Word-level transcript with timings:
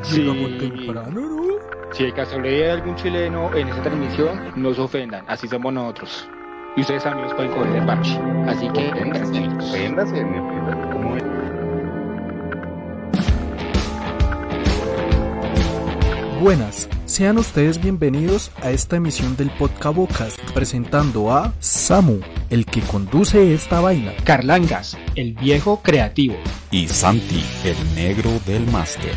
que 0.00 0.08
llegamos 0.16 0.58
temprano, 0.58 1.20
¿no? 1.20 1.42
Si 1.92 2.04
hay 2.04 2.12
casualidad 2.12 2.56
de 2.56 2.70
algún 2.72 2.96
chileno 2.96 3.54
en 3.54 3.68
esta 3.68 3.82
transmisión, 3.82 4.52
no 4.56 4.72
se 4.72 4.80
ofendan, 4.80 5.24
así 5.28 5.46
somos 5.46 5.72
nosotros. 5.72 6.26
Y 6.76 6.80
ustedes 6.80 7.02
también 7.02 7.26
los 7.28 7.34
pueden 7.34 7.52
coger 7.52 7.76
el 7.76 7.86
parche. 7.86 8.18
Así 8.46 8.68
que. 8.70 8.90
Véndase, 8.94 10.24
me 10.24 10.40
ofenda. 10.40 10.90
¿Cómo 10.90 11.16
es? 11.16 11.24
Buenas, 16.40 16.88
sean 17.04 17.38
ustedes 17.38 17.80
bienvenidos 17.80 18.50
a 18.62 18.70
esta 18.70 18.96
emisión 18.96 19.36
del 19.36 19.50
Podcabocast 19.50 20.40
presentando 20.52 21.30
a 21.30 21.52
Samu, 21.60 22.20
el 22.50 22.64
que 22.64 22.80
conduce 22.80 23.54
esta 23.54 23.80
vaina. 23.80 24.12
Carlangas, 24.24 24.98
el 25.14 25.34
viejo 25.34 25.82
creativo. 25.82 26.34
y 26.70 26.88
Santi, 26.88 27.44
el 27.64 27.94
negro 27.94 28.30
del 28.46 28.66
máster. 28.68 29.12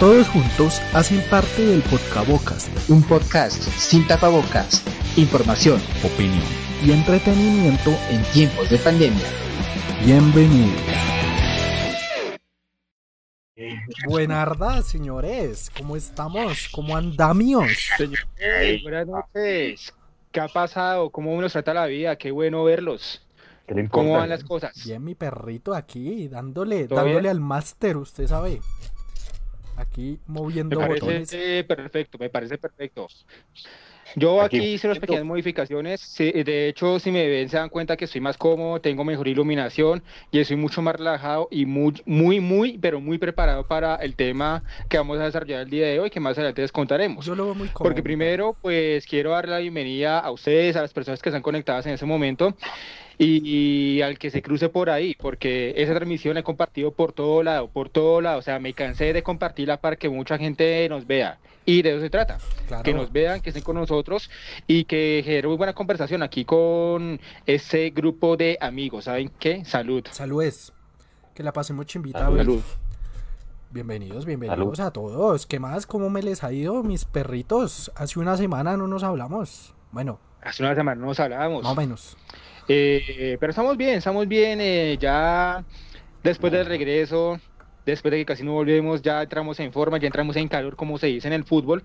Todos 0.00 0.28
juntos 0.28 0.80
hacen 0.94 1.22
parte 1.28 1.64
del 1.64 1.82
Podcabocast 1.82 2.70
Un 2.88 3.02
podcast 3.02 3.62
sin 3.78 4.06
tapabocas, 4.06 4.82
información 5.16 5.80
Opinión. 6.02 6.42
y 6.82 6.92
entretenimiento 6.92 7.90
en 8.08 8.22
tiempos 8.32 8.70
de 8.70 8.78
pandemia. 8.78 9.26
Bienvenidos. 10.04 10.80
Buenarda, 14.06 14.82
señores. 14.82 15.70
¿Cómo 15.76 15.94
estamos? 15.96 16.68
¿Cómo 16.72 16.96
andamios? 16.96 17.70
Señores, 17.98 18.82
buenas 18.82 19.06
noches. 19.06 19.92
¿Qué 20.32 20.40
ha 20.40 20.48
pasado? 20.48 21.10
¿Cómo 21.10 21.38
nos 21.40 21.52
trata 21.52 21.74
la 21.74 21.84
vida? 21.86 22.16
Qué 22.16 22.30
bueno 22.30 22.64
verlos. 22.64 23.22
¿Cómo 23.90 24.14
van 24.14 24.30
las 24.30 24.42
cosas? 24.42 24.72
Bien, 24.84 25.04
mi 25.04 25.14
perrito 25.14 25.74
aquí, 25.74 26.26
dándole, 26.28 26.88
¿Todo 26.88 26.96
dándole 27.00 27.20
bien? 27.20 27.30
al 27.32 27.40
máster, 27.40 27.98
usted 27.98 28.26
sabe. 28.26 28.60
Aquí 29.80 30.18
Me 30.26 30.34
moviendo 30.40 30.78
botones. 30.78 31.00
parece 31.30 31.64
perfecto, 31.64 32.18
me 32.18 32.28
parece 32.28 32.58
perfecto. 32.58 33.08
Yo 34.16 34.42
aquí, 34.42 34.56
Aquí. 34.58 34.66
hice 34.66 34.88
unas 34.88 34.98
pequeñas 34.98 35.24
modificaciones. 35.24 36.00
Sí, 36.00 36.32
de 36.32 36.68
hecho, 36.68 36.98
si 36.98 37.12
me 37.12 37.28
ven, 37.28 37.48
se 37.48 37.56
dan 37.56 37.68
cuenta 37.68 37.96
que 37.96 38.06
estoy 38.06 38.20
más 38.20 38.36
cómodo, 38.36 38.80
tengo 38.80 39.04
mejor 39.04 39.28
iluminación 39.28 40.02
y 40.32 40.40
estoy 40.40 40.56
mucho 40.56 40.82
más 40.82 40.96
relajado 40.96 41.46
y 41.50 41.64
muy, 41.64 42.02
muy, 42.06 42.40
muy, 42.40 42.76
pero 42.78 43.00
muy 43.00 43.18
preparado 43.18 43.68
para 43.68 43.94
el 43.96 44.16
tema 44.16 44.64
que 44.88 44.98
vamos 44.98 45.18
a 45.20 45.26
desarrollar 45.26 45.60
el 45.60 45.70
día 45.70 45.86
de 45.86 46.00
hoy, 46.00 46.10
que 46.10 46.18
más 46.18 46.36
adelante 46.36 46.62
les 46.62 46.72
contaremos. 46.72 47.24
Yo 47.24 47.36
lo 47.36 47.44
veo 47.44 47.54
muy 47.54 47.68
cómodo. 47.68 47.84
Porque 47.84 48.02
primero, 48.02 48.56
pues 48.60 49.06
quiero 49.06 49.30
dar 49.30 49.48
la 49.48 49.58
bienvenida 49.58 50.18
a 50.18 50.30
ustedes, 50.32 50.74
a 50.74 50.82
las 50.82 50.92
personas 50.92 51.22
que 51.22 51.28
están 51.28 51.42
conectadas 51.42 51.86
en 51.86 51.92
ese 51.92 52.04
momento 52.04 52.56
y, 53.22 53.96
y 53.98 54.02
al 54.02 54.18
que 54.18 54.30
se 54.30 54.40
cruce 54.40 54.70
por 54.70 54.88
ahí, 54.88 55.14
porque 55.20 55.74
esa 55.76 55.94
transmisión 55.94 56.32
la 56.34 56.40
he 56.40 56.42
compartido 56.42 56.90
por 56.92 57.12
todo 57.12 57.42
lado, 57.42 57.68
por 57.68 57.90
todo 57.90 58.20
lado. 58.22 58.38
O 58.38 58.42
sea, 58.42 58.58
me 58.58 58.72
cansé 58.72 59.12
de 59.12 59.22
compartirla 59.22 59.76
para 59.80 59.96
que 59.96 60.08
mucha 60.08 60.38
gente 60.38 60.88
nos 60.88 61.06
vea. 61.06 61.38
Y 61.66 61.82
de 61.82 61.90
eso 61.90 62.00
se 62.00 62.08
trata, 62.08 62.38
Claro. 62.66 62.82
que 62.82 62.94
nos 62.94 63.12
vean, 63.12 63.42
que 63.42 63.50
estén 63.50 63.62
con 63.62 63.76
nosotros 63.76 64.30
y 64.66 64.84
que 64.84 65.20
genere 65.22 65.46
muy 65.48 65.58
buena 65.58 65.74
conversación 65.74 66.22
aquí 66.22 66.46
con 66.46 67.20
ese 67.44 67.90
grupo 67.90 68.38
de 68.38 68.56
amigos. 68.60 69.04
¿Saben 69.04 69.30
qué? 69.38 69.64
Salud. 69.66 70.02
Saludes. 70.10 70.72
Que 71.34 71.42
la 71.42 71.52
pasemos. 71.52 71.86
Salud. 71.86 72.10
güey. 72.12 72.38
Salud. 72.38 72.62
Bienvenidos, 73.70 74.24
bienvenidos 74.24 74.80
a 74.80 74.90
todos. 74.90 75.46
¿Qué 75.46 75.60
más? 75.60 75.86
¿Cómo 75.86 76.10
me 76.10 76.22
les 76.22 76.42
ha 76.42 76.52
ido, 76.52 76.82
mis 76.82 77.04
perritos? 77.04 77.92
Hace 77.94 78.18
una 78.18 78.36
semana 78.36 78.76
no 78.76 78.88
nos 78.88 79.04
hablamos. 79.04 79.74
Bueno, 79.92 80.18
Hace 80.42 80.62
una 80.64 80.74
semana 80.74 80.98
no 81.00 81.06
nos 81.08 81.20
hablábamos. 81.20 81.62
más 81.62 81.72
o 81.72 81.76
menos. 81.76 82.16
Eh, 82.72 83.36
pero 83.40 83.50
estamos 83.50 83.76
bien, 83.76 83.96
estamos 83.98 84.28
bien. 84.28 84.60
eh, 84.60 84.96
ya 85.00 85.64
después 86.22 86.52
del 86.52 86.66
regreso, 86.66 87.40
después 87.84 88.12
de 88.12 88.18
que 88.18 88.26
casi 88.26 88.44
no 88.44 88.52
volvemos, 88.52 89.02
ya 89.02 89.22
entramos 89.22 89.58
en 89.58 89.72
forma, 89.72 89.98
ya 89.98 90.06
entramos 90.06 90.36
en 90.36 90.46
calor, 90.46 90.76
como 90.76 90.96
se 90.96 91.08
dice 91.08 91.26
en 91.26 91.32
el 91.34 91.42
fútbol. 91.44 91.82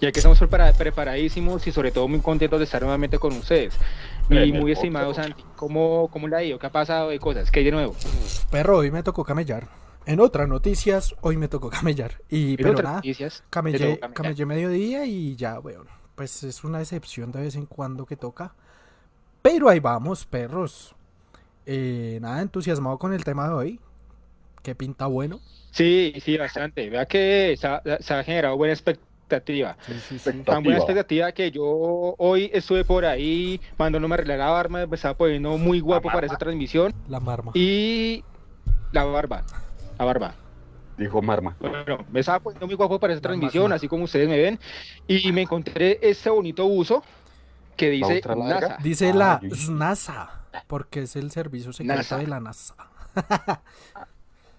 Ya 0.00 0.10
que 0.12 0.18
estamos 0.20 0.40
prepara- 0.40 0.72
preparadísimos 0.72 1.66
y 1.66 1.72
sobre 1.72 1.90
todo 1.92 2.08
muy 2.08 2.20
contentos 2.20 2.58
de 2.58 2.64
estar 2.64 2.80
nuevamente 2.82 3.18
con 3.18 3.32
ustedes. 3.34 3.74
Y 4.30 4.52
muy 4.52 4.72
estimado. 4.72 5.12
Santi, 5.14 5.44
¿cómo, 5.56 6.08
¿cómo 6.12 6.26
le 6.28 6.36
ha 6.36 6.42
ido? 6.42 6.58
¿Qué 6.58 6.66
ha 6.66 6.72
pasado 6.72 7.10
de 7.10 7.18
cosas? 7.18 7.50
¿Qué 7.50 7.58
hay 7.60 7.64
de 7.66 7.72
nuevo? 7.72 7.94
Perro, 8.50 8.78
hoy 8.78 8.90
me 8.90 9.02
tocó 9.02 9.24
camellar. 9.24 9.68
En 10.06 10.20
otras 10.20 10.48
noticias, 10.48 11.14
hoy 11.20 11.36
me 11.36 11.48
tocó 11.48 11.70
camellar. 11.70 12.20
Y, 12.28 12.50
¿Hay 12.50 12.56
pero 12.56 12.70
otras 12.70 12.84
nada, 12.84 12.96
noticias? 12.96 13.44
Camellé, 13.50 14.00
camellé 14.12 14.44
mediodía 14.46 15.04
y 15.06 15.34
ya, 15.36 15.58
weón. 15.60 15.86
Pues 16.14 16.42
es 16.44 16.62
una 16.64 16.80
excepción 16.80 17.30
de 17.32 17.42
vez 17.42 17.56
en 17.56 17.66
cuando 17.66 18.06
que 18.06 18.16
toca. 18.16 18.54
Pero 19.44 19.68
ahí 19.68 19.78
vamos, 19.78 20.24
perros. 20.24 20.94
Eh, 21.66 22.18
nada, 22.22 22.40
entusiasmado 22.40 22.96
con 22.98 23.12
el 23.12 23.24
tema 23.24 23.46
de 23.46 23.52
hoy. 23.52 23.80
Que 24.62 24.74
pinta 24.74 25.04
bueno. 25.04 25.38
Sí, 25.70 26.14
sí, 26.24 26.38
bastante. 26.38 26.88
Vea 26.88 27.04
que 27.04 27.54
se 27.58 27.66
ha, 27.66 27.82
se 28.00 28.14
ha 28.14 28.24
generado 28.24 28.56
buena 28.56 28.72
expectativa. 28.72 29.76
Sí, 29.82 29.92
sí, 30.08 30.18
sí. 30.18 30.32
Tan 30.46 30.62
buena 30.62 30.78
Expectativa. 30.78 31.30
que 31.32 31.50
yo 31.50 31.62
hoy 32.16 32.50
estuve 32.54 32.86
por 32.86 33.04
ahí 33.04 33.60
mandándome 33.76 34.14
a 34.14 34.16
arreglar 34.16 34.38
la 34.38 34.48
barba, 34.48 34.86
me 34.86 34.94
estaba 34.96 35.14
poniendo 35.14 35.58
muy 35.58 35.80
guapo 35.80 36.08
para 36.10 36.26
esa 36.26 36.38
transmisión. 36.38 36.94
La 37.10 37.20
marma. 37.20 37.52
Y 37.54 38.24
la 38.92 39.04
barba, 39.04 39.44
la 39.98 40.04
barba. 40.06 40.34
Dijo 40.96 41.20
Marma. 41.20 41.54
Bueno, 41.60 41.98
me 42.10 42.20
estaba 42.20 42.40
poniendo 42.40 42.66
muy 42.66 42.76
guapo 42.76 42.98
para 42.98 43.12
esa 43.12 43.18
La 43.18 43.28
transmisión, 43.28 43.64
marma. 43.64 43.74
así 43.76 43.88
como 43.88 44.04
ustedes 44.04 44.26
me 44.26 44.38
ven. 44.38 44.58
Y 45.06 45.30
me 45.32 45.42
encontré 45.42 45.98
este 46.00 46.30
bonito 46.30 46.66
buzo 46.66 47.02
que 47.74 47.90
dice? 47.90 48.22
NASA. 48.36 48.76
Dice 48.82 49.10
Ah, 49.10 49.14
la 49.14 49.40
yo- 49.42 49.72
NASA. 49.72 50.30
Porque 50.66 51.02
es 51.02 51.16
el 51.16 51.30
servicio 51.30 51.72
secreto 51.72 51.96
NASA. 51.98 52.16
de 52.18 52.26
la 52.26 52.40
NASA. 52.40 52.74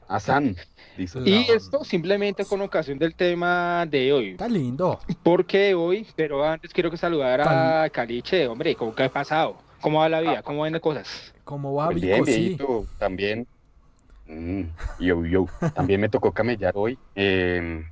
Asan. 0.07 0.55
Dice. 0.97 1.19
La- 1.19 1.27
Y 1.29 1.45
esto 1.49 1.83
simplemente 1.83 2.45
con 2.45 2.61
ocasión 2.61 2.99
del 2.99 3.15
tema 3.15 3.85
de 3.87 4.13
hoy. 4.13 4.29
Está 4.31 4.47
lindo. 4.47 4.99
Porque 5.23 5.73
hoy, 5.73 6.05
pero 6.15 6.45
antes 6.47 6.71
quiero 6.71 6.91
que 6.91 6.97
saludar 6.97 7.41
a 7.41 7.89
Caliche, 7.89 8.47
hombre, 8.47 8.75
¿cómo 8.75 8.93
que 8.93 9.03
ha 9.03 9.11
pasado? 9.11 9.57
¿Cómo 9.81 9.99
va 9.99 10.09
la 10.09 10.21
vida? 10.21 10.41
¿Cómo 10.43 10.61
van 10.61 10.73
las 10.73 10.81
cosas? 10.81 11.33
Como 11.43 11.73
va 11.73 11.87
Pues 11.87 12.01
bien, 12.01 12.15
Vico, 12.17 12.25
sí. 12.25 12.39
viejito. 12.39 12.85
También. 12.99 13.47
Mm, 14.27 14.61
yo, 14.99 15.25
yo. 15.25 15.45
También 15.73 16.01
me 16.01 16.09
tocó 16.09 16.31
camellar 16.31 16.73
hoy. 16.75 16.97
Eh, 17.15 17.83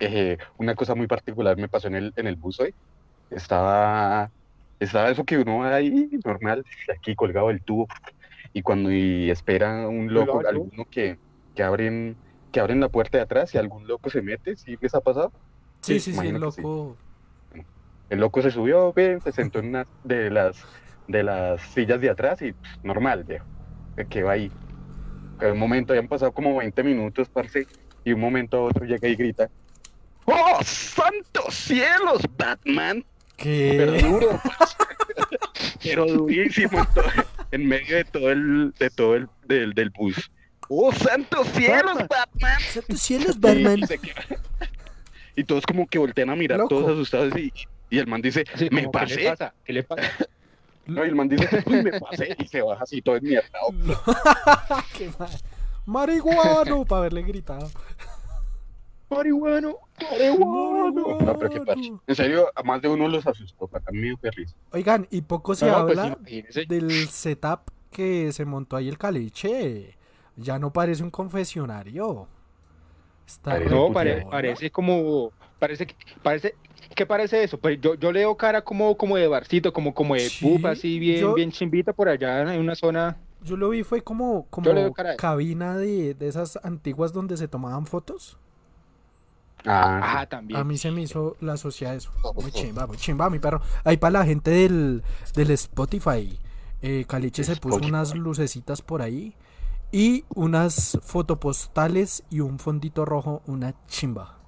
eh, 0.00 0.38
una 0.58 0.74
cosa 0.74 0.94
muy 0.94 1.06
particular 1.06 1.56
me 1.56 1.68
pasó 1.68 1.88
en 1.88 1.94
el, 1.96 2.12
en 2.16 2.26
el 2.26 2.36
bus 2.36 2.60
hoy. 2.60 2.74
Estaba, 3.34 4.30
estaba 4.78 5.10
eso 5.10 5.24
que 5.24 5.38
uno 5.38 5.58
va 5.58 5.74
ahí 5.74 6.10
normal, 6.24 6.64
aquí 6.94 7.14
colgado 7.14 7.50
el 7.50 7.62
tubo. 7.62 7.86
Y 8.52 8.62
cuando 8.62 8.90
y 8.92 9.30
espera 9.30 9.88
un 9.88 10.12
loco, 10.12 10.32
Colgado 10.32 10.50
el 10.50 10.56
alguno 10.56 10.84
que, 10.90 11.18
que 11.54 11.62
abren, 11.62 12.16
que 12.50 12.60
abren 12.60 12.80
la 12.80 12.88
puerta 12.88 13.18
de 13.18 13.24
atrás 13.24 13.54
y 13.54 13.58
algún 13.58 13.86
loco 13.86 14.10
se 14.10 14.22
mete, 14.22 14.56
¿sí 14.56 14.76
les 14.80 14.94
ha 14.94 15.00
pasado? 15.00 15.32
Sí, 15.80 15.98
Sí, 15.98 16.12
sí, 16.12 16.20
que 16.20 16.26
sí. 16.26 16.32
loco. 16.32 16.96
El 18.10 18.20
loco 18.20 18.42
se 18.42 18.50
subió, 18.50 18.92
ve, 18.92 19.18
se 19.24 19.32
sentó 19.32 19.60
en 19.60 19.68
una 19.68 19.86
de 20.04 20.30
las, 20.30 20.62
de 21.08 21.22
las 21.22 21.62
sillas 21.62 22.00
de 22.00 22.10
atrás 22.10 22.42
y 22.42 22.52
pff, 22.52 22.84
normal, 22.84 23.24
viejo. 23.24 23.46
Se 23.96 24.06
quedó 24.06 24.28
ahí. 24.28 24.50
En 25.40 25.52
un 25.52 25.58
momento, 25.58 25.94
habían 25.94 26.08
pasado 26.08 26.30
como 26.32 26.56
20 26.58 26.82
minutos, 26.82 27.28
parce, 27.30 27.66
y 28.04 28.12
un 28.12 28.20
momento 28.20 28.58
a 28.58 28.62
otro 28.64 28.84
llega 28.84 29.08
y 29.08 29.16
grita. 29.16 29.48
¡Oh, 30.26 30.58
santos 30.62 31.54
cielos, 31.54 32.22
Batman! 32.36 33.02
Pero 33.42 33.92
¿Qué? 33.92 34.02
duro, 34.02 34.40
parce. 34.42 34.76
pero 35.82 36.06
durísimo 36.06 36.78
en, 36.80 36.86
todo- 36.94 37.04
en 37.50 37.66
medio 37.66 37.96
de 37.96 38.04
todo 38.04 38.30
el, 38.30 38.72
de 38.78 38.90
todo 38.90 39.14
el, 39.16 39.28
del, 39.46 39.72
del 39.74 39.90
bus. 39.90 40.30
¡Oh, 40.68 40.92
santos 40.92 41.46
cielos, 41.48 41.98
Batman! 42.08 42.60
Santos 42.72 43.00
cielos, 43.00 43.38
Batman. 43.40 43.80
Y, 45.34 45.44
todos 45.44 45.64
como 45.64 45.86
que 45.86 45.98
voltean 45.98 46.28
a 46.28 46.36
mirar, 46.36 46.58
Loco. 46.58 46.68
todos 46.76 46.90
asustados, 46.92 47.34
y, 47.38 47.50
y 47.88 47.98
el 47.98 48.06
man 48.06 48.20
dice, 48.20 48.44
Sí, 48.54 48.68
me 48.70 48.84
como, 48.84 48.92
¿Qué 48.92 49.06
le 49.06 49.14
pasé. 49.14 49.28
pasa? 49.30 49.54
¿Qué 49.64 49.72
le 49.72 49.82
pasa? 49.82 50.02
No, 50.84 51.04
y 51.06 51.08
el 51.08 51.14
man 51.14 51.28
dice, 51.28 51.48
uy, 51.64 51.80
me 51.82 51.98
pasé, 52.00 52.36
y 52.38 52.46
se 52.48 52.60
baja 52.60 52.82
así 52.82 53.00
todo 53.00 53.16
enmierdado. 53.16 53.68
Qué 54.98 55.10
mal. 55.16 55.30
Marihuano, 55.86 56.84
para 56.84 56.98
haberle 57.02 57.22
gritado. 57.22 57.70
Marihuano, 59.14 59.76
marihuano. 60.10 61.18
No, 61.20 61.38
pero 61.38 61.50
qué 61.50 61.60
parche. 61.60 61.92
En 62.06 62.14
serio, 62.14 62.46
a 62.54 62.62
más 62.62 62.80
de 62.82 62.88
uno 62.88 63.08
los 63.08 63.26
asustó, 63.26 63.66
para 63.66 63.84
mí 63.92 64.00
dio 64.02 64.18
risa. 64.30 64.54
Oigan, 64.72 65.06
y 65.10 65.22
poco 65.22 65.54
se 65.54 65.66
No, 65.66 65.86
pues 65.86 65.98
habla 65.98 66.18
del 66.68 67.08
setup 67.08 67.70
que 67.90 68.32
se 68.32 68.44
montó 68.44 68.76
ahí 68.76 68.88
el 68.88 68.98
caliche. 68.98 69.96
Ya 70.36 70.58
no 70.58 70.72
parece 70.72 71.02
un 71.02 71.10
confesionario. 71.10 72.26
Está 73.26 73.58
No, 73.60 73.88
puta 73.88 73.94
pare- 73.94 74.26
parece 74.30 74.70
como, 74.70 75.30
parece 75.58 75.86
que, 75.86 75.94
parece, 76.22 76.54
¿qué 76.94 77.06
parece 77.06 77.44
eso? 77.44 77.58
Pues 77.58 77.80
yo, 77.80 77.94
yo 77.94 78.10
leo 78.12 78.36
cara 78.36 78.62
como, 78.62 78.96
como 78.96 79.16
de 79.16 79.28
barcito, 79.28 79.72
como, 79.72 79.94
como 79.94 80.14
de 80.14 80.28
Sí, 80.28 80.44
pupa, 80.44 80.70
así 80.70 80.98
bien, 80.98 81.20
yo- 81.20 81.34
bien 81.34 81.52
chimbita 81.52 81.92
por 81.92 82.08
allá 82.08 82.52
en 82.54 82.60
una 82.60 82.74
zona. 82.74 83.16
Yo 83.42 83.56
lo 83.56 83.70
vi, 83.70 83.82
fue 83.82 84.02
como, 84.02 84.46
como 84.50 84.92
cabina 85.18 85.76
de, 85.76 86.14
de 86.14 86.28
esas 86.28 86.58
antiguas 86.62 87.12
donde 87.12 87.36
se 87.36 87.48
tomaban 87.48 87.86
fotos. 87.86 88.38
Ah, 89.66 89.98
Ajá, 90.02 90.26
también. 90.26 90.58
A 90.60 90.64
mí 90.64 90.76
se 90.78 90.90
me 90.90 91.02
hizo 91.02 91.36
la 91.40 91.56
sociedad 91.56 91.94
eso. 91.94 92.10
Muy 92.34 92.50
chimba, 92.52 92.86
muy 92.86 92.96
chimba, 92.96 93.30
mi 93.30 93.38
perro. 93.38 93.60
Ahí 93.84 93.96
para 93.96 94.18
la 94.20 94.24
gente 94.24 94.50
del, 94.50 95.02
del 95.34 95.50
Spotify. 95.52 96.38
Eh, 96.82 97.04
Caliche 97.06 97.44
se 97.44 97.56
puso 97.56 97.76
Spotify. 97.76 97.90
unas 97.90 98.14
lucecitas 98.16 98.82
por 98.82 99.02
ahí 99.02 99.36
y 99.92 100.24
unas 100.34 100.98
fotopostales 101.02 102.24
y 102.30 102.40
un 102.40 102.58
fondito 102.58 103.04
rojo, 103.04 103.42
una 103.46 103.74
chimba. 103.86 104.38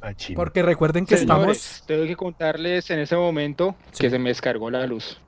Ah, 0.00 0.14
chino. 0.14 0.36
Porque 0.36 0.62
recuerden 0.62 1.06
que 1.06 1.16
Señores, 1.16 1.58
estamos... 1.64 1.86
tengo 1.86 2.04
que 2.06 2.16
contarles 2.16 2.90
en 2.90 2.98
ese 3.00 3.16
momento 3.16 3.74
Sí. 3.92 4.02
que 4.02 4.10
se 4.10 4.18
me 4.18 4.28
descargó 4.30 4.70
la 4.70 4.86
luz. 4.86 5.18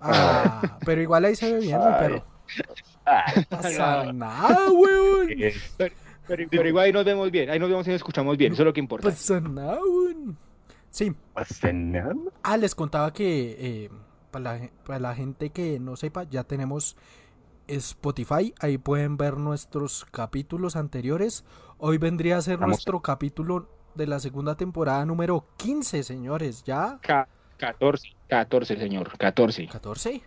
Ah, 0.00 0.78
pero 0.84 1.00
igual 1.00 1.24
ahí 1.24 1.36
se 1.36 1.50
ve 1.52 1.60
bien, 1.60 1.78
mi 1.78 1.84
Ay. 1.84 1.94
perro. 1.98 2.24
Ah, 3.06 3.24
No 3.36 3.42
pasa 3.58 4.12
nada, 4.12 4.70
weón. 4.70 5.28
Pero, 6.26 6.44
pero 6.50 6.68
igual 6.68 6.86
ahí 6.86 6.92
nos 6.92 7.04
vemos 7.04 7.30
bien, 7.30 7.50
ahí 7.50 7.58
nos 7.58 7.68
vemos 7.68 7.86
y 7.86 7.90
nos 7.90 7.96
escuchamos 7.96 8.36
bien, 8.36 8.52
eso 8.52 8.62
es 8.62 8.66
lo 8.66 8.72
que 8.72 8.80
importa. 8.80 9.08
Weón. 9.08 10.36
Sí, 10.90 11.12
nada. 11.72 12.14
Ah, 12.42 12.56
les 12.56 12.74
contaba 12.74 13.12
que 13.12 13.56
eh, 13.58 13.90
para, 14.30 14.58
la, 14.58 14.70
para 14.86 14.98
la 15.00 15.14
gente 15.14 15.50
que 15.50 15.78
no 15.80 15.96
sepa, 15.96 16.22
ya 16.24 16.44
tenemos 16.44 16.96
Spotify. 17.66 18.54
Ahí 18.60 18.78
pueden 18.78 19.16
ver 19.16 19.36
nuestros 19.36 20.04
capítulos 20.10 20.76
anteriores. 20.76 21.44
Hoy 21.78 21.98
vendría 21.98 22.36
a 22.38 22.42
ser 22.42 22.58
Vamos. 22.58 22.74
nuestro 22.76 23.00
capítulo 23.00 23.68
de 23.94 24.06
la 24.06 24.20
segunda 24.20 24.56
temporada 24.56 25.04
número 25.04 25.46
15, 25.56 26.02
señores. 26.02 26.62
¿Ya? 26.64 26.98
Ca- 27.02 27.28
14, 27.58 28.08
14, 28.28 28.76
señor, 28.76 29.16
14. 29.18 29.68
¿14? 29.68 30.22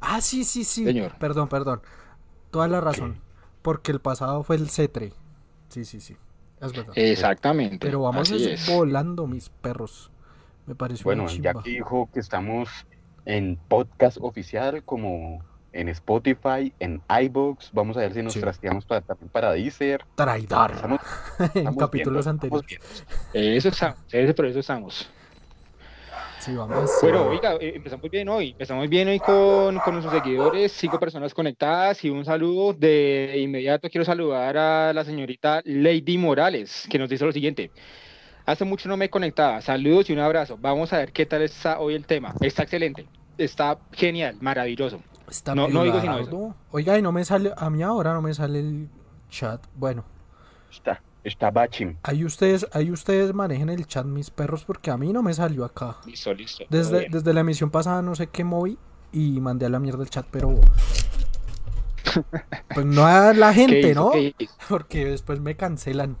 Ah, 0.00 0.20
sí, 0.20 0.44
sí, 0.44 0.64
sí. 0.64 0.84
Señor. 0.84 1.16
Perdón, 1.18 1.48
perdón. 1.48 1.80
Toda 2.50 2.68
la 2.68 2.80
razón. 2.80 3.20
Porque 3.62 3.90
el 3.92 4.00
pasado 4.00 4.42
fue 4.42 4.56
el 4.56 4.68
C3. 4.68 5.12
Sí, 5.68 5.84
sí, 5.84 6.00
sí. 6.00 6.16
Es 6.60 6.72
verdad. 6.72 6.92
Exactamente. 6.96 7.86
Pero 7.86 8.02
vamos 8.02 8.30
así 8.32 8.44
es 8.50 8.68
es. 8.68 8.74
volando, 8.74 9.26
mis 9.26 9.48
perros. 9.48 10.10
Me 10.66 10.74
pareció 10.74 11.04
Bueno, 11.04 11.28
ya 11.28 11.54
que 11.54 11.70
dijo 11.70 12.08
que 12.12 12.20
estamos 12.20 12.68
en 13.24 13.56
podcast 13.68 14.18
oficial, 14.20 14.82
como 14.84 15.42
en 15.72 15.88
Spotify, 15.90 16.72
en 16.80 17.00
iBooks, 17.08 17.70
vamos 17.72 17.96
a 17.96 18.00
ver 18.00 18.14
si 18.14 18.22
nos 18.22 18.32
Sí. 18.32 18.40
trasteamos 18.40 18.84
para, 18.86 19.02
para 19.02 19.52
Deezer. 19.52 20.04
Traidor. 20.14 20.72
Estamos, 20.72 21.00
en 21.54 21.74
capítulos 21.76 22.24
viendo, 22.26 22.30
anteriores. 22.30 23.04
Eso 23.32 23.68
estamos, 23.68 23.98
ese 24.10 24.34
por 24.34 24.46
eso 24.46 24.58
estamos. 24.60 25.08
Sí, 26.48 26.54
vamos. 26.56 26.98
Bueno, 27.02 27.26
oiga, 27.28 27.54
eh, 27.60 27.72
empezamos 27.76 28.10
bien 28.10 28.26
hoy, 28.30 28.50
empezamos 28.52 28.88
bien 28.88 29.06
hoy 29.08 29.18
con, 29.20 29.78
con 29.80 29.92
nuestros 29.94 30.22
seguidores, 30.22 30.72
cinco 30.72 30.98
personas 30.98 31.34
conectadas 31.34 32.02
y 32.04 32.08
un 32.10 32.24
saludo. 32.24 32.72
De 32.72 33.34
inmediato 33.38 33.90
quiero 33.90 34.04
saludar 34.06 34.56
a 34.56 34.92
la 34.94 35.04
señorita 35.04 35.60
Lady 35.66 36.16
Morales, 36.16 36.86
que 36.88 36.98
nos 36.98 37.10
dice 37.10 37.26
lo 37.26 37.32
siguiente. 37.32 37.70
Hace 38.46 38.64
mucho 38.64 38.88
no 38.88 38.96
me 38.96 39.10
conectaba, 39.10 39.60
saludos 39.60 40.08
y 40.08 40.14
un 40.14 40.20
abrazo. 40.20 40.56
Vamos 40.58 40.90
a 40.94 40.98
ver 40.98 41.12
qué 41.12 41.26
tal 41.26 41.42
está 41.42 41.80
hoy 41.80 41.94
el 41.94 42.06
tema. 42.06 42.32
Está 42.40 42.62
excelente, 42.62 43.06
está 43.36 43.78
genial, 43.92 44.38
maravilloso. 44.40 45.02
Está 45.28 45.54
no- 45.54 45.68
no 45.68 45.82
digo 45.84 46.00
sino. 46.00 46.56
Oiga, 46.70 46.98
y 46.98 47.02
no 47.02 47.12
me 47.12 47.26
sale, 47.26 47.52
a 47.54 47.68
mí 47.68 47.82
ahora 47.82 48.14
no 48.14 48.22
me 48.22 48.32
sale 48.32 48.60
el 48.60 48.88
chat. 49.28 49.62
Bueno, 49.74 50.02
Está, 50.72 51.02
está 51.28 51.50
Bachim. 51.50 51.96
ahí 52.02 52.24
ustedes, 52.24 52.66
ahí 52.72 52.90
ustedes 52.90 53.32
manejen 53.34 53.68
el 53.68 53.86
chat, 53.86 54.04
mis 54.06 54.30
perros, 54.30 54.64
porque 54.64 54.90
a 54.90 54.96
mí 54.96 55.12
no 55.12 55.22
me 55.22 55.32
salió 55.34 55.64
acá. 55.64 55.96
Listo, 56.06 56.34
listo. 56.34 56.64
Desde, 56.68 57.08
desde 57.08 57.32
la 57.32 57.40
emisión 57.40 57.70
pasada 57.70 58.02
no 58.02 58.14
sé 58.14 58.26
qué 58.28 58.44
moví 58.44 58.76
y 59.12 59.40
mandé 59.40 59.66
a 59.66 59.68
la 59.68 59.78
mierda 59.78 60.02
el 60.02 60.10
chat, 60.10 60.26
pero... 60.30 60.54
Pues 62.74 62.86
no 62.86 63.06
a 63.06 63.32
la 63.34 63.50
¿Qué 63.52 63.60
gente? 63.60 63.94
¿no? 63.94 64.12
Porque 64.68 65.04
después 65.04 65.40
me 65.40 65.56
cancelan. 65.56 66.16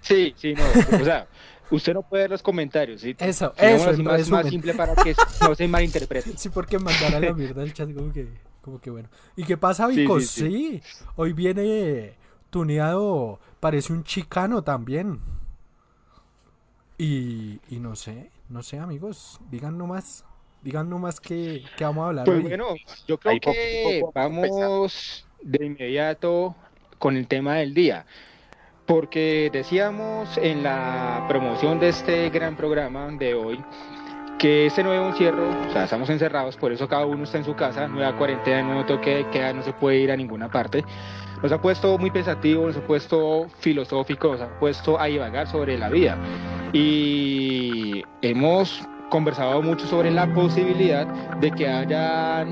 Sí, 0.00 0.34
sí, 0.36 0.54
no. 0.54 0.62
O 1.00 1.04
sea, 1.04 1.26
usted 1.70 1.94
no 1.94 2.02
puede 2.02 2.24
ver 2.24 2.30
los 2.32 2.42
comentarios. 2.42 3.00
¿sí? 3.00 3.14
Eso, 3.18 3.52
eso, 3.56 4.02
más, 4.02 4.28
más 4.28 4.48
simple 4.48 4.74
para 4.74 4.94
que 4.96 5.14
no 5.40 5.54
se 5.54 5.68
malinterprete. 5.68 6.32
Sí, 6.36 6.48
porque 6.50 6.78
mandar 6.78 7.14
a 7.14 7.20
la 7.20 7.32
mierda 7.32 7.62
el 7.62 7.72
chat 7.72 7.92
como 7.94 8.12
que, 8.12 8.28
como 8.60 8.80
que 8.80 8.90
bueno. 8.90 9.08
¿Y 9.36 9.44
qué 9.44 9.56
pasa, 9.56 9.88
Sí, 9.88 9.96
Vico? 10.00 10.20
sí, 10.20 10.26
Sí, 10.26 10.82
sí. 10.84 11.04
hoy 11.16 11.32
viene 11.32 12.14
tuneado, 12.52 13.40
parece 13.60 13.92
un 13.92 14.04
chicano 14.04 14.62
también. 14.62 15.20
Y, 16.98 17.60
y 17.68 17.80
no 17.80 17.96
sé, 17.96 18.30
no 18.48 18.62
sé, 18.62 18.78
amigos, 18.78 19.40
digan 19.50 19.76
nomás, 19.78 20.24
digan 20.62 20.88
nomás 20.88 21.20
que, 21.20 21.70
que 21.76 21.84
vamos 21.84 22.04
a 22.04 22.08
hablar 22.08 22.30
Pues 22.30 22.36
hoy. 22.36 22.44
bueno, 22.44 22.66
yo 23.06 23.18
creo 23.18 23.32
Ahí 23.32 23.40
que 23.40 23.50
poco 23.82 23.92
poco 23.98 24.12
vamos 24.14 25.26
de 25.40 25.66
inmediato 25.66 26.54
con 26.98 27.16
el 27.16 27.26
tema 27.26 27.56
del 27.56 27.74
día. 27.74 28.06
Porque 28.86 29.50
decíamos 29.52 30.36
en 30.38 30.62
la 30.62 31.24
promoción 31.28 31.80
de 31.80 31.88
este 31.90 32.30
gran 32.30 32.56
programa 32.56 33.08
de 33.12 33.34
hoy 33.34 33.64
que 34.38 34.66
este 34.66 34.82
nuevo 34.82 35.06
encierro, 35.08 35.50
o 35.68 35.70
sea, 35.70 35.84
estamos 35.84 36.10
encerrados, 36.10 36.56
por 36.56 36.72
eso 36.72 36.88
cada 36.88 37.06
uno 37.06 37.24
está 37.24 37.38
en 37.38 37.44
su 37.44 37.54
casa, 37.54 37.88
nueva 37.88 38.16
cuarentena, 38.16 38.62
nuevo 38.62 38.84
toque 38.86 39.16
de 39.16 39.30
queda, 39.30 39.52
no 39.52 39.62
se 39.62 39.72
puede 39.72 39.98
ir 39.98 40.10
a 40.12 40.16
ninguna 40.16 40.50
parte. 40.50 40.84
Nos 41.42 41.50
ha 41.50 41.60
puesto 41.60 41.98
muy 41.98 42.10
pensativo, 42.10 42.66
nos 42.66 42.76
ha 42.76 42.86
puesto 42.86 43.48
filosófico, 43.58 44.32
nos 44.32 44.40
ha 44.42 44.58
puesto 44.60 45.00
a 45.00 45.06
divagar 45.06 45.48
sobre 45.48 45.76
la 45.76 45.88
vida. 45.88 46.16
Y 46.72 48.02
hemos 48.22 48.86
conversado 49.10 49.60
mucho 49.60 49.86
sobre 49.86 50.10
la 50.10 50.32
posibilidad 50.32 51.06
de 51.40 51.50
que 51.50 51.68
haya 51.68 52.46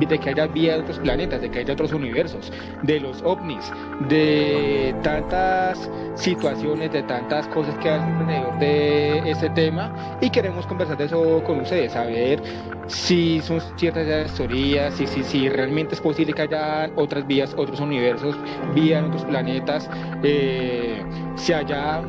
de 0.00 0.18
que 0.18 0.30
haya 0.30 0.46
vida 0.46 0.74
de 0.74 0.80
otros 0.80 0.98
planetas, 0.98 1.40
de 1.40 1.50
que 1.50 1.60
haya 1.60 1.72
otros 1.72 1.92
universos, 1.92 2.52
de 2.82 3.00
los 3.00 3.22
ovnis, 3.22 3.70
de 4.08 4.94
tantas 5.02 5.90
situaciones, 6.14 6.92
de 6.92 7.02
tantas 7.02 7.46
cosas 7.48 7.76
que 7.78 7.90
hay 7.90 8.00
alrededor 8.00 8.58
de 8.58 9.30
ese 9.30 9.50
tema 9.50 10.18
y 10.20 10.30
queremos 10.30 10.66
conversar 10.66 10.96
de 10.96 11.04
eso 11.04 11.42
con 11.44 11.60
ustedes, 11.60 11.92
saber 11.92 12.42
si 12.86 13.40
son 13.40 13.60
ciertas 13.76 14.06
esas 14.06 14.36
teorías, 14.36 14.94
si, 14.94 15.06
si, 15.06 15.22
si 15.22 15.48
realmente 15.48 15.94
es 15.94 16.00
posible 16.00 16.32
que 16.32 16.42
haya 16.42 16.90
otras 16.96 17.26
vías, 17.26 17.54
otros 17.56 17.80
universos, 17.80 18.36
vida 18.74 18.98
en 18.98 19.06
otros 19.06 19.24
planetas, 19.24 19.88
eh, 20.22 21.02
si 21.36 21.52
allá 21.52 22.02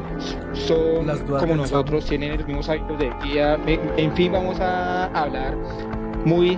son 0.53 1.07
Las 1.07 1.21
como 1.21 1.55
nosotros, 1.55 2.05
tienen 2.05 2.37
los 2.37 2.47
mismos 2.47 2.69
hábitos 2.69 2.99
de 2.99 3.09
vida, 3.23 3.57
en 3.65 4.13
fin, 4.13 4.31
vamos 4.31 4.59
a 4.59 5.05
hablar 5.05 5.55
muy 6.25 6.57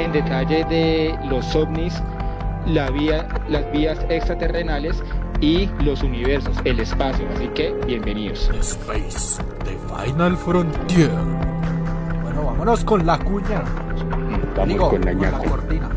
en 0.00 0.12
detalle 0.12 0.64
de 0.64 1.18
los 1.28 1.54
ovnis, 1.54 2.02
la 2.66 2.90
vía, 2.90 3.28
las 3.48 3.70
vías 3.72 3.98
extraterrenales 4.08 5.02
y 5.40 5.66
los 5.82 6.02
universos, 6.02 6.56
el 6.64 6.80
espacio. 6.80 7.26
Así 7.34 7.48
que 7.48 7.72
bienvenidos. 7.86 8.50
Space, 8.60 9.42
The 9.64 9.76
Final 9.94 10.36
Frontier. 10.36 11.10
Bueno, 12.22 12.44
vámonos 12.44 12.84
con 12.84 13.04
la 13.04 13.18
cuña. 13.18 13.62
Vamos 14.56 14.68
Digo, 14.68 14.90
con 14.90 15.04
la 15.04 15.12
con 15.12 15.20
la 15.20 15.38
cortina. 15.38 15.90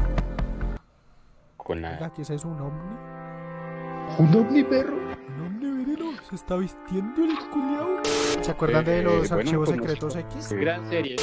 Con 1.57 1.77
Oiga, 1.77 1.97
la... 1.99 2.09
¿qué 2.13 2.21
es 2.23 2.29
eso? 2.29 2.47
¿Un 2.49 2.59
ovni? 2.59 2.81
¿Un 4.19 4.35
ovni 4.35 4.63
perro? 4.63 5.02
¿Se 6.33 6.37
está 6.37 6.55
vistiendo 6.55 7.23
el 7.25 7.37
culiao? 7.51 8.01
¿Se 8.41 8.49
acuerdan 8.49 8.83
de 8.83 9.01
Eh, 9.01 9.03
los 9.03 9.31
archivos 9.31 9.69
como- 9.69 9.83
secretos 9.83 10.15
X? 10.15 10.51
Gran 10.53 10.89
serie. 10.89 11.15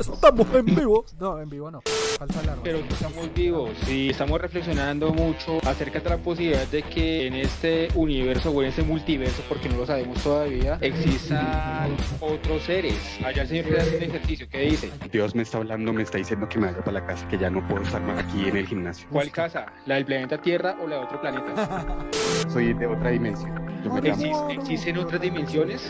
Estamos 0.00 0.52
en 0.52 0.64
vivo. 0.66 1.04
No, 1.20 1.38
en 1.40 1.48
vivo 1.48 1.70
no. 1.70 1.80
Falsa 2.18 2.40
alarma. 2.40 2.62
Pero 2.64 2.78
estamos 2.78 3.32
vivos 3.32 3.70
y 3.88 4.10
estamos 4.10 4.40
reflexionando 4.40 5.12
mucho 5.14 5.58
acerca 5.64 6.00
de 6.00 6.10
la 6.10 6.16
posibilidad 6.16 6.66
de 6.66 6.82
que 6.82 7.28
en 7.28 7.34
este 7.34 7.86
universo 7.94 8.50
o 8.50 8.60
en 8.62 8.70
este 8.70 8.82
multiverso, 8.82 9.40
porque 9.48 9.68
no 9.68 9.76
lo 9.76 9.86
sabemos 9.86 10.20
todavía, 10.24 10.76
existan 10.80 11.92
otros 12.20 12.64
seres. 12.64 12.96
Allá 13.24 13.42
el 13.42 13.48
señor 13.48 13.66
que 13.66 13.76
hace 13.76 13.96
un 13.98 14.02
ejercicio, 14.02 14.48
¿qué 14.50 14.58
dice? 14.62 14.90
Dios 15.12 15.36
me 15.36 15.42
está 15.42 15.58
hablando, 15.58 15.92
me 15.92 16.02
está 16.02 16.18
diciendo 16.18 16.48
que 16.48 16.58
me 16.58 16.66
vaya 16.66 16.78
para 16.80 16.98
la 17.00 17.06
casa, 17.06 17.28
que 17.28 17.38
ya 17.38 17.48
no 17.48 17.66
puedo 17.68 17.82
estar 17.84 18.02
más 18.02 18.24
aquí 18.24 18.48
en 18.48 18.56
el 18.56 18.66
gimnasio. 18.66 19.06
¿Cuál 19.12 19.30
casa? 19.30 19.66
¿La 19.86 19.94
del 19.94 20.04
planeta 20.04 20.36
Tierra 20.38 20.76
o 20.82 20.88
la 20.88 20.96
de 20.96 21.02
otro 21.04 21.20
planeta? 21.20 22.08
Soy 22.48 22.74
de 22.74 22.86
otra 22.88 23.10
dimensión. 23.10 23.54
Yo 23.84 23.92
me 23.92 24.00
llamo- 24.00 24.16
¿Exis- 24.24 24.47
¿Existen 24.48 24.98
otras 24.98 25.20
dimensiones? 25.20 25.82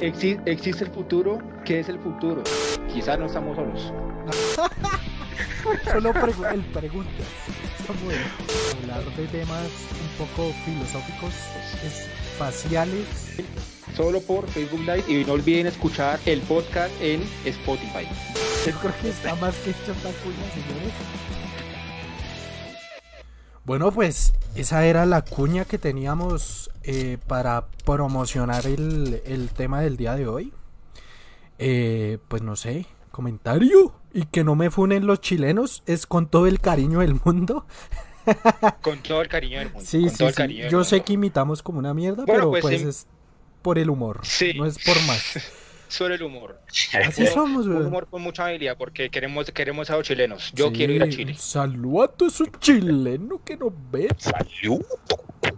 Exi- 0.00 0.40
¿Existe 0.46 0.84
el 0.84 0.90
futuro? 0.90 1.38
¿Qué 1.64 1.80
es 1.80 1.88
el 1.88 1.98
futuro? 1.98 2.42
Quizás 2.92 3.18
no 3.18 3.26
estamos 3.26 3.56
solos. 3.56 3.92
Solo 5.92 6.12
pregu- 6.12 6.52
el 6.52 6.60
pregunta. 6.62 7.10
Hablar 8.82 9.04
de 9.16 9.26
temas 9.28 9.68
un 9.92 10.26
poco 10.26 10.52
filosóficos, 10.64 11.32
espaciales. 11.84 13.36
Solo 13.96 14.20
por 14.20 14.46
Facebook 14.48 14.80
Live 14.80 15.04
y 15.08 15.24
no 15.24 15.34
olviden 15.34 15.66
escuchar 15.68 16.18
el 16.26 16.40
podcast 16.40 16.92
en 17.00 17.22
Spotify. 17.44 18.06
Yo 18.66 18.72
creo 18.80 18.92
que 19.00 19.08
está 19.10 19.34
más 19.36 19.54
que 19.56 19.70
hecho 19.70 19.94
cuña, 20.02 20.50
señores. 20.52 20.92
Bueno, 23.64 23.90
pues 23.92 24.34
esa 24.54 24.84
era 24.84 25.06
la 25.06 25.22
cuña 25.22 25.64
que 25.64 25.78
teníamos 25.78 26.70
eh, 26.82 27.18
para 27.26 27.66
promocionar 27.84 28.66
el, 28.66 29.22
el 29.24 29.48
tema 29.50 29.80
del 29.80 29.96
día 29.96 30.14
de 30.14 30.26
hoy. 30.28 30.52
Eh, 31.58 32.18
pues 32.28 32.42
no 32.42 32.56
sé, 32.56 32.86
comentario. 33.10 33.94
Y 34.12 34.26
que 34.26 34.44
no 34.44 34.54
me 34.54 34.70
funen 34.70 35.06
los 35.06 35.20
chilenos 35.20 35.82
es 35.86 36.06
con 36.06 36.26
todo 36.28 36.46
el 36.46 36.60
cariño 36.60 37.00
del 37.00 37.18
mundo. 37.24 37.66
Con 38.80 39.02
todo 39.02 39.20
el 39.20 39.28
cariño 39.28 39.58
del 39.58 39.70
mundo. 39.70 39.86
Sí, 39.86 40.00
con 40.00 40.10
sí, 40.10 40.16
todo 40.16 40.28
el 40.28 40.34
sí. 40.34 40.38
cariño 40.38 40.62
del 40.62 40.72
Yo 40.72 40.82
sé 40.84 41.02
que 41.02 41.12
imitamos 41.12 41.62
como 41.62 41.78
una 41.78 41.92
mierda, 41.92 42.24
Bueno, 42.24 42.32
pero 42.44 42.50
pues, 42.50 42.62
pues 42.62 42.80
es 42.82 43.06
por 43.60 43.78
el 43.78 43.90
humor, 43.90 44.20
Sí. 44.22 44.54
no 44.56 44.64
es 44.64 44.78
por 44.82 44.96
más. 45.02 45.22
sobre 45.88 46.14
el 46.16 46.22
humor. 46.22 46.60
Así 47.06 47.26
somos, 47.26 47.66
Un 47.66 47.86
humor 47.86 48.06
con 48.08 48.22
mucha 48.22 48.46
habilidad 48.46 48.76
porque 48.76 49.10
queremos, 49.10 49.50
queremos 49.50 49.90
a 49.90 49.96
los 49.96 50.06
chilenos. 50.06 50.52
Yo 50.54 50.68
Sí, 50.68 50.74
quiero 50.74 50.92
ir 50.92 51.02
a 51.02 51.08
Chile. 51.08 51.34
Saluda 51.36 52.06
a 52.20 52.26
esos 52.26 52.48
chilenos 52.60 53.40
que 53.44 53.56
nos 53.56 53.72
ven. 53.90 54.08
Salud, 54.18 54.84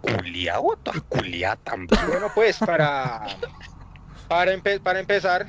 culiao, 0.01 0.77
culiá 1.09 1.55
también. 1.57 1.99
Bueno, 2.07 2.27
pues 2.33 2.57
para, 2.57 3.25
para, 4.27 4.53
empe- 4.53 4.79
para 4.81 4.99
empezar, 4.99 5.47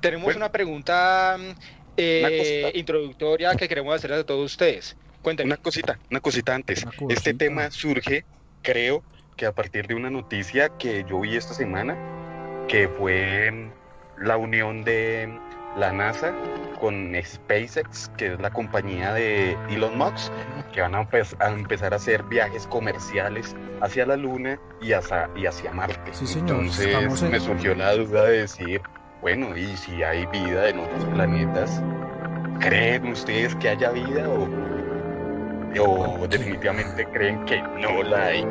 tenemos 0.00 0.24
Bueno. 0.24 0.38
una 0.38 0.52
pregunta 0.52 1.36
eh, 1.96 2.62
Una 2.68 2.78
introductoria 2.78 3.54
que 3.56 3.68
queremos 3.68 3.94
hacerles 3.94 4.20
a 4.20 4.24
todos 4.26 4.52
ustedes. 4.52 4.96
Cuéntenme. 5.22 5.48
Una 5.54 5.56
cosita, 5.62 5.98
una 6.10 6.20
cosita 6.20 6.54
antes. 6.54 6.82
Una 6.82 6.92
cosita. 6.92 7.14
Este 7.14 7.34
tema 7.34 7.70
surge, 7.72 8.24
creo, 8.62 9.02
que 9.36 9.46
a 9.46 9.52
partir 9.52 9.86
de 9.88 9.94
una 9.94 10.10
noticia 10.10 10.68
que 10.78 11.04
yo 11.08 11.20
vi 11.20 11.36
esta 11.36 11.54
semana, 11.54 11.96
que 12.68 12.88
fue 12.88 13.70
la 14.20 14.36
unión 14.36 14.84
de 14.84 15.38
la 15.76 15.92
NASA 15.92 16.32
con 16.80 17.12
SpaceX, 17.24 18.08
que 18.16 18.34
es 18.34 18.40
la 18.40 18.50
compañía 18.50 19.12
de 19.12 19.56
Elon 19.70 19.96
Musk, 19.98 20.32
que 20.72 20.80
van 20.80 20.94
a, 20.94 21.02
empe- 21.08 21.36
a 21.40 21.48
empezar 21.50 21.92
a 21.92 21.96
hacer 21.96 22.22
viajes 22.24 22.66
comerciales 22.68 23.56
hacia 23.80 24.06
la 24.06 24.16
Luna 24.16 24.58
y 24.80 24.92
hacia, 24.92 25.28
y 25.36 25.46
hacia 25.46 25.72
Marte. 25.72 26.12
Sí, 26.12 26.26
señor, 26.26 26.50
Entonces 26.50 27.22
en- 27.22 27.30
me 27.30 27.40
surgió 27.40 27.74
la 27.74 27.94
duda 27.94 28.24
de 28.24 28.38
decir, 28.40 28.80
bueno, 29.20 29.56
¿y 29.56 29.76
si 29.76 30.02
hay 30.02 30.26
vida 30.26 30.68
en 30.68 30.78
otros 30.78 31.04
planetas? 31.06 31.82
¿Creen 32.60 33.08
ustedes 33.08 33.54
que 33.56 33.68
haya 33.70 33.90
vida 33.90 34.28
o, 34.28 34.48
o 35.80 36.26
definitivamente 36.28 37.04
creen 37.12 37.44
que 37.44 37.60
no 37.80 38.02
la 38.02 38.26
hay? 38.26 38.46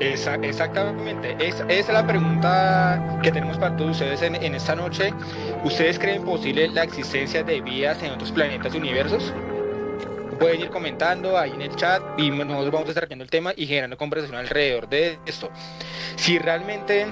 Esa- 0.00 0.34
exactamente. 0.36 1.36
Es- 1.38 1.62
es 1.68 1.88
la 1.88 2.06
pregunta 2.06 3.18
que 3.22 3.30
tenemos 3.30 3.58
para 3.58 3.76
todos 3.76 3.92
ustedes 3.92 4.22
en, 4.22 4.34
en 4.36 4.54
esta 4.54 4.74
noche. 4.74 5.12
¿Ustedes 5.62 5.98
creen 5.98 6.24
posible 6.24 6.68
la 6.68 6.82
existencia 6.82 7.42
de 7.42 7.60
vidas 7.60 8.02
en 8.02 8.12
otros 8.12 8.32
planetas 8.32 8.74
y 8.74 8.78
universos? 8.78 9.32
Pueden 10.38 10.60
ir 10.62 10.70
comentando 10.70 11.38
ahí 11.38 11.52
en 11.52 11.62
el 11.62 11.76
chat 11.76 12.02
y 12.18 12.30
nosotros 12.30 12.70
vamos 12.72 12.88
desarrollando 12.88 13.22
el 13.24 13.30
tema 13.30 13.52
y 13.56 13.66
generando 13.66 13.96
conversación 13.96 14.36
alrededor 14.38 14.88
de 14.88 15.18
esto. 15.26 15.48
Si 16.16 16.38
realmente 16.38 17.06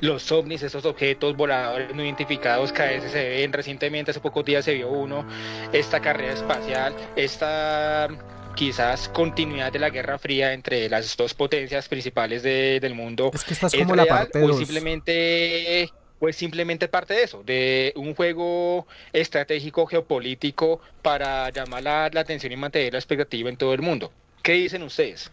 los 0.00 0.30
ovnis, 0.32 0.62
esos 0.62 0.84
objetos 0.84 1.36
voladores 1.36 1.94
no 1.94 2.02
identificados 2.04 2.72
que 2.72 2.82
a 2.82 2.86
veces 2.86 3.12
se 3.12 3.28
ven 3.28 3.52
recientemente, 3.52 4.10
hace 4.10 4.20
pocos 4.20 4.44
días 4.44 4.64
se 4.64 4.74
vio 4.74 4.90
uno, 4.90 5.24
esta 5.72 6.00
carrera 6.00 6.32
espacial, 6.34 6.94
esta 7.16 8.08
quizás 8.54 9.08
continuidad 9.08 9.72
de 9.72 9.78
la 9.78 9.90
Guerra 9.90 10.18
Fría 10.18 10.52
entre 10.52 10.88
las 10.88 11.16
dos 11.16 11.34
potencias 11.34 11.88
principales 11.88 12.42
de- 12.42 12.78
del 12.80 12.94
mundo 12.94 13.30
Es 13.34 13.44
que 13.44 13.54
esta 13.54 13.68
es 13.68 13.74
es 13.74 13.80
como 13.80 13.96
la 13.96 14.06
parte 14.06 14.42
o 14.42 14.48
2. 14.48 14.58
simplemente 14.58 15.90
o 16.22 16.28
es 16.28 16.36
simplemente 16.36 16.86
parte 16.88 17.14
de 17.14 17.22
eso, 17.24 17.42
de 17.42 17.94
un 17.96 18.14
juego 18.14 18.86
estratégico 19.12 19.86
geopolítico 19.86 20.80
para 21.02 21.48
llamar 21.50 21.82
la, 21.82 22.10
la 22.12 22.20
atención 22.20 22.52
y 22.52 22.56
mantener 22.56 22.92
la 22.92 22.98
expectativa 22.98 23.48
en 23.48 23.56
todo 23.56 23.72
el 23.72 23.80
mundo. 23.82 24.12
¿Qué 24.42 24.52
dicen 24.52 24.82
ustedes? 24.82 25.30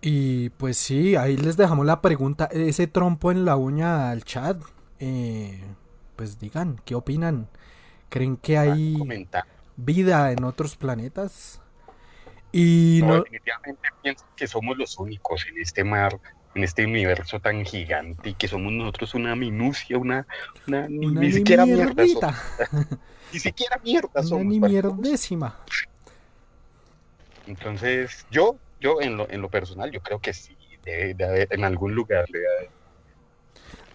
Y 0.00 0.50
pues 0.50 0.76
sí, 0.76 1.16
ahí 1.16 1.36
les 1.36 1.56
dejamos 1.56 1.86
la 1.86 2.00
pregunta, 2.02 2.46
ese 2.52 2.86
trompo 2.86 3.30
en 3.32 3.44
la 3.44 3.56
uña 3.56 4.10
al 4.10 4.24
chat. 4.24 4.58
eh, 5.00 5.60
pues 6.16 6.38
digan, 6.38 6.80
¿qué 6.84 6.94
opinan? 6.94 7.48
¿Creen 8.08 8.36
que 8.36 8.58
hay 8.58 8.94
Comentar. 8.98 9.44
vida 9.76 10.30
en 10.32 10.44
otros 10.44 10.76
planetas? 10.76 11.60
Y 12.56 13.00
No, 13.00 13.08
no, 13.08 13.14
definitivamente 13.24 13.88
pienso 14.00 14.24
que 14.36 14.46
somos 14.46 14.78
los 14.78 14.96
únicos 14.98 15.44
en 15.48 15.60
este 15.60 15.82
mar, 15.82 16.16
en 16.54 16.62
este 16.62 16.84
universo 16.84 17.40
tan 17.40 17.64
gigante 17.64 18.30
y 18.30 18.34
que 18.34 18.46
somos 18.46 18.72
nosotros 18.72 19.14
una 19.14 19.34
minucia, 19.34 19.98
una, 19.98 20.24
una 20.68 20.88
ni, 20.88 21.06
una 21.06 21.20
ni 21.20 21.26
ni 21.26 21.32
siquiera 21.32 21.66
mierda 21.66 22.06
somos, 22.06 22.24
ni 23.32 23.38
siquiera 23.40 23.80
mierda 23.82 24.10
una 24.20 24.28
somos. 24.28 24.46
ni 24.46 24.60
¿vale? 24.60 24.72
mierdécima. 24.72 25.58
Entonces, 27.46 28.24
yo, 28.30 28.56
yo 28.80 29.00
en 29.00 29.16
lo, 29.16 29.28
en 29.28 29.42
lo 29.42 29.50
personal, 29.50 29.90
yo 29.90 30.00
creo 30.00 30.20
que 30.20 30.32
sí, 30.32 30.56
debe 30.84 31.14
de 31.14 31.24
haber, 31.24 31.48
en 31.50 31.64
algún 31.64 31.94
lugar 31.94 32.24
debe 32.32 32.44
haber 32.56 32.70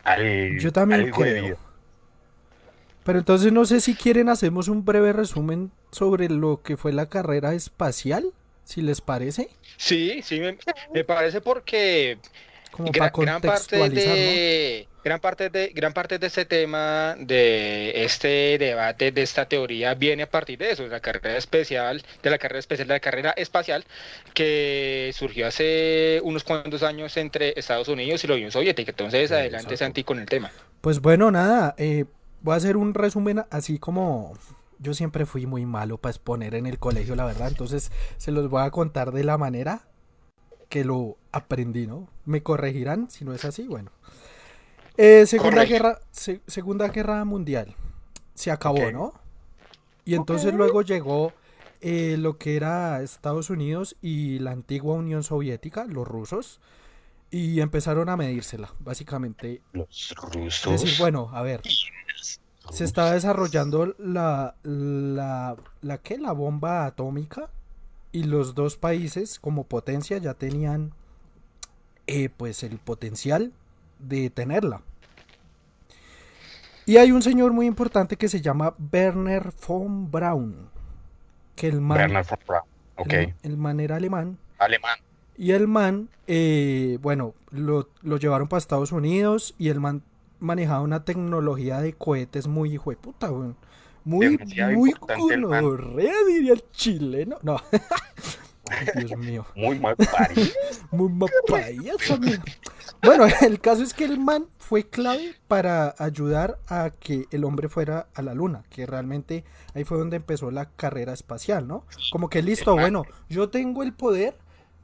al- 0.04 0.60
Yo 0.60 0.72
también 0.72 1.06
algo 1.06 1.24
de 1.24 1.34
creo. 1.34 1.58
Pero 3.06 3.20
entonces 3.20 3.51
no 3.51 3.66
sé 3.66 3.82
si 3.82 3.96
quieren 3.96 4.30
hacemos 4.30 4.68
un 4.68 4.86
breve 4.86 5.13
resumen 5.13 5.72
sobre 5.92 6.30
lo 6.30 6.62
que 6.62 6.78
fue 6.78 6.92
la 6.94 7.08
carrera 7.10 7.54
espacial, 7.54 8.34
si 8.70 8.82
les 8.82 9.02
parece, 9.02 9.50
Sí, 9.78 10.22
sí, 10.22 10.40
me, 10.40 10.58
me 10.94 11.04
parece 11.04 11.42
porque 11.42 12.18
como 12.72 12.92
Gra- 12.92 13.12
para 13.12 13.12
gran 13.26 13.42
parte 13.42 13.90
de 13.90 14.88
gran 15.04 15.20
parte 15.20 15.50
de 15.50 15.70
gran 15.74 15.94
parte 15.94 16.20
de 16.20 16.28
este 16.28 16.46
tema 16.46 17.16
de 17.18 18.04
este 18.04 18.58
debate 18.60 19.12
de 19.12 19.22
esta 19.24 19.48
teoría 19.48 19.96
viene 19.96 20.24
a 20.24 20.30
partir 20.30 20.60
de 20.60 20.72
eso 20.72 20.84
de 20.84 20.90
la 20.90 21.00
carrera 21.00 21.36
especial 21.38 22.04
de 22.22 22.30
la 22.30 22.38
carrera 22.38 22.60
especial 22.60 22.88
de 22.88 22.94
la 22.94 23.00
carrera 23.00 23.32
espacial 23.32 23.86
que 24.34 25.12
surgió 25.16 25.48
hace 25.48 26.20
unos 26.24 26.44
cuantos 26.44 26.84
años 26.84 27.18
entre 27.18 27.54
Estados 27.58 27.88
Unidos 27.88 28.24
y 28.24 28.28
la 28.28 28.36
Unión 28.36 28.52
Soviética. 28.52 28.92
Entonces 28.92 29.30
Sí, 29.30 29.34
adelante 29.34 29.74
exacto. 29.74 29.78
Santi 29.86 30.04
con 30.04 30.20
el 30.20 30.26
tema. 30.28 30.52
Pues 30.82 31.00
bueno, 31.02 31.32
nada, 31.32 31.76
eh, 31.78 32.06
voy 32.42 32.54
a 32.54 32.58
hacer 32.58 32.78
un 32.78 32.94
resumen 32.94 33.44
así 33.50 33.80
como 33.80 34.34
yo 34.79 34.93
siempre 34.93 35.25
fui 35.25 35.45
muy 35.45 35.65
malo 35.65 35.98
para 35.98 36.12
exponer 36.12 36.55
en 36.55 36.65
el 36.65 36.79
colegio, 36.79 37.15
la 37.15 37.25
verdad, 37.25 37.50
entonces 37.50 37.91
se 38.17 38.31
los 38.31 38.50
voy 38.50 38.63
a 38.63 38.71
contar 38.71 39.12
de 39.12 39.24
la 39.24 39.38
manera 39.38 39.88
que 40.69 40.83
lo 40.86 41.17
aprendí, 41.31 41.88
¿no? 41.88 42.07
Me 42.25 42.43
corregirán 42.43 43.09
si 43.09 43.25
no 43.25 43.33
es 43.33 43.45
así, 43.45 43.63
bueno. 43.67 43.91
Eh, 44.98 45.25
segunda 45.25 45.51
Correcto. 45.51 45.74
guerra, 45.74 46.00
se- 46.12 46.41
segunda 46.48 46.89
guerra 46.89 47.24
mundial, 47.25 47.75
se 48.33 48.51
acabó. 48.51 48.91
¿no? 48.91 49.13
Y 50.05 50.15
entonces 50.15 50.53
luego 50.53 50.81
llegó 50.81 51.33
eh, 51.81 52.17
lo 52.17 52.38
que 52.38 52.55
era 52.55 53.01
Estados 53.01 53.50
Unidos 53.50 53.95
y 54.01 54.39
la 54.39 54.51
antigua 54.51 54.95
Unión 54.95 55.24
Soviética, 55.24 55.86
los 55.86 56.07
rusos, 56.07 56.59
y 57.31 57.62
empezaron 57.62 58.09
a 58.09 58.17
medírsela, 58.17 58.74
básicamente 58.79 59.62
Los 59.71 59.88
es 60.09 60.15
rusos. 60.17 60.81
decir, 60.81 61.00
bueno, 61.00 61.29
a 61.33 61.41
ver, 61.43 61.62
se 62.72 62.84
estaba 62.84 63.12
desarrollando 63.14 63.96
la, 63.98 64.56
la, 64.64 65.56
la, 65.82 65.98
¿qué? 66.00 66.18
La 66.18 66.32
bomba 66.32 66.86
atómica 66.86 67.50
y 68.12 68.24
los 68.24 68.56
dos 68.56 68.78
países 68.78 69.40
como 69.40 69.64
potencia 69.66 70.18
ya 70.18 70.34
tenían 70.34 70.94
eh, 72.08 72.30
pues 72.30 72.64
el 72.64 72.78
potencial 72.80 73.54
de 74.00 74.30
tenerla. 74.30 74.82
Y 76.86 76.98
hay 76.98 77.12
un 77.12 77.22
señor 77.22 77.54
muy 77.54 77.68
importante 77.68 78.16
que 78.18 78.28
se 78.30 78.42
llama 78.42 78.76
Werner 78.92 79.52
von 79.68 80.10
Braun, 80.10 80.70
que 81.56 81.68
el 81.68 81.82
man, 81.82 81.98
Bernard 81.98 82.28
von 82.28 82.40
Braun. 82.48 82.66
Ok, 82.96 83.14
el, 83.14 83.34
el 83.44 83.58
man 83.58 83.80
era 83.80 83.96
alemán 83.98 84.38
alemán. 84.58 84.98
y 85.38 85.52
el 85.52 85.68
man, 85.68 86.10
eh, 86.28 86.98
bueno, 87.02 87.34
lo, 87.52 87.90
lo 88.02 88.18
llevaron 88.18 88.48
para 88.48 88.60
Estados 88.60 88.92
Unidos 88.92 89.56
y 89.58 89.70
el 89.70 89.80
man 89.80 90.04
manejaba 90.39 90.81
una 90.81 91.03
tecnología 91.05 91.79
de 91.81 91.93
cohetes 91.93 92.48
muy 92.48 92.74
hijo 92.74 92.89
de 92.91 92.98
puta, 92.98 93.31
weón. 93.31 93.55
Muy, 94.05 94.38
Demasiado 94.38 94.72
muy 94.74 94.93
gonorrea, 95.00 96.13
diría 96.27 96.53
el 96.53 96.63
chileno. 96.72 97.38
No. 97.43 97.58
Ay, 98.72 98.88
Dios 99.05 99.19
mío. 99.19 99.46
Muy 99.55 99.79
mal. 99.79 99.96
Muy 100.91 101.10
amigo. 101.10 102.43
Bueno, 103.01 103.25
el 103.41 103.60
caso 103.62 103.81
es 103.81 103.93
que 103.93 104.05
el 104.05 104.19
man 104.19 104.48
fue 104.58 104.84
clave 104.88 105.36
para 105.48 105.96
ayudar 105.98 106.60
a 106.67 106.91
que 106.91 107.25
el 107.31 107.46
hombre 107.46 107.67
fuera 107.69 108.08
a 108.13 108.22
la 108.22 108.34
luna, 108.34 108.63
que 108.69 108.86
realmente 108.86 109.43
ahí 109.74 109.86
fue 109.86 109.98
donde 109.98 110.17
empezó 110.17 110.51
la 110.51 110.65
carrera 110.69 111.13
espacial, 111.13 111.67
¿no? 111.67 111.86
Como 112.12 112.29
que 112.29 112.41
listo, 112.43 112.74
bueno, 112.74 113.03
yo 113.29 113.50
tengo 113.50 113.81
el 113.84 113.93
poder, 113.93 114.38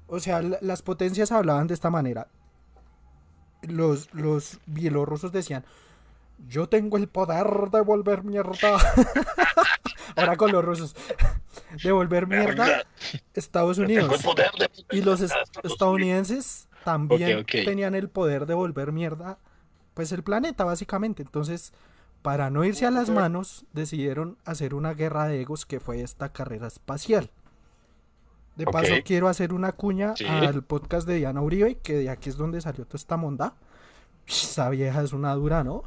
o 0.07 0.19
sea, 0.19 0.41
la- 0.41 0.57
las 0.62 0.81
potencias 0.81 1.31
hablaban 1.31 1.67
de 1.67 1.74
esta 1.75 1.89
manera. 1.89 2.27
Los, 3.67 4.13
los 4.13 4.60
bielorrusos 4.65 5.31
decían, 5.31 5.65
yo 6.48 6.67
tengo 6.67 6.98
el 6.98 7.07
poder 7.07 7.48
de 7.72 7.81
volver 7.81 8.24
mierda. 8.24 8.53
Ahora 10.15 10.38
con 10.38 10.51
los 10.51 10.63
rusos. 10.63 10.95
De 11.84 11.91
volver 11.91 12.25
mierda 12.27 12.84
Estados 13.34 13.77
Unidos. 13.79 14.07
Y 14.91 15.01
los 15.01 15.19
est- 15.22 15.34
estadounidenses 15.63 16.67
también 16.86 17.45
tenían 17.65 17.95
el 17.95 18.07
poder 18.10 18.45
de 18.45 18.53
volver 18.53 18.91
mierda, 18.93 19.39
pues 19.93 20.12
el 20.13 20.24
planeta 20.24 20.63
básicamente. 20.63 21.24
Entonces, 21.24 21.74
para 22.22 22.50
no 22.50 22.63
irse 22.63 22.86
a 22.86 22.91
las 22.91 23.10
manos, 23.10 23.65
decidieron 23.74 24.38
hacer 24.45 24.74
una 24.74 24.93
guerra 24.93 25.25
de 25.27 25.41
egos 25.41 25.65
que 25.65 25.79
fue 25.81 26.01
esta 26.01 26.31
carrera 26.31 26.67
espacial. 26.67 27.29
De 28.55 28.65
paso, 28.65 28.93
quiero 29.03 29.27
hacer 29.27 29.51
una 29.53 29.71
cuña 29.74 30.15
Sí. 30.15 30.25
al 30.25 30.63
podcast 30.63 31.07
de 31.07 31.15
Diana 31.15 31.41
Uribe, 31.41 31.75
que 31.79 31.93
de 31.93 32.09
aquí 32.09 32.29
es 32.29 32.38
donde 32.38 32.62
salió 32.62 32.85
toda 32.85 32.97
esta 32.97 33.17
monda. 33.17 33.53
Esa 34.27 34.69
vieja 34.69 35.01
es 35.03 35.12
una 35.13 35.33
dura, 35.35 35.63
¿no? 35.63 35.83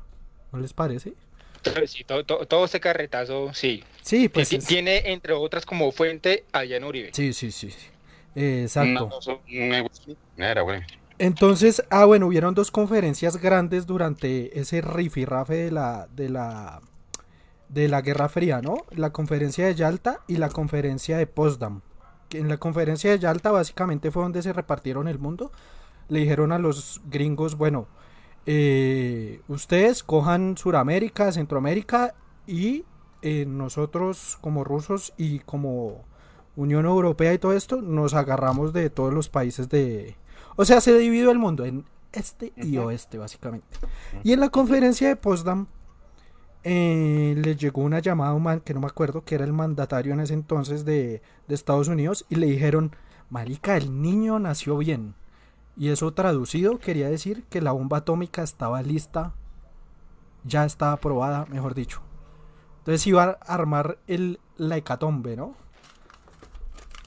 ¿No 0.53 0.59
les 0.59 0.73
parece? 0.73 1.15
Sí, 1.87 2.05
todo, 2.05 2.25
todo- 2.25 2.47
todo 2.47 2.65
este 2.67 2.79
carretazo 2.81 3.53
sí 3.53 3.83
Sí, 4.03 4.29
pues 4.29 4.53
es- 4.53 4.65
tiene 4.65 5.11
entre 5.13 5.33
otras 5.33 5.67
como 5.67 5.91
fuente 5.93 6.45
a 6.53 6.61
Diana 6.63 6.87
Uribe 6.87 7.11
Sí, 7.13 7.33
sí, 7.33 7.51
sí. 7.51 7.71
sí. 7.71 7.87
Eh, 8.37 8.63
exacto. 8.63 9.09
No. 9.11 9.41
Era, 10.37 10.61
güey. 10.63 10.83
Entonces, 11.19 11.83
ah, 11.91 12.05
bueno, 12.05 12.29
hubieron 12.29 12.55
dos 12.55 12.71
conferencias 12.71 13.39
grandes 13.39 13.87
durante 13.87 14.59
ese 14.61 14.81
rifirrafe 14.83 15.55
de 15.57 15.71
la, 15.73 16.07
de 16.15 16.29
la, 16.29 16.81
de 17.69 17.89
la 17.89 18.03
Guerra 18.03 18.29
Fría, 18.29 18.61
¿no? 18.63 18.85
La 18.95 19.11
conferencia 19.11 19.67
de 19.67 19.75
Yalta 19.75 20.21
y 20.29 20.37
la 20.37 20.49
conferencia 20.51 21.19
de 21.19 21.27
Potsdam. 21.27 21.81
En 22.31 22.49
la 22.49 22.59
conferencia 22.59 23.11
de 23.11 23.19
Yalta 23.19 23.51
básicamente 23.51 24.11
fue 24.11 24.23
donde 24.23 24.43
se 24.43 24.53
repartieron 24.53 25.09
el 25.09 25.19
mundo. 25.19 25.53
Le 26.09 26.21
dijeron 26.21 26.53
a 26.53 26.59
los 26.59 27.01
gringos, 27.07 27.57
bueno, 27.57 27.87
eh, 28.47 29.41
ustedes 29.49 30.03
cojan 30.03 30.57
Suramérica, 30.57 31.33
Centroamérica 31.33 32.15
y 32.47 32.85
eh, 33.23 33.45
nosotros 33.47 34.39
como 34.41 34.65
rusos 34.65 35.13
y 35.17 35.41
como 35.41 36.05
Unión 36.57 36.87
Europea 36.87 37.35
y 37.35 37.39
todo 37.39 37.53
esto 37.53 37.83
nos 37.83 38.15
agarramos 38.15 38.73
de 38.73 38.91
todos 38.91 39.13
los 39.13 39.29
países 39.29 39.69
de... 39.69 40.17
O 40.57 40.65
sea, 40.65 40.81
se 40.81 40.97
dividió 40.97 41.31
el 41.31 41.39
mundo 41.39 41.65
en 41.65 41.85
este 42.13 42.53
y 42.57 42.79
oeste 42.79 43.19
básicamente. 43.19 43.79
Y 44.25 44.33
en 44.33 44.41
la 44.41 44.49
conferencia 44.49 45.09
de 45.09 45.17
Potsdam 45.17 45.67
eh, 46.71 47.35
le 47.35 47.57
llegó 47.57 47.81
una 47.81 48.01
llamada 48.01 48.33
a 48.33 48.35
un 48.35 48.43
man 48.43 48.61
que 48.61 48.75
no 48.75 48.81
me 48.81 48.89
acuerdo, 48.89 49.25
que 49.25 49.37
era 49.37 49.45
el 49.47 49.55
mandatario 49.55 50.13
en 50.13 50.21
ese 50.21 50.35
entonces 50.35 50.85
de, 50.85 51.23
de 51.47 51.55
Estados 51.55 51.89
Unidos, 51.89 52.27
y 52.29 52.35
le 52.35 52.47
dijeron, 52.47 52.95
Marica, 53.31 53.79
el 53.79 54.03
niño 54.03 54.39
nació 54.39 54.77
bien. 54.77 55.15
Y 55.79 55.89
eso 55.89 56.13
traducido 56.13 56.79
quería 56.79 57.09
decir 57.09 57.45
que 57.45 57.63
la 57.63 57.73
bomba 57.73 57.99
atómica 57.99 58.43
estaba 58.43 58.83
lista, 58.83 59.33
ya 60.45 60.67
estaba 60.67 60.93
aprobada, 60.93 61.47
mejor 61.47 61.75
dicho. 61.75 62.03
Entonces 62.81 63.07
iba 63.07 63.39
a 63.41 63.55
armar 63.55 63.99
el, 64.07 64.39
la 64.59 64.77
hecatombe, 64.77 65.37
¿no? 65.37 65.55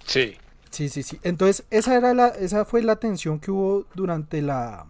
Sí. 0.05 0.37
Sí, 0.71 0.89
sí, 0.89 1.03
sí. 1.03 1.19
Entonces, 1.21 1.65
esa 1.69 1.95
era 1.97 2.15
la, 2.15 2.29
esa 2.29 2.65
fue 2.65 2.81
la 2.81 2.95
tensión 2.95 3.39
que 3.39 3.51
hubo 3.51 3.85
durante 3.93 4.41
la 4.41 4.87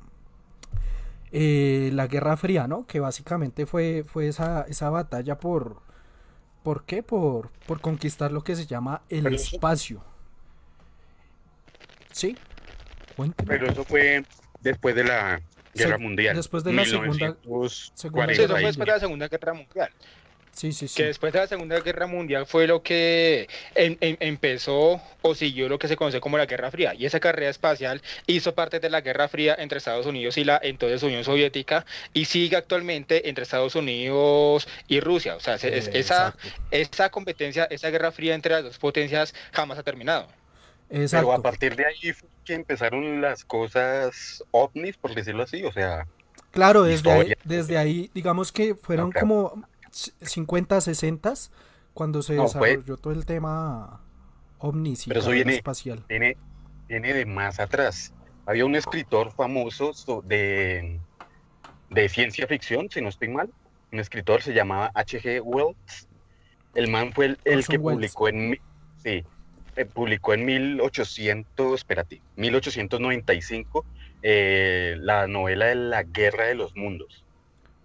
eh, 1.32 1.90
la 1.94 2.08
Guerra 2.08 2.36
Fría, 2.38 2.68
¿no? 2.68 2.86
Que 2.88 3.00
básicamente 3.00 3.66
fue, 3.66 4.04
fue 4.06 4.28
esa, 4.28 4.64
esa 4.68 4.90
batalla 4.90 5.38
por 5.40 5.82
¿por 6.64 6.84
qué? 6.86 7.02
Por, 7.04 7.50
por 7.66 7.82
conquistar 7.82 8.32
lo 8.32 8.44
que 8.44 8.56
se 8.56 8.66
llama 8.68 9.02
el 9.10 9.24
Pero 9.24 9.36
eso- 9.36 9.56
espacio. 9.56 10.04
¿Sí? 12.12 12.38
Cuénteme. 13.16 13.48
Pero 13.48 13.68
eso 13.72 13.84
fue 13.84 14.24
después 14.62 14.96
de 14.96 15.04
la 15.04 15.42
Guerra 15.74 15.98
Sí, 15.98 16.04
Mundial. 16.04 16.36
después 16.36 16.64
de 16.64 16.74
la 16.74 16.86
Segunda- 16.86 17.10
1940 17.10 17.96
Segunda 17.96 18.34
Sí, 18.36 18.42
eso 18.42 18.54
fue 18.54 18.62
después 18.66 18.86
de 18.86 18.92
la 18.94 19.00
Segunda 19.00 19.28
Guerra 19.28 19.54
Mundial. 19.54 19.90
Sí, 20.54 20.74
sí, 20.74 20.88
sí. 20.88 20.96
Que 20.98 21.06
después 21.06 21.32
de 21.34 21.40
la 21.40 21.48
Segunda 21.48 21.80
Guerra 21.80 22.08
Mundial 22.08 22.46
fue 22.46 22.68
lo 22.68 22.84
que 22.84 23.48
em- 23.74 23.98
em- 24.02 24.18
empezó 24.20 25.02
o 25.22 25.34
siguió 25.34 25.70
lo 25.70 25.80
que 25.80 25.88
se 25.88 25.96
conoce 25.96 26.20
como 26.20 26.38
la 26.38 26.46
Guerra 26.46 26.70
Fría. 26.70 26.94
Y 26.94 27.06
esa 27.06 27.20
carrera 27.20 27.50
espacial 27.50 28.02
hizo 28.28 28.54
parte 28.54 28.80
de 28.80 28.90
la 28.90 29.02
Guerra 29.02 29.28
Fría 29.30 29.56
entre 29.58 29.78
Estados 29.78 30.06
Unidos 30.06 30.38
y 30.38 30.44
la 30.44 30.60
entonces 30.62 31.04
Unión 31.04 31.24
Soviética 31.24 31.86
y 32.14 32.26
sigue 32.26 32.58
actualmente 32.58 33.30
entre 33.30 33.44
Estados 33.44 33.76
Unidos 33.76 34.68
y 34.88 35.00
Rusia. 35.00 35.36
O 35.36 35.40
sea, 35.40 35.56
es- 35.56 35.64
Eh, 35.64 35.92
esa, 35.94 36.36
esa 36.72 37.10
competencia, 37.10 37.66
esa 37.72 37.90
Guerra 37.90 38.12
Fría 38.12 38.36
entre 38.36 38.52
las 38.54 38.64
dos 38.64 38.78
potencias 38.78 39.34
jamás 39.54 39.78
ha 39.80 39.84
terminado. 39.84 40.28
Pero 41.20 41.32
a 41.32 41.42
partir 41.42 41.76
de 41.78 41.86
ahí 41.86 42.12
fue 42.12 42.28
que 42.44 42.54
empezaron 42.56 43.22
las 43.22 43.46
cosas 43.46 44.44
ovnis, 44.52 44.98
por 44.98 45.16
decirlo 45.16 45.44
así, 45.44 45.64
o 45.64 45.72
sea, 45.72 46.06
Claro, 46.52 46.84
desde 46.84 47.10
ahí, 47.10 47.34
desde 47.46 47.78
ahí, 47.78 48.12
digamos 48.14 48.52
que 48.52 48.76
fueron 48.76 49.12
como 49.22 49.64
50, 49.92 50.82
60 50.82 51.34
cuando 51.94 52.22
se 52.22 52.36
No, 52.36 52.44
desarrolló 52.44 52.98
todo 52.98 53.14
el 53.14 53.26
tema 53.26 54.02
y 54.64 54.96
Pero 55.08 55.20
eso 55.22 55.32
viene- 55.32 55.56
espacial. 55.56 56.04
viene, 56.08 56.38
viene 56.88 57.14
de 57.14 57.26
más 57.26 57.60
atrás. 57.60 58.14
Había 58.46 58.66
un 58.66 58.76
escritor 58.76 59.32
famoso 59.32 59.94
so- 59.94 60.22
de, 60.22 61.00
de 61.90 62.10
ciencia 62.10 62.46
ficción, 62.48 62.88
si 62.92 63.02
no 63.02 63.10
estoy 63.10 63.30
mal. 63.30 63.50
Un 63.92 64.00
escritor 64.00 64.42
se 64.42 64.54
llamaba 64.54 64.92
H.G. 64.94 65.42
Wells. 65.44 66.08
El 66.76 66.90
man 66.90 67.12
fue 67.12 67.26
el, 67.26 67.40
el 67.44 67.68
que 67.68 67.80
publicó 67.80 68.30
en, 68.30 68.58
sí, 69.04 69.26
eh, 69.76 69.86
publicó 69.86 70.34
en 70.34 70.46
1800, 70.46 71.74
espérate, 71.80 72.22
1895 72.38 73.86
eh, 74.22 74.96
la 75.00 75.28
novela 75.28 75.66
de 75.66 75.76
La 75.76 76.04
Guerra 76.04 76.46
de 76.46 76.56
los 76.56 76.76
Mundos. 76.76 77.26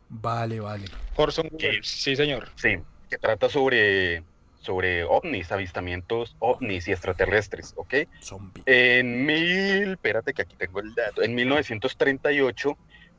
Vale, 0.08 0.60
vale. 0.60 0.86
Orson. 1.16 1.48
Welles, 1.52 1.86
sí 1.86 2.16
señor. 2.16 2.48
Sí, 2.56 2.78
que 3.10 3.18
trata 3.18 3.48
sobre, 3.48 4.22
sobre 4.60 5.04
ovnis, 5.04 5.50
avistamientos 5.52 6.36
ovnis 6.38 6.88
y 6.88 6.92
extraterrestres, 6.92 7.72
¿ok? 7.76 7.94
Zombie. 8.20 8.62
En 8.66 9.26
mil, 9.26 9.92
espérate 9.92 10.32
que 10.32 10.42
aquí 10.42 10.56
tengo 10.56 10.80
el 10.80 10.94
dato, 10.94 11.22
en 11.22 11.34
1938 11.34 12.76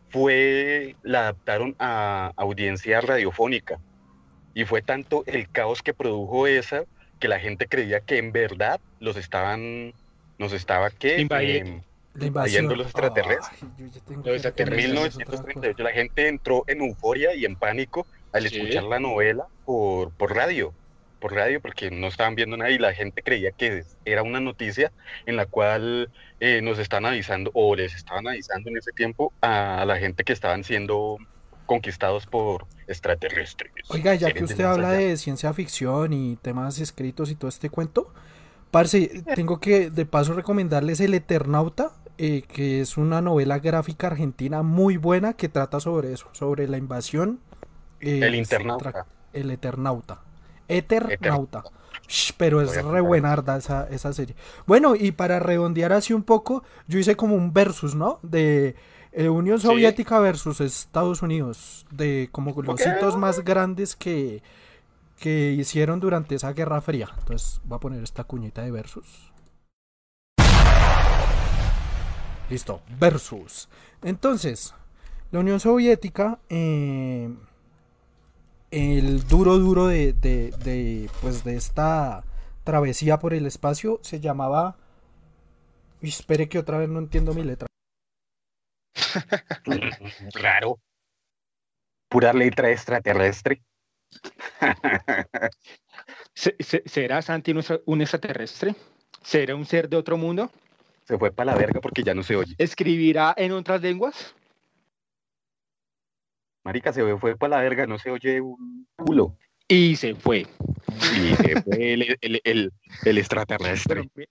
fue, 0.09 0.95
la 1.03 1.21
adaptaron 1.21 1.75
a 1.79 2.31
audiencia 2.37 3.01
radiofónica 3.01 3.79
y 4.53 4.65
fue 4.65 4.81
tanto 4.81 5.23
el 5.27 5.49
caos 5.49 5.81
que 5.81 5.93
produjo 5.93 6.47
esa 6.47 6.85
que 7.19 7.27
la 7.27 7.39
gente 7.39 7.67
creía 7.67 7.99
que 7.99 8.17
en 8.17 8.31
verdad 8.31 8.79
los 8.99 9.17
estaban, 9.17 9.93
nos 10.37 10.53
estaba 10.53 10.89
que 10.91 11.19
Invadiendo. 11.19 11.71
em, 11.71 11.81
La 12.19 12.25
invasión. 12.27 12.67
los 12.67 12.87
extraterrestres. 12.87 13.59
Ay, 13.63 13.69
yo 13.77 13.85
ya 13.87 14.01
tengo 14.01 14.15
Los 14.17 14.23
que 14.23 14.29
en 14.29 14.35
extraterrestres. 14.35 14.89
reconocer 14.93 15.21
eso, 15.23 15.31
otra 15.31 15.53
1938 15.53 15.83
la 15.83 15.91
gente 15.91 16.27
entró 16.27 16.63
en 16.67 16.81
euforia 16.81 17.35
y 17.35 17.45
en 17.45 17.55
pánico 17.55 18.05
al 18.33 18.47
Sí. 18.47 18.57
escuchar 18.57 18.83
la 18.83 18.99
novela 18.99 19.45
por, 19.65 20.11
por 20.11 20.35
radio, 20.35 20.73
por 21.19 21.33
radio 21.33 21.61
porque 21.61 21.89
no 21.91 22.07
estaban 22.07 22.35
viendo 22.35 22.57
nada 22.57 22.69
y 22.71 22.77
la 22.77 22.93
gente 22.93 23.21
creía 23.23 23.51
que 23.51 23.83
era 24.05 24.23
una 24.23 24.39
noticia 24.39 24.91
en 25.25 25.35
la 25.35 25.45
cual 25.45 26.09
eh, 26.39 26.61
nos 26.61 26.77
están 26.79 27.05
avisando 27.05 27.49
o 27.53 27.75
les 27.75 27.95
estaban 27.95 28.27
avisando 28.27 28.69
en 28.69 28.77
ese 28.77 28.91
tiempo 28.91 29.33
a 29.41 29.83
la 29.85 29.97
gente 29.97 30.23
que 30.23 30.33
estaban 30.33 30.63
siendo 30.63 31.17
conquistados 31.65 32.25
por 32.27 32.65
extraterrestres. 32.87 33.71
Oiga, 33.89 34.15
ya 34.15 34.31
que 34.31 34.43
usted 34.43 34.63
habla 34.63 34.89
allá. 34.91 34.99
de 34.99 35.17
ciencia 35.17 35.51
ficción 35.53 36.13
y 36.13 36.35
temas 36.37 36.79
escritos 36.79 37.29
y 37.31 37.35
todo 37.35 37.49
este 37.49 37.69
cuento, 37.69 38.13
parce, 38.71 39.23
tengo 39.35 39.59
que 39.59 39.89
de 39.89 40.05
paso 40.05 40.33
recomendarles 40.33 40.99
El 41.01 41.13
Eternauta, 41.13 41.91
eh, 42.17 42.43
que 42.47 42.81
es 42.81 42.97
una 42.97 43.21
novela 43.21 43.59
gráfica 43.59 44.07
argentina 44.07 44.63
muy 44.63 44.97
buena 44.97 45.33
que 45.33 45.49
trata 45.49 45.79
sobre 45.79 46.13
eso, 46.13 46.27
sobre 46.33 46.67
la 46.67 46.77
invasión. 46.77 47.39
eh, 47.99 48.19
El 48.23 48.35
internauta. 48.35 49.05
El 49.33 49.51
Eternauta. 49.51 50.21
Eternauta. 50.67 51.67
Shh, 52.07 52.33
pero 52.37 52.61
es 52.61 52.81
re 52.83 53.01
buenarda 53.01 53.57
esa, 53.57 53.87
esa 53.89 54.13
serie. 54.13 54.35
Bueno, 54.65 54.95
y 54.95 55.11
para 55.11 55.39
redondear 55.39 55.93
así 55.93 56.13
un 56.13 56.23
poco, 56.23 56.63
yo 56.87 56.99
hice 56.99 57.15
como 57.15 57.35
un 57.35 57.53
versus, 57.53 57.95
¿no? 57.95 58.19
De 58.23 58.75
eh, 59.11 59.29
Unión 59.29 59.59
Sí. 59.59 59.67
Soviética 59.67 60.19
versus 60.19 60.61
Estados 60.61 61.21
Unidos, 61.21 61.85
de 61.91 62.29
como 62.31 62.53
los 62.61 62.85
hitos 62.85 63.17
más 63.17 63.43
grandes 63.43 63.95
que, 63.95 64.43
que 65.19 65.51
hicieron 65.53 65.99
durante 65.99 66.35
esa 66.35 66.53
Guerra 66.53 66.81
Fría. 66.81 67.09
Entonces 67.19 67.61
voy 67.65 67.77
a 67.77 67.79
poner 67.79 68.03
esta 68.03 68.23
cuñita 68.25 68.61
de 68.63 68.71
versus. 68.71 69.26
Listo, 72.49 72.81
versus. 72.99 73.67
Entonces, 74.03 74.73
la 75.31 75.39
Unión 75.39 75.59
Soviética, 75.59 76.39
eh, 76.49 77.29
el 78.71 79.27
duro 79.27 79.57
duro 79.57 79.87
de, 79.87 80.13
de, 80.13 80.51
de, 80.63 81.09
pues 81.21 81.43
de 81.43 81.55
esta 81.55 82.23
travesía 82.63 83.17
por 83.19 83.33
el 83.33 83.45
espacio 83.45 83.99
se 84.03 84.19
llamaba... 84.19 84.75
Uy, 86.01 86.09
espere 86.09 86.47
que 86.47 86.59
otra 86.59 86.77
vez 86.77 86.89
no 86.89 86.99
entiendo 86.99 87.33
mi 87.33 87.43
letra. 87.43 87.67
Raro. 90.33 90.79
Pura 92.09 92.33
letra 92.33 92.71
extraterrestre. 92.71 93.61
Se- 96.33 96.55
se- 96.59 96.83
¿Será 96.85 97.21
Santi 97.21 97.53
un 97.85 98.01
extraterrestre? 98.01 98.75
¿Será 99.23 99.55
un 99.55 99.65
ser 99.65 99.89
de 99.89 99.97
otro 99.97 100.17
mundo? 100.17 100.51
Se 101.07 101.17
fue 101.17 101.31
para 101.31 101.53
la 101.53 101.57
verga 101.57 101.79
porque 101.79 102.03
ya 102.03 102.13
no 102.13 102.21
se 102.23 102.35
oye. 102.35 102.53
¿Escribirá 102.57 103.33
en 103.37 103.53
otras 103.53 103.81
lenguas? 103.81 104.35
Marica, 106.63 106.91
se 106.91 107.17
fue 107.17 107.37
para 107.37 107.57
la 107.57 107.63
verga, 107.63 107.87
no 107.87 107.97
se 107.97 108.11
oye 108.11 108.41
un 108.41 108.85
culo. 108.97 109.37
Y 109.69 109.95
se 109.95 110.15
fue. 110.15 110.45
Y 111.15 111.35
se 111.35 111.61
fue 111.61 111.93
el, 111.93 112.17
el, 112.21 112.41
el, 112.43 112.73
el 113.05 113.17
extraterrestre. 113.17 114.09
Pero, 114.13 114.29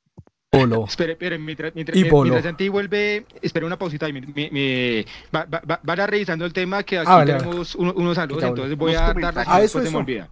Polo. 0.51 0.85
espere, 0.87 1.13
espere, 1.13 1.39
mientras, 1.39 1.75
mientras, 1.75 1.97
Y 1.97 2.01
mientras 2.03 2.13
voló. 2.13 2.43
Santi 2.43 2.69
vuelve, 2.69 3.27
espera 3.43 3.67
una 3.67 3.79
pausita. 3.79 4.07
ahí, 4.07 4.13
mi- 4.13 4.21
mi- 4.21 4.51
mi- 4.51 5.05
va, 5.35 5.45
va, 5.45 5.61
va- 5.69 5.81
vaya 5.83 6.07
revisando 6.07 6.45
el 6.45 6.53
tema 6.53 6.83
que 6.83 6.99
aquí 6.99 7.09
Ah, 7.11 7.17
vale, 7.17 7.35
tenemos 7.35 7.75
uno- 7.75 7.93
unos 7.95 8.15
saludos, 8.17 8.45
entonces 8.45 8.77
voy 8.77 8.95
a 8.95 9.01
dar 9.13 9.17
las 9.35 9.49
Ah, 9.49 9.61
después 9.61 9.65
eso, 9.65 9.79
se 9.79 9.83
me 9.85 9.89
eso. 9.89 9.99
olvida. 9.99 10.29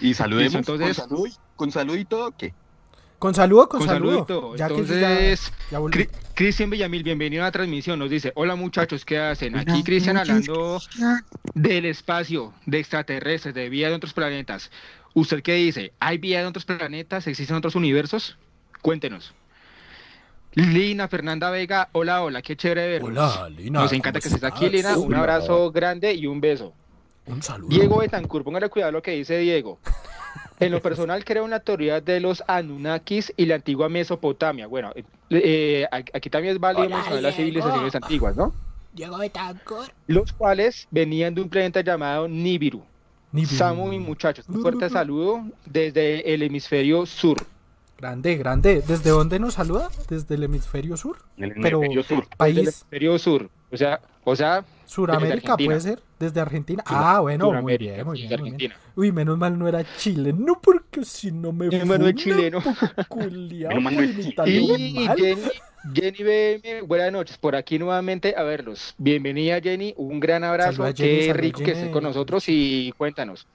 Y 0.00 0.14
saludemos 0.14 0.54
entonces- 0.54 0.96
con 0.98 1.08
salud, 1.08 1.28
con 1.56 1.70
salud 1.72 1.96
y 1.96 2.04
todo, 2.04 2.30
¿qué? 2.36 2.52
Con 3.18 3.34
saludo, 3.34 3.68
con, 3.68 3.80
Con 3.80 3.88
saludo. 3.88 4.26
saludito. 4.26 4.56
Ya 4.56 4.66
Entonces, 4.66 5.52
ya, 5.72 5.80
ya 5.80 6.06
Cristian 6.34 6.70
Villamil, 6.70 7.02
bienvenido 7.02 7.42
a 7.42 7.46
la 7.46 7.52
transmisión. 7.52 7.98
Nos 7.98 8.10
dice, 8.10 8.32
hola 8.36 8.54
muchachos, 8.54 9.04
¿qué 9.04 9.18
hacen? 9.18 9.58
Aquí 9.58 9.82
Cristian 9.82 10.16
hablando 10.16 10.80
del 11.54 11.86
espacio, 11.86 12.54
de 12.66 12.78
extraterrestres, 12.78 13.54
de 13.54 13.68
vida 13.70 13.88
de 13.88 13.96
otros 13.96 14.12
planetas. 14.12 14.70
¿Usted 15.14 15.42
qué 15.42 15.54
dice? 15.54 15.92
¿Hay 15.98 16.18
vida 16.18 16.40
en 16.40 16.46
otros 16.46 16.64
planetas? 16.64 17.26
¿Existen 17.26 17.56
otros 17.56 17.74
universos? 17.74 18.38
Cuéntenos. 18.82 19.34
Lina 20.52 21.08
Fernanda 21.08 21.50
Vega, 21.50 21.88
hola, 21.92 22.22
hola, 22.22 22.40
qué 22.40 22.56
chévere 22.56 22.86
verlos. 22.88 23.10
Hola, 23.10 23.48
Lina. 23.50 23.80
Nos 23.80 23.92
encanta 23.92 24.20
¿cómo 24.20 24.30
que 24.30 24.36
estés 24.36 24.44
aquí? 24.44 24.68
Lina. 24.68 24.96
Un 24.96 25.14
abrazo 25.14 25.72
grande 25.72 26.14
y 26.14 26.26
un 26.26 26.40
beso. 26.40 26.72
Un 27.26 27.42
saludo. 27.42 27.68
Diego 27.68 27.98
Betancourt, 27.98 28.44
póngale 28.44 28.68
cuidado 28.68 28.90
a 28.90 28.92
lo 28.92 29.02
que 29.02 29.10
dice 29.10 29.38
Diego. 29.38 29.80
En 30.60 30.72
lo 30.72 30.82
personal 30.82 31.24
creo 31.24 31.44
en 31.44 31.50
la 31.50 31.60
teoría 31.60 32.00
de 32.00 32.20
los 32.20 32.42
Anunnakis 32.46 33.32
y 33.36 33.46
la 33.46 33.56
antigua 33.56 33.88
Mesopotamia. 33.88 34.66
Bueno, 34.66 34.92
eh, 34.96 35.04
eh, 35.30 35.86
aquí 35.92 36.30
también 36.30 36.54
es 36.54 36.60
válido 36.60 36.86
Hola, 36.86 36.96
mencionar 36.96 37.22
las 37.22 37.36
civilizaciones 37.36 37.94
antiguas, 37.94 38.36
¿no? 38.36 38.52
Diego 38.92 39.18
Betancourt. 39.18 39.92
Los 40.06 40.32
cuales 40.32 40.88
venían 40.90 41.34
de 41.34 41.42
un 41.42 41.48
planeta 41.48 41.80
llamado 41.82 42.26
Nibiru. 42.26 42.82
Nibiru. 43.30 43.56
Samu 43.56 43.92
y 43.92 43.98
muchachos, 43.98 44.48
un 44.48 44.60
fuerte 44.62 44.88
saludo 44.90 45.44
desde 45.66 46.32
el 46.34 46.42
hemisferio 46.42 47.06
sur. 47.06 47.36
Grande, 47.98 48.36
grande. 48.36 48.82
¿Desde 48.86 49.10
dónde 49.10 49.38
nos 49.38 49.54
saluda? 49.54 49.90
Desde 50.08 50.36
el 50.36 50.44
hemisferio 50.44 50.96
sur. 50.96 51.18
En 51.36 51.44
el 51.44 51.54
Pero- 51.54 51.78
hemisferio 51.78 52.02
sur. 52.02 52.18
Desde 52.18 52.30
el 52.32 52.36
País 52.36 52.58
hemisferio 52.58 53.18
sur. 53.18 53.50
O 53.70 53.76
sea, 53.76 54.00
o 54.24 54.34
sea, 54.36 54.64
Suramérica 54.86 55.56
puede 55.56 55.80
ser. 55.80 56.00
Desde 56.18 56.40
Argentina. 56.40 56.82
Ah, 56.86 57.20
bueno, 57.20 57.52
muy 57.62 57.78
bien, 57.78 58.04
muy 58.04 58.20
desde 58.20 58.36
bien, 58.36 58.40
muy 58.40 58.50
bien. 58.50 58.72
Argentina. 58.72 58.76
Uy, 58.96 59.12
menos 59.12 59.38
mal 59.38 59.56
no 59.58 59.68
era 59.68 59.84
Chile. 59.96 60.32
No, 60.36 60.60
porque 60.60 61.04
si 61.04 61.30
no 61.30 61.52
me 61.52 61.68
Mi 61.68 61.76
hermano 61.76 62.08
es 62.08 62.22
funa, 62.22 62.22
chileno. 62.22 62.62
Menos 63.16 63.82
mal 63.82 63.96
no 63.96 64.02
es 64.02 64.10
por 64.10 64.16
Chile. 64.22 64.22
imitarlo 64.22 64.52
Y 64.52 65.04
mal. 65.06 65.16
Jenny, 65.16 65.42
Jenny 65.94 66.22
BM, 66.24 66.82
buenas 66.82 67.12
noches, 67.12 67.38
por 67.38 67.54
aquí 67.54 67.78
nuevamente 67.78 68.34
a 68.36 68.42
verlos. 68.42 68.94
Bienvenida 68.98 69.60
Jenny, 69.60 69.94
un 69.96 70.18
gran 70.18 70.42
abrazo, 70.42 70.82
Jenny, 70.92 71.26
qué 71.26 71.32
rico 71.32 71.60
que 71.62 71.70
estés 71.72 71.90
con 71.90 72.02
nosotros 72.02 72.44
y 72.48 72.92
cuéntanos. 72.98 73.46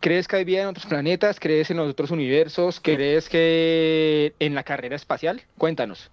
¿Crees 0.00 0.26
que 0.28 0.36
hay 0.36 0.44
vida 0.44 0.62
en 0.62 0.68
otros 0.68 0.86
planetas? 0.86 1.38
¿Crees 1.38 1.70
en 1.70 1.76
los 1.76 1.90
otros 1.90 2.10
universos? 2.10 2.80
¿Crees 2.80 3.28
que 3.28 4.34
en 4.38 4.54
la 4.54 4.62
carrera 4.62 4.96
espacial? 4.96 5.42
Cuéntanos. 5.58 6.10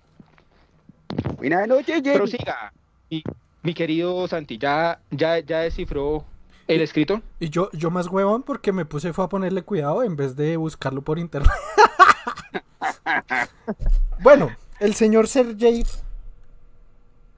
Buenas 1.37 1.67
noches, 1.69 2.01
Jenny. 2.03 2.17
Prosiga. 2.17 2.73
Mi, 3.09 3.23
mi 3.63 3.73
querido 3.73 4.27
Santi, 4.27 4.57
¿ya, 4.57 4.99
ya, 5.11 5.39
ya 5.39 5.59
descifró 5.59 6.25
el 6.67 6.81
escrito? 6.81 7.21
Y 7.39 7.49
yo, 7.49 7.69
yo 7.71 7.91
más 7.91 8.07
huevón 8.07 8.43
porque 8.43 8.71
me 8.71 8.85
puse 8.85 9.13
fue 9.13 9.25
a 9.25 9.29
ponerle 9.29 9.61
cuidado 9.61 10.03
en 10.03 10.15
vez 10.15 10.35
de 10.35 10.57
buscarlo 10.57 11.01
por 11.01 11.19
internet. 11.19 11.51
bueno, 14.21 14.49
el 14.79 14.93
señor 14.93 15.27
Sergei 15.27 15.85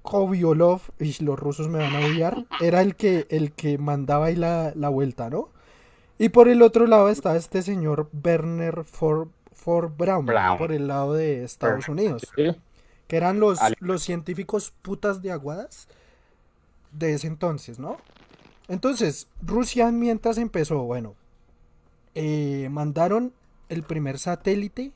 Koviolov, 0.02 0.82
y 1.00 1.24
los 1.24 1.38
rusos 1.38 1.68
me 1.68 1.80
van 1.80 1.96
a 1.96 2.00
odiar, 2.00 2.46
era 2.60 2.82
el 2.82 2.96
que, 2.96 3.28
el 3.30 3.52
que 3.52 3.78
mandaba 3.78 4.28
ahí 4.28 4.36
la, 4.36 4.74
la 4.76 4.90
vuelta, 4.90 5.30
¿no? 5.30 5.50
Y 6.18 6.30
por 6.30 6.50
el 6.50 6.62
otro 6.62 6.88
lado 6.88 7.10
estaba 7.10 7.38
este 7.38 7.62
señor 7.62 8.10
Werner 8.24 8.84
Ford, 8.84 9.30
Ford 9.54 9.92
Braun, 9.98 10.26
Braun. 10.26 10.58
por 10.58 10.72
el 10.72 10.88
lado 10.88 11.14
de 11.14 11.44
Estados 11.44 11.88
Unidos, 11.88 12.28
que 12.36 13.18
eran 13.18 13.40
los, 13.40 13.60
los 13.80 14.04
científicos 14.04 14.74
putas 14.82 15.22
de 15.22 15.32
aguadas 15.32 15.88
de 16.92 17.14
ese 17.14 17.28
entonces, 17.28 17.80
¿no? 17.80 17.98
Entonces, 18.68 19.28
Rusia 19.42 19.92
mientras 19.92 20.38
empezó, 20.38 20.84
bueno, 20.84 21.16
eh, 22.16 22.68
mandaron 22.72 23.34
el 23.70 23.84
primer 23.84 24.20
satélite 24.20 24.92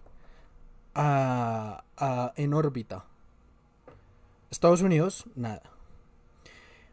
a, 0.96 1.84
a- 1.98 2.34
en 2.36 2.54
órbita. 2.54 3.06
Estados 4.52 4.82
Unidos, 4.82 5.26
nada. 5.36 5.64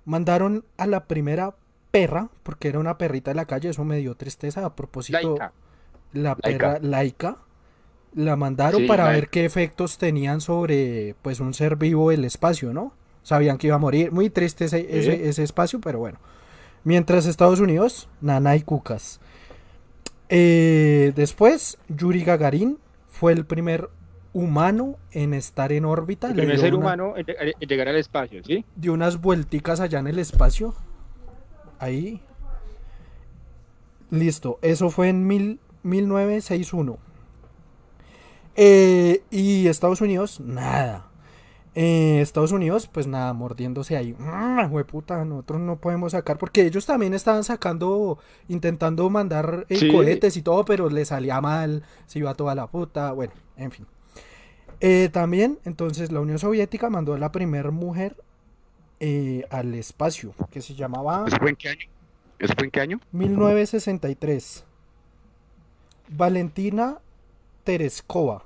Mandaron 0.05 0.65
a 0.79 0.87
la 0.87 1.05
primera 1.05 1.55
perra, 1.91 2.31
porque 2.43 2.69
era 2.69 2.79
una 2.79 2.97
perrita 2.99 3.31
de 3.33 3.35
la 3.35 3.45
calle, 3.45 3.69
eso 3.71 3.85
me 3.85 3.99
dio 3.99 4.15
tristeza 4.15 4.65
a 4.65 4.75
propósito. 4.75 5.19
Laika. 5.37 5.53
La 6.13 6.35
perra 6.37 6.79
laica. 6.81 7.37
La 8.15 8.35
mandaron 8.37 8.81
Sí, 8.81 8.87
para 8.89 9.09
ver 9.09 9.29
qué 9.29 9.45
efectos 9.45 9.99
tenían 9.99 10.41
sobre 10.41 11.15
pues 11.23 11.39
un 11.39 11.55
ser 11.55 11.77
vivo 11.77 12.11
el 12.11 12.25
espacio, 12.25 12.73
¿no? 12.73 12.93
Sabían 13.31 13.59
que 13.59 13.69
iba 13.69 13.77
a 13.77 13.79
morir. 13.79 14.11
Muy 14.11 14.29
triste 14.29 14.65
ese, 14.65 14.81
ese, 14.99 15.29
ese 15.29 15.45
espacio, 15.45 15.81
pero 15.81 16.01
bueno. 16.01 16.19
Mientras 16.83 17.27
Estados 17.27 17.61
Unidos, 17.61 18.09
Nana 18.21 18.57
y 18.57 18.63
Cucas. 18.63 19.21
Eh, 20.29 21.13
después, 21.15 21.79
Yuri 21.89 22.25
Gagarin 22.25 22.79
fue 23.09 23.33
el 23.33 23.47
primer 23.47 23.89
humano 24.33 24.97
en 25.13 25.33
estar 25.33 25.71
en 25.71 25.85
órbita. 25.85 26.27
El 26.27 26.35
primer 26.35 26.59
ser 26.59 26.75
una- 26.75 26.79
humano 26.87 27.15
en 27.17 27.25
en 27.29 27.69
llegar 27.69 27.87
al 27.87 27.95
espacio, 27.97 28.43
¿sí? 28.43 28.65
dio 28.75 28.93
unas 28.95 29.21
vuelticas 29.21 29.79
allá 29.79 30.01
en 30.01 30.09
el 30.09 30.19
espacio. 30.19 30.75
Ahí. 31.79 32.21
Listo. 34.11 34.59
Eso 34.61 34.91
fue 34.91 35.09
en 35.09 35.25
mil, 35.25 35.61
1961. 35.85 36.99
Eh, 38.57 39.23
y 39.31 39.69
Estados 39.69 40.01
Unidos, 40.01 40.41
nada. 40.41 41.10
Eh, 41.75 42.21
Estados 42.21 42.51
Unidos, 42.53 42.89
pues 42.93 43.07
nada, 43.07 43.33
mordiéndose 43.33 43.97
ahí. 43.97 44.15
Mm, 44.19 44.73
hueputa, 44.73 45.25
nosotros 45.25 45.61
no 45.61 45.77
podemos 45.77 46.13
sacar. 46.13 46.37
Porque 46.37 46.63
ellos 46.67 46.85
también 46.85 47.15
estaban 47.15 47.45
sacando, 47.45 48.19
intentando 48.49 49.09
mandar 49.09 49.67
eh, 49.69 49.77
Sí. 49.77 49.93
cohetes 49.93 50.37
y 50.37 50.43
todo, 50.43 50.65
pero 50.65 50.89
le 50.91 51.05
salía 51.05 51.41
mal, 51.41 51.85
se 52.07 52.19
iba 52.19 52.35
toda 52.35 52.55
la 52.55 52.67
puta. 52.67 53.13
Bueno, 53.13 53.33
en 53.57 53.71
fin. 53.71 53.87
Eh, 54.81 55.11
también, 55.13 55.59
entonces, 55.65 56.11
la 56.11 56.21
Unión 56.21 56.39
Soviética 56.39 56.91
mandó 56.91 57.15
a 57.15 57.19
la 57.19 57.31
primera 57.31 57.71
mujer 57.71 58.17
eh, 58.99 59.45
al 59.51 59.75
espacio, 59.75 60.35
que 60.51 60.61
se 60.63 60.75
llamaba 60.75 61.25
¿Eso 61.27 61.37
fue 61.39 61.51
en 61.51 61.57
qué 61.57 61.69
año? 61.69 61.87
¿Eso 62.39 62.55
fue 62.57 62.65
en 62.65 62.71
qué 62.71 62.81
año? 62.81 63.01
1963. 63.13 64.65
Valentina 66.09 66.99
Tereskova. 67.65 68.43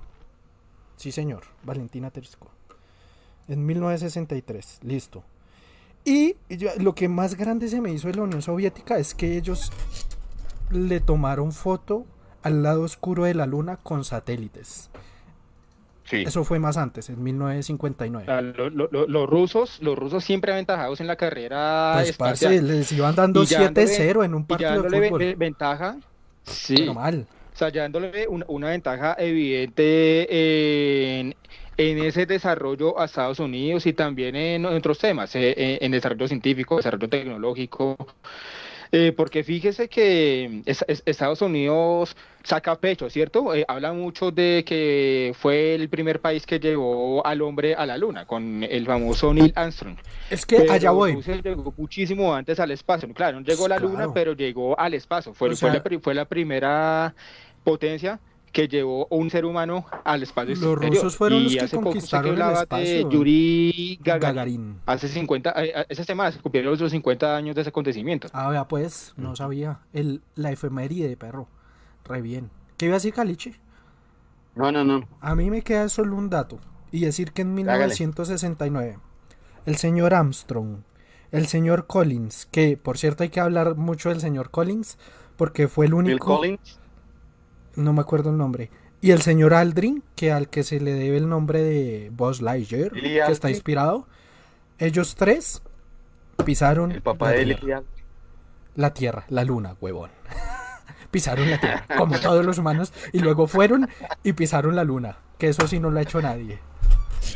Sí, 0.96 1.10
señor, 1.12 1.44
Valentina 1.62 2.10
Tereskova. 2.10 2.50
En 3.48 3.66
1963, 3.66 4.78
listo. 4.82 5.22
Y 6.04 6.36
yo- 6.48 6.70
lo 6.78 6.94
que 6.94 7.08
más 7.08 7.34
grande 7.36 7.68
se 7.68 7.80
me 7.80 7.92
hizo 7.92 8.08
de 8.08 8.14
la 8.14 8.22
Unión 8.22 8.42
Soviética 8.42 8.98
es 8.98 9.14
que 9.14 9.36
ellos 9.36 9.70
le 10.70 11.00
tomaron 11.00 11.52
foto 11.52 12.06
al 12.42 12.62
lado 12.62 12.82
oscuro 12.82 13.24
de 13.24 13.34
la 13.34 13.46
luna 13.46 13.76
con 13.76 14.04
satélites. 14.04 14.90
Sí. 16.04 16.22
Eso 16.26 16.44
fue 16.44 16.58
más 16.58 16.76
antes, 16.76 17.08
en 17.08 17.22
1959. 17.22 18.24
O 18.24 18.26
sea, 18.30 18.42
lo- 18.42 18.68
lo- 18.68 18.88
lo- 18.92 19.06
los 19.06 19.28
rusos, 19.28 19.78
los 19.80 19.98
rusos 19.98 20.22
siempre 20.22 20.52
aventajados 20.52 21.00
en 21.00 21.06
la 21.06 21.16
carrera 21.16 21.92
Pues, 21.94 22.16
parce, 22.18 22.60
les 22.60 22.92
iban 22.92 23.14
dando 23.14 23.42
Y 23.42 23.46
ya 23.46 23.62
dándole- 23.62 23.86
7-0 23.86 24.22
en 24.24 24.34
un 24.34 24.44
partido 24.46 24.82
de 24.82 25.06
fútbol. 25.08 25.18
ve- 25.18 25.34
ventaja, 25.34 25.96
sí, 26.42 26.84
Normal. 26.84 27.26
o 27.54 27.56
sea, 27.56 27.70
ya 27.70 27.82
dándole 27.82 28.28
una, 28.28 28.44
una 28.48 28.68
ventaja 28.68 29.16
evidente 29.18 31.20
en, 31.20 31.34
en 31.76 31.98
ese 31.98 32.26
desarrollo 32.26 32.98
a 33.00 33.06
Estados 33.06 33.38
Unidos 33.40 33.86
y 33.86 33.92
también 33.92 34.36
en, 34.36 34.64
otros 34.66 34.98
temas, 34.98 35.34
eh, 35.34 35.54
en, 35.56 35.78
en 35.86 35.92
desarrollo 35.92 36.28
científico, 36.28 36.76
desarrollo 36.76 37.08
tecnológico. 37.08 37.96
Eh, 38.92 39.12
porque 39.16 39.42
fíjese 39.42 39.88
que 39.88 40.62
es- 40.66 40.84
es- 40.86 41.02
Estados 41.04 41.42
Unidos 41.42 42.16
saca 42.44 42.76
pecho, 42.78 43.10
¿cierto? 43.10 43.52
Eh, 43.52 43.64
habla 43.66 43.92
mucho 43.92 44.30
de 44.30 44.62
que 44.64 45.32
fue 45.36 45.74
el 45.74 45.88
primer 45.88 46.20
país 46.20 46.46
que 46.46 46.60
llevó 46.60 47.26
al 47.26 47.42
hombre 47.42 47.74
a 47.74 47.86
la 47.86 47.98
luna, 47.98 48.24
con 48.24 48.62
el 48.62 48.86
famoso 48.86 49.34
Neil 49.34 49.52
Armstrong. 49.56 49.96
Es 50.30 50.46
que 50.46 50.58
Pero 50.58 50.72
allá 50.74 50.90
voy. 50.92 51.14
Rusia 51.14 51.40
llegó 51.42 51.74
muchísimo 51.76 52.32
antes 52.32 52.60
al 52.60 52.70
espacio. 52.70 53.12
Claro, 53.12 53.40
no 53.40 53.46
llegó 53.46 53.64
a 53.66 53.70
la 53.70 53.76
Claro. 53.78 53.90
luna, 53.92 54.12
pero 54.14 54.32
llegó 54.34 54.78
al 54.78 54.94
espacio. 54.94 55.34
Fue, 55.34 55.48
O 55.48 55.56
fue 55.56 55.70
sea- 55.70 55.74
la, 55.74 55.82
pri- 55.82 55.98
fue 55.98 56.14
la 56.14 56.26
primera 56.26 57.14
potencia 57.64 58.20
que 58.54 58.68
llevó 58.68 59.06
un 59.10 59.28
ser 59.30 59.44
humano 59.44 59.84
al 60.04 60.22
espacio 60.22 60.54
Los 60.54 60.62
exterior. 60.62 60.94
rusos 60.94 61.16
fueron 61.16 61.40
Y 61.40 61.44
los 61.44 61.52
que 61.54 61.60
hace 61.60 61.76
poco 61.76 61.90
conquistaron 61.90 62.40
el 62.40 62.52
espacio. 62.52 62.88
de 62.94 63.06
Yuri 63.10 63.98
Gagarin. 64.02 64.34
Gagarin. 64.36 64.80
Hace 64.86 65.08
50, 65.08 65.50
eh, 65.62 65.72
eh, 65.76 65.86
esa 65.90 66.04
semana 66.04 66.32
se 66.32 66.38
cumplieron 66.40 66.78
los 66.78 66.90
50 66.90 67.36
años 67.36 67.54
de 67.56 67.60
ese 67.60 67.70
acontecimiento. 67.70 68.28
Ah, 68.32 68.48
vea, 68.48 68.66
pues, 68.66 69.12
no 69.16 69.36
sabía. 69.36 69.80
El, 69.92 70.22
la 70.36 70.52
efeméride, 70.52 71.16
perro. 71.16 71.48
Re 72.04 72.22
bien. 72.22 72.50
¿Qué 72.78 72.86
iba 72.86 72.94
a 72.94 72.98
decir 72.98 73.12
Caliche? 73.12 73.60
No, 74.54 74.70
no, 74.70 74.84
no. 74.84 75.06
A 75.20 75.34
mí 75.34 75.50
me 75.50 75.62
queda 75.62 75.88
solo 75.88 76.16
un 76.16 76.30
dato. 76.30 76.60
Y 76.92 77.00
decir 77.00 77.32
que 77.32 77.42
en 77.42 77.58
Hágale. 77.68 77.86
1969, 77.88 78.98
el 79.66 79.76
señor 79.76 80.14
Armstrong, 80.14 80.78
el 81.32 81.48
señor 81.48 81.88
Collins, 81.88 82.46
que 82.52 82.76
por 82.76 82.98
cierto 82.98 83.24
hay 83.24 83.30
que 83.30 83.40
hablar 83.40 83.74
mucho 83.74 84.10
del 84.10 84.20
señor 84.20 84.50
Collins, 84.50 84.96
porque 85.36 85.66
fue 85.66 85.86
el 85.86 85.92
Bill 85.94 85.98
único. 86.04 86.36
Collins. 86.36 86.78
No 87.76 87.92
me 87.92 88.00
acuerdo 88.00 88.30
el 88.30 88.36
nombre. 88.36 88.70
Y 89.00 89.10
el 89.10 89.20
señor 89.20 89.52
Aldrin, 89.52 90.02
que 90.16 90.32
al 90.32 90.48
que 90.48 90.62
se 90.62 90.80
le 90.80 90.94
debe 90.94 91.18
el 91.18 91.28
nombre 91.28 91.62
de 91.62 92.10
Buzz 92.14 92.40
Lightyear, 92.40 92.90
que 92.92 93.20
está 93.30 93.50
inspirado. 93.50 94.06
Ellos 94.78 95.14
tres 95.14 95.62
pisaron 96.44 96.90
El 96.90 97.02
papá 97.02 97.26
la 97.26 97.32
de 97.32 97.44
tierra. 97.44 97.62
Elia. 97.62 97.82
La 98.76 98.94
tierra, 98.94 99.24
la 99.28 99.44
luna, 99.44 99.76
huevón. 99.80 100.10
pisaron 101.10 101.48
la 101.50 101.60
tierra, 101.60 101.86
como 101.96 102.18
todos 102.18 102.44
los 102.44 102.58
humanos, 102.58 102.92
y 103.12 103.20
luego 103.20 103.46
fueron 103.46 103.88
y 104.22 104.32
pisaron 104.32 104.74
la 104.74 104.84
luna, 104.84 105.18
que 105.38 105.48
eso 105.48 105.68
sí 105.68 105.78
no 105.78 105.90
lo 105.90 105.98
ha 105.98 106.02
hecho 106.02 106.20
nadie. 106.20 106.58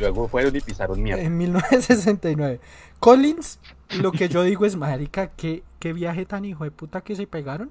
Luego 0.00 0.26
fueron 0.28 0.56
y 0.56 0.60
pisaron 0.60 1.02
mierda. 1.02 1.22
En 1.22 1.36
1969. 1.36 2.60
Collins, 2.98 3.60
lo 4.00 4.12
que 4.12 4.28
yo 4.28 4.42
digo 4.42 4.66
es, 4.66 4.76
marica, 4.76 5.28
qué, 5.28 5.62
qué 5.78 5.92
viaje 5.92 6.26
tan 6.26 6.44
hijo 6.44 6.64
de 6.64 6.70
puta 6.70 7.00
que 7.02 7.14
se 7.14 7.26
pegaron. 7.26 7.70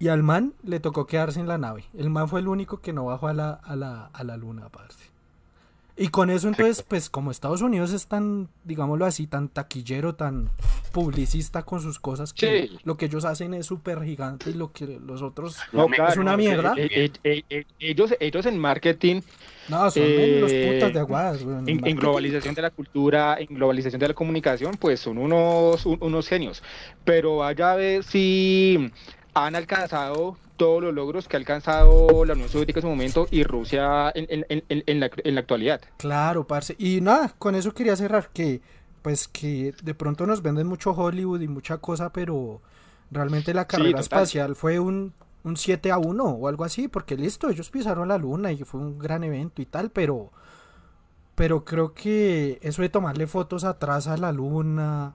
Y 0.00 0.08
al 0.08 0.22
man 0.24 0.54
le 0.64 0.80
tocó 0.80 1.06
quedarse 1.06 1.38
en 1.38 1.46
la 1.46 1.58
nave. 1.58 1.84
El 1.96 2.10
man 2.10 2.26
fue 2.28 2.40
el 2.40 2.48
único 2.48 2.80
que 2.80 2.92
no 2.92 3.04
bajó 3.04 3.28
a 3.28 3.34
la, 3.34 3.50
a 3.52 3.76
la, 3.76 4.06
a 4.12 4.24
la 4.24 4.36
luna, 4.36 4.68
parce. 4.70 4.98
Y 5.96 6.08
con 6.08 6.30
eso 6.30 6.48
entonces, 6.48 6.82
pues 6.82 7.10
como 7.10 7.30
Estados 7.30 7.60
Unidos 7.60 7.92
es 7.92 8.06
tan, 8.06 8.48
digámoslo 8.64 9.04
así, 9.04 9.26
tan 9.26 9.48
taquillero, 9.50 10.14
tan 10.14 10.48
publicista 10.92 11.62
con 11.64 11.82
sus 11.82 11.98
cosas, 12.00 12.32
que 12.32 12.68
Sí. 12.68 12.78
lo 12.84 12.96
que 12.96 13.04
ellos 13.06 13.26
hacen 13.26 13.52
es 13.52 13.66
súper 13.66 14.02
gigante 14.02 14.48
y 14.48 14.54
lo 14.54 14.72
que 14.72 14.98
los 14.98 15.20
otros... 15.20 15.58
No, 15.72 15.84
Es 15.84 15.92
claro, 15.92 16.22
una 16.22 16.38
mierda. 16.38 16.72
eh, 16.78 16.88
eh, 16.90 17.12
eh, 17.22 17.42
eh, 17.50 17.64
ellos, 17.78 18.14
ellos 18.18 18.46
en 18.46 18.58
marketing, 18.58 19.20
No, 19.68 19.90
son 19.90 20.02
Eh, 20.06 20.38
los 20.40 20.50
putas 20.52 20.94
de 20.94 20.98
aguadas, 21.00 21.42
en, 21.42 21.86
en 21.86 21.96
globalización 21.96 22.54
de 22.54 22.62
la 22.62 22.70
cultura, 22.70 23.36
en 23.38 23.54
globalización 23.54 24.00
de 24.00 24.08
la 24.08 24.14
comunicación, 24.14 24.78
pues 24.78 25.00
son 25.00 25.18
unos, 25.18 25.84
un- 25.84 25.98
unos 26.00 26.26
genios. 26.26 26.62
Pero 27.04 27.36
vaya 27.38 27.72
a 27.72 27.76
ver 27.76 28.02
si 28.04 28.90
han 29.46 29.56
alcanzado 29.56 30.36
todos 30.56 30.82
los 30.82 30.92
logros 30.94 31.26
que 31.26 31.36
ha 31.36 31.38
alcanzado 31.38 32.24
la 32.24 32.34
Unión 32.34 32.48
Soviética 32.48 32.80
en 32.80 32.82
su 32.82 32.88
momento 32.88 33.26
y 33.30 33.44
Rusia 33.44 34.10
en, 34.14 34.26
en- 34.48 34.64
en- 34.68 35.00
la, 35.00 35.10
en 35.16 35.34
la 35.34 35.40
actualidad. 35.40 35.80
Claro, 35.96 36.46
parce. 36.46 36.74
Y 36.78 37.00
nada, 37.00 37.34
con 37.38 37.54
eso 37.54 37.72
quería 37.72 37.96
cerrar, 37.96 38.28
que 38.32 38.60
pues 39.02 39.26
que 39.28 39.74
de 39.82 39.94
pronto 39.94 40.26
nos 40.26 40.42
venden 40.42 40.66
mucho 40.66 40.90
Hollywood 40.92 41.40
y 41.40 41.48
mucha 41.48 41.78
cosa, 41.78 42.12
pero 42.12 42.60
realmente 43.10 43.54
la 43.54 43.66
carrera 43.66 44.00
espacial 44.00 44.54
fue 44.56 44.78
un, 44.78 45.14
un 45.42 45.56
7 45.56 45.90
a 45.90 45.96
1 45.96 46.22
o 46.24 46.46
algo 46.48 46.64
así, 46.64 46.86
porque 46.88 47.16
listo, 47.16 47.48
ellos 47.48 47.70
pisaron 47.70 48.08
la 48.08 48.18
luna 48.18 48.52
y 48.52 48.62
fue 48.64 48.78
un 48.80 48.98
gran 48.98 49.24
evento 49.24 49.62
y 49.62 49.66
tal, 49.66 49.90
pero 49.90 50.30
pero 51.34 51.64
creo 51.64 51.94
que 51.94 52.58
eso 52.60 52.82
de 52.82 52.90
tomarle 52.90 53.26
fotos 53.26 53.64
atrás 53.64 54.06
a 54.08 54.16
la 54.18 54.30
luna, 54.32 55.14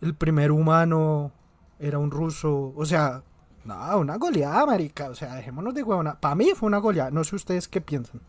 el 0.00 0.14
primer 0.14 0.50
humano 0.50 1.30
era 1.78 1.98
un 1.98 2.10
ruso, 2.10 2.72
o 2.74 2.86
sea, 2.86 3.22
no, 3.68 3.98
una 3.98 4.16
goleada, 4.16 4.64
marica, 4.64 5.10
o 5.10 5.14
sea, 5.14 5.34
dejémonos 5.34 5.74
de 5.74 5.82
huevona. 5.82 6.18
Para 6.18 6.34
mí 6.34 6.52
fue 6.54 6.66
una 6.66 6.78
goleada, 6.78 7.10
no 7.10 7.22
sé 7.22 7.36
ustedes 7.36 7.68
qué 7.68 7.80
piensan. 7.80 8.20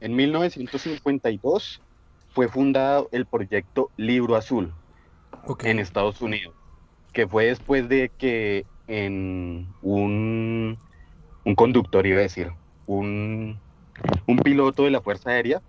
En 0.00 0.14
1952 0.14 1.80
fue 2.34 2.48
fundado 2.48 3.08
el 3.10 3.24
proyecto 3.24 3.90
Libro 3.96 4.36
Azul 4.36 4.72
en 5.62 5.78
Estados 5.78 6.20
Unidos, 6.20 6.54
que 7.12 7.26
fue 7.26 7.46
después 7.46 7.88
de 7.88 8.10
que 8.18 8.66
en 8.86 9.68
un, 9.80 10.78
un 11.44 11.54
conductor, 11.54 12.06
iba 12.06 12.18
a 12.18 12.22
decir, 12.22 12.50
un, 12.86 13.58
un 14.26 14.36
piloto 14.38 14.84
de 14.84 14.90
la 14.90 15.00
Fuerza 15.00 15.30
Aérea 15.30 15.62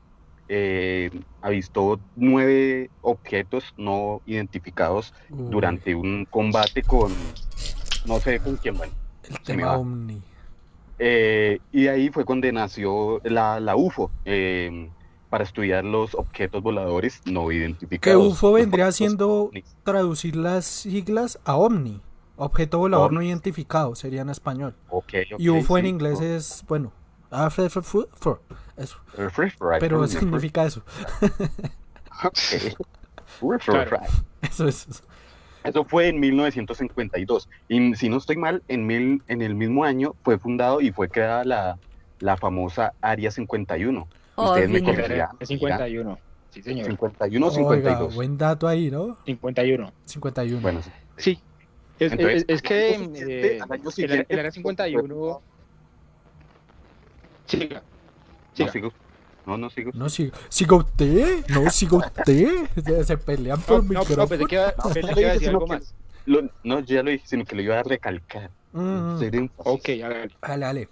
eh, 0.49 1.11
avistó 1.41 1.99
nueve 2.15 2.89
objetos 3.01 3.73
no 3.77 4.21
identificados 4.25 5.13
durante 5.29 5.95
un 5.95 6.25
combate 6.25 6.83
con, 6.83 7.11
no 8.05 8.19
sé 8.19 8.39
con 8.39 8.55
quién, 8.57 8.77
bueno. 8.77 8.93
El 9.29 9.39
tema. 9.41 9.77
Omni. 9.77 10.21
Eh, 10.99 11.59
y 11.71 11.87
ahí 11.87 12.09
fue 12.09 12.23
donde 12.23 12.51
nació 12.51 13.19
la, 13.23 13.59
la 13.59 13.75
UFO, 13.75 14.11
eh, 14.23 14.89
para 15.29 15.43
estudiar 15.43 15.83
los 15.83 16.15
objetos 16.15 16.63
voladores 16.63 17.21
no 17.25 17.49
Que 17.49 17.55
identificados. 17.55 18.25
UFO 18.33 18.53
vendría 18.53 18.91
siendo 18.93 19.29
ovnis. 19.29 19.75
traducir 19.83 20.35
las 20.35 20.65
siglas 20.65 21.39
a 21.43 21.57
Omni. 21.57 22.01
Objeto 22.37 22.79
volador 22.79 23.11
no 23.13 23.21
identificado, 23.21 23.95
sería 23.95 24.21
en 24.21 24.29
español. 24.29 24.75
Ok, 24.89 25.13
ok, 25.33 25.39
Y 25.39 25.49
UFO 25.49 25.77
en 25.77 25.87
inglés 25.87 26.21
es, 26.21 26.63
bueno, 26.67 26.93
ah, 27.31 27.49
eso. 28.77 28.97
Pero 29.79 30.07
significa 30.07 30.65
eso. 30.65 30.83
Ok. 32.23 32.77
Refrigerate. 33.41 34.07
Eso 34.41 34.67
es. 34.67 34.87
Eso 34.87 35.03
fue 35.85 36.07
en 36.09 36.19
1952. 36.19 37.49
Y 37.69 37.95
si 37.95 38.09
no 38.09 38.17
estoy 38.17 38.37
mal, 38.37 38.61
en, 38.67 38.85
mil, 38.85 39.21
en 39.27 39.41
el 39.41 39.55
mismo 39.55 39.83
año 39.83 40.15
fue 40.23 40.37
fundado 40.37 40.81
y 40.81 40.91
fue 40.91 41.09
creada 41.09 41.43
la, 41.43 41.77
la 42.19 42.37
famosa 42.37 42.93
Área 43.01 43.31
51. 43.31 44.07
Oh, 44.35 44.49
Ustedes 44.49 44.69
me 44.69 44.79
señor. 44.79 44.95
corregirán. 44.95 45.29
Es 45.39 45.47
51. 45.49 46.19
Sí, 46.51 46.61
señor. 46.61 46.85
51 46.87 47.45
o 47.45 47.49
Oiga, 47.49 47.59
52. 47.59 48.15
buen 48.15 48.37
dato 48.37 48.67
ahí, 48.67 48.89
¿no? 48.91 49.17
51. 49.25 49.91
51. 50.05 50.61
Bueno, 50.61 50.81
sí. 50.81 50.91
Sí. 51.17 51.39
Es, 51.99 52.11
Entonces, 52.11 52.43
es- 52.47 52.55
es 52.55 52.61
que 52.61 52.89
eh, 52.91 53.59
el, 53.97 54.25
el 54.29 54.39
área 54.39 54.51
fue 54.51 54.51
51. 54.51 55.41
Siga. 57.45 57.75
No 57.75 57.81
Siga. 58.53 58.71
sigo. 58.71 58.91
No, 59.45 59.57
no 59.57 59.69
sigo. 59.69 59.91
No, 59.93 60.09
siga, 60.09 60.35
siga 60.49 60.75
usted, 60.77 61.45
no, 61.49 61.69
siga 61.69 61.97
usted. 61.97 62.49
Se, 62.83 63.03
se 63.03 63.17
pelean 63.17 63.59
No, 63.59 63.65
por 63.65 63.83
no, 63.83 63.89
micrófono. 63.89 64.17
no, 64.23 64.27
pensé 64.27 64.45
que 64.45 64.55
iba, 64.55 64.73
No, 64.77 64.83
pensé 64.91 65.01
que 65.01 65.01
lo 65.15 65.21
iba 65.21 65.29
a 65.29 65.33
dije, 65.33 65.33
decir 65.33 65.47
sino 65.47 65.51
algo 65.57 65.65
que- 65.67 65.73
más. 65.73 65.93
Lo- 66.25 66.49
no, 66.63 66.79
yo 66.79 66.95
ya 66.95 67.03
lo 67.03 67.11
dije, 67.11 67.27
sino 67.27 67.45
que 67.45 67.55
lo 67.55 67.61
iba 67.61 67.79
a 67.79 67.83
recalcar. 67.83 68.49
Mm. 68.73 69.19
Ok, 69.57 69.89
a 70.03 70.07
ver. 70.09 70.31
dale, 70.41 70.65
dale. 70.65 70.89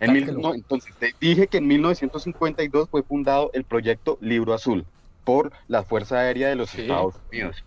En 0.00 0.12
mil- 0.12 0.22
Recálquelo. 0.22 0.38
no, 0.40 0.54
entonces, 0.54 0.94
te 0.98 1.14
dije 1.20 1.46
que 1.48 1.58
en 1.58 1.66
1952 1.66 2.88
fue 2.88 3.02
fundado 3.02 3.50
el 3.52 3.64
proyecto 3.64 4.16
Libro 4.20 4.54
Azul 4.54 4.86
por 5.24 5.52
la 5.68 5.82
Fuerza 5.82 6.20
Aérea 6.20 6.48
de 6.48 6.54
los 6.56 6.70
Sí. 6.70 6.82
Estados 6.82 7.16
Unidos, 7.30 7.62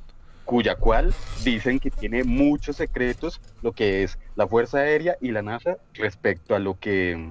cuya 0.46 0.76
cual 0.76 1.14
dicen 1.44 1.80
que 1.80 1.92
tiene 1.92 2.24
muchos 2.24 2.78
secretos, 2.78 3.40
lo 3.62 3.72
que 3.74 4.04
es 4.04 4.18
la 4.36 4.48
Fuerza 4.48 4.80
Aérea 4.80 5.18
y 5.22 5.32
la 5.32 5.42
NASA 5.42 5.78
respecto 5.94 6.56
a 6.56 6.60
lo 6.60 6.80
que 6.80 7.30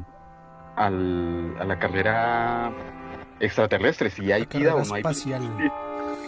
al- 0.76 1.56
a 1.58 1.64
la 1.64 1.78
carrera 1.78 2.72
extraterrestre, 3.40 4.10
si 4.10 4.30
hay 4.32 4.46
vida 4.46 4.74
o 4.74 4.84
no 4.84 4.94
hay 4.94 5.02
vida. 5.02 5.10
espacial. 5.10 5.72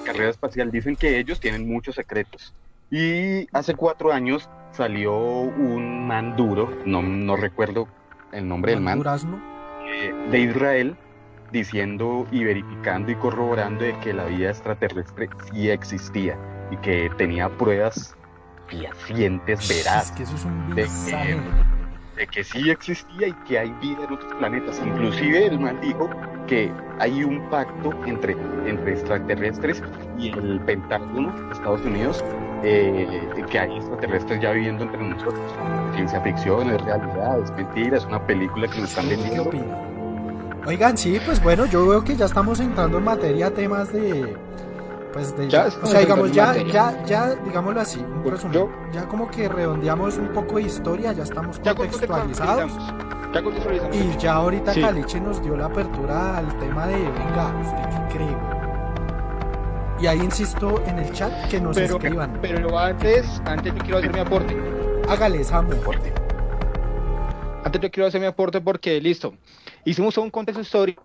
Carrera 0.05 0.31
espacial. 0.31 0.71
Dicen 0.71 0.97
que 0.97 1.19
ellos 1.19 1.41
tienen 1.41 1.69
muchos 1.69 1.95
secretos. 1.95 2.55
Y 2.91 3.47
hace 3.55 3.75
cuatro 3.75 4.13
años 4.13 4.49
salió 4.73 5.15
un 5.17 6.07
man 6.07 6.37
duro, 6.37 6.73
no, 6.87 7.03
no 7.03 7.37
recuerdo 7.37 7.87
el 8.33 8.49
nombre 8.49 8.73
del 8.73 8.81
man, 8.81 8.99
Durazno. 8.99 9.39
eh, 9.87 10.13
de 10.31 10.39
Israel, 10.41 10.97
diciendo 11.53 12.27
y 12.31 12.45
verificando 12.45 13.11
y 13.13 13.15
corroborando 13.17 13.85
de 13.85 13.99
que 14.01 14.13
la 14.15 14.25
vida 14.25 14.51
extraterrestre 14.51 15.29
sí 15.53 15.69
existía 15.71 16.37
y 16.71 16.77
que 16.79 17.11
tenía 17.19 17.49
pruebas 17.51 18.15
fehacientes, 18.69 19.61
Es 19.71 19.85
veraz, 19.85 20.11
que 20.13 20.23
eso 20.23 20.35
es 20.37 20.45
un 20.45 20.75
de. 20.75 20.87
Que, 22.19 22.25
de 22.25 22.27
que 22.27 22.45
sí 22.45 22.71
existía 22.71 23.29
y 23.29 23.33
que 23.47 23.59
hay 23.59 23.71
vida 23.81 24.05
en 24.05 24.13
otros 24.13 24.33
planetas. 24.35 24.81
Inclusive 24.85 25.47
el 25.47 25.59
man 25.59 25.81
dijo 25.81 26.11
que 26.47 26.73
hay 26.99 27.23
un 27.23 27.49
pacto 27.51 27.93
entre, 28.07 28.37
entre 28.67 28.93
extraterrestres 28.93 29.83
y 30.19 30.31
el 30.31 30.61
Pentágono 30.61 31.33
de 31.47 31.53
Estados 31.53 31.83
Unidos, 31.83 32.25
eh, 32.65 33.21
que 33.51 33.59
hay 33.59 33.77
extraterrestres 33.77 34.41
ya 34.41 34.53
viviendo 34.53 34.85
entre 34.85 35.03
nosotros. 35.03 35.41
Ciencia 35.95 36.21
ficción, 36.21 36.71
es 36.71 36.81
realidad, 36.83 37.41
es 37.41 37.51
mentira, 37.53 37.97
es 37.97 38.05
una 38.05 38.25
película 38.27 38.69
que 38.69 38.81
nos 38.81 38.91
están 38.91 39.09
¿Qué 39.09 39.17
vendiendo. 39.17 39.51
Oigan, 40.67 40.99
sí, 40.99 41.19
pues 41.25 41.43
bueno, 41.43 41.67
yo 41.67 41.87
veo 41.87 42.05
que 42.05 42.17
ya 42.17 42.27
estamos 42.27 42.61
entrando 42.61 42.99
en 42.99 43.05
materia 43.05 43.51
temas 43.53 43.93
de. 43.93 44.37
Pues 45.13 45.37
de. 45.37 45.49
Ya 45.49 45.67
o 45.83 45.87
sea, 45.87 46.01
digamos, 46.01 46.33
ya, 46.33 46.55
ya, 46.57 47.03
ya, 47.05 47.35
digámoslo 47.37 47.81
así, 47.81 47.99
un 48.01 48.23
Pues 48.23 48.35
resumen. 48.35 48.53
yo- 48.55 48.71
Ya 48.93 49.07
como 49.09 49.31
que 49.31 49.49
redondeamos 49.49 50.17
un 50.19 50.29
poco 50.29 50.57
de 50.57 50.63
historia, 50.63 51.13
ya 51.13 51.23
estamos 51.23 51.59
contextualizados. 51.59 52.73
Ya 53.33 53.43
contextualizamos. 53.43 53.97
Y 53.97 54.17
ya 54.19 54.35
ahorita 54.35 54.75
Sí. 54.75 54.81
Caliche 54.81 55.21
nos 55.21 55.43
dio 55.43 55.57
la 55.57 55.67
apertura 55.67 56.39
al 56.39 56.59
tema 56.59 56.87
de, 56.87 56.97
venga, 56.97 57.55
¿usted 57.63 57.89
qué 58.09 58.15
cree? 58.15 58.27
güey?". 58.27 58.59
Y 60.01 60.07
ahí 60.07 60.19
insisto 60.21 60.81
en 60.87 60.99
el 60.99 61.13
chat 61.13 61.33
que 61.49 61.61
nos 61.61 61.77
Pero, 61.77 61.97
escriban. 61.97 62.39
pero 62.41 62.79
antes, 62.79 63.43
antes 63.45 63.75
yo 63.75 63.81
quiero 63.81 63.99
hacer 63.99 64.13
mi 64.13 64.21
aporte. 64.21 64.57
Hágale, 65.09 65.43
Samu. 65.43 65.73
Antes 67.65 67.81
yo 67.83 67.91
quiero 67.91 68.07
hacer 68.07 68.21
mi 68.21 68.27
aporte 68.27 68.61
porque, 68.61 69.01
listo, 69.01 69.35
hicimos 69.85 70.17
un 70.19 70.31
contexto 70.31 70.63
histórico, 70.63 71.03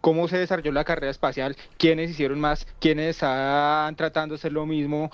cómo 0.00 0.28
se 0.28 0.38
desarrolló 0.38 0.72
la 0.72 0.84
carrera 0.84 1.10
espacial, 1.10 1.56
quiénes 1.78 2.10
hicieron 2.10 2.40
más, 2.40 2.66
quiénes 2.80 3.10
están 3.10 3.94
tratando 3.96 4.34
de 4.34 4.38
hacer 4.38 4.52
lo 4.52 4.66
mismo, 4.66 5.10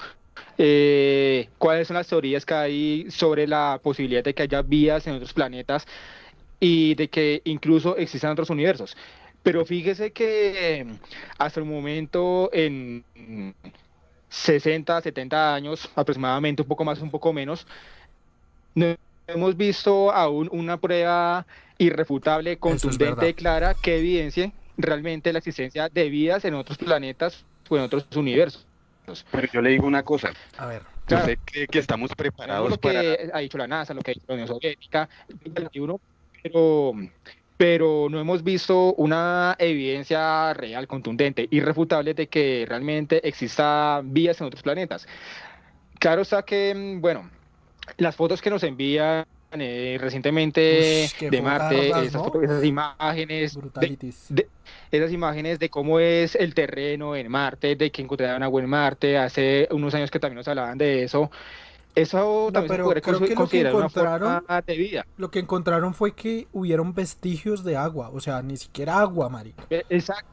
eh, 0.59 1.49
cuáles 1.59 1.89
son 1.89 1.97
las 1.97 2.09
teorías 2.09 2.45
que 2.45 2.55
hay 2.55 3.11
sobre 3.11 3.47
la 3.47 3.81
posibilidad 3.83 4.25
de 4.25 4.35
que 4.35 4.43
haya 4.43 4.63
vías 4.63 5.07
en 5.07 5.15
otros 5.15 5.33
planetas 5.33 5.87
y 6.59 6.95
de 6.95 7.09
que 7.09 7.43
incluso 7.45 7.97
existan 7.97 8.33
otros 8.33 8.51
universos. 8.51 8.97
Pero 9.43 9.65
fíjese 9.65 10.13
que 10.13 10.81
eh, 10.81 10.87
hasta 11.39 11.61
el 11.61 11.67
momento, 11.67 12.51
en 12.53 13.05
60, 14.29 15.01
70 15.01 15.55
años 15.55 15.91
aproximadamente, 15.95 16.63
un 16.63 16.69
poco 16.69 16.85
más, 16.85 17.01
un 17.01 17.11
poco 17.11 17.33
menos, 17.33 17.67
no 18.75 18.97
hemos 19.33 19.57
visto 19.57 20.13
aún 20.13 20.49
una 20.53 20.77
prueba 20.77 21.47
irrefutable, 21.79 22.59
contundente, 22.59 23.15
verdad. 23.15 23.35
clara, 23.35 23.75
que 23.75 23.99
evidencie 23.99 24.53
realmente 24.77 25.33
la 25.33 25.39
existencia 25.39 25.89
de 25.89 26.09
vidas 26.09 26.45
en 26.45 26.55
otros 26.55 26.79
planetas 26.79 27.45
o 27.69 27.77
en 27.77 27.83
otros 27.83 28.07
universos. 28.15 28.67
Pero 29.31 29.49
yo 29.53 29.63
le 29.63 29.71
digo 29.71 29.87
una 29.87 30.03
cosa, 30.03 30.33
A 30.57 30.67
ver. 30.67 30.83
Claro. 31.07 31.25
¿usted 31.25 31.39
cree 31.45 31.67
que 31.67 31.79
estamos 31.81 32.15
preparados 32.15 32.71
lo 32.71 32.79
que 32.79 32.89
para... 32.89 33.37
ha 33.37 33.41
dicho 33.41 33.59
la 33.59 33.67
NASA, 33.67 33.93
lo 33.95 34.01
que 34.01 34.13
ha 34.13 34.15
dicho 34.15 34.27
la 34.29 34.35
Unión 34.35 34.47
Soviética, 34.47 35.09
el 35.45 35.51
21, 35.51 36.01
pero, 36.41 36.93
pero 37.57 38.07
no 38.09 38.21
hemos 38.21 38.45
visto 38.45 38.95
una 38.95 39.57
evidencia 39.59 40.55
real, 40.55 40.87
contundente, 40.87 41.49
irrefutable 41.51 42.15
de 42.15 42.29
que 42.29 42.65
realmente 42.69 43.27
exista 43.27 44.03
vías 44.05 44.41
en 44.41 44.47
otros 44.47 44.63
planetas. 44.63 45.09
Claro 45.99 46.23
está 46.23 46.45
que, 46.45 46.75
mm, 46.75 47.01
bueno, 47.01 47.29
las 47.99 48.17
fotos 48.17 48.41
que 48.43 48.51
nos 48.51 48.63
envían 48.63 49.27
eh, 49.53 49.99
recientemente 50.01 51.09
de 51.21 51.43
Marte, 51.43 51.89
esas, 51.91 52.15
¿no? 52.15 52.43
esas 52.43 52.65
imágenes, 52.65 53.59
de, 54.29 54.49
esas 54.93 55.13
imágenes 55.13 55.59
de 55.59 55.69
cómo 55.71 55.99
es 55.99 56.35
el 56.37 56.55
terreno 56.55 57.17
en 57.17 57.29
Marte, 57.31 57.75
de 57.77 57.91
que 57.91 58.03
encontraron 58.03 58.43
agua 58.43 58.63
en 58.63 58.69
Marte, 58.69 59.19
hace 59.19 59.67
unos 59.73 59.93
años 59.95 60.11
que 60.11 60.21
también 60.21 60.37
nos 60.37 60.49
hablaban 60.49 60.79
de 60.79 61.05
eso. 61.05 61.31
Eso 61.93 62.51
también 62.53 62.71
se 62.71 62.77
pero 62.77 62.89
creo 62.91 63.03
que 63.03 63.11
lo 63.11 63.49
que 63.49 63.63
encontraron- 63.65 63.91
forma 63.91 64.63
de 64.63 64.77
vida. 64.77 65.07
Lo 65.17 65.31
que 65.33 65.41
encontraron 65.41 65.93
fue 65.95 66.13
que 66.13 66.47
hubieron 66.53 66.95
vestigios 66.95 67.65
de 67.65 67.77
agua, 67.77 68.11
o 68.13 68.21
sea, 68.21 68.43
ni 68.43 68.57
siquiera 68.57 69.01
agua, 69.01 69.29
marica. 69.29 69.65
Eh, 69.71 69.83
Exacto, 69.89 70.31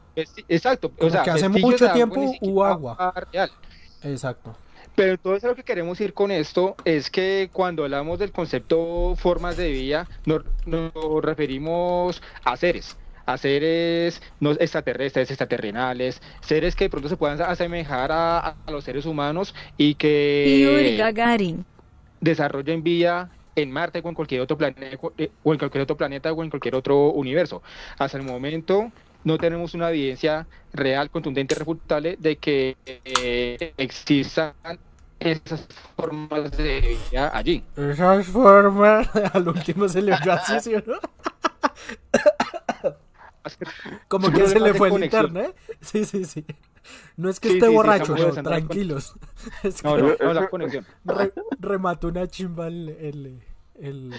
exacto. 0.48 0.92
O 1.00 1.10
sea, 1.10 1.22
que 1.24 1.30
hace 1.30 1.48
mucho 1.48 1.84
agua, 1.86 1.94
tiempo 1.94 2.14
siquiera 2.32 2.52
hubo 2.52 2.64
agua. 2.64 3.12
real. 3.32 3.50
Exacto. 4.04 4.56
Pero 4.98 5.12
entonces 5.12 5.44
a 5.44 5.46
lo 5.46 5.54
que 5.54 5.62
queremos 5.62 6.00
ir 6.00 6.12
con 6.12 6.32
esto 6.32 6.74
es 6.84 7.08
que 7.08 7.50
cuando 7.52 7.84
hablamos 7.84 8.18
del 8.18 8.32
concepto 8.32 9.14
formas 9.14 9.56
de 9.56 9.70
vida, 9.70 10.08
nos, 10.26 10.42
nos 10.66 10.92
referimos 11.22 12.20
a 12.44 12.56
seres, 12.56 12.96
a 13.24 13.38
seres 13.38 14.20
no 14.40 14.50
extraterrestres, 14.50 15.30
extraterrenales, 15.30 16.20
seres 16.40 16.74
que 16.74 16.86
de 16.86 16.90
pronto 16.90 17.08
se 17.08 17.16
puedan 17.16 17.40
asemejar 17.40 18.10
a, 18.10 18.38
a 18.40 18.70
los 18.72 18.82
seres 18.82 19.06
humanos 19.06 19.54
y 19.76 19.90
Yuri 19.94 19.98
que 19.98 20.96
Gagarin. 20.98 21.64
desarrollen 22.20 22.82
vida 22.82 23.30
en 23.54 23.70
Marte 23.70 24.00
o 24.02 24.08
en 24.08 24.14
cualquier 24.16 24.40
otro 24.40 24.58
planeta 24.58 24.98
o 25.00 25.52
en 25.52 25.58
cualquier 25.60 25.82
otro 25.82 25.96
planeta 25.96 26.32
o 26.32 26.42
en 26.42 26.50
cualquier 26.50 26.74
otro 26.74 27.12
universo. 27.12 27.62
Hasta 28.00 28.18
el 28.18 28.24
momento 28.24 28.90
no 29.22 29.38
tenemos 29.38 29.74
una 29.74 29.90
evidencia 29.90 30.48
real, 30.72 31.08
contundente, 31.08 31.54
irrefutable 31.54 32.16
de 32.18 32.36
que 32.36 32.76
eh, 32.84 33.74
existan 33.76 34.54
esas 35.20 35.66
formas 35.96 36.50
de 36.52 36.98
vida 37.12 37.30
allí. 37.36 37.64
Esas 37.76 38.26
formas, 38.26 39.08
al 39.34 39.48
último 39.48 39.88
se 39.88 40.02
le 40.02 40.14
oyó 40.14 40.32
así, 40.32 40.58
¿sí 40.60 40.74
o 40.74 40.82
no? 40.86 40.98
Como 44.08 44.30
que 44.30 44.46
se 44.46 44.60
le 44.60 44.74
fue 44.74 44.88
el 44.88 45.04
internet. 45.04 45.56
Sí, 45.80 46.04
sí, 46.04 46.24
sí. 46.24 46.44
No 47.16 47.28
es 47.30 47.40
que 47.40 47.48
Sí, 47.48 47.54
esté 47.54 47.66
sí, 47.66 47.70
sí, 47.72 47.76
borracho, 47.76 48.14
no, 48.16 48.28
la 48.32 48.42
tranquilos. 48.42 49.14
Es 49.62 49.82
que 49.82 49.88
No, 49.88 49.96
no, 49.98 50.14
no, 50.20 50.32
la 50.34 50.48
conexión. 50.48 50.86
re- 51.04 51.32
remató 51.58 52.08
una 52.08 52.26
chimba 52.26 52.68
el... 52.68 52.88
el, 52.90 53.42
el- 53.80 54.14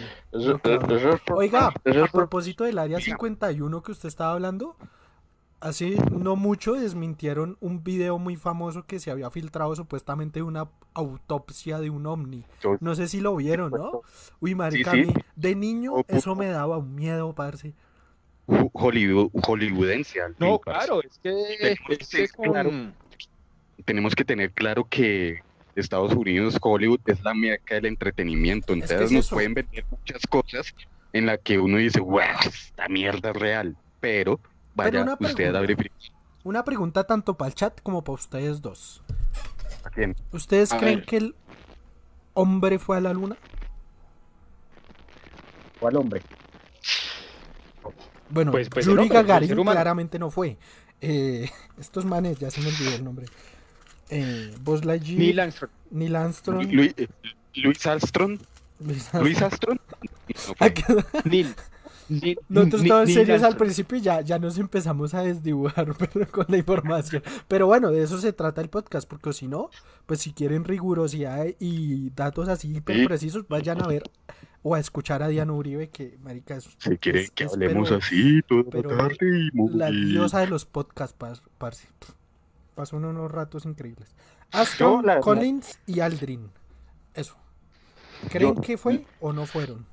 Oiga, 1.33 1.67
a 1.67 2.07
propósito 2.11 2.63
del 2.63 2.77
área 2.79 2.99
51 2.99 3.83
que 3.83 3.91
usted 3.91 4.07
estaba 4.07 4.33
hablando, 4.33 4.77
hace 5.61 5.95
no 6.11 6.35
mucho 6.35 6.73
desmintieron 6.73 7.57
un 7.59 7.83
video 7.83 8.17
muy 8.17 8.35
famoso 8.35 8.85
que 8.85 8.99
se 8.99 9.11
había 9.11 9.29
filtrado 9.29 9.75
supuestamente 9.75 10.39
de 10.39 10.43
una 10.43 10.67
autopsia 10.93 11.79
de 11.79 11.89
un 11.89 12.05
ovni. 12.05 12.45
No 12.79 12.95
sé 12.95 13.07
si 13.07 13.19
lo 13.21 13.35
vieron, 13.35 13.71
¿no? 13.71 14.01
Uy, 14.39 14.55
marica, 14.55 14.91
sí. 14.91 15.01
a 15.01 15.05
mí 15.05 15.13
de 15.35 15.55
niño 15.55 15.93
Oh, 15.95 16.05
eso 16.07 16.31
oh. 16.31 16.35
me 16.35 16.47
daba 16.47 16.77
un 16.77 16.95
miedo, 16.95 17.33
parce. 17.33 17.73
Ho- 18.47 18.69
Hollywood, 18.73 19.29
hollywoodense. 19.43 20.21
al 20.21 20.35
No, 20.39 20.59
claro, 20.59 21.01
es 21.03 21.19
que, 21.19 21.31
Tenemos 21.59 22.13
es 22.13 22.31
que 22.33 22.49
claro, 22.49 22.71
Tenemos 23.85 24.15
que 24.15 24.25
tener 24.25 24.51
claro 24.51 24.85
que 24.89 25.39
Estados 25.75 26.13
Unidos, 26.13 26.57
Hollywood, 26.61 26.99
es 27.05 27.21
la 27.23 27.33
meca 27.33 27.75
del 27.75 27.85
entretenimiento. 27.85 28.67
que 28.67 28.73
Entonces 28.73 29.01
es 29.01 29.11
nos 29.11 29.25
eso. 29.25 29.35
pueden 29.35 29.53
vender 29.53 29.85
muchas 29.91 30.25
cosas 30.27 30.73
en 31.13 31.25
la 31.25 31.37
que 31.37 31.59
uno 31.59 31.77
dice, 31.77 31.99
wow, 32.01 32.21
esta 32.45 32.87
mierda 32.89 33.29
es 33.31 33.35
real. 33.37 33.77
Pero 33.99 34.39
vaya 34.85 35.01
una 35.03 35.13
usted 35.13 35.25
a 35.25 35.35
pregunta. 35.35 35.59
verificar. 35.61 35.97
Una 36.43 36.63
pregunta 36.63 37.03
tanto 37.05 37.35
para 37.35 37.49
el 37.49 37.55
chat 37.55 37.81
como 37.81 38.03
para 38.03 38.13
ustedes 38.15 38.61
dos. 38.61 39.03
¿A 39.83 39.89
quién? 39.89 40.15
¿Ustedes 40.31 40.71
A 40.73 40.77
creen 40.77 40.99
ver. 40.99 41.05
que 41.05 41.17
el 41.17 41.35
hombre 42.33 42.79
fue 42.79 42.97
a 42.97 43.01
la 43.01 43.13
luna? 43.13 43.37
¿Cuál 45.79 45.95
hombre? 45.97 46.21
Bueno, 48.29 48.51
Pues- 48.51 48.69
pues 48.69 48.85
Yuri 48.85 49.03
hombre, 49.03 49.15
Gagarin 49.17 49.55
claramente 49.63 50.19
no 50.19 50.29
fue. 50.29 50.57
Eh, 51.01 51.49
estos 51.79 52.05
manes, 52.05 52.37
ya 52.39 52.51
se 52.51 52.61
me 52.61 52.67
olvidó 52.67 52.95
el 52.95 53.03
nombre. 53.03 53.25
Eh, 54.09 54.53
Buzz 54.61 54.85
Lightyear, 54.85 55.19
Neil 55.19 55.39
Armstrong. 55.39 55.71
Neil 55.91 56.15
Armstrong, 56.15 56.71
Luis, 56.71 56.95
Luis 57.55 57.85
Armstrong. 57.87 58.39
Luis 58.79 59.13
Luis 59.13 59.41
Armstrong. 59.41 59.79
Armstrong. 59.79 59.79
No 60.47 60.55
fue. 60.55 60.67
Aquí- 60.67 60.83
Neil. 61.25 61.55
Neil- 62.09 62.39
Nosotros 62.49 62.83
todos 62.85 63.11
serios 63.13 63.43
al 63.43 63.55
principio 63.57 63.97
y 63.97 64.01
ya, 64.01 64.21
ya 64.21 64.39
nos 64.39 64.57
empezamos 64.57 65.13
a 65.13 65.21
desdibujar 65.23 65.93
pero 66.13 66.27
con 66.31 66.45
la 66.49 66.57
información. 66.57 67.21
Pero 67.47 67.67
bueno, 67.67 67.91
de 67.91 68.03
eso 68.03 68.17
se 68.19 68.33
trata 68.33 68.61
el 68.61 68.69
podcast, 68.69 69.07
porque 69.07 69.31
si 69.33 69.47
no, 69.47 69.69
pues 70.05 70.19
si 70.21 70.33
quieren 70.33 70.63
rigurosidad 70.65 71.45
y 71.59 72.09
datos 72.11 72.47
así 72.49 72.75
hiper 72.75 73.05
precisos, 73.05 73.47
vayan 73.47 73.81
a 73.83 73.87
ver 73.87 74.03
o 74.61 74.75
a 74.75 74.79
escuchar 74.79 75.23
a 75.23 75.27
Diana 75.29 75.53
Uribe, 75.53 75.89
que 75.89 76.17
marica 76.21 76.55
es, 76.57 76.67
Si 76.79 76.97
quieren 76.97 77.23
es- 77.23 77.31
que 77.31 77.45
es, 77.45 77.53
hablemos 77.53 77.89
pero 77.89 77.99
así 78.01 78.41
toda 78.41 78.63
pero 78.69 78.91
la 78.91 78.97
tarde 78.97 79.17
y 79.21 79.51
muy... 79.55 79.73
la 79.73 79.89
diosa 79.89 80.39
de 80.39 80.47
los 80.47 80.65
podcasts, 80.65 81.15
par- 81.17 81.39
parce. 81.57 81.87
Pasó 82.75 82.97
unos 82.97 83.31
ratos 83.31 83.65
increíbles. 83.65 84.15
Aston, 84.51 85.05
Collins 85.21 85.79
y 85.85 85.99
Aldrin. 85.99 86.49
Eso. 87.13 87.35
¿Creen 88.29 88.55
Yo- 88.55 88.61
que 88.61 88.77
fue 88.77 89.05
o 89.21 89.31
no 89.31 89.45
fueron? 89.45 89.85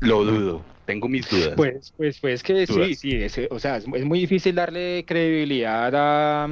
Lo 0.00 0.24
dudo. 0.24 0.62
Tengo 0.86 1.08
mis 1.08 1.28
dudas. 1.28 1.54
Pues, 1.56 1.92
pues, 1.96 2.20
pues 2.20 2.42
que 2.44 2.64
sí, 2.64 2.72
Dudas. 2.72 2.98
sí, 2.98 3.12
es, 3.16 3.36
o 3.50 3.58
sea, 3.58 3.78
es, 3.78 3.88
muy 3.88 4.20
difícil 4.20 4.54
darle 4.54 5.04
credibilidad 5.04 5.92
a, 5.96 6.44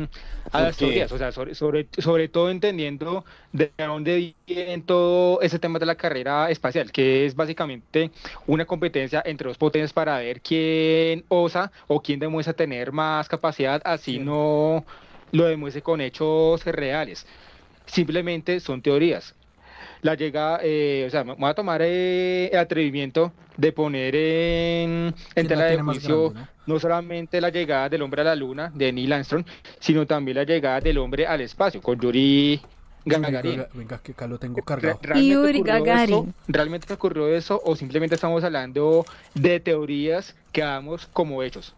a 0.50 0.61
las 0.61 0.76
teorías, 0.76 1.12
o 1.12 1.18
sea, 1.18 1.30
sobre, 1.30 1.54
sobre, 1.54 1.87
sobre 1.98 2.28
todo 2.28 2.50
entendiendo 2.50 3.24
de 3.52 3.70
dónde 3.78 4.35
viene 4.44 4.83
todo 4.83 5.40
ese 5.40 5.61
tema 5.61 5.78
de 5.78 5.87
la 5.87 5.94
carrera 5.94 6.50
espacial, 6.50 6.90
que 6.90 7.26
es 7.26 7.37
básicamente 7.37 8.11
una 8.48 8.64
competencia 8.66 9.22
entre 9.24 9.46
dos 9.46 9.57
potencias 9.57 9.92
para 9.92 10.18
ver 10.18 10.40
quién 10.40 11.24
osa 11.28 11.70
o 11.87 12.02
quién 12.02 12.18
demuestra 12.18 12.54
tener 12.54 12.90
más 12.90 13.28
capacidad, 13.28 13.80
así 13.85 14.14
Sí. 14.14 14.18
no 14.18 14.85
lo 15.30 15.44
demuestre 15.44 15.83
con 15.83 16.00
hechos 16.00 16.64
reales. 16.64 17.24
Simplemente 17.87 18.59
son 18.59 18.83
teorías. 18.83 19.35
La 20.03 20.14
llegada, 20.14 20.61
eh, 20.62 21.05
o 21.07 21.11
sea, 21.11 21.25
me 21.25 21.35
voy 21.35 21.49
a 21.51 21.55
tomar 21.55 21.81
eh, 21.83 22.49
el 22.53 22.59
atrevimiento 22.59 23.33
de 23.57 23.73
poner 23.73 24.14
en, 24.16 24.90
en 24.90 25.14
¿Quién 25.35 25.47
la 25.49 25.55
tela 25.55 25.64
de 25.66 25.83
juicio 25.83 26.31
grande, 26.31 26.51
no 26.66 26.79
solamente 26.79 27.40
la 27.40 27.51
llegada 27.51 27.88
del 27.88 28.03
hombre 28.03 28.23
a 28.23 28.25
la 28.25 28.35
luna 28.35 28.70
de 28.75 28.92
Neil 28.92 29.12
Armstrong, 29.12 29.44
sino 29.79 30.07
también 30.07 30.37
la 30.37 30.44
llegada 30.44 30.81
del 30.81 30.99
hombre 30.99 31.27
al 31.27 31.40
espacio 31.40 31.81
con 31.81 31.99
Yuri? 32.01 32.61
Gagarin. 33.07 33.51
Venga, 33.53 33.68
venga, 33.75 33.99
que 33.99 34.12
acá 34.12 34.27
lo 34.27 34.38
tengo 34.38 34.62
cargado. 34.62 34.99
Re- 35.03 35.09
¿Realmente 35.09 35.35
Yuri 35.35 35.59
ocurrió 35.61 35.85
Gagarin. 35.85 36.14
eso? 36.14 36.35
¿Realmente 36.49 36.92
ocurrió 36.94 37.29
eso 37.29 37.61
o 37.62 37.77
simplemente 37.77 38.14
estamos 38.14 38.42
hablando 38.42 39.05
de 39.35 39.61
teorías 39.61 40.35
que 40.53 40.62
damos 40.62 41.07
como 41.09 41.42
hechos? 41.42 41.75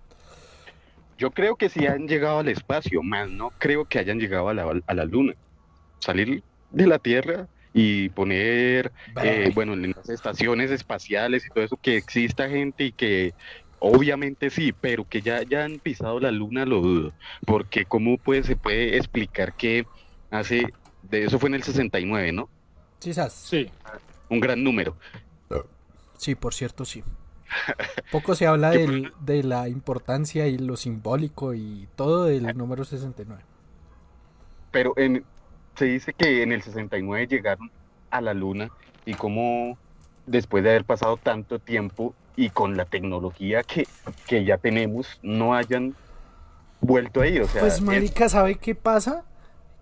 Yo 1.18 1.30
creo 1.32 1.56
que 1.56 1.68
sí 1.68 1.86
han 1.86 2.06
llegado 2.06 2.38
al 2.38 2.48
espacio, 2.48 3.02
más 3.02 3.28
no 3.28 3.50
creo 3.58 3.86
que 3.86 3.98
hayan 3.98 4.20
llegado 4.20 4.48
a 4.50 4.54
la, 4.54 4.80
a 4.86 4.94
la 4.94 5.04
luna. 5.04 5.34
Salir 5.98 6.42
de 6.70 6.86
la 6.86 6.98
Tierra 6.98 7.48
y 7.78 8.08
poner, 8.08 8.90
eh, 9.22 9.50
bueno, 9.54 9.74
en 9.74 9.90
las 9.94 10.08
estaciones 10.08 10.70
espaciales 10.70 11.44
y 11.44 11.50
todo 11.50 11.62
eso, 11.62 11.76
que 11.76 11.98
exista 11.98 12.48
gente 12.48 12.84
y 12.84 12.92
que 12.92 13.34
obviamente 13.80 14.48
sí, 14.48 14.72
pero 14.72 15.06
que 15.06 15.20
ya, 15.20 15.42
ya 15.42 15.64
han 15.66 15.78
pisado 15.78 16.18
la 16.18 16.30
luna 16.30 16.64
lo 16.64 16.80
dudo. 16.80 17.12
Porque 17.44 17.84
cómo 17.84 18.16
puede, 18.16 18.44
se 18.44 18.56
puede 18.56 18.96
explicar 18.96 19.52
que 19.52 19.86
hace, 20.30 20.72
de 21.02 21.24
eso 21.26 21.38
fue 21.38 21.50
en 21.50 21.56
el 21.56 21.64
69, 21.64 22.32
¿no? 22.32 22.48
Quizás. 22.98 23.34
Sí. 23.34 23.70
Un 24.30 24.40
gran 24.40 24.64
número. 24.64 24.96
Sí, 26.16 26.34
por 26.34 26.54
cierto, 26.54 26.86
sí. 26.86 27.04
Poco 28.10 28.34
se 28.34 28.46
habla 28.46 28.70
¿Qué 28.72 28.78
del- 28.78 29.12
de 29.20 29.42
la 29.42 29.68
importancia 29.68 30.46
y 30.46 30.56
lo 30.56 30.78
simbólico 30.78 31.52
y 31.52 31.88
todo 31.94 32.24
del 32.24 32.56
número 32.56 32.86
69. 32.86 33.42
Pero 34.70 34.94
en, 34.96 35.24
se 35.76 35.84
dice 35.86 36.12
que 36.12 36.42
en 36.42 36.52
el 36.52 36.62
69 36.62 37.26
llegaron 37.26 37.70
a 38.10 38.20
la 38.20 38.34
luna 38.34 38.70
y 39.04 39.14
cómo 39.14 39.76
después 40.26 40.64
de 40.64 40.70
haber 40.70 40.84
pasado 40.84 41.16
tanto 41.16 41.58
tiempo 41.58 42.14
y 42.36 42.50
con 42.50 42.76
la 42.76 42.84
tecnología 42.84 43.62
que, 43.62 43.86
que 44.26 44.44
ya 44.44 44.58
tenemos, 44.58 45.18
no 45.22 45.54
hayan 45.54 45.94
vuelto 46.80 47.20
a 47.20 47.26
ir. 47.26 47.42
O 47.42 47.48
sea, 47.48 47.60
Pues 47.62 47.74
es- 47.74 47.80
marica, 47.82 48.28
¿sabe 48.28 48.56
qué 48.56 48.74
pasa? 48.74 49.24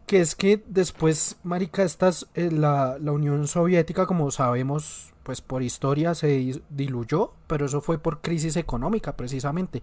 Que 0.06 0.20
es 0.20 0.34
que 0.34 0.62
después, 0.66 1.38
marica, 1.42 1.82
estas, 1.82 2.28
eh, 2.34 2.50
la, 2.52 2.98
la 3.00 3.12
Unión 3.12 3.48
Soviética, 3.48 4.06
como 4.06 4.30
sabemos, 4.30 5.12
pues 5.22 5.40
por 5.40 5.62
historia 5.62 6.14
se 6.14 6.60
diluyó, 6.68 7.32
pero 7.46 7.64
eso 7.66 7.80
fue 7.80 7.98
por 7.98 8.20
crisis 8.20 8.56
económica, 8.56 9.16
precisamente. 9.16 9.82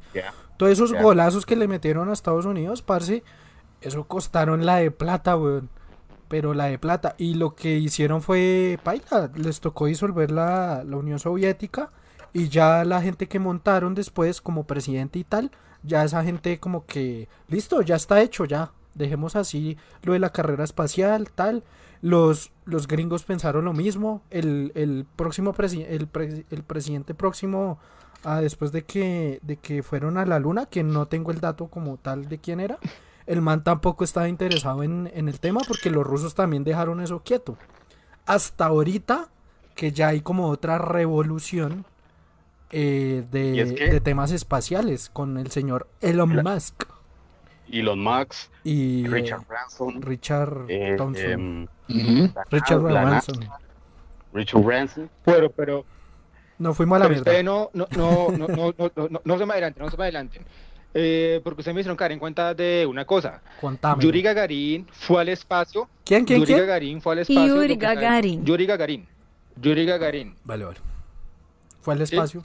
Todos 0.57 0.71
esos 0.71 0.93
golazos 1.01 1.45
que 1.47 1.55
le 1.55 1.67
metieron 1.67 2.09
a 2.09 2.13
Estados 2.13 2.45
Unidos, 2.45 2.83
parce, 2.83 3.23
eso 3.81 4.03
costaron 4.07 4.65
la 4.67 4.75
de 4.77 4.91
plata, 4.91 5.35
weón. 5.35 5.69
Pero 6.31 6.53
la 6.53 6.65
de 6.65 6.79
plata. 6.79 7.13
Y 7.17 7.33
lo 7.33 7.55
que 7.55 7.77
hicieron 7.77 8.21
fue, 8.21 8.79
paila, 8.83 9.29
les 9.35 9.59
tocó 9.59 9.87
disolver 9.87 10.31
la, 10.31 10.85
la 10.85 10.95
Unión 10.95 11.19
Soviética. 11.19 11.91
Y 12.31 12.47
ya 12.47 12.85
la 12.85 13.01
gente 13.01 13.27
que 13.27 13.37
montaron 13.39 13.93
después 13.93 14.39
como 14.39 14.63
presidente 14.63 15.19
y 15.19 15.25
tal, 15.25 15.51
ya 15.83 16.05
esa 16.05 16.23
gente 16.23 16.57
como 16.61 16.85
que, 16.85 17.27
listo, 17.49 17.81
ya 17.81 17.97
está 17.97 18.21
hecho, 18.21 18.45
ya. 18.45 18.71
Dejemos 18.95 19.35
así 19.35 19.77
lo 20.03 20.13
de 20.13 20.19
la 20.19 20.31
carrera 20.31 20.63
espacial, 20.63 21.29
tal. 21.35 21.65
Los, 22.01 22.53
los 22.63 22.87
gringos 22.87 23.23
pensaron 23.23 23.65
lo 23.65 23.73
mismo. 23.73 24.21
El, 24.29 24.71
el 24.75 25.05
próximo 25.17 25.53
presi- 25.53 25.85
el, 25.85 26.07
pre- 26.07 26.45
el 26.49 26.63
presidente 26.63 27.13
próximo, 27.13 27.77
ah, 28.23 28.39
después 28.39 28.71
de 28.71 28.83
que, 28.85 29.39
de 29.41 29.57
que 29.57 29.83
fueron 29.83 30.17
a 30.17 30.25
la 30.25 30.39
luna, 30.39 30.67
que 30.67 30.83
no 30.83 31.07
tengo 31.07 31.31
el 31.31 31.41
dato 31.41 31.67
como 31.67 31.97
tal 31.97 32.29
de 32.29 32.37
quién 32.37 32.61
era, 32.61 32.79
el 33.25 33.41
man 33.41 33.63
tampoco 33.63 34.03
estaba 34.03 34.27
interesado 34.27 34.83
en, 34.83 35.11
en 35.13 35.27
el 35.29 35.39
tema 35.39 35.61
porque 35.67 35.89
los 35.89 36.05
rusos 36.05 36.35
también 36.35 36.63
dejaron 36.63 37.01
eso 37.01 37.21
quieto. 37.23 37.57
Hasta 38.25 38.65
ahorita 38.65 39.29
que 39.75 39.91
ya 39.91 40.09
hay 40.09 40.21
como 40.21 40.47
otra 40.47 40.77
revolución 40.77 41.85
eh, 42.71 43.23
de, 43.31 43.61
es 43.61 43.73
que 43.73 43.89
de, 43.89 43.99
temas 43.99 44.31
espaciales 44.31 45.09
con 45.09 45.37
el 45.37 45.51
señor 45.51 45.87
Elon 45.99 46.37
la, 46.37 46.43
Musk. 46.43 46.83
Elon 47.69 47.99
Musk 47.99 48.49
y 48.63 49.07
Richard 49.07 49.45
Branson. 49.47 50.01
Richard 50.01 50.65
eh, 50.69 50.89
em, 50.89 50.97
Thompson. 50.97 51.69
Uh 51.89 51.93
-huh. 51.93 52.45
Richard 52.49 52.79
Branson. 52.79 53.49
Richard 54.33 54.61
Branson. 54.63 55.09
Pero, 55.25 55.51
pero. 55.51 55.85
No 56.59 56.73
fuimos 56.73 56.97
a 56.97 56.99
la 56.99 57.07
pero 57.09 57.23
mierda. 57.23 57.43
No, 57.43 57.69
no, 57.73 57.87
no, 57.97 58.29
no, 58.37 58.47
no, 58.47 58.73
no, 58.77 58.91
no, 59.09 59.21
no, 59.23 59.37
se 59.37 59.45
me 59.45 59.53
adelanten, 59.53 59.83
no 59.83 59.91
se 59.91 59.97
me 59.97 60.03
adelanten. 60.03 60.43
Eh, 60.93 61.39
porque 61.43 61.61
ustedes 61.61 61.73
me 61.73 61.81
hicieron 61.81 61.97
caer 61.97 62.11
en 62.11 62.19
cuenta 62.19 62.53
de 62.53 62.85
una 62.85 63.05
cosa. 63.05 63.41
Contame. 63.59 64.03
Yuri 64.03 64.21
Gagarin 64.21 64.87
fue 64.91 65.21
al 65.21 65.29
espacio. 65.29 65.89
¿Quién, 66.03 66.25
quién, 66.25 66.39
Yuri 66.39 66.53
quién? 66.53 66.59
Gagarin 66.59 67.01
fue 67.01 67.13
al 67.13 67.19
espacio. 67.19 67.55
Yuri 67.55 67.75
Gagarin. 67.75 68.45
Yuri 68.45 68.65
Gagarin. 68.65 69.07
Yuri 69.61 69.85
Gagarin. 69.85 70.35
Vale, 70.43 70.65
vale. 70.65 70.77
Fue 71.81 71.93
al 71.93 72.01
espacio. 72.01 72.43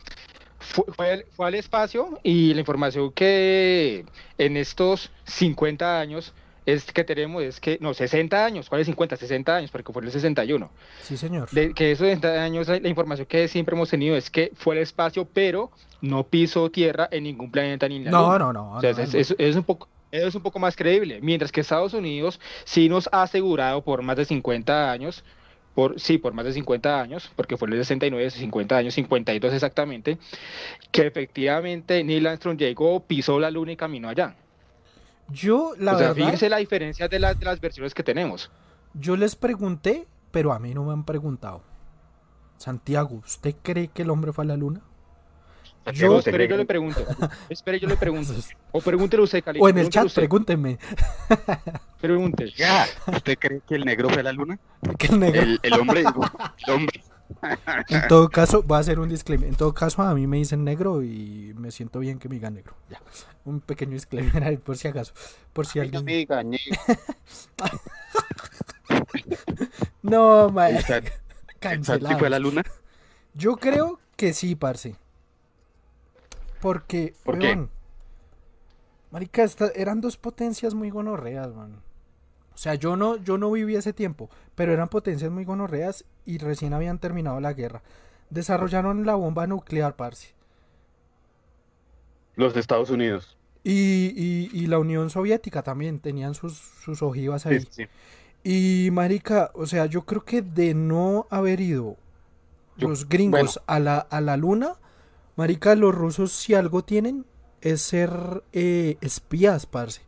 Fue, 0.58 0.84
fue 0.94 1.12
al, 1.12 1.24
fue 1.30 1.46
al 1.46 1.54
espacio 1.54 2.18
y 2.22 2.54
la 2.54 2.60
información 2.60 3.12
que 3.12 4.04
en 4.38 4.56
estos 4.56 5.10
50 5.24 6.00
años 6.00 6.32
es 6.66 6.92
que 6.92 7.04
tenemos 7.04 7.42
es 7.42 7.60
que, 7.60 7.78
no, 7.80 7.94
60 7.94 8.44
años, 8.44 8.68
¿cuáles 8.68 8.86
50? 8.86 9.16
60 9.16 9.56
años, 9.56 9.70
porque 9.70 9.92
fue 9.92 10.02
el 10.04 10.10
61. 10.10 10.68
Sí, 11.02 11.16
señor. 11.16 11.48
De 11.50 11.72
que 11.72 11.92
esos 11.92 12.06
60 12.06 12.42
años, 12.42 12.68
la, 12.68 12.78
la 12.80 12.88
información 12.88 13.26
que 13.26 13.48
siempre 13.48 13.74
hemos 13.76 13.88
tenido 13.88 14.16
es 14.16 14.30
que 14.30 14.50
fue 14.54 14.74
al 14.76 14.82
espacio, 14.82 15.24
pero 15.32 15.70
no 16.00 16.24
pisó 16.24 16.70
tierra 16.70 17.08
en 17.10 17.22
ningún 17.24 17.50
planeta 17.50 17.88
ni 17.88 17.96
en 17.96 18.04
la 18.06 18.10
No, 18.10 18.24
luna. 18.26 18.38
no, 18.38 18.52
no. 18.52 18.72
O 18.74 18.80
sea, 18.80 18.92
no, 18.92 18.98
es, 19.02 19.14
no. 19.14 19.20
es- 19.20 19.34
es 19.38 19.56
un 19.56 19.62
poco, 19.64 19.88
es 20.10 20.34
un 20.34 20.42
poco 20.42 20.58
más 20.58 20.76
creíble. 20.76 21.20
Mientras 21.22 21.50
que 21.52 21.60
Estados 21.60 21.94
Unidos 21.94 22.40
sí 22.64 22.88
nos 22.88 23.08
ha 23.12 23.22
asegurado 23.22 23.82
por 23.82 24.02
más 24.02 24.16
de 24.16 24.24
50 24.24 24.90
años, 24.90 25.24
por, 25.74 26.00
sí, 26.00 26.16
por 26.18 26.32
más 26.32 26.46
de 26.46 26.52
50 26.54 27.00
años, 27.00 27.30
porque 27.36 27.56
fue 27.56 27.68
el 27.68 27.74
69, 27.74 28.30
50 28.30 28.76
años, 28.78 28.94
52 28.94 29.52
exactamente, 29.52 30.16
que 30.90 31.06
efectivamente 31.06 32.02
Neil 32.02 32.26
Armstrong 32.26 32.56
llegó, 32.58 33.00
pisó 33.00 33.38
la 33.38 33.50
luna 33.50 33.72
y 33.72 33.76
caminó 33.76 34.08
allá. 34.08 34.34
Yo, 35.28 35.72
la 35.78 35.94
o 35.94 35.98
sea, 35.98 36.08
verdad, 36.08 36.24
fíjense 36.24 36.48
la 36.48 36.58
diferencia 36.58 37.08
de, 37.08 37.18
las 37.18 37.38
de 37.38 37.44
las 37.46 37.60
versiones 37.60 37.94
que 37.94 38.02
tenemos. 38.02 38.50
yo 38.94 39.16
les 39.16 39.34
pregunté, 39.36 40.06
pero 40.30 40.52
a 40.52 40.58
mí 40.58 40.72
no 40.74 40.84
me 40.84 40.92
han 40.92 41.04
preguntado. 41.04 41.62
Santiago, 42.58 43.16
¿usted 43.24 43.54
cree 43.62 43.88
que 43.88 44.02
el 44.02 44.10
hombre 44.10 44.32
fue 44.32 44.44
a 44.44 44.48
la 44.48 44.56
luna? 44.56 44.80
Santiago, 45.84 46.14
Yo- 46.14 46.18
¿usted 46.18 46.30
Espere, 46.32 46.48
yo 46.48 46.56
le 46.56 46.64
pregunto. 46.64 47.00
Espere, 47.48 47.78
yo 47.80 47.88
le 47.88 47.96
pregunto. 47.96 48.32
O 48.72 48.80
pregúntele 48.80 49.22
usted, 49.22 49.42
Cali. 49.44 49.60
O 49.60 49.68
en 49.68 49.78
el 49.78 49.88
pregúntele 49.88 49.90
chat, 49.92 50.06
usted, 50.06 50.22
pregúntenme. 50.22 50.78
Pregunte. 52.00 52.50
Ya, 52.56 52.86
¿Usted 53.06 53.38
cree 53.38 53.60
que 53.66 53.74
el 53.74 53.84
negro 53.84 54.08
fue 54.10 54.20
a 54.20 54.24
la 54.24 54.32
luna? 54.32 54.58
Que 54.98 55.06
el 55.08 55.18
negro- 55.18 55.42
El, 55.42 55.60
el 55.62 55.72
hombre, 55.74 56.00
el 56.00 56.72
hombre. 56.72 57.02
En 57.88 58.08
todo 58.08 58.28
caso, 58.28 58.62
voy 58.62 58.76
a 58.76 58.80
hacer 58.80 58.98
un 59.00 59.08
disclaimer. 59.08 59.48
En 59.48 59.54
todo 59.56 59.72
caso, 59.74 60.02
a 60.02 60.14
mí 60.14 60.26
me 60.26 60.36
dicen 60.38 60.64
negro 60.64 61.02
y 61.02 61.52
me 61.56 61.70
siento 61.70 61.98
bien 62.00 62.18
que 62.18 62.28
me 62.28 62.36
digan 62.36 62.54
negro. 62.54 62.74
Ya. 62.90 63.00
Un 63.44 63.60
pequeño 63.60 63.92
disclaimer 63.92 64.42
ahí, 64.44 64.56
por 64.56 64.76
si 64.76 64.88
acaso. 64.88 65.12
Por 65.52 65.66
si 65.66 65.78
alguien. 65.80 66.04
No, 70.02 70.50
man. 70.50 70.80
Santi 70.82 71.10
Cancelado. 71.60 72.18
fue 72.18 72.26
a 72.28 72.30
la 72.30 72.38
luna? 72.38 72.62
Yo 73.34 73.56
creo 73.56 73.98
que 74.16 74.32
sí, 74.32 74.54
parce. 74.54 74.96
Porque, 76.60 77.14
¿Por 77.24 77.38
qué? 77.38 77.66
Marica, 79.10 79.42
esta- 79.44 79.70
eran 79.74 80.00
dos 80.00 80.16
potencias 80.16 80.74
muy 80.74 80.90
gonorreas, 80.90 81.54
man. 81.54 81.80
O 82.56 82.58
sea, 82.58 82.74
yo 82.76 82.96
no, 82.96 83.18
yo 83.18 83.38
no 83.38 83.52
viví 83.52 83.76
ese 83.76 83.94
tiempo, 83.94 84.30
pero 84.56 84.72
eran 84.74 84.88
potencias 84.90 85.30
muy 85.32 85.44
gonorreas 85.44 86.06
y 86.24 86.38
recién 86.38 86.74
habían 86.74 86.98
terminado 86.98 87.40
la 87.40 87.54
guerra. 87.54 87.82
Desarrollaron 88.30 89.06
la 89.06 89.14
bomba 89.16 89.46
nuclear, 89.46 89.96
parce. 89.96 90.34
Los 92.36 92.56
Estados 92.56 92.90
Unidos. 92.90 93.36
Y, 93.64 94.12
y, 94.16 94.50
y 94.52 94.66
la 94.66 94.78
Unión 94.78 95.10
Soviética 95.10 95.62
también 95.62 95.98
tenían 95.98 96.34
sus, 96.34 96.54
sus 96.56 97.02
ojivas 97.02 97.46
ahí. 97.46 97.60
sí, 97.60 97.68
sí. 97.70 97.86
Y 98.44 98.90
marica, 98.92 99.50
o 99.54 99.66
sea, 99.66 99.86
yo 99.86 100.02
creo 100.06 100.24
que 100.24 100.42
de 100.42 100.74
no 100.74 101.26
haber 101.30 101.60
ido 101.60 101.96
Yo- 102.76 102.88
los 102.88 103.08
gringos 103.08 103.60
a 103.66 103.80
la, 103.80 103.98
a 103.98 104.20
la 104.20 104.36
luna, 104.36 104.74
marica, 105.36 105.74
los 105.74 105.94
rusos 105.94 106.32
si 106.32 106.54
algo 106.54 106.84
tienen 106.84 107.26
es 107.60 107.82
ser 107.82 108.44
eh, 108.52 108.98
espías, 109.00 109.66
parce. 109.66 110.02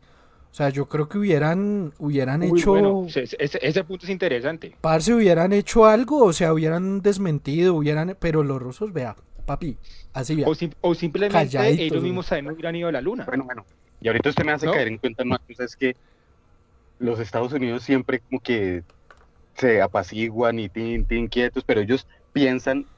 O 0.51 0.55
sea, 0.55 0.69
yo 0.69 0.87
creo 0.89 1.07
que 1.07 1.17
hubieran, 1.19 1.93
hubieran 1.99 2.41
Uy, 2.41 2.49
hecho, 2.61 2.71
bueno, 2.71 3.05
ese, 3.15 3.83
punto 3.83 4.05
es 4.05 4.09
interesante. 4.11 4.75
parce, 4.81 5.13
hubieran 5.13 5.53
hecho 5.53 5.85
algo, 5.85 6.23
o 6.25 6.33
sea, 6.33 6.53
hubieran 6.53 7.01
desmentido, 7.01 7.75
hubieran, 7.75 8.17
pero 8.19 8.43
los 8.43 8.61
rusos, 8.61 8.93
vea, 8.93 9.15
papi, 9.45 9.77
así 10.13 10.35
vea. 10.35 10.47
O, 10.49 10.53
sim- 10.55 10.73
o 10.81 10.95
simplemente 10.95 11.57
Calladitos, 11.57 11.85
ellos 11.85 12.03
mismos 12.03 12.25
saben 12.27 12.45
no 12.45 12.53
hubieran 12.53 12.75
ido 12.75 12.87
a 12.89 12.91
la 12.91 13.01
luna. 13.01 13.25
Bueno, 13.25 13.43
bueno. 13.45 13.65
Y 13.99 14.07
ahorita 14.07 14.29
usted 14.29 14.45
me 14.45 14.51
hace 14.53 14.65
¿No? 14.65 14.71
caer 14.71 14.87
en 14.87 14.97
cuenta 14.97 15.23
una 15.23 15.37
cosa, 15.39 15.63
es 15.65 15.75
que 15.75 15.93
los 16.97 17.19
Estados 17.19 17.53
Unidos 17.53 17.83
siempre 17.83 18.19
como 18.21 18.39
que 18.41 18.83
se 19.55 19.81
apaciguan 19.81 20.59
y 20.59 20.69
tin, 20.69 21.05
tin, 21.07 21.27
quietos, 21.29 21.63
pero 21.65 21.81
ellos 21.81 22.07
piensan 22.33 22.89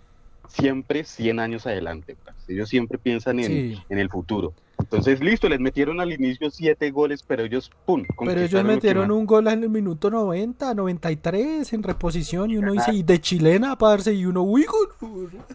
siempre 0.52 1.04
100 1.04 1.40
años 1.40 1.66
adelante. 1.66 2.16
Ellos 2.48 2.70
siempre 2.70 2.98
piensan 2.98 3.40
en, 3.40 3.46
Sí. 3.48 3.84
en 3.90 3.98
el 4.00 4.10
futuro. 4.10 4.54
Entonces, 4.80 5.20
listo, 5.22 5.48
les 5.48 5.60
metieron 5.60 6.02
al 6.02 6.12
inicio 6.12 6.50
siete 6.50 6.90
goles, 6.92 7.24
pero 7.26 7.44
ellos, 7.44 7.70
¡pum! 7.86 8.04
Pero 8.26 8.42
ellos 8.42 8.64
metieron 8.64 9.12
un 9.12 9.26
gol 9.28 9.48
en 9.48 9.64
el 9.64 9.70
minuto 9.70 10.10
90, 10.10 10.74
93 10.74 11.72
en 11.74 11.84
reposición 11.84 12.50
y 12.50 12.58
uno 12.58 12.74
dice, 12.74 12.92
y 12.94 13.04
de 13.04 13.22
chilena, 13.22 13.78
parce, 13.78 14.14
y 14.14 14.26
uno, 14.26 14.42
uy, 14.42 14.66
gonorrea". 15.00 15.46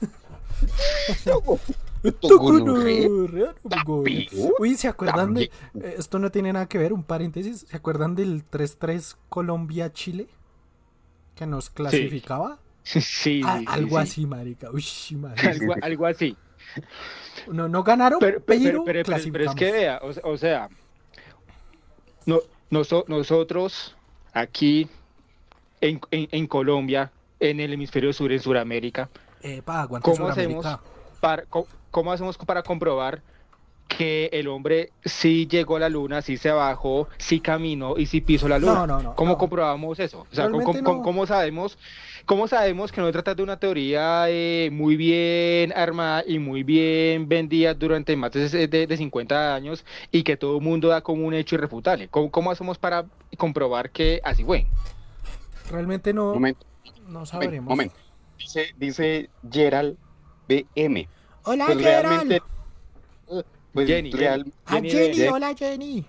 Esto 2.02 2.38
gonorrea, 2.38 3.08
gonorrea, 3.08 3.54
no, 3.64 3.70
papi. 3.70 4.28
gonorrea. 4.30 4.52
Uy, 4.60 4.74
¿se 4.76 4.86
acuerdan 4.88 5.34
de...? 5.34 5.42
eh, 5.44 5.94
Esto 5.98 6.18
no 6.20 6.30
tiene 6.30 6.52
nada 6.52 6.66
que 6.66 6.78
ver, 6.78 6.92
un 6.92 7.02
paréntesis. 7.02 7.66
¿Se 7.68 7.76
acuerdan 7.76 8.14
del 8.14 8.48
3-3 8.48 9.16
Colombia-Chile? 9.28 10.28
Que 11.34 11.46
nos 11.46 11.70
clasificaba. 11.70 12.56
Sí, 12.56 12.67
Ah, 12.96 13.00
sí, 13.00 13.42
algo 13.66 13.96
sí. 13.96 14.02
así, 14.02 14.26
marica. 14.26 14.70
Uy, 14.70 14.84
marica. 15.16 15.50
Algo, 15.50 15.74
algo 15.82 16.06
así. 16.06 16.36
No, 17.46 17.68
no 17.68 17.82
ganaron, 17.82 18.18
pero, 18.18 18.40
Pero, 18.40 18.84
pero, 18.84 19.02
pero, 19.04 19.44
es 19.50 19.54
que 19.54 19.72
vea, 19.72 20.00
o, 20.02 20.12
se- 20.12 20.20
o 20.24 20.36
sea, 20.36 20.68
no, 22.26 22.40
noso- 22.70 23.04
nosotros 23.08 23.96
aquí 24.32 24.88
en, 25.80 26.00
en- 26.10 26.28
en 26.30 26.46
Colombia, 26.46 27.10
en 27.40 27.60
el 27.60 27.72
hemisferio 27.72 28.12
sur, 28.12 28.32
en 28.32 28.40
Sudamérica, 28.40 29.08
Epa, 29.40 29.86
¿cómo 30.02 30.28
hacemos, 30.28 30.66
para, 31.20 31.44
¿cómo 31.90 32.12
hacemos 32.12 32.36
para 32.38 32.62
comprobar 32.62 33.22
que 33.88 34.28
el 34.32 34.46
hombre 34.48 34.92
sí 35.04 35.48
llegó 35.48 35.76
a 35.76 35.80
la 35.80 35.88
luna, 35.88 36.20
sí 36.22 36.36
se 36.36 36.50
bajó, 36.50 37.08
sí 37.16 37.40
caminó 37.40 37.96
y 37.96 38.06
sí 38.06 38.20
pisó 38.20 38.46
la 38.46 38.58
luna? 38.58 38.74
No, 38.74 38.86
no, 38.86 39.02
no. 39.02 39.14
¿Cómo 39.14 39.32
no. 39.32 39.38
comprobamos 39.38 39.98
eso? 39.98 40.26
O 40.30 40.34
sea, 40.34 40.50
¿cómo, 40.50 40.62
cómo- 40.82 41.02
cómo 41.02 41.26
sabemos, 41.26 41.78
cómo 42.26 42.46
sabemos 42.46 42.92
que 42.92 43.00
no 43.00 43.06
se 43.06 43.12
trata 43.14 43.34
de 43.34 43.42
una 43.42 43.56
teoría 43.58 44.26
eh, 44.28 44.68
muy 44.70 44.96
bien 44.96 45.72
armada 45.74 46.22
y 46.26 46.38
muy 46.38 46.62
bien 46.62 47.28
vendida 47.28 47.72
durante 47.74 48.14
más 48.14 48.30
de, 48.32 48.68
de- 48.68 48.86
de 48.86 48.96
50 48.96 49.54
años 49.54 49.84
y 50.12 50.22
que 50.22 50.36
todo 50.36 50.58
el 50.58 50.62
mundo 50.62 50.88
da 50.88 51.00
como 51.00 51.26
un 51.26 51.32
hecho 51.34 51.54
irrefutable? 51.56 52.08
¿Cómo, 52.08 52.30
cómo 52.30 52.50
hacemos 52.50 52.76
para 52.78 53.06
comprobar 53.38 53.90
que 53.90 54.20
así 54.22 54.44
fue? 54.44 54.66
Realmente 55.70 56.12
no, 56.12 56.34
Momento, 56.34 56.66
no 57.08 57.26
sabremos. 57.26 57.68
momento. 57.70 57.94
Dice, 58.38 58.66
dice 58.76 59.30
Gerald 59.50 59.96
BM. 60.46 61.08
Hola, 61.44 61.66
Pues 61.66 61.78
Gerald. 61.78 62.06
realmente... 62.08 62.42
Pues 63.72 63.86
Jenny, 63.86 64.10
real- 64.12 64.40
Jenny. 64.44 64.52
Ah, 64.66 64.74
Jenny, 64.74 64.90
Jenny, 64.90 65.28
hola 65.28 65.54
Jenny. 65.54 66.06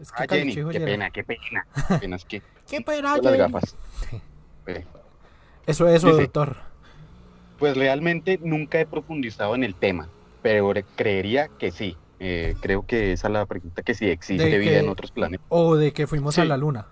Es 0.00 0.12
que 0.12 0.22
Ah, 0.22 0.26
Jenny, 0.28 0.54
qué 0.54 0.80
pena, 0.80 1.10
qué 1.10 1.24
pena. 1.24 1.66
Qué 1.88 1.98
pena, 1.98 2.16
es 2.16 2.24
que... 2.24 2.42
Qué 2.68 2.80
pena, 2.80 3.14
con 3.16 3.24
las 3.24 3.32
Jenny. 3.36 3.38
gafas. 3.52 3.76
Eh, 4.66 4.84
Eso, 5.66 5.86
eso, 5.88 6.08
Dice- 6.08 6.22
doctor. 6.22 6.56
Pues 7.58 7.76
realmente 7.76 8.38
nunca 8.42 8.80
he 8.80 8.86
profundizado 8.86 9.54
en 9.54 9.64
el 9.64 9.74
tema, 9.74 10.08
pero 10.42 10.72
re- 10.72 10.84
creería 10.96 11.48
que 11.48 11.70
sí. 11.70 11.96
Eh, 12.20 12.54
creo 12.60 12.86
que 12.86 13.12
esa 13.12 13.28
es 13.28 13.32
la 13.32 13.44
pregunta 13.46 13.82
que 13.82 13.94
sí 13.94 14.06
existe 14.08 14.44
De 14.48 14.58
vida 14.58 14.70
que- 14.72 14.78
en 14.78 14.88
otros 14.88 15.10
planetas. 15.10 15.46
O 15.50 15.76
de 15.76 15.92
que 15.92 16.06
fuimos 16.06 16.38
a 16.38 16.44
la 16.44 16.56
luna. 16.56 16.86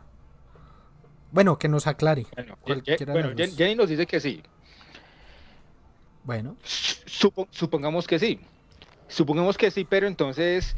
Bueno, 1.32 1.58
que 1.58 1.68
nos 1.68 1.86
aclare. 1.86 2.26
Bueno. 3.06 3.30
Jenny 3.56 3.74
nos 3.74 3.88
dice 3.88 4.06
que 4.06 4.20
sí. 4.20 4.42
Bueno, 6.24 6.56
Supo- 6.64 7.48
supongamos 7.50 8.06
que 8.06 8.18
sí. 8.18 8.40
Supongamos 9.12 9.58
que 9.58 9.70
sí, 9.70 9.84
pero 9.84 10.06
entonces, 10.06 10.74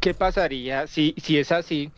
¿qué 0.00 0.12
pasaría 0.12 0.86
si, 0.86 1.14
si 1.16 1.38
es 1.38 1.50
así? 1.50 1.90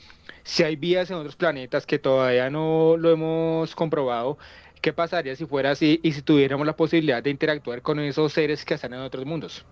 Si 0.44 0.62
hay 0.62 0.76
vías 0.76 1.10
en 1.10 1.16
otros 1.16 1.34
planetas 1.34 1.84
que 1.84 1.98
todavía 1.98 2.48
no 2.48 2.96
lo 2.96 3.10
hemos 3.10 3.74
comprobado, 3.74 4.38
¿qué 4.80 4.92
pasaría 4.92 5.34
si 5.34 5.46
fuera 5.46 5.72
así 5.72 5.98
y 6.04 6.12
si 6.12 6.22
tuviéramos 6.22 6.64
la 6.64 6.76
posibilidad 6.76 7.24
de 7.24 7.30
interactuar 7.30 7.82
con 7.82 7.98
esos 7.98 8.32
seres 8.32 8.64
que 8.64 8.74
están 8.74 8.94
en 8.94 9.00
otros 9.00 9.26
mundos? 9.26 9.66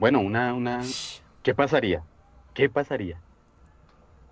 Bueno, 0.00 0.18
una, 0.18 0.52
una, 0.52 0.80
¿qué 1.44 1.54
pasaría? 1.54 2.02
¿Qué 2.52 2.68
pasaría? 2.68 3.20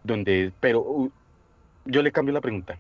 Donde, 0.03 0.53
pero 0.59 0.81
uh, 0.81 1.13
yo 1.85 2.03
le 2.03 2.11
cambio 2.11 2.35
la 2.35 2.41
pregunta. 2.41 2.77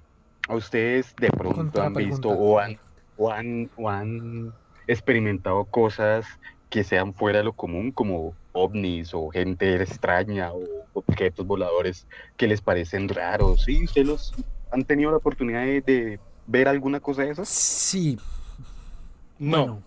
¿A 0.49 0.57
ustedes 0.57 1.15
de 1.21 1.29
pronto 1.29 1.81
han 1.81 1.95
visto 1.95 2.31
o 2.31 2.59
han, 2.59 2.79
o 3.17 3.31
han, 3.31 3.71
o 3.77 3.89
han 3.89 4.53
experimentado 4.89 5.65
cosas 5.67 6.27
que 6.71 6.85
sean 6.85 7.15
fuera 7.15 7.39
de 7.39 7.45
lo 7.45 7.53
común, 7.53 7.93
como 7.93 8.35
ovnis 8.53 9.13
o 9.15 9.29
gente 9.31 9.81
extraña 9.83 10.53
o 10.53 10.61
objetos 10.95 11.47
voladores 11.47 12.07
que 12.37 12.47
les 12.47 12.61
parecen 12.61 13.09
raros? 13.09 13.65
¿Sí? 13.65 13.85
¿Ustedes 13.85 14.07
los 14.07 14.35
han 14.73 14.85
tenido 14.85 15.11
la 15.11 15.19
oportunidad 15.19 15.61
de, 15.63 15.81
de 15.81 16.21
ver 16.47 16.69
alguna 16.69 17.01
cosa 17.01 17.23
de 17.23 17.31
esas? 17.31 17.49
Sí. 17.49 18.19
No. 19.39 19.57
Bueno, 19.59 19.83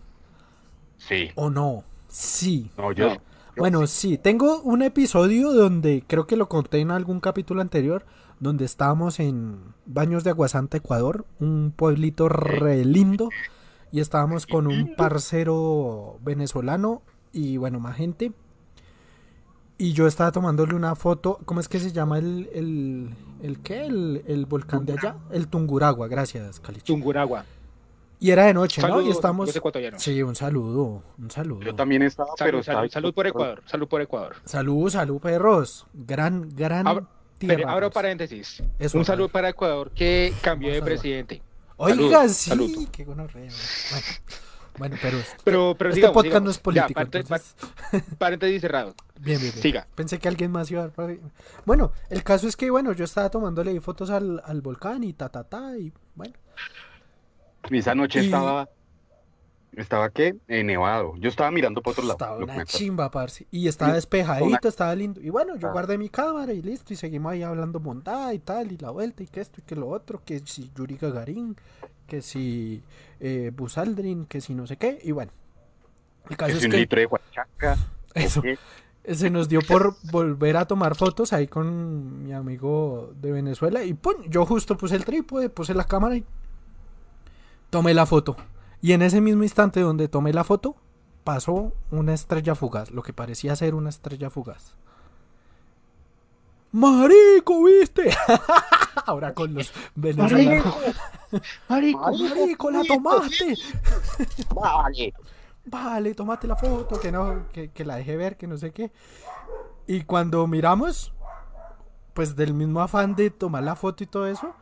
Sí. 0.97 1.31
o 1.35 1.49
no. 1.49 1.83
Sí. 2.07 2.69
No, 2.77 2.91
yo. 2.91 3.07
No. 3.07 3.13
yo 3.15 3.19
Bueno, 3.57 3.87
sí. 3.87 4.11
sí, 4.11 4.17
tengo 4.17 4.61
un 4.61 4.81
episodio 4.81 5.51
donde 5.53 6.03
creo 6.05 6.27
que 6.27 6.35
lo 6.35 6.49
conté 6.49 6.79
en 6.79 6.91
algún 6.91 7.19
capítulo 7.19 7.61
anterior, 7.61 8.05
donde 8.39 8.65
estábamos 8.65 9.19
en 9.19 9.59
Baños 9.85 10.23
de 10.23 10.29
Aguasanta, 10.31 10.77
Ecuador, 10.77 11.25
un 11.39 11.73
pueblito 11.75 12.29
re 12.29 12.85
lindo, 12.85 13.29
y 13.91 13.99
estábamos 13.99 14.45
con 14.45 14.67
un 14.67 14.95
parcero 14.95 16.17
venezolano 16.21 17.01
y 17.31 17.57
bueno, 17.57 17.79
más 17.79 17.95
gente. 17.97 18.31
Y 19.77 19.93
yo 19.93 20.07
estaba 20.07 20.31
tomándole 20.31 20.75
una 20.75 20.93
foto, 20.95 21.39
¿cómo 21.45 21.61
es 21.61 21.69
que 21.69 21.79
se 21.79 21.91
llama 21.93 22.17
el, 22.17 22.49
el, 22.53 23.09
el 23.41 23.59
qué? 23.61 23.85
El, 23.85 24.23
el 24.27 24.45
volcán 24.45 24.85
de 24.85 24.93
allá? 24.93 25.15
El 25.31 25.47
Tunguragua, 25.47 26.07
gracias, 26.09 26.59
Calich. 26.59 26.83
Tunguragua. 26.83 27.45
Y 28.19 28.31
era 28.31 28.43
de 28.47 28.53
noche, 28.53 28.81
¿no? 28.85 28.99
Y 28.99 29.09
estamos... 29.09 29.49
Sí, 29.95 30.21
un 30.21 30.35
saludo, 30.35 31.01
un 31.17 31.31
saludo. 31.31 31.61
Yo 31.61 31.73
también 31.73 32.01
estaba, 32.01 32.31
pero 32.37 32.57
Salud, 32.57 32.59
estaba. 32.59 32.77
salud, 32.79 32.91
salud 32.91 33.13
por 33.13 33.27
Ecuador. 33.27 33.63
Salud 33.65 33.87
por 33.87 34.01
Ecuador. 34.01 34.35
Salud, 34.43 34.89
salud, 34.89 35.21
perros. 35.21 35.87
Gran, 35.93 36.49
gran 36.53 36.85
Abro- 36.85 37.07
tierra. 37.37 37.55
Pero 37.55 37.69
abro 37.69 37.87
pues. 37.87 37.93
paréntesis. 37.93 38.61
Eso, 38.77 38.97
un 38.97 39.05
saludo 39.05 39.29
para 39.29 39.47
Ecuador 39.47 39.91
que 39.91 40.33
cambió 40.41 40.73
de 40.73 40.81
presidente. 40.81 41.41
Oiga, 41.81 42.27
Salud, 42.27 42.33
sí, 42.33 42.49
salud. 42.49 42.87
qué 42.91 43.05
gonorrea. 43.05 43.49
Bueno, 43.91 44.05
bueno, 44.77 44.97
pero, 45.01 45.17
Pero, 45.43 45.75
pero 45.77 45.89
este 45.89 45.99
sigamos, 46.01 46.13
podcast 46.13 46.25
sigamos. 46.27 46.43
no 46.45 46.51
es 46.51 46.57
Ya, 46.57 46.61
político. 46.63 47.01
entonces- 47.01 47.55
paréntesis 48.17 48.61
cerrado. 48.61 48.95
Bien, 49.19 49.39
bien, 49.39 49.51
bien. 49.51 49.61
Siga. 49.61 49.87
Pensé 49.95 50.19
que 50.19 50.27
alguien 50.29 50.51
más 50.51 50.71
iba 50.71 50.83
a... 50.85 50.91
Bueno, 51.65 51.91
el 52.09 52.23
caso 52.23 52.47
es 52.47 52.55
que, 52.55 52.69
bueno, 52.71 52.93
yo 52.93 53.03
estaba 53.05 53.29
tomándole 53.29 53.79
fotos 53.81 54.09
al, 54.09 54.41
al 54.45 54.61
volcán 54.61 55.03
y 55.03 55.11
ta, 55.13 55.27
ta, 55.29 55.43
ta, 55.43 55.77
y 55.77 55.91
bueno. 56.15 56.33
Y 57.69 57.77
esa 57.79 57.93
noche 57.95 58.21
Y- 58.21 58.25
estaba. 58.25 58.69
¿Estaba 59.75 60.09
qué? 60.09 60.35
Eh, 60.47 60.63
nevado. 60.63 61.15
Yo 61.17 61.29
estaba 61.29 61.51
mirando 61.51 61.81
para 61.81 61.91
otro 61.91 62.03
lado. 62.03 62.13
Estaba 62.13 62.37
una 62.37 62.65
chimba, 62.65 63.11
parce. 63.11 63.45
Y 63.51 63.67
estaba 63.67 63.89
Una- 63.89 63.95
despejadito, 63.95 64.67
estaba 64.67 64.95
lindo. 64.95 65.21
Y 65.21 65.29
bueno, 65.29 65.55
yo 65.57 65.67
Ah. 65.69 65.71
guardé 65.71 65.97
mi 65.97 66.09
cámara 66.09 66.53
y 66.53 66.61
listo. 66.61 66.93
Y 66.93 66.95
seguimos 66.97 67.31
ahí 67.31 67.43
hablando 67.43 67.79
montada 67.79 68.33
y 68.33 68.39
tal. 68.39 68.71
Y 68.71 68.77
la 68.77 68.89
vuelta 68.89 69.23
y 69.23 69.27
que 69.27 69.41
esto 69.41 69.59
y 69.61 69.63
que 69.63 69.75
lo 69.75 69.87
otro. 69.87 70.21
Que 70.25 70.39
si 70.39 70.71
Yuri 70.75 70.97
Gagarin. 70.97 71.55
Que 72.07 72.21
si 72.21 72.81
eh, 73.19 73.51
Buzz 73.55 73.77
Aldrin. 73.77 74.25
Que 74.25 74.41
si 74.41 74.53
no 74.55 74.65
sé 74.67 74.75
qué. 74.77 74.99
Y 75.03 75.11
bueno. 75.11 75.31
El 76.29 76.35
caso 76.37 76.51
Es 76.51 76.57
es 76.59 76.65
un 76.65 76.71
que 76.71 76.77
litro 76.77 76.99
de 76.99 77.05
huachaca. 77.05 77.77
eso, 78.15 78.41
se 79.05 79.29
nos 79.29 79.49
dio 79.49 79.61
por 79.61 79.95
volver 80.11 80.57
a 80.57 80.65
tomar 80.65 80.95
fotos 80.95 81.31
ahí 81.33 81.47
con 81.47 82.23
mi 82.23 82.33
amigo 82.33 83.11
de 83.21 83.31
Venezuela. 83.31 83.83
Y 83.83 83.93
¡pum! 83.93 84.15
yo 84.27 84.45
justo 84.45 84.77
puse 84.77 84.95
el 84.95 85.05
trípode, 85.05 85.49
puse 85.49 85.73
la 85.73 85.83
cámara 85.85 86.15
y 86.17 86.25
tomé 87.69 87.93
la 87.93 88.05
foto. 88.05 88.35
Y 88.81 88.93
en 88.93 89.01
ese 89.01 89.21
mismo 89.21 89.43
instante 89.43 89.81
donde 89.81 90.07
tomé 90.07 90.33
la 90.33 90.43
foto, 90.43 90.75
pasó 91.23 91.73
una 91.91 92.13
estrella 92.13 92.55
fugaz, 92.55 92.91
lo 92.91 93.03
que 93.03 93.13
parecía 93.13 93.55
ser 93.55 93.75
una 93.75 93.89
estrella 93.89 94.29
fugaz. 94.29 94.75
Marico, 96.71 97.63
¿viste? 97.63 98.09
Ahora 99.05 99.33
con 99.33 99.53
los 99.53 99.73
venezolanos. 99.95 100.75
Marico. 101.67 102.11
Marico, 102.11 102.71
la 102.71 102.83
tomaste. 102.83 103.55
Vale. 104.53 105.13
Vale, 105.65 106.15
tomate 106.15 106.47
la 106.47 106.55
foto, 106.55 106.99
que 106.99 107.11
no, 107.11 107.47
que, 107.51 107.69
que 107.69 107.85
la 107.85 107.95
dejé 107.95 108.17
ver, 108.17 108.37
que 108.37 108.47
no 108.47 108.57
sé 108.57 108.71
qué. 108.71 108.91
Y 109.87 110.03
cuando 110.03 110.45
miramos, 110.47 111.13
pues 112.13 112.35
del 112.35 112.53
mismo 112.53 112.81
afán 112.81 113.15
de 113.15 113.29
tomar 113.29 113.63
la 113.63 113.75
foto 113.75 114.03
y 114.03 114.07
todo 114.07 114.27
eso, 114.27 114.53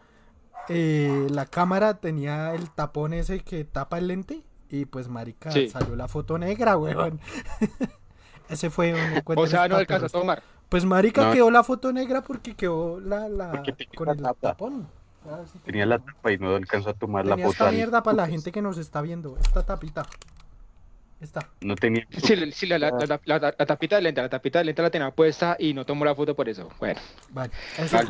eh, 0.69 1.27
la 1.29 1.45
cámara 1.45 1.95
tenía 1.95 2.53
el 2.53 2.69
tapón 2.69 3.13
ese 3.13 3.39
que 3.39 3.63
tapa 3.65 3.97
el 3.97 4.07
lente 4.07 4.43
y 4.69 4.85
pues 4.85 5.07
marica 5.07 5.51
Sí. 5.51 5.69
salió 5.69 5.95
la 5.95 6.07
foto 6.07 6.37
negra, 6.37 6.77
weón. 6.77 7.19
ese 8.49 8.69
fue 8.69 8.93
un 8.93 8.99
encuentro 9.17 9.43
O 9.43 9.47
sea, 9.47 9.67
no 9.67 9.75
alcanzó 9.77 10.05
a 10.05 10.09
tomar. 10.09 10.43
Pues 10.69 10.83
marica 10.85 11.25
No. 11.27 11.31
quedó 11.33 11.49
la 11.51 11.63
foto 11.63 11.91
negra 11.93 12.21
porque 12.21 12.55
quedó 12.55 12.99
la, 12.99 13.29
la 13.29 13.51
Porque 13.51 13.87
con 13.95 14.09
el 14.09 14.17
tapa. 14.21 14.39
tapón. 14.49 14.87
Ah, 15.29 15.39
sí, 15.51 15.59
Tenía 15.65 15.85
la 15.85 15.99
tapa 15.99 16.31
y 16.31 16.37
no 16.37 16.55
alcanzó 16.55 16.89
a 16.89 16.93
tomar 16.93 17.25
la 17.25 17.35
tenía 17.35 17.45
foto. 17.47 17.63
esta 17.65 17.71
mierda 17.71 18.03
para 18.03 18.17
la 18.17 18.27
gente 18.27 18.51
que 18.51 18.61
nos 18.61 18.77
está 18.77 19.01
viendo, 19.01 19.37
esta 19.41 19.65
tapita. 19.65 20.05
Esta. 21.19 21.49
No 21.61 21.75
tenía. 21.75 22.05
Sí, 22.23 22.35
la, 22.35 22.51
sí, 22.51 22.67
la, 22.67 22.77
la- 22.77 22.91
la- 22.91 23.19
la- 23.25 23.55
la 23.57 23.65
tapita 23.65 23.95
de 23.95 24.03
lente, 24.03 24.21
la 24.21 24.29
tapita 24.29 24.59
de 24.59 24.65
lente 24.65 24.81
la 24.83 24.89
tenía 24.91 25.09
puesta 25.11 25.55
y 25.59 25.73
no 25.73 25.83
tomó 25.85 26.05
la 26.05 26.13
foto 26.13 26.35
por 26.35 26.47
eso. 26.47 26.69
Bueno, 26.79 26.99
Vale, 27.31 27.51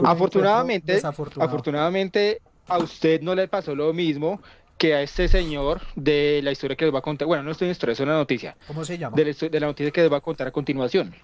afortunadamente, 0.04 1.00
afortunadamente 1.40 2.42
a 2.68 2.78
usted 2.80 3.22
no 3.22 3.34
le 3.34 3.48
pasó 3.48 3.74
lo 3.76 3.94
mismo 3.94 4.42
que 4.78 4.94
a 4.94 5.02
este 5.02 5.28
señor 5.28 5.82
de 5.96 6.42
la 6.44 6.52
historia 6.52 6.76
que 6.76 6.86
les 6.86 6.94
va 6.94 7.00
a 7.00 7.02
contar. 7.02 7.28
Bueno, 7.28 7.44
no 7.44 7.52
es 7.52 7.62
una 7.62 7.72
historia, 7.72 7.94
es 7.94 8.00
una 8.02 8.14
noticia. 8.14 8.58
¿Cómo 8.68 8.84
se 8.84 8.98
llama? 8.98 9.16
de 9.16 9.24
la, 9.26 9.32
histo- 9.32 9.50
de 9.50 9.60
la 9.60 9.68
noticia 9.68 9.92
que 9.92 10.02
les 10.02 10.10
voy 10.10 10.18
a 10.18 10.22
contar 10.22 10.48
a 10.48 10.52
continuación. 10.52 11.16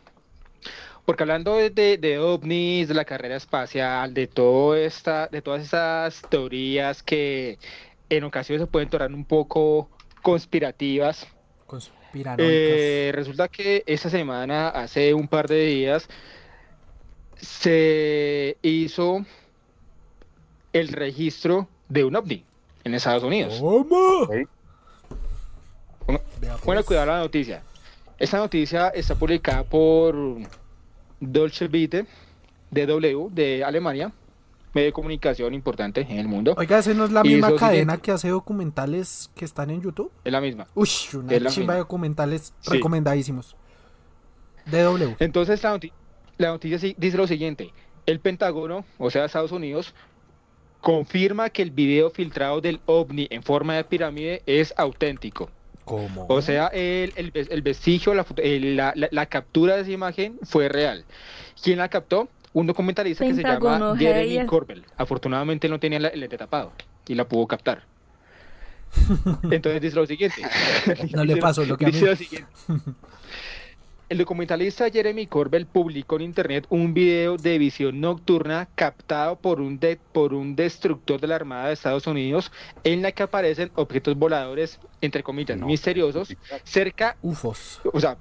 Porque 1.06 1.24
hablando 1.24 1.58
de, 1.58 1.70
de, 1.70 1.98
de 1.98 2.18
ovnis, 2.18 2.88
de 2.88 2.94
la 2.94 3.04
carrera 3.04 3.36
espacial, 3.36 4.14
de 4.14 4.28
todo 4.28 4.74
esta, 4.76 5.28
de 5.28 5.42
todas 5.42 5.62
esas 5.62 6.22
teorías 6.30 7.04
que 7.04 7.60
en 8.10 8.24
ocasiones 8.24 8.62
se 8.62 8.68
pueden 8.68 8.90
tornar 8.90 9.12
un 9.14 9.26
poco 9.26 9.90
conspirativas, 10.22 11.28
Conspiranoicas. 11.74 12.46
eh, 12.48 13.12
resulta 13.16 13.48
que 13.48 13.84
esta 13.88 14.08
semana, 14.08 14.70
hace 14.70 15.12
un 15.16 15.28
par 15.28 15.48
de 15.48 15.66
días, 15.66 16.08
se 17.38 18.58
hizo 18.62 19.26
el 20.72 20.90
registro 20.90 21.68
de 21.90 22.04
un 22.04 22.16
ovni 22.16 22.46
en 22.84 22.94
Estados 22.94 23.24
Unidos. 23.24 23.58
¿Cómo? 23.60 24.28
Vea, 24.28 24.48
pues. 26.38 26.62
Bueno, 26.64 26.84
cuidado 26.84 27.08
la 27.08 27.20
noticia. 27.22 27.64
Esta 28.20 28.38
noticia 28.38 28.90
está 28.90 29.16
publicada 29.16 29.64
por 29.64 30.16
Dolce 31.20 31.68
Vita, 31.68 32.06
DW, 32.70 33.30
de 33.32 33.64
Alemania, 33.64 34.12
medio 34.74 34.88
de 34.88 34.94
comunicación 34.94 35.54
importante 35.54 36.02
en 36.02 36.18
el 36.20 36.28
mundo. 36.28 36.56
Oiga, 36.58 36.80
¿esa 36.80 36.94
no 36.94 37.06
es 37.06 37.12
la 37.12 37.22
Y 37.24 37.30
misma 37.30 37.56
cadena 37.56 37.98
que 37.98 38.12
hace 38.12 38.30
documentales 38.30 39.30
que 39.36 39.46
están 39.46 39.70
en 39.70 39.82
YouTube? 39.82 40.12
Es 40.24 40.32
la 40.32 40.42
misma. 40.42 40.68
Uy, 40.76 40.90
una 41.14 41.34
Es 41.34 41.42
la 41.42 41.50
chimba 41.50 41.74
de 41.74 41.80
documentales 41.80 42.54
Sí. 42.62 42.72
recomendadísimos. 42.72 43.56
DW. 44.66 45.16
Entonces 45.20 45.62
la, 45.64 45.72
noti- 45.78 45.92
la 46.38 46.48
noticia 46.50 46.80
sí- 46.80 46.96
dice 46.98 47.18
lo 47.18 47.28
siguiente. 47.28 47.72
El 48.06 48.20
Pentágono, 48.20 48.86
o 48.98 49.10
sea, 49.10 49.26
Estados 49.26 49.52
Unidos, 49.52 49.94
confirma 50.82 51.50
que 51.50 51.62
el 51.62 51.72
video 51.72 52.10
filtrado 52.10 52.60
del 52.62 52.82
ovni 52.86 53.28
en 53.30 53.44
forma 53.44 53.76
de 53.76 53.84
pirámide 53.84 54.42
es 54.46 54.74
auténtico. 54.78 55.50
¿Cómo? 55.86 56.26
O 56.30 56.42
sea, 56.42 56.68
el, 56.68 57.12
el, 57.18 57.32
ves- 57.32 57.48
el 57.52 57.62
vestigio, 57.62 58.14
la, 58.14 58.26
la, 58.38 58.94
la- 58.96 59.10
la 59.12 59.26
captura 59.26 59.76
de 59.76 59.82
esa 59.82 59.92
imagen 59.92 60.38
fue 60.44 60.70
real. 60.70 61.04
¿Quién 61.62 61.78
la 61.78 61.90
captó? 61.90 62.30
Un 62.54 62.68
documentalista 62.68 63.26
que 63.26 63.34
se 63.34 63.42
llama 63.44 63.96
Jeremy. 63.98 64.46
Corbell. 64.46 64.84
Afortunadamente 64.98 65.68
él 65.68 65.72
no 65.72 65.80
tenía 65.80 66.00
la- 66.00 66.10
el 66.10 66.20
lente 66.20 66.38
tapado 66.38 66.72
y 67.08 67.16
la 67.16 67.28
pudo 67.28 67.48
captar. 67.48 67.84
Entonces 69.52 69.82
dice 69.82 69.96
lo 69.96 70.06
siguiente. 70.06 70.42
No 71.14 71.24
le 71.26 71.34
Dice 71.34 71.42
pasó 71.42 71.66
lo 71.66 71.78
que 71.78 71.86
a 71.86 71.88
mí. 71.88 71.94
dice 71.94 72.06
lo 72.06 72.16
siguiente. 72.16 72.48
El 74.10 74.20
documentalista 74.20 74.92
Jeremy 74.92 75.26
Corbell 75.26 75.66
publicó 75.66 76.18
en 76.18 76.22
internet 76.24 76.68
un 76.70 76.94
video 76.94 77.38
de 77.38 77.58
visión 77.58 78.00
nocturna 78.00 78.68
captado 78.76 79.38
por 79.38 79.60
un, 79.60 79.80
de- 79.80 79.98
por 80.12 80.36
un 80.36 80.56
destructor 80.56 81.20
de 81.20 81.26
la 81.28 81.36
Armada 81.36 81.68
de 81.68 81.74
Estados 81.74 82.06
Unidos 82.06 82.52
en 82.84 83.02
la 83.02 83.12
que 83.14 83.24
aparecen 83.24 83.72
objetos 83.74 84.16
voladores, 84.16 84.80
entre 85.02 85.24
comillas, 85.24 85.58
No. 85.58 85.66
misteriosos, 85.66 86.36
cerca, 86.64 87.18
UFOs. 87.24 87.82
o 87.92 88.00
sea, 88.00 88.18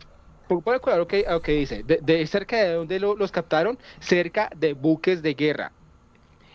acuerdo 0.49 0.93
a 0.93 0.97
lo 0.97 1.07
que, 1.07 1.25
lo 1.29 1.41
que 1.41 1.53
dice, 1.53 1.83
de, 1.83 1.99
de 2.03 2.27
cerca 2.27 2.57
de 2.57 2.75
donde 2.75 3.01
lo- 3.01 3.17
los 3.17 3.31
captaron, 3.33 3.79
cerca 4.01 4.51
de 4.57 4.73
buques 4.75 5.23
de 5.23 5.35
guerra. 5.35 5.73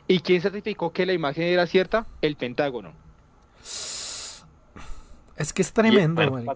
¿Y 0.08 0.20
quién 0.20 0.42
certificó 0.42 0.92
que 0.94 1.06
la 1.06 1.14
imagen 1.14 1.44
era 1.44 1.68
cierta? 1.68 2.06
El 2.22 2.36
Pentágono. 2.36 2.94
Es 5.36 5.54
que 5.54 5.62
es 5.62 5.72
tremendo, 5.74 6.32
marica. 6.32 6.56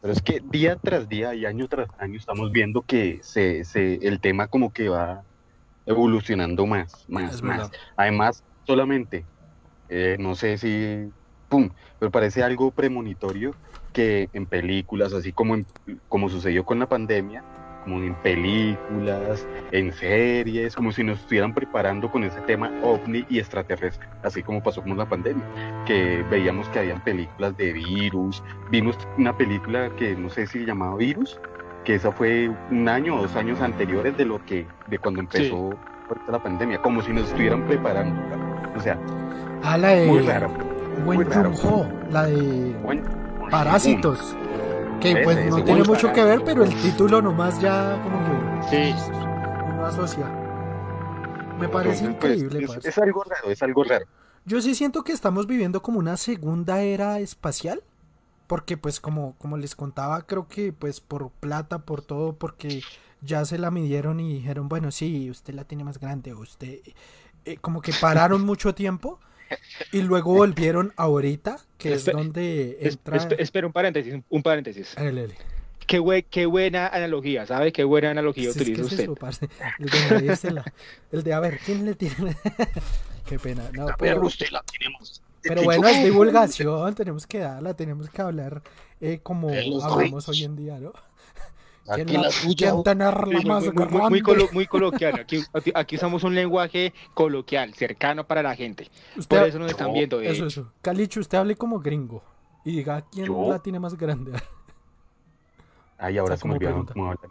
Pero 0.00 0.12
es 0.12 0.20
que 0.20 0.40
día 0.50 0.76
tras 0.76 1.08
día 1.08 1.34
y 1.34 1.46
año 1.46 1.66
tras 1.68 1.88
año 1.98 2.18
estamos 2.18 2.52
viendo 2.52 2.82
que 2.82 3.20
se, 3.22 3.64
se, 3.64 3.94
el 4.06 4.20
tema 4.20 4.48
como 4.48 4.72
que 4.72 4.88
va 4.88 5.24
evolucionando 5.86 6.66
más, 6.66 6.92
más, 7.08 7.34
Es 7.34 7.42
más. 7.42 7.70
verdad. 7.70 7.72
Además, 7.96 8.44
solamente, 8.66 9.26
eh, 9.88 10.16
no 10.18 10.34
sé 10.34 10.58
si, 10.58 11.10
pum, 11.48 11.70
pero 11.98 12.10
parece 12.10 12.42
algo 12.42 12.70
premonitorio 12.70 13.52
que 13.94 14.28
en 14.34 14.44
películas, 14.46 15.14
así 15.14 15.32
como, 15.32 15.54
en- 15.54 15.66
como 16.08 16.28
sucedió 16.28 16.64
con 16.64 16.78
la 16.80 16.86
pandemia, 16.86 17.42
como 17.84 18.02
en 18.02 18.14
películas, 18.22 19.46
en 19.72 19.92
series, 19.92 20.74
como 20.74 20.90
si 20.90 21.04
nos 21.04 21.20
estuvieran 21.20 21.54
preparando 21.54 22.10
con 22.10 22.24
ese 22.24 22.40
tema 22.42 22.70
ovni 22.82 23.24
y 23.28 23.38
extraterrestre, 23.38 24.06
así 24.22 24.42
como 24.42 24.62
pasó 24.62 24.82
con 24.82 24.96
la 24.96 25.06
pandemia, 25.08 25.44
que 25.86 26.24
veíamos 26.30 26.68
que 26.70 26.78
habían 26.80 27.02
películas 27.04 27.56
de 27.56 27.72
virus, 27.72 28.42
vimos 28.70 28.98
una 29.18 29.36
película 29.36 29.90
que 29.96 30.16
no 30.16 30.28
sé 30.30 30.46
si 30.46 30.60
se 30.60 30.66
llamaba 30.66 30.96
Virus, 30.96 31.38
que 31.84 31.94
esa 31.96 32.10
fue 32.10 32.50
un 32.70 32.88
año 32.88 33.16
o 33.16 33.22
dos 33.22 33.36
años 33.36 33.60
anteriores 33.60 34.16
de 34.16 34.24
lo 34.24 34.42
que, 34.46 34.66
de 34.88 34.98
cuando 34.98 35.20
empezó 35.20 35.76
ahorita 36.08 36.32
la 36.32 36.42
pandemia, 36.42 36.78
como 36.82 37.02
si 37.02 37.12
nos 37.12 37.28
estuvieran 37.28 37.66
preparando, 37.66 38.18
o 38.76 38.80
sea, 38.80 38.98
Ah, 39.62 39.76
la 39.78 39.88
de 39.90 40.06
muy 40.06 40.20
raro. 40.20 40.48
Wen 41.04 41.16
muy 41.16 41.24
raro. 41.24 41.52
La 42.10 42.26
de 42.26 42.74
Bueno, 42.82 43.02
Parásitos. 43.50 44.36
Que 45.00 45.12
Ese, 45.12 45.22
pues 45.24 45.46
no 45.50 45.62
tiene 45.64 45.82
mucho 45.84 46.12
que 46.12 46.24
ver, 46.24 46.42
pero 46.44 46.64
el 46.64 46.74
título 46.80 47.20
nomás 47.20 47.60
ya 47.60 48.00
como 48.02 48.18
que 48.24 48.92
Sí. 48.92 48.94
uno 49.66 49.84
asocia. 49.86 50.26
Me 51.58 51.68
parece 51.68 52.06
Entonces, 52.06 52.20
pues, 52.20 52.42
increíble, 52.42 52.78
es 52.88 52.98
algo 52.98 53.22
raro, 53.24 53.50
es 53.50 53.62
algo 53.62 53.84
raro. 53.84 54.06
Yo 54.46 54.60
sí 54.60 54.74
siento 54.74 55.04
que 55.04 55.12
estamos 55.12 55.46
viviendo 55.46 55.82
como 55.82 55.98
una 55.98 56.16
segunda 56.16 56.82
era 56.82 57.18
espacial. 57.20 57.82
Porque 58.46 58.76
pues 58.76 59.00
como, 59.00 59.34
como 59.38 59.56
les 59.56 59.74
contaba, 59.74 60.20
creo 60.26 60.48
que 60.48 60.70
pues 60.70 61.00
por 61.00 61.30
plata, 61.30 61.78
por 61.78 62.02
todo, 62.02 62.34
porque 62.36 62.82
ya 63.22 63.42
se 63.46 63.56
la 63.56 63.70
midieron 63.70 64.20
y 64.20 64.34
dijeron, 64.34 64.68
bueno, 64.68 64.90
sí, 64.90 65.30
usted 65.30 65.54
la 65.54 65.64
tiene 65.64 65.82
más 65.82 65.98
grande, 65.98 66.34
usted... 66.34 66.80
eh, 67.46 67.56
como 67.62 67.80
que 67.80 67.94
pararon 67.98 68.44
mucho 68.46 68.74
tiempo 68.74 69.18
y 69.92 70.02
luego 70.02 70.32
volvieron 70.34 70.92
ahorita, 70.96 71.58
que 71.78 71.94
es 71.94 72.06
Espe- 72.06 72.12
donde 72.12 72.78
entra... 72.80 73.16
espe- 73.18 73.36
espera 73.38 73.66
un 73.66 73.72
paréntesis, 73.72 74.14
un 74.28 74.42
paréntesis. 74.42 74.94
Qué, 75.86 76.00
bue- 76.00 76.24
qué 76.30 76.46
buena 76.46 76.86
analogía, 76.88 77.44
¿sabe? 77.46 77.72
Qué 77.72 77.84
buena 77.84 78.10
analogía 78.10 78.44
Sí, 78.44 78.48
es 78.50 78.54
que 78.56 78.62
utiliza 78.62 78.82
es 78.86 78.92
usted. 78.92 79.04
eso, 79.04 79.14
parce. 79.14 79.48
El 79.78 79.86
de 79.90 79.98
medírsela. 80.16 80.64
El 81.12 81.22
de 81.22 81.32
a 81.34 81.40
ver, 81.40 81.58
¿quién 81.64 81.84
le 81.84 81.94
tiene? 81.94 82.36
Qué 83.28 83.38
pena. 83.38 83.64
No, 83.72 83.86
pero, 83.98 84.20
usted 84.26 84.48
la 84.50 84.62
tenemos. 84.62 85.22
pero 85.42 85.62
bueno, 85.62 85.86
es 85.88 86.02
divulgación. 86.04 86.94
Tenemos 86.94 87.26
que 87.26 87.38
darla, 87.38 87.74
tenemos 87.74 88.08
que 88.10 88.22
hablar 88.22 88.62
eh, 89.00 89.20
como 89.22 89.48
hablamos 89.50 90.28
hoy 90.28 90.44
en 90.44 90.56
día, 90.56 90.78
¿no? 90.78 90.92
Aquí 91.88 92.04
¿Quién, 92.04 92.22
la, 92.22 92.28
la 92.28 92.32
suya. 92.32 92.72
Muy, 92.74 92.84
más 93.44 93.64
muy- 93.64 93.72
muy- 93.72 93.72
grande? 93.86 94.10
muy 94.10 94.20
colo- 94.22 94.48
muy 94.52 94.66
coloquial. 94.66 95.20
Aquí, 95.20 95.44
aquí- 95.74 95.96
usamos 95.96 96.24
un 96.24 96.34
lenguaje 96.34 96.94
coloquial, 97.12 97.74
cercano 97.74 98.26
para 98.26 98.42
la 98.42 98.56
gente. 98.56 98.90
Usted- 99.16 99.38
Por 99.38 99.48
eso 99.48 99.58
nos 99.58 99.70
están 99.70 99.88
Yo- 99.88 99.92
viendo. 99.94 100.18
de 100.18 100.30
Eso, 100.30 100.46
eso. 100.46 100.72
Calicho, 100.80 101.20
usted 101.20 101.36
hable 101.38 101.56
como 101.56 101.78
gringo. 101.80 102.22
Y 102.64 102.76
diga, 102.76 103.04
¿quién 103.12 103.26
Yo. 103.26 103.50
la 103.50 103.58
tiene 103.58 103.78
más 103.78 103.96
grande? 103.98 104.32
Ay, 105.98 106.18
ahora 106.18 106.34
O 106.34 106.36
sea, 106.36 106.42
se 106.42 106.48
me 106.48 106.58
como 106.58 107.08
olvidó. 107.10 107.24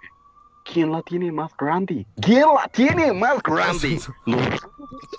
¿Quién 0.63 0.91
la 0.91 1.01
tiene 1.01 1.31
más 1.31 1.51
grande? 1.57 2.05
¿Quién 2.21 2.45
la 2.55 2.67
tiene 2.69 3.11
más 3.13 3.43
grande? 3.43 3.99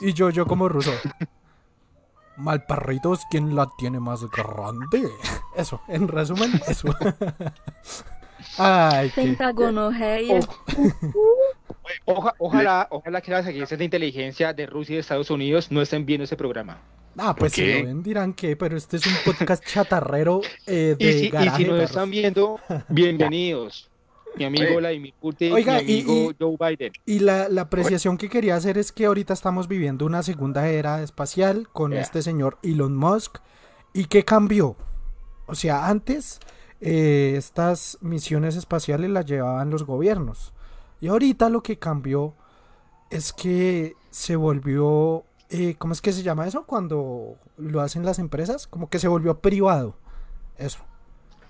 Y 0.01 0.12
yo, 0.14 0.30
yo 0.30 0.47
como 0.47 0.68
ruso. 0.68 0.93
Malparritos, 2.37 3.20
¿quién 3.30 3.55
la 3.55 3.68
tiene 3.78 4.01
más 4.01 4.24
grande? 4.30 5.09
Eso, 5.57 5.80
en 5.87 6.09
resumen, 6.09 6.51
eso. 6.66 6.89
Ay. 8.59 9.12
Oja- 12.07 12.34
ojalá, 12.38 12.86
ojalá 12.90 13.20
que 13.20 13.30
las 13.30 13.46
agencias 13.46 13.78
de 13.78 13.84
inteligencia 13.84 14.52
de 14.52 14.66
Rusia 14.66 14.94
y 14.94 14.96
de 14.96 15.00
Estados 15.00 15.30
Unidos 15.30 15.70
no 15.70 15.82
estén 15.82 16.07
viendo 16.07 16.24
ese 16.24 16.36
programa. 16.36 16.78
Ah, 17.16 17.34
pues 17.36 17.52
si 17.52 17.62
qué? 17.62 17.80
lo 17.80 17.86
ven 17.86 18.02
dirán 18.02 18.32
que, 18.32 18.57
pero 18.57 18.76
este 18.76 18.96
es 18.96 19.07
un 19.07 19.12
podcast 19.24 19.64
chatarrero 19.72 20.40
eh, 20.66 20.96
de 20.98 21.05
Y 21.05 21.12
si, 21.12 21.26
y 21.26 21.30
si 21.30 21.36
nos 21.36 21.50
perros. 21.57 21.82
están 21.82 22.11
viendo, 22.11 22.59
bienvenidos. 22.88 23.90
Mi 24.36 24.44
amigo. 24.46 24.76
Vladimir 24.78 25.14
Putin, 25.20 25.52
Oiga, 25.52 25.80
mi 25.80 25.92
y- 25.92 26.00
amigo 26.02 26.30
y- 26.32 26.36
Joe 26.40 26.57
Biden. 26.76 26.92
Y 27.07 27.20
la, 27.20 27.48
la 27.48 27.62
apreciación 27.62 28.16
que 28.16 28.28
quería 28.28 28.57
hacer 28.57 28.78
es 28.78 28.90
que 28.90 29.07
ahorita 29.07 29.32
estamos 29.32 29.68
viviendo 29.68 30.07
una 30.07 30.24
segunda 30.24 30.66
era 30.68 31.02
espacial 31.02 31.68
con 31.72 31.92
este 31.92 32.20
señor 32.22 32.59
Elon 32.64 32.96
Musk. 32.96 33.38
¿Y 33.92 34.07
qué 34.07 34.24
cambió? 34.24 34.76
O 35.46 35.55
sea, 35.55 35.86
antes 35.86 36.40
eh, 36.87 37.35
estas 37.37 37.99
misiones 38.01 38.57
espaciales 38.57 39.11
las 39.11 39.24
llevaban 39.26 39.70
los 39.70 39.85
gobiernos. 39.85 40.53
Y 41.01 41.09
ahorita 41.09 41.49
lo 41.49 41.62
que 41.62 41.78
cambió 41.78 42.35
es 43.11 43.32
que 43.32 43.95
se 44.11 44.37
volvió... 44.37 45.24
eh, 45.51 45.74
¿Cómo 45.78 45.93
es 45.93 46.01
que 46.01 46.12
se 46.12 46.22
llama 46.22 46.47
eso? 46.47 46.64
Cuando 46.64 47.37
lo 47.57 47.80
hacen 47.80 48.05
las 48.05 48.18
empresas. 48.18 48.66
Como 48.66 48.89
que 48.89 48.99
se 48.99 49.09
volvió 49.09 49.39
privado. 49.41 49.97
Eso. 50.59 50.78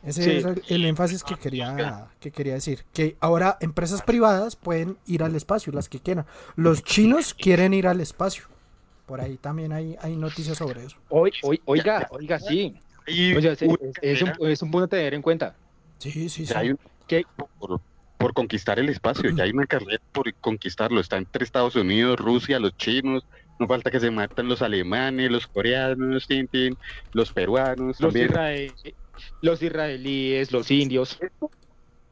Ese 0.03 0.23
Sí. 0.23 0.31
es 0.33 0.45
el, 0.45 0.63
el 0.69 0.85
énfasis 0.85 1.25
que 1.25 1.37
quería, 1.37 2.09
que 2.21 2.31
quería 2.31 2.55
decir. 2.55 2.85
Que 2.93 3.17
ahora 3.21 3.57
empresas 3.61 4.03
privadas 4.03 4.55
pueden 4.55 4.99
ir 5.07 5.23
al 5.23 5.35
espacio, 5.35 5.73
las 5.73 5.89
que 5.89 5.99
quieran. 5.99 6.27
Los 6.57 6.83
chinos 6.85 7.33
quieren 7.35 7.73
ir 7.75 7.87
al 7.89 8.01
espacio. 8.01 8.45
Por 9.07 9.21
ahí 9.21 9.37
también 9.39 9.73
hay, 9.73 9.97
hay 10.01 10.17
noticias 10.17 10.59
sobre 10.59 10.85
eso. 10.85 10.97
Oiga, 11.67 12.07
oiga, 12.11 12.39
sí. 12.39 12.77
Y 13.07 13.35
O 13.35 13.41
sea, 13.41 13.53
es, 13.53 13.63
un, 13.63 13.77
carrera, 13.93 14.37
es 14.51 14.63
un 14.63 14.71
punto 14.71 14.85
a 14.85 14.89
tener 14.89 15.15
en 15.15 15.23
cuenta. 15.23 15.57
Sí, 15.99 16.11
sí, 16.11 16.29
sí. 16.29 16.45
ya 16.47 16.59
hay 16.61 16.71
un- 16.71 16.79
¿Qué? 17.07 17.23
por, 17.59 17.81
por 18.17 18.33
conquistar 18.33 18.79
el 18.79 18.89
espacio, 18.89 19.31
ya 19.31 19.45
hay 19.45 19.51
una 19.51 19.67
carrera 19.67 19.99
por 20.13 20.33
conquistarlo. 20.37 21.01
Está 21.01 21.19
entre 21.19 21.45
Estados 21.45 21.77
Unidos, 21.77 22.19
Rusia, 22.19 22.59
los 22.59 22.77
chinos. 22.77 23.27
No 23.59 23.69
falta 23.69 23.91
que 23.91 24.01
se 24.01 24.11
matan 24.11 24.49
los 24.49 24.63
alemanes, 24.63 25.31
los 25.31 25.47
coreanos, 25.47 26.27
tin, 26.27 26.49
tin, 26.49 26.77
los 27.13 27.31
peruanos. 27.33 28.01
Los, 28.01 28.13
También, 28.15 28.31
israe- 28.31 28.75
los 29.43 29.63
israelíes, 29.63 30.51
los 30.51 30.71
indios. 30.71 31.19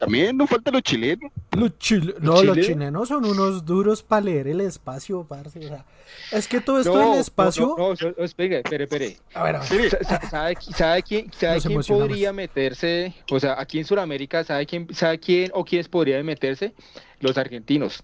También 0.03 0.37
no 0.37 0.49
falta 0.49 0.71
los 0.73 0.83
chilenos. 0.83 1.31
Los 1.53 1.79
chile- 1.79 2.15
no, 2.21 2.33
los 2.33 2.57
chilenos? 2.57 2.67
chilenos 2.67 3.09
son 3.09 3.25
unos 3.25 3.65
duros 3.65 4.03
para 4.03 4.23
leer 4.23 4.49
el 4.49 4.61
espacio, 4.61 5.25
parce. 5.29 5.61
O 5.61 5.63
sea, 5.69 5.85
es 6.33 6.49
que 6.49 6.61
todo 6.61 6.81
esto 6.81 6.93
No, 6.95 7.11
del 7.13 7.21
espacio. 7.21 7.77
No, 7.79 7.91
no, 7.91 7.95
no, 7.95 8.15
no, 8.19 8.25
espere, 8.25 8.59
espere, 8.59 8.85
espere. 8.85 9.17
A 9.33 9.45
ver, 9.45 9.57
a 9.57 9.61
ver. 9.61 9.91
Sa- 9.91 10.03
sa- 10.03 10.29
¿Sabe, 10.31 10.55
qui- 10.57 10.75
sabe 10.75 11.03
quién, 11.05 11.31
sabe 11.33 11.61
quién 11.61 11.81
podría 11.87 12.33
meterse? 12.33 13.15
O 13.31 13.39
sea, 13.39 13.61
aquí 13.61 13.79
en 13.79 13.85
Sudamérica, 13.85 14.43
¿sabe 14.43 14.67
quién, 14.67 14.93
sabe 14.93 15.21
quién 15.21 15.51
o 15.55 15.65
quiénes 15.65 15.89
podrían 15.89 16.27
meterse? 16.27 16.75
Los 17.21 17.39
argentinos. 17.39 18.03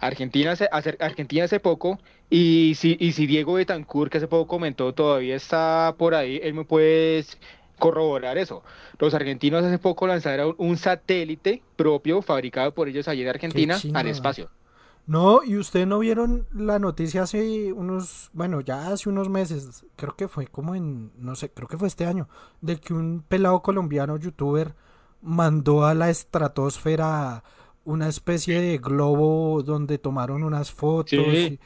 Argentina 0.00 0.52
hace, 0.52 0.68
hace- 0.70 0.96
Argentina 1.00 1.44
hace 1.44 1.58
poco, 1.60 1.98
y 2.28 2.74
si, 2.76 2.98
y 3.00 3.12
si 3.12 3.26
Diego 3.26 3.54
Betancourt, 3.54 4.12
que 4.12 4.18
hace 4.18 4.28
poco 4.28 4.46
comentó, 4.46 4.92
todavía 4.92 5.34
está 5.34 5.94
por 5.98 6.14
ahí, 6.14 6.38
él 6.42 6.52
me 6.52 6.64
puede 6.64 7.24
corroborar 7.78 8.38
eso. 8.38 8.62
Los 8.98 9.14
argentinos 9.14 9.64
hace 9.64 9.78
poco 9.78 10.06
lanzaron 10.06 10.54
un 10.58 10.76
satélite 10.76 11.62
propio, 11.76 12.22
fabricado 12.22 12.74
por 12.74 12.88
ellos 12.88 13.08
allí 13.08 13.22
en 13.22 13.28
Argentina, 13.28 13.78
al 13.94 14.06
espacio. 14.08 14.50
No, 15.06 15.42
y 15.42 15.56
ustedes 15.56 15.86
no 15.86 15.98
vieron 16.00 16.46
la 16.54 16.78
noticia 16.78 17.22
hace 17.22 17.72
unos, 17.72 18.28
bueno, 18.34 18.60
ya 18.60 18.88
hace 18.88 19.08
unos 19.08 19.30
meses, 19.30 19.86
creo 19.96 20.14
que 20.14 20.28
fue 20.28 20.46
como 20.48 20.74
en, 20.74 21.12
no 21.16 21.34
sé, 21.34 21.50
creo 21.50 21.66
que 21.66 21.78
fue 21.78 21.88
este 21.88 22.04
año, 22.04 22.28
de 22.60 22.78
que 22.78 22.92
un 22.92 23.24
pelado 23.26 23.62
colombiano 23.62 24.18
youtuber 24.18 24.74
mandó 25.22 25.86
a 25.86 25.94
la 25.94 26.10
estratosfera 26.10 27.42
una 27.84 28.08
especie 28.08 28.60
de 28.60 28.76
globo 28.78 29.62
donde 29.62 29.96
tomaron 29.98 30.42
unas 30.44 30.70
fotos. 30.72 31.10
Sí. 31.10 31.18
y- 31.54 31.60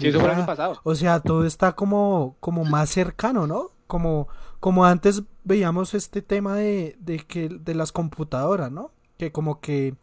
Sí, 0.00 0.08
eso 0.08 0.20
fue 0.20 0.28
el 0.28 0.34
año 0.36 0.44
pasado. 0.46 0.78
o 0.82 0.94
sea, 0.94 1.20
todo 1.20 1.46
está 1.46 1.72
como, 1.72 2.36
como 2.40 2.64
más 2.66 2.90
cercano, 2.90 3.46
¿no? 3.46 3.70
Como, 3.86 4.28
como 4.60 4.84
antes 4.84 5.22
veíamos 5.48 5.94
este 5.94 6.20
tema 6.20 6.56
de, 6.56 6.94
de 7.00 7.18
que 7.20 7.48
de 7.48 7.74
las 7.74 7.90
computadoras, 7.90 8.70
¿no? 8.70 8.92
Que 9.16 9.32
como 9.32 9.60
que 9.60 9.96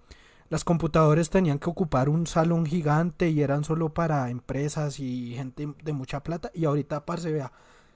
las 0.49 0.63
computadoras 0.63 1.29
tenían 1.29 1.59
que 1.59 1.69
ocupar 1.69 2.09
un 2.09 2.25
salón 2.25 2.65
gigante 2.65 3.29
y 3.29 3.41
eran 3.41 3.63
solo 3.63 3.93
para 3.93 4.29
empresas 4.31 4.99
y 4.99 5.35
gente 5.35 5.71
de 5.83 5.93
mucha 5.93 6.23
plata. 6.23 6.51
Y 6.53 6.65
ahorita, 6.65 7.05
parce, 7.05 7.31
vea, 7.31 7.51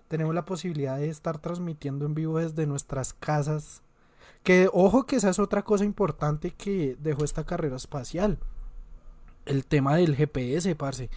tenemos 0.07 0.35
la 0.35 0.45
posibilidad 0.45 0.97
de 0.97 1.09
estar 1.09 1.39
transmitiendo 1.39 2.05
en 2.05 2.13
vivo 2.13 2.37
desde 2.37 2.67
nuestras 2.67 3.13
casas. 3.13 3.81
Que 4.43 4.69
ojo 4.71 5.05
que 5.05 5.15
esa 5.17 5.29
es 5.31 5.39
otra 5.39 5.63
cosa 5.63 5.85
importante 5.85 6.51
que 6.51 6.95
dejó 6.99 7.23
esta 7.23 7.45
carrera 7.45 7.75
espacial. 7.75 8.37
El 9.45 9.65
tema 9.65 9.95
del 9.95 10.15
GPS, 10.15 10.75
parce. 10.75 11.09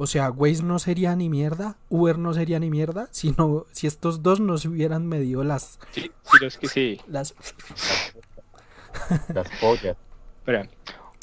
O 0.00 0.06
sea, 0.06 0.30
Waze 0.30 0.62
no 0.62 0.78
sería 0.78 1.16
ni 1.16 1.28
mierda, 1.28 1.76
Uber 1.88 2.18
no 2.18 2.32
sería 2.32 2.60
ni 2.60 2.70
mierda, 2.70 3.08
sino 3.12 3.66
si 3.72 3.88
estos 3.88 4.22
dos 4.22 4.38
no 4.40 4.56
se 4.56 4.68
hubieran 4.68 5.06
medido 5.06 5.42
las 5.44 5.78
Sí, 5.90 6.02
sí, 6.02 6.38
los 6.40 6.56
que 6.56 6.68
sí. 6.68 7.00
las 7.08 7.34
Las 9.34 9.48
pollas. 9.60 9.96
Espera. 10.38 10.68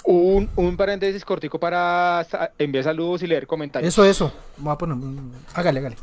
Un, 0.04 0.50
un 0.58 0.78
paréntesis 0.78 1.24
cortico 1.26 1.58
para 1.58 2.28
enviar 2.60 2.84
saludos 2.84 3.24
y 3.24 3.28
leer 3.28 3.48
comentarios. 3.48 3.92
Eso, 3.92 4.06
eso. 4.06 4.32
Voy 4.58 4.74
a 4.74 4.78
poner. 4.78 4.98
Hágale, 5.56 5.80
hágale. 5.80 5.96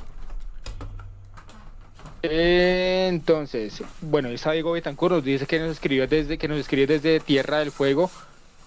Entonces, 2.22 3.82
bueno, 4.00 4.28
esa 4.30 4.52
Diego 4.52 4.72
Betancourt 4.72 5.16
nos 5.16 5.24
dice 5.24 5.46
que 5.46 5.58
nos 5.60 5.72
escribió 5.72 6.08
desde 6.08 6.38
que 6.38 6.48
nos 6.48 6.58
escribe 6.58 6.86
desde 6.86 7.20
Tierra 7.20 7.58
del 7.58 7.70
Fuego 7.70 8.10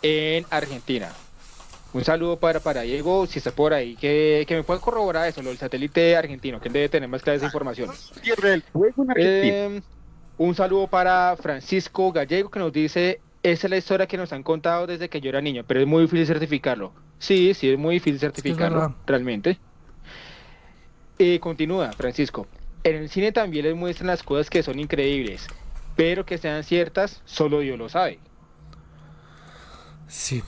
en 0.01 0.45
Argentina. 0.51 1.12
Un 1.96 2.04
saludo 2.04 2.38
para, 2.38 2.60
para 2.60 2.82
Diego, 2.82 3.26
si 3.26 3.39
está 3.39 3.52
por 3.52 3.74
ahí, 3.74 3.96
que, 3.96 4.43
que 4.50 4.56
me 4.58 4.64
pueda 4.64 4.82
corroborar 4.82 5.30
eso, 5.30 5.41
lo 5.41 5.48
del 5.48 5.58
satélite 5.58 6.18
argentino, 6.18 6.60
que 6.60 6.68
él 6.68 6.74
debe 6.74 6.89
tener 6.89 7.08
más 7.08 7.22
clara 7.22 7.38
esa 7.38 7.46
información. 7.46 7.89
Eh, 9.16 9.82
un 10.38 10.56
saludo 10.56 10.88
para 10.88 11.38
Francisco 11.39 12.12
Gallego 12.12 12.52
que 12.52 12.60
nos 12.60 12.74
dice, 12.74 13.22
esa 13.43 13.68
es 13.68 13.72
la 13.72 13.78
historia 13.78 14.08
que 14.08 14.18
nos 14.18 14.34
han 14.34 14.43
contado 14.43 14.88
desde 14.88 15.08
que 15.08 15.22
yo 15.22 15.30
era 15.30 15.39
niño, 15.39 15.64
pero 15.66 15.80
es 15.80 15.88
muy 15.88 16.02
difícil 16.02 16.28
certificarlo. 16.28 16.91
Sí, 17.18 17.54
sí, 17.54 17.70
es 17.70 17.80
muy 17.80 17.96
difícil 17.96 18.20
certificarlo, 18.20 18.93
realmente. 19.08 19.58
Y 21.18 21.39
continúa, 21.39 21.93
Francisco. 21.93 22.46
En 22.84 22.98
el 22.98 23.08
cine 23.08 23.32
también 23.32 23.64
les 23.64 23.76
muestran 23.76 24.08
las 24.08 24.22
cosas 24.22 24.50
que 24.50 24.64
son 24.64 24.80
increíbles, 24.80 25.48
pero 25.96 26.26
que 26.26 26.38
sean 26.38 26.62
ciertas, 26.66 27.22
solo 27.24 27.62
Dios 27.62 27.80
lo 27.80 27.88
sabe. 27.88 28.20
Sí. 30.10 30.43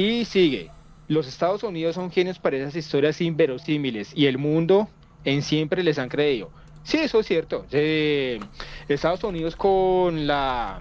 Y 0.00 0.24
sigue. 0.24 0.70
Los 1.08 1.28
Estados 1.28 1.62
Unidos 1.62 1.94
son 1.94 2.10
genios 2.10 2.38
para 2.38 2.56
esas 2.56 2.74
historias 2.74 3.20
inverosímiles 3.20 4.12
y 4.16 4.26
el 4.26 4.38
mundo 4.38 4.88
en 5.24 5.42
siempre 5.42 5.82
les 5.82 5.98
han 5.98 6.08
creído. 6.08 6.50
Sí, 6.84 6.96
eso 6.96 7.20
es 7.20 7.26
cierto. 7.26 7.66
Eh, 7.70 8.40
Estados 8.88 9.22
Unidos 9.24 9.56
con 9.56 10.26
la 10.26 10.80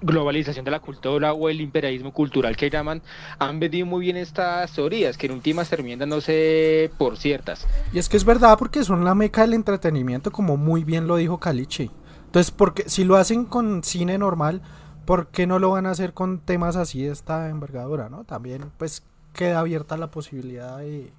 globalización 0.00 0.64
de 0.64 0.70
la 0.70 0.78
cultura 0.78 1.32
o 1.32 1.48
el 1.48 1.60
imperialismo 1.60 2.12
cultural 2.12 2.56
que 2.56 2.70
llaman, 2.70 3.02
han 3.40 3.58
vendido 3.58 3.86
muy 3.86 4.02
bien 4.02 4.16
estas 4.16 4.72
teorías 4.72 5.18
que 5.18 5.26
en 5.26 5.32
últimas 5.32 5.68
terminan 5.68 5.98
dándose 5.98 6.92
por 6.98 7.16
ciertas. 7.16 7.66
Y 7.92 7.98
es 7.98 8.08
que 8.08 8.16
es 8.16 8.24
verdad 8.24 8.56
porque 8.58 8.84
son 8.84 9.04
la 9.04 9.16
meca 9.16 9.40
del 9.40 9.54
entretenimiento, 9.54 10.30
como 10.30 10.56
muy 10.56 10.84
bien 10.84 11.08
lo 11.08 11.16
dijo 11.16 11.40
Caliche. 11.40 11.90
Entonces, 12.26 12.52
porque 12.52 12.88
si 12.88 13.02
lo 13.02 13.16
hacen 13.16 13.44
con 13.44 13.82
cine 13.82 14.18
normal, 14.18 14.60
¿por 15.06 15.28
qué 15.28 15.46
no 15.46 15.58
lo 15.58 15.70
van 15.70 15.86
a 15.86 15.90
hacer 15.90 16.12
con 16.14 16.38
temas 16.40 16.76
así 16.76 17.02
de 17.02 17.12
esta 17.12 17.48
envergadura, 17.50 18.08
no? 18.08 18.24
También, 18.24 18.70
pues, 18.78 19.02
queda 19.32 19.60
abierta 19.60 19.96
la 19.96 20.10
posibilidad 20.10 20.78
de 20.78 21.10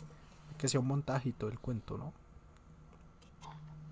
que 0.57 0.67
sea 0.67 0.79
un 0.79 0.87
montaje 0.87 1.29
y 1.29 1.31
todo 1.33 1.49
el 1.49 1.59
cuento, 1.59 1.97
¿no? 1.97 2.13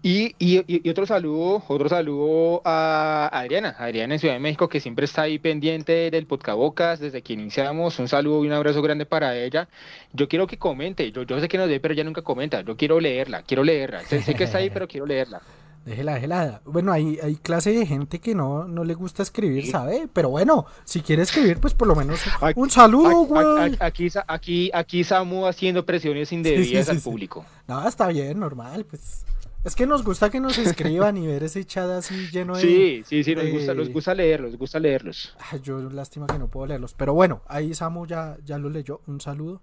Y, 0.05 0.35
y- 0.37 0.65
y 0.67 0.89
otro 0.89 1.05
saludo, 1.05 1.63
otro 1.69 1.87
saludo 1.87 2.61
a 2.65 3.29
Adriana, 3.31 3.73
Adriana 3.79 4.15
en 4.15 4.19
Ciudad 4.19 4.33
de 4.33 4.39
México, 4.41 4.67
que 4.67 4.81
siempre 4.81 5.05
está 5.05 5.21
ahí 5.21 5.39
pendiente 5.39 6.11
del 6.11 6.25
Podcabocas 6.27 6.99
desde 6.99 7.21
que 7.21 7.31
iniciamos. 7.31 7.97
Un 7.99 8.09
saludo 8.09 8.43
y 8.43 8.47
un 8.47 8.53
abrazo 8.53 8.81
grande 8.81 9.05
para 9.05 9.37
ella. 9.37 9.69
Yo 10.11 10.27
quiero 10.27 10.45
que 10.45 10.57
comente, 10.57 11.09
yo, 11.13 11.23
yo 11.23 11.39
sé 11.39 11.47
que 11.47 11.57
nos 11.57 11.69
ve, 11.69 11.79
pero 11.79 11.93
ella 11.93 12.03
nunca 12.03 12.21
comenta. 12.21 12.61
Yo 12.61 12.75
quiero 12.75 12.99
leerla, 12.99 13.43
quiero 13.43 13.63
leerla. 13.63 14.01
Sé, 14.03 14.21
sé 14.21 14.35
que 14.35 14.43
está 14.43 14.57
ahí, 14.57 14.69
pero 14.73 14.89
quiero 14.89 15.05
leerla. 15.05 15.41
Déjela, 15.85 16.13
déjela. 16.13 16.61
Bueno, 16.63 16.93
hay, 16.93 17.19
hay 17.21 17.35
clase 17.35 17.71
de 17.73 17.85
gente 17.85 18.19
que 18.19 18.33
no, 18.33 18.65
no 18.67 18.85
le 18.85 18.93
gusta 18.93 19.21
escribir, 19.21 19.69
¿sabe? 19.69 20.07
Pero 20.13 20.29
bueno, 20.29 20.65
si 20.85 21.01
quiere 21.01 21.23
escribir, 21.23 21.59
pues 21.59 21.73
por 21.73 21.87
lo 21.89 21.95
menos 21.95 22.21
Aquí- 22.39 22.57
un 22.59 22.69
saludo, 22.69 23.09
Aquí, 23.23 23.27
güey. 23.27 23.77
aquí, 23.81 24.07
aquí, 24.27 24.71
aquí, 24.73 25.03
Samu 25.03 25.45
haciendo 25.45 25.85
presiones 25.85 26.31
indebidas 26.31 26.85
sí, 26.85 26.91
al 26.91 26.99
sí. 26.99 27.03
público. 27.03 27.45
No, 27.67 27.85
está 27.85 28.07
bien, 28.07 28.39
normal, 28.39 28.85
pues. 28.85 29.25
Es 29.65 29.75
que 29.75 29.85
nos 29.87 30.03
gusta 30.03 30.29
que 30.29 30.39
nos 30.41 30.57
escriban 30.57 31.15
y 31.17 31.25
ver 31.27 31.43
ese 31.43 31.63
chat 31.65 31.89
así 31.89 32.27
lleno 32.31 32.55
de... 32.55 32.61
Sí, 32.61 33.03
sí, 33.05 33.23
sí, 33.23 33.33
nos 33.35 33.45
de- 33.45 33.51
gusta, 33.51 33.73
nos 33.73 33.89
gusta 33.89 34.13
leerlos, 34.13 34.51
nos 34.51 34.59
gusta 34.59 34.79
leerlos. 34.79 35.35
Ay, 35.51 35.59
yo 35.61 35.79
lástima 35.89 36.27
que 36.27 36.37
no 36.39 36.47
puedo 36.49 36.65
leerlos. 36.67 36.93
Pero 36.93 37.13
bueno, 37.13 37.41
ahí 37.47 37.73
Samu 37.73 38.05
ya, 38.05 38.37
ya 38.45 38.57
lo 38.57 38.69
leyó. 38.69 39.01
Un 39.07 39.19
saludo. 39.21 39.61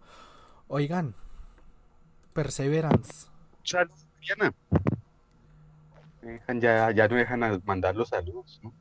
Oigan, 0.68 1.14
Perseverance. 2.33 3.27
Salud, 3.64 3.91
Diana. 4.21 4.55
Dejan- 6.39 6.61
Ya, 6.61 6.91
ya 6.93 7.09
no 7.09 7.16
dejan 7.16 7.62
mandar 7.64 7.97
los 7.97 8.09
saludos, 8.11 8.61
¿no? 8.62 8.72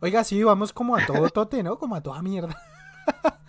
Oiga, 0.00 0.24
sí, 0.24 0.42
vamos 0.42 0.72
como 0.72 0.96
a 0.96 1.04
todo 1.06 1.28
tote, 1.30 1.62
¿no? 1.62 1.78
Como 1.78 1.94
a 1.94 2.00
toda 2.02 2.22
mierda. 2.22 2.56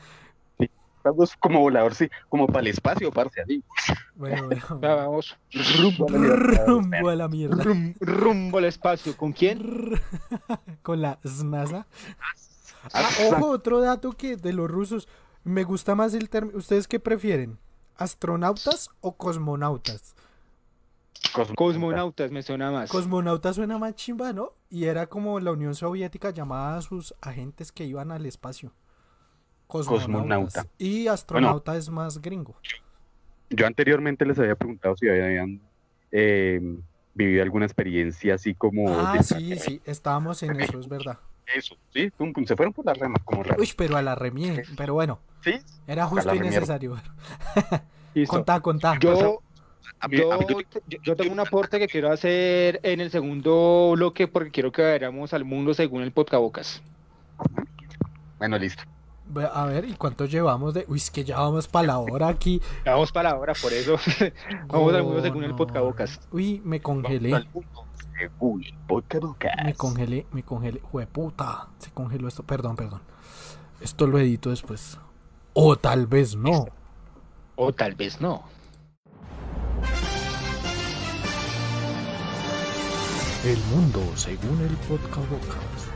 Estamos 0.97 1.35
como 1.37 1.61
volador, 1.61 1.95
sí, 1.95 2.07
como 2.29 2.45
para 2.45 2.59
el 2.59 2.67
espacio, 2.67 3.11
parce, 3.11 3.41
así. 3.41 3.63
Bueno, 4.15 4.45
bueno. 4.45 4.61
Ya 4.81 4.93
vamos 4.95 5.35
Rumbo 5.51 6.07
a 6.07 6.11
la 6.11 6.17
libertad. 6.19 6.65
Rumbo 6.67 7.09
a 7.09 7.15
la 7.15 7.27
mierda. 7.27 7.63
rum- 7.63 7.95
rumbo 7.99 8.57
al 8.59 8.65
espacio. 8.65 9.17
¿Con 9.17 9.31
quién? 9.33 9.99
Con 10.83 11.01
la 11.01 11.17
NASA. 11.43 11.87
Ah, 12.93 13.09
ojo, 13.31 13.47
otro 13.49 13.81
dato 13.81 14.11
que 14.11 14.37
de 14.37 14.53
los 14.53 14.69
rusos. 14.69 15.07
Me 15.43 15.63
gusta 15.63 15.95
más 15.95 16.13
el 16.13 16.29
término. 16.29 16.55
¿Ustedes 16.59 16.87
qué 16.87 16.99
prefieren? 16.99 17.57
¿Astronautas 17.97 18.89
o 19.01 19.17
cosmonautas? 19.17 20.15
Cosmonauta. 21.31 21.55
Cosmonautas 21.55 22.31
me 22.31 22.43
suena 22.43 22.71
más. 22.71 22.89
Cosmonauta 22.89 23.53
suena 23.53 23.77
más 23.77 23.95
chimba, 23.95 24.33
¿no? 24.33 24.53
Y 24.69 24.85
era 24.85 25.07
como 25.07 25.39
la 25.39 25.51
Unión 25.51 25.75
Soviética 25.75 26.31
llamaba 26.31 26.77
a 26.77 26.81
sus 26.81 27.13
agentes 27.21 27.71
que 27.71 27.85
iban 27.85 28.11
al 28.11 28.25
espacio. 28.25 28.71
Cosmonautas. 29.67 30.05
Cosmonauta. 30.05 30.67
Y 30.77 31.07
astronauta 31.07 31.77
es 31.77 31.89
más 31.89 32.21
gringo. 32.21 32.55
Yo 33.49 33.67
anteriormente 33.67 34.25
les 34.25 34.39
había 34.39 34.55
preguntado 34.55 34.95
si 34.95 35.09
habían 35.09 35.61
eh, 36.11 36.59
vivido 37.13 37.43
alguna 37.43 37.65
experiencia 37.65 38.35
así 38.35 38.53
como... 38.53 38.89
Ah, 38.89 39.13
de 39.17 39.23
sí, 39.23 39.55
sí, 39.57 39.81
estábamos 39.85 40.41
en 40.43 40.59
eso, 40.59 40.79
es 40.79 40.87
verdad. 40.87 41.19
Eso, 41.53 41.75
sí, 41.93 42.09
pum, 42.11 42.31
pum, 42.31 42.45
se 42.45 42.55
fueron 42.55 42.73
por 42.73 42.85
las 42.85 42.97
ramas 42.97 43.21
como 43.25 43.43
raro. 43.43 43.61
Uy, 43.61 43.69
pero 43.75 43.97
a 43.97 44.01
la 44.01 44.15
remie, 44.15 44.63
pero 44.77 44.93
bueno, 44.93 45.19
Sí, 45.43 45.59
era 45.87 46.05
justo 46.05 46.27
la 46.27 46.35
y 46.35 46.39
necesario. 46.39 46.95
Contá, 48.27 48.59
contá. 48.59 48.99
Yo, 48.99 49.41
yo, 50.09 51.15
tengo 51.15 51.31
un 51.31 51.39
aporte 51.39 51.79
que 51.79 51.87
quiero 51.87 52.11
hacer 52.11 52.79
en 52.83 53.01
el 53.01 53.11
segundo 53.11 53.91
bloque 53.95 54.27
porque 54.27 54.51
quiero 54.51 54.71
que 54.71 54.81
vayamos 54.81 55.33
al 55.33 55.45
mundo 55.45 55.73
según 55.73 56.01
el 56.03 56.11
Podcabocas. 56.11 56.81
Bueno, 58.37 58.57
listo. 58.57 58.83
A 59.53 59.65
ver, 59.65 59.85
¿y 59.85 59.93
cuánto 59.93 60.25
llevamos 60.25 60.73
de.? 60.73 60.85
Uy, 60.87 60.97
es 60.97 61.09
que 61.09 61.23
ya 61.23 61.39
vamos 61.39 61.67
para 61.67 61.87
la 61.87 61.99
hora 61.99 62.27
aquí. 62.27 62.61
Vamos 62.85 63.11
para 63.11 63.29
ahora, 63.29 63.53
por 63.61 63.71
eso 63.71 63.97
vamos 64.67 64.93
al 64.93 65.03
mundo 65.03 65.21
según 65.21 65.43
el 65.45 65.55
Podcabocas. 65.55 66.19
Uy, 66.31 66.61
me 66.65 66.81
congelé. 66.81 67.31
Vamos 67.31 67.47
al 67.47 67.53
mundo 67.53 67.85
según 68.17 68.63
el 68.63 68.73
Podcabocas. 68.87 69.51
Me 69.63 69.73
congelé, 69.73 70.25
me 70.31 70.43
congelé. 70.43 70.81
Jueputa, 70.81 71.69
se 71.77 71.91
congeló 71.91 72.27
esto. 72.27 72.43
Perdón, 72.43 72.75
perdón. 72.75 73.01
Esto 73.79 74.05
lo 74.05 74.19
edito 74.19 74.49
después. 74.49 74.99
O 75.53 75.77
tal 75.77 76.07
vez 76.07 76.35
no. 76.35 76.67
O 77.55 77.71
tal 77.71 77.95
vez 77.95 78.19
no. 78.19 78.43
El 83.43 83.57
mundo 83.71 84.03
según 84.15 84.61
el 84.61 84.77
podcast. 84.87 85.87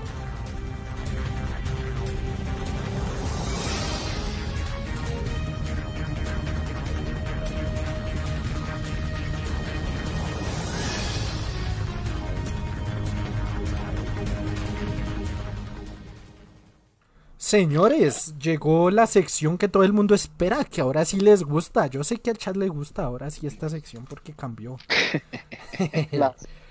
Señores, 17.38 18.34
llegó 18.40 18.90
la 18.90 19.06
sección 19.06 19.60
que 19.60 19.68
todo 19.68 19.84
el 19.84 19.94
mundo 19.94 20.16
espera, 20.16 20.66
que 20.66 20.82
ahora 20.82 21.06
sí 21.06 21.20
les 21.20 21.44
gusta. 21.44 21.86
Yo 21.86 22.04
sé 22.04 22.18
que 22.18 22.32
al 22.32 22.40
chat 22.40 22.56
le 22.58 22.70
gusta 22.70 23.04
ahora 23.04 23.30
sí 23.30 23.46
esta 23.46 23.70
sección 23.70 24.06
porque 24.06 24.34
cambió. 24.34 24.78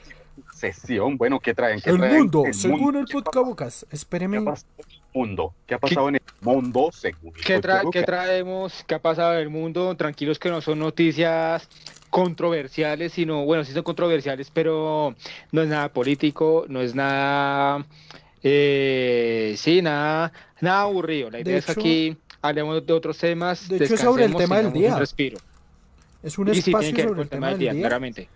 Sesión, 0.52 1.16
bueno, 1.16 1.40
¿qué 1.40 1.54
traen? 1.54 1.80
¿Qué 1.80 1.90
El 1.90 1.98
traen? 1.98 2.16
mundo, 2.18 2.44
El 2.46 2.54
según 2.54 2.80
mundo. 2.80 2.98
el 3.00 3.06
¿Qué 3.06 3.20
podcast. 3.22 3.82
¿Qué 3.88 3.96
Espéreme. 3.96 4.38
ha 4.38 4.44
pasado 4.44 4.66
en 4.78 4.90
el 4.90 5.02
mundo? 5.12 5.54
¿Qué 5.66 5.74
ha 5.74 5.78
pasado 5.78 6.08
en 6.08 6.14
el 6.16 6.22
mundo 6.40 6.90
según 6.92 7.32
¿Qué, 7.32 7.60
tra- 7.60 7.90
qué 7.90 8.02
traemos? 8.02 8.84
¿Qué 8.86 8.94
ha 8.94 8.98
pasado 9.02 9.34
en 9.34 9.40
el 9.40 9.50
mundo? 9.50 9.94
Tranquilos 9.96 10.38
que 10.38 10.50
no 10.50 10.60
son 10.60 10.78
noticias 10.78 11.68
controversiales, 12.10 13.12
sino, 13.12 13.44
bueno, 13.44 13.64
sí 13.64 13.72
son 13.72 13.82
controversiales, 13.82 14.50
pero 14.52 15.14
no 15.52 15.62
es 15.62 15.68
nada 15.68 15.88
político, 15.92 16.64
no 16.68 16.80
es 16.80 16.94
nada, 16.94 17.84
eh, 18.42 19.54
sí, 19.58 19.82
nada, 19.82 20.32
nada 20.60 20.82
aburrido. 20.82 21.30
La 21.30 21.38
De 21.38 21.42
idea 21.42 21.58
es 21.58 21.66
que 21.66 21.72
hecho- 21.72 21.80
aquí 21.80 22.16
hablemos 22.42 22.86
de 22.86 22.92
otros 22.92 23.18
temas, 23.18 23.68
De 23.68 23.84
hecho, 23.84 23.96
sobre 23.96 24.24
el 24.26 24.34
tema 24.36 24.58
del 24.58 24.72
día. 24.72 24.92
un 24.94 25.00
respiro. 25.00 25.38
Es 26.22 26.38
un 26.38 26.48
Y 26.48 26.54
sí, 26.54 26.62
tiene 26.62 26.78
espacio 26.78 26.94
que 26.96 27.02
ver 27.02 27.08
sobre 27.10 27.22
el 27.22 27.28
tema 27.28 27.48
del 27.50 27.58
día. 27.58 27.72
claramente. 27.72 28.28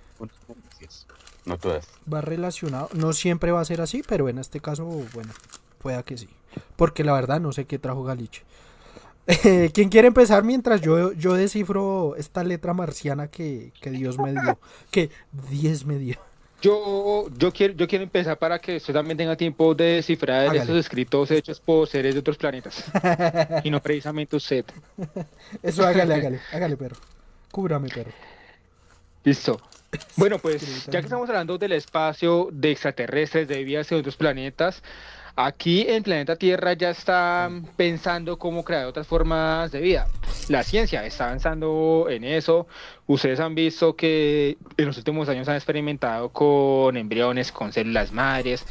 No 1.49 1.57
todas. 1.57 1.89
Va 2.13 2.21
relacionado. 2.21 2.91
No 2.93 3.15
siempre 3.15 3.53
va 3.53 3.61
a 3.61 3.65
ser 3.65 3.81
así, 3.81 4.03
pero 4.07 4.29
en 4.29 4.39
este 4.39 4.61
caso, 4.61 4.85
bueno, 4.85 5.33
pueda 5.79 6.03
que 6.03 6.19
sí. 6.19 6.29
Porque 6.77 7.05
la 7.05 7.15
verdad 7.15 7.41
no 7.41 7.53
sé 7.53 7.65
qué 7.65 7.79
trajo 7.79 8.05
Galiche. 8.05 8.43
Eh, 9.27 9.71
¿Quién 9.73 9.89
quiere 9.89 10.09
empezar 10.09 10.45
mientras 10.45 10.81
yo, 10.81 11.13
yo 11.13 11.35
descifro 11.35 12.17
esta 12.17 12.45
letra 12.45 12.75
marciana 12.75 13.29
que, 13.29 13.73
que 13.81 13.91
Dios 13.91 14.19
me 14.19 14.33
dio? 14.33 14.59
Que 14.91 15.11
10 15.51 15.87
me 15.87 15.99
dio. 15.99 16.17
Yo, 16.61 17.29
yo, 17.37 17.53
quiero, 17.53 17.75
yo 17.75 17.87
quiero 17.87 18.05
empezar 18.05 18.37
para 18.37 18.59
que 18.59 18.77
usted 18.77 18.93
también 18.93 19.17
tenga 19.17 19.37
tiempo 19.37 19.75
de 19.75 19.85
descifrar 19.97 20.43
Hágale. 20.43 20.59
estos 20.59 20.77
escritos 20.77 21.31
hechos 21.31 21.61
por 21.61 21.87
seres 21.87 22.15
de 22.15 22.21
otros 22.21 22.37
planetas. 22.37 22.85
y 23.65 23.71
no 23.71 23.81
precisamente 23.81 24.37
usted. 24.37 24.65
Eso 25.63 25.87
hágale, 25.87 26.15
hágale, 26.15 26.41
hágale, 26.53 26.77
perro. 26.77 26.97
Cúbrame, 27.53 27.89
perro. 27.89 28.11
Listo. 29.25 29.61
Bueno, 30.17 30.39
pues 30.39 30.87
ya 30.87 31.01
que 31.01 31.07
estamos 31.07 31.29
hablando 31.29 31.59
del 31.59 31.73
espacio, 31.73 32.49
de 32.53 32.73
extraterrestres, 32.73 33.49
de 33.49 33.65
vidas 33.65 33.91
en 33.93 33.99
otros 33.99 34.17
planetas, 34.17 34.83
aquí 35.37 35.87
en 35.89 36.03
planeta 36.03 36.37
Tierra 36.37 36.73
ya 36.73 36.91
están 36.91 37.65
pensando 37.77 38.39
cómo 38.39 38.65
crear 38.65 38.87
otras 38.87 39.07
formas 39.07 39.71
de 39.73 39.81
vida. 39.81 40.09
La 40.49 40.63
ciencia 40.63 41.05
está 41.05 41.27
avanzando 41.27 42.07
en 42.11 42.25
eso. 42.25 42.67
Ustedes 43.07 43.39
han 43.41 43.55
visto 43.55 43.97
que 43.97 44.57
en 44.77 44.87
los 44.87 44.97
últimos 44.97 45.29
años 45.29 45.49
han 45.49 45.57
experimentado 45.57 46.31
con 46.31 46.97
embriones, 46.97 47.53
con 47.53 47.73
células 47.73 48.13
madres 48.13 48.65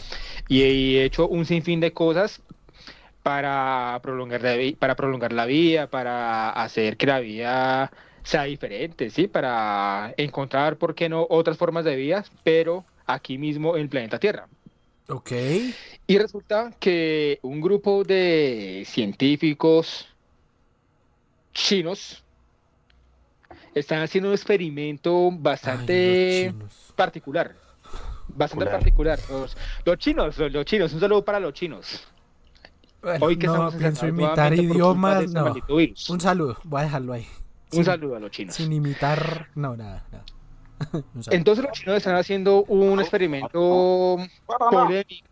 y 0.47 0.61
he 0.97 1.03
hecho 1.03 1.27
un 1.27 1.45
sinfín 1.45 1.79
de 1.79 1.93
cosas 1.93 2.41
para 3.23 3.99
prolongar 4.01 4.41
la, 4.41 4.55
para 4.79 4.95
prolongar 4.95 5.33
la 5.33 5.45
vida, 5.45 5.87
para 5.87 6.49
hacer 6.49 6.97
que 6.97 7.05
la 7.07 7.19
vida 7.19 7.91
sea 8.27 8.43
diferente, 8.43 9.09
¿sí? 9.09 9.27
Para 9.27 10.13
encontrar, 10.17 10.75
¿por 10.75 10.93
qué 10.93 11.07
no?, 11.07 11.25
otras 11.29 11.57
formas 11.57 11.85
de 11.85 11.95
vida, 11.95 12.25
pero 12.43 12.83
aquí 13.05 13.37
mismo 13.37 13.77
en 13.77 13.83
el 13.83 13.89
planeta 13.89 14.19
Tierra. 14.19 14.49
Ok. 15.07 15.31
Y 16.07 16.17
resulta 16.17 16.73
que 16.77 17.39
un 17.41 17.61
grupo 17.61 18.03
de 18.03 18.83
científicos 18.85 20.09
chinos 21.53 22.21
están 23.73 24.01
haciendo 24.01 24.29
un 24.29 24.35
experimento 24.35 25.29
bastante 25.31 26.47
Ay, 26.47 26.67
particular. 26.97 27.55
Bastante 28.27 28.65
Particular. 28.65 29.19
particular. 29.19 29.19
Los, 29.29 29.57
los 29.85 29.97
chinos, 29.99 30.37
los, 30.37 30.51
los 30.51 30.65
chinos, 30.65 30.91
un 30.91 30.99
saludo 30.99 31.23
para 31.23 31.39
los 31.39 31.53
chinos. 31.53 32.05
Bueno, 33.01 33.25
Hoy 33.25 33.37
que 33.37 33.47
no 33.47 33.53
estamos 33.53 33.75
pienso 33.75 34.05
imitar 34.05 34.53
idiomas, 34.53 35.31
no. 35.31 35.55
Un 35.69 36.19
saludo, 36.19 36.57
voy 36.65 36.81
a 36.81 36.83
dejarlo 36.83 37.13
ahí. 37.13 37.25
Un 37.73 37.83
saludo 37.85 38.15
a 38.15 38.19
los 38.19 38.31
chinos. 38.31 38.55
Sin 38.55 38.71
imitar, 38.71 39.49
no, 39.55 39.75
nada. 39.75 40.05
Entonces 41.31 41.63
los 41.65 41.73
chinos 41.73 41.97
están 41.97 42.15
haciendo 42.15 42.63
un 42.65 42.99
experimento 42.99 44.17
polémico. 44.69 45.27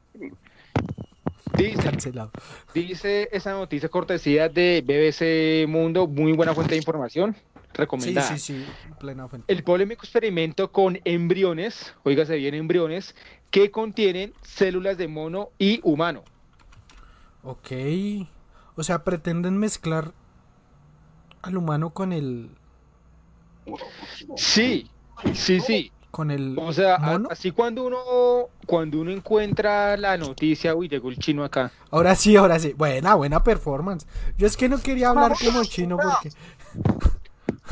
Dice, 1.55 1.81
Cancelado. 1.83 2.31
dice 2.73 3.29
esa 3.31 3.51
noticia 3.53 3.88
cortesía 3.88 4.49
de 4.49 4.81
BBC 4.86 5.69
Mundo, 5.69 6.05
muy 6.07 6.33
buena 6.33 6.53
fuente 6.53 6.71
de 6.73 6.77
información, 6.79 7.33
Sí, 7.36 7.41
recomendada. 7.73 8.27
sí, 8.38 8.39
sí, 8.39 8.65
plena 8.99 9.27
fuente. 9.29 9.53
El 9.53 9.63
polémico 9.63 10.03
experimento 10.03 10.71
con 10.71 10.99
embriones, 11.05 11.93
oígase 12.03 12.36
bien, 12.36 12.55
embriones, 12.55 13.15
que 13.51 13.71
contienen 13.71 14.33
células 14.41 14.97
de 14.97 15.07
mono 15.07 15.49
y 15.57 15.79
humano. 15.83 16.23
Ok. 17.43 17.71
O 18.75 18.83
sea, 18.83 19.03
pretenden 19.05 19.57
mezclar 19.57 20.11
al 21.45 21.57
humano 21.57 21.89
con 21.91 22.11
el. 22.13 22.49
Sí, 24.35 24.89
sí, 25.33 25.59
sí. 25.59 25.91
con 26.11 26.31
el 26.31 26.55
O 26.59 26.71
sea, 26.71 26.97
mono. 26.97 27.29
así 27.31 27.51
cuando 27.51 27.83
uno, 27.85 27.97
cuando 28.65 28.99
uno 28.99 29.11
encuentra 29.11 29.97
la 29.97 30.17
noticia, 30.17 30.75
uy, 30.75 30.87
llegó 30.87 31.09
el 31.09 31.17
chino 31.17 31.43
acá. 31.43 31.71
Ahora 31.91 32.15
sí, 32.15 32.35
ahora 32.35 32.59
sí. 32.59 32.73
Buena, 32.73 33.15
buena 33.15 33.43
performance. 33.43 34.05
Yo 34.37 34.47
es 34.47 34.55
que 34.55 34.69
no 34.69 34.79
quería 34.79 35.09
hablar 35.09 35.33
como 35.43 35.63
chino 35.63 35.97
porque. 35.97 36.29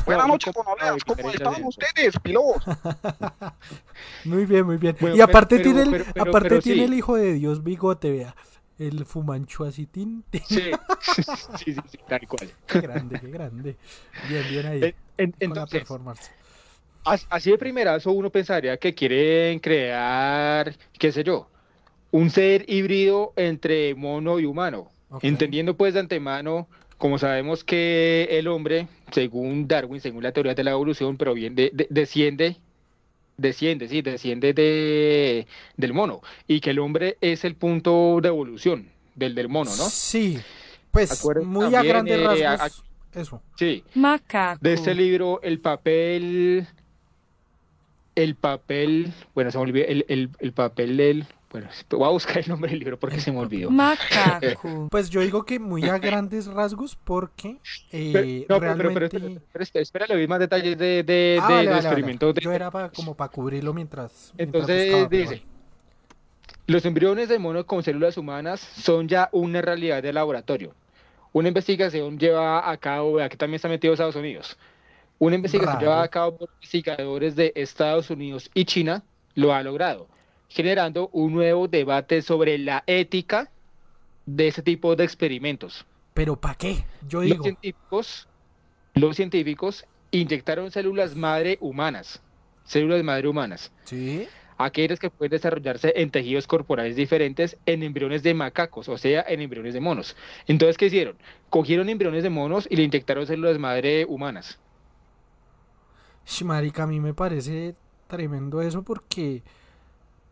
Buenas 0.06 0.26
No, 0.26 0.32
noches, 0.34 0.52
no, 0.56 0.62
don 0.62 0.74
Aleas. 0.80 1.02
no, 1.06 1.14
¿Cómo 1.16 1.30
están 1.30 1.64
ustedes, 1.64 2.18
pilos? 2.22 2.42
Muy 4.24 4.44
bien, 4.44 4.66
muy 4.66 4.76
bien. 4.76 4.96
Bueno, 5.00 5.16
y 5.16 5.20
aparte 5.20 5.56
pero- 5.56 5.62
tiene 5.70 5.82
el, 5.82 5.90
pero- 5.90 6.04
pero- 6.12 6.30
aparte 6.30 6.48
pero 6.48 6.60
tiene 6.62 6.78
sí. 6.80 6.84
el 6.84 6.94
hijo 6.94 7.16
de 7.16 7.32
Dios 7.34 7.62
bigote, 7.62 8.10
vea. 8.10 8.34
El 8.78 9.04
fumancho 9.06 9.64
así, 9.64 9.86
tin, 9.86 10.24
tin. 10.30 10.40
Sí, 10.48 10.62
sí, 11.00 11.22
sí, 11.74 11.74
sí, 11.86 11.98
tal 12.08 12.26
cual. 12.26 12.52
Qué 12.66 12.80
grande, 12.80 13.20
qué 13.20 13.28
grande. 13.30 13.76
Bien, 14.28 14.48
bien 14.48 14.66
ahí. 14.66 14.80
En- 15.16 15.34
en- 15.38 15.48
con 15.48 15.56
la 15.56 15.66
performance. 15.66 16.30
así 17.04 17.50
de 17.50 17.58
primerazo 17.58 18.10
uno 18.12 18.30
pensaría 18.30 18.76
que 18.78 18.94
quieren 18.94 19.60
crear, 19.60 20.74
qué 20.98 21.12
sé 21.12 21.22
yo, 21.22 21.50
un 22.10 22.30
ser 22.30 22.64
híbrido 22.68 23.32
entre 23.36 23.94
mono 23.94 24.38
y 24.40 24.44
humano. 24.44 24.90
Entendiendo 25.22 25.76
pues 25.76 25.94
de 25.94 26.00
antemano, 26.00 26.68
como 26.98 27.18
sabemos 27.18 27.62
que 27.62 28.26
el 28.30 28.48
hombre, 28.48 28.88
según 29.12 29.68
Darwin, 29.68 30.00
según 30.00 30.22
la 30.24 30.32
teoría 30.32 30.54
de 30.54 30.64
la 30.64 30.72
evolución, 30.72 31.16
pero 31.16 31.34
bien 31.34 31.54
de- 31.54 31.70
de- 31.72 31.86
desciende, 31.90 32.56
desciende, 33.36 33.88
sí, 33.88 34.02
desciende 34.02 34.52
de, 34.52 35.46
del 35.76 35.92
mono, 35.92 36.20
y 36.46 36.60
que 36.60 36.70
el 36.70 36.78
hombre 36.78 37.16
es 37.20 37.44
el 37.44 37.54
punto 37.56 38.20
de 38.22 38.28
evolución 38.28 38.88
del, 39.14 39.34
del 39.34 39.48
mono, 39.48 39.70
¿no? 39.76 39.88
Sí. 39.90 40.38
Pues 40.90 41.10
Acuérdense 41.20 41.48
muy 41.48 41.74
a 41.74 41.82
grandes 41.82 42.18
eh, 42.40 42.46
a- 42.46 42.56
rasgos. 42.56 42.84
Eso. 43.14 43.40
Sí. 43.56 43.84
Macaco. 43.94 44.58
De 44.60 44.72
este 44.74 44.94
libro, 44.94 45.40
el 45.42 45.60
papel, 45.60 46.66
el 48.16 48.34
papel, 48.36 49.12
bueno, 49.34 49.50
se 49.50 49.58
me 49.58 49.62
olvidó, 49.64 49.86
el, 49.86 50.04
el, 50.08 50.30
el 50.38 50.52
papel 50.52 50.96
del, 50.96 51.26
bueno, 51.54 51.68
voy 51.90 52.04
a 52.08 52.10
buscar 52.10 52.38
el 52.38 52.48
nombre 52.48 52.70
del 52.70 52.80
libro 52.80 52.98
porque 52.98 53.20
se 53.20 53.30
me 53.30 53.38
olvidó. 53.38 53.70
Macaco. 53.70 54.88
Pues 54.90 55.08
yo 55.08 55.20
digo 55.20 55.44
que 55.44 55.58
muy 55.60 55.84
a 55.88 55.98
grandes 55.98 56.46
rasgos 56.46 56.96
porque 56.96 57.58
eh, 57.92 58.10
Pero- 58.12 58.26
no, 58.48 58.60
pero, 58.60 58.76
pero, 58.76 58.92
pero, 58.94 59.06
espera, 59.06 59.40
pero 59.52 59.62
espera, 59.62 59.82
espera, 59.82 60.06
le 60.08 60.14
doy 60.16 60.26
más 60.26 60.40
detalles 60.40 60.76
de, 60.76 61.02
de, 61.04 61.38
Ah, 61.40 61.46
de- 61.48 61.54
vale, 61.54 61.56
del 61.58 61.66
vale, 61.68 61.68
vale. 61.70 61.78
experimento. 61.88 62.32
de- 62.32 62.40
Yo 62.40 62.52
era 62.52 62.70
pa- 62.70 62.90
como 62.90 63.14
para 63.14 63.30
cubrirlo 63.30 63.72
mientras... 63.72 64.32
mientras 64.36 64.68
Entonces 64.68 65.08
dice, 65.10 65.42
los 66.66 66.84
embriones 66.84 67.28
de 67.28 67.38
mono 67.38 67.64
con 67.66 67.82
células 67.82 68.16
humanas 68.16 68.60
son 68.60 69.06
ya 69.08 69.28
una 69.32 69.60
realidad 69.62 70.02
de 70.02 70.12
laboratorio. 70.12 70.74
Una 71.32 71.48
investigación 71.48 72.18
lleva 72.18 72.70
a 72.70 72.76
cabo, 72.76 73.20
aquí 73.20 73.36
también 73.36 73.56
está 73.56 73.68
metido 73.68 73.92
Estados 73.92 74.16
Unidos, 74.16 74.56
una 75.18 75.36
investigación 75.36 75.74
Raro. 75.74 75.84
llevada 75.86 76.02
a 76.04 76.08
cabo 76.08 76.36
por 76.36 76.48
investigadores 76.54 77.34
de 77.36 77.52
Estados 77.56 78.08
Unidos 78.10 78.50
y 78.54 78.64
China 78.64 79.02
lo 79.34 79.52
ha 79.52 79.62
logrado, 79.62 80.06
generando 80.48 81.08
un 81.12 81.32
nuevo 81.32 81.68
debate 81.68 82.22
sobre 82.22 82.58
la 82.58 82.84
ética 82.86 83.50
de 84.26 84.48
ese 84.48 84.62
tipo 84.62 84.96
de 84.96 85.04
experimentos. 85.04 85.84
Pero 86.14 86.36
¿para 86.36 86.54
qué? 86.54 86.84
Yo 87.08 87.20
Los 87.20 87.30
digo... 87.30 87.42
científicos, 87.42 88.28
los 88.94 89.16
científicos 89.16 89.84
inyectaron 90.12 90.70
células 90.70 91.16
madre 91.16 91.58
humanas, 91.60 92.22
células 92.64 93.02
madre 93.02 93.26
humanas, 93.28 93.72
Sí. 93.84 94.28
aquellas 94.56 95.00
que 95.00 95.10
pueden 95.10 95.32
desarrollarse 95.32 95.92
en 95.96 96.10
tejidos 96.10 96.46
corporales 96.46 96.94
diferentes 96.94 97.56
en 97.66 97.82
embriones 97.82 98.22
de 98.22 98.32
macacos, 98.34 98.88
o 98.88 98.96
sea, 98.96 99.24
en 99.26 99.40
embriones 99.40 99.74
de 99.74 99.80
monos. 99.80 100.16
Entonces, 100.46 100.78
¿qué 100.78 100.86
hicieron? 100.86 101.16
Cogieron 101.50 101.88
embriones 101.88 102.22
de 102.22 102.30
monos 102.30 102.68
y 102.70 102.76
le 102.76 102.84
inyectaron 102.84 103.26
células 103.26 103.58
madre 103.58 104.04
humanas. 104.04 104.60
Marica, 106.44 106.84
a 106.84 106.86
mí 106.86 107.00
me 107.00 107.14
parece 107.14 107.74
tremendo 108.06 108.62
eso 108.62 108.82
porque... 108.82 109.42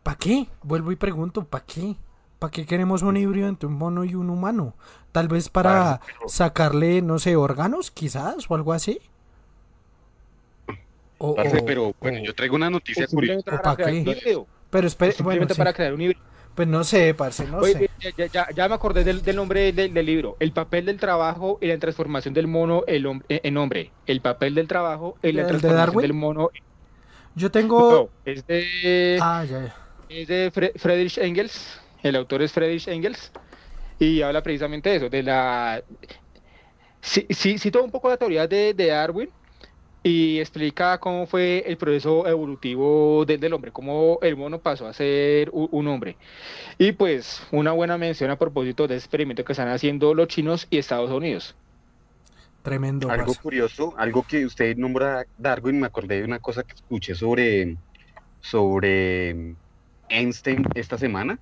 ¿Para 0.03 0.17
qué? 0.17 0.47
Vuelvo 0.63 0.91
y 0.91 0.95
pregunto, 0.95 1.45
¿para 1.45 1.63
qué? 1.65 1.95
¿Para 2.39 2.51
qué 2.51 2.65
queremos 2.65 3.01
un 3.03 3.15
híbrido 3.15 3.47
entre 3.47 3.67
un 3.67 3.73
mono 3.75 4.03
y 4.03 4.15
un 4.15 4.29
humano? 4.29 4.73
Tal 5.13 5.27
vez 5.29 5.47
para 5.49 6.01
sacarle, 6.27 7.01
no 7.01 7.19
sé, 7.19 7.35
órganos, 7.37 7.89
quizás, 7.89 8.49
o 8.49 8.55
algo 8.55 8.73
así. 8.73 8.99
O, 11.17 11.35
Parce, 11.35 11.57
o- 11.59 11.65
pero 11.65 11.95
bueno, 12.01 12.19
o- 12.19 12.23
yo 12.25 12.35
traigo 12.35 12.55
una 12.55 12.69
noticia 12.69 13.07
curiosa. 13.07 13.39
simplemente 13.39 13.49
¿O 13.49 13.53
para 13.61 13.63
pa' 13.63 13.75
crear 13.75 13.93
un 13.93 14.03
qué? 14.05 14.45
Pero 14.69 14.87
espere, 14.87 15.15
bueno, 15.23 15.47
sí. 15.47 15.55
para 15.55 15.71
crear 15.73 15.93
un 15.93 16.01
híbrido. 16.01 16.21
pues 16.55 16.67
no 16.67 16.83
sé, 16.83 17.13
parce, 17.13 17.47
no 17.47 17.59
Oye, 17.59 17.73
sé. 17.73 17.89
ya, 17.99 18.09
ya- 18.17 18.25
ya- 18.27 18.47
ya 18.53 18.67
me 18.67 18.75
acordé 18.75 19.03
del, 19.03 19.21
del 19.21 19.35
nombre 19.35 19.71
del, 19.71 19.93
del 19.93 20.05
libro. 20.05 20.35
El 20.39 20.51
papel 20.51 20.85
del 20.85 20.99
trabajo 20.99 21.57
y 21.61 21.67
la 21.67 21.77
transformación 21.79 22.33
del 22.33 22.47
mono 22.47 22.83
el 22.87 23.05
hom- 23.05 23.23
en 23.29 23.57
hombre. 23.57 23.91
El 24.05 24.19
papel 24.21 24.53
del 24.55 24.67
trabajo 24.67 25.15
y 25.23 25.31
la 25.31 25.41
¿El 25.41 25.47
de 25.47 25.59
transformación 25.59 26.01
del 26.01 26.13
mono. 26.13 26.49
Yo 27.35 27.49
tengo... 27.51 27.91
No, 28.25 28.31
es 28.31 28.45
de... 28.45 29.17
Ah, 29.21 29.45
ya, 29.45 29.61
ya. 29.65 29.75
Es 30.13 30.27
de 30.27 30.51
Fre- 30.51 30.73
Friedrich 30.75 31.17
Engels, 31.17 31.79
el 32.03 32.15
autor 32.15 32.41
es 32.43 32.51
Friedrich 32.51 32.87
Engels, 32.87 33.31
y 33.99 34.21
habla 34.21 34.43
precisamente 34.43 34.89
de 34.89 34.95
eso, 34.97 35.09
de 35.09 35.23
la... 35.23 35.83
Sí, 37.01 37.25
sí, 37.29 37.57
cita 37.57 37.81
un 37.81 37.91
poco 37.91 38.09
la 38.09 38.17
teoría 38.17 38.47
de, 38.47 38.73
de 38.73 38.87
Darwin 38.87 39.29
y 40.03 40.39
explica 40.39 40.99
cómo 40.99 41.27
fue 41.27 41.63
el 41.67 41.77
proceso 41.77 42.27
evolutivo 42.27 43.25
del, 43.25 43.39
del 43.39 43.53
hombre, 43.53 43.71
cómo 43.71 44.19
el 44.21 44.37
mono 44.37 44.61
pasó 44.61 44.87
a 44.87 44.93
ser 44.93 45.49
u- 45.51 45.69
un, 45.71 45.87
hombre. 45.87 46.17
Y 46.79 46.93
pues 46.93 47.43
una 47.51 47.73
buena 47.73 47.97
mención 47.97 48.31
a 48.31 48.39
propósito 48.39 48.87
de 48.87 48.95
ese 48.97 49.05
experimento 49.05 49.45
que 49.45 49.53
están 49.53 49.69
haciendo 49.69 50.13
los 50.15 50.27
chinos 50.29 50.67
y 50.71 50.79
Estados 50.79 51.11
Unidos. 51.11 51.55
Tremendo, 52.61 53.07
Algo 53.07 53.35
parce. 53.35 53.41
curioso, 53.41 53.93
algo 53.97 54.23
que 54.23 54.45
usted 54.45 54.75
nombra 54.77 55.25
Darwin, 55.37 55.79
me 55.79 55.87
acordé 55.87 56.19
de 56.19 56.23
una 56.25 56.39
cosa 56.39 56.63
que 56.63 56.73
escuché 56.75 57.15
sobre, 57.15 57.77
sobre 58.41 59.57
Einstein 60.13 60.65
esta 60.75 60.97
semana. 60.97 61.39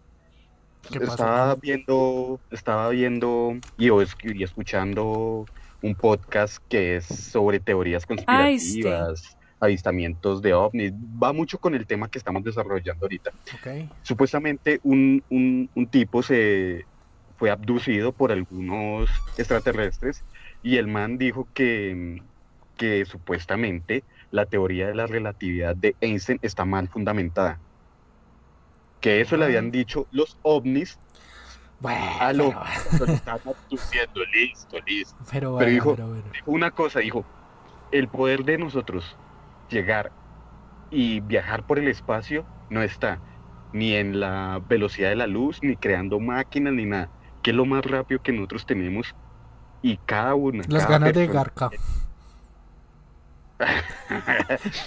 Estaba 0.90 1.56
viendo, 1.56 2.40
estaba 2.50 2.90
viendo 2.90 3.56
y, 3.78 3.90
y 3.90 4.44
escuchando 4.44 5.46
un 5.82 5.96
podcast 5.96 6.58
que 6.70 6.96
es 6.98 7.06
sobre 7.06 7.60
teorías 7.60 8.06
conspirativas, 8.06 9.38
avistamientos 9.60 10.42
de 10.42 10.54
ovnis. 10.54 10.92
Va 11.22 11.34
mucho 11.34 11.60
con 11.60 11.76
el 11.76 11.86
tema 11.86 12.10
que 12.10 12.18
estamos 12.18 12.44
desarrollando 12.44 13.06
ahorita. 13.06 13.32
Ok. 13.54 13.90
Supuestamente 14.02 14.80
un, 14.84 15.24
un, 15.30 15.70
un 15.76 15.88
tipo 15.88 16.24
se 16.24 16.86
fue 17.38 17.52
abducido 17.52 18.12
por 18.12 18.32
algunos 18.32 19.10
extraterrestres 19.38 20.24
y 20.64 20.78
el 20.78 20.88
man 20.88 21.18
dijo 21.18 21.48
que, 21.54 22.22
que 22.78 23.06
supuestamente 23.06 24.04
la 24.32 24.46
teoría 24.46 24.88
de 24.88 24.96
la 24.96 25.08
relatividad 25.08 25.76
de 25.76 25.96
Einstein 26.02 26.40
está 26.42 26.66
mal 26.66 26.88
fundamentada. 26.88 27.60
Que 29.02 29.20
eso 29.22 29.36
le 29.38 29.46
habían 29.46 29.72
dicho 29.72 30.08
los 30.12 30.38
ovnis 30.44 30.98
Bueno, 31.80 32.00
a 32.20 32.34
lo 32.34 32.50
pero, 32.92 33.20
abduciendo, 33.26 34.22
listo, 34.34 34.78
listo. 34.86 35.16
pero, 35.32 35.32
Pero 35.32 35.52
bueno, 35.52 35.70
dijo- 35.72 35.96
pero 35.96 36.08
bueno. 36.08 36.24
Dijo 36.32 36.52
una 36.52 36.72
cosa, 36.72 37.00
dijo, 37.00 37.26
el 37.92 38.08
poder 38.08 38.46
de 38.46 38.58
nosotros 38.60 39.18
llegar 39.70 40.12
y 40.92 41.20
viajar 41.22 41.66
por 41.66 41.80
el 41.80 41.88
espacio 41.88 42.46
no 42.70 42.82
está 42.84 43.20
ni 43.74 43.94
en 43.94 44.20
la 44.20 44.62
velocidad 44.68 45.10
de 45.10 45.16
la 45.16 45.28
luz, 45.28 45.60
ni 45.64 45.76
creando 45.78 46.20
máquinas, 46.20 46.74
ni 46.74 46.86
nada. 46.86 47.10
Que 47.42 47.52
es 47.52 47.56
lo 47.58 47.66
más 47.66 47.84
rápido 47.86 48.22
que 48.22 48.32
nosotros 48.34 48.66
tenemos 48.66 49.16
y 49.82 49.98
cada 50.06 50.36
una. 50.36 50.64
Las 50.68 50.84
cada 50.86 51.00
ganas 51.00 51.14
de 51.14 51.26
persona- 51.26 51.34
Garca. 51.34 51.70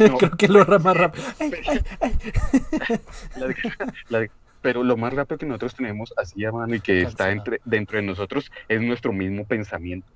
No, 0.00 0.18
Creo 0.18 0.30
que 0.36 0.48
lo 0.48 0.64
más 0.80 0.96
rápido. 0.96 1.24
Ay, 1.40 1.52
ay, 1.68 1.80
ay. 2.00 3.00
la- 4.10 4.20
la- 4.20 4.28
pero 4.62 4.82
lo 4.82 4.96
más 4.96 5.12
rápido 5.12 5.36
que 5.38 5.46
nosotros 5.46 5.74
tenemos 5.74 6.14
así 6.16 6.42
a 6.44 6.50
mano 6.50 6.74
y 6.74 6.80
que 6.80 7.02
está 7.02 7.30
entre- 7.30 7.60
dentro 7.66 7.98
de 7.98 8.02
nosotros 8.04 8.50
es 8.68 8.80
nuestro 8.80 9.12
mismo 9.12 9.44
pensamiento. 9.46 10.06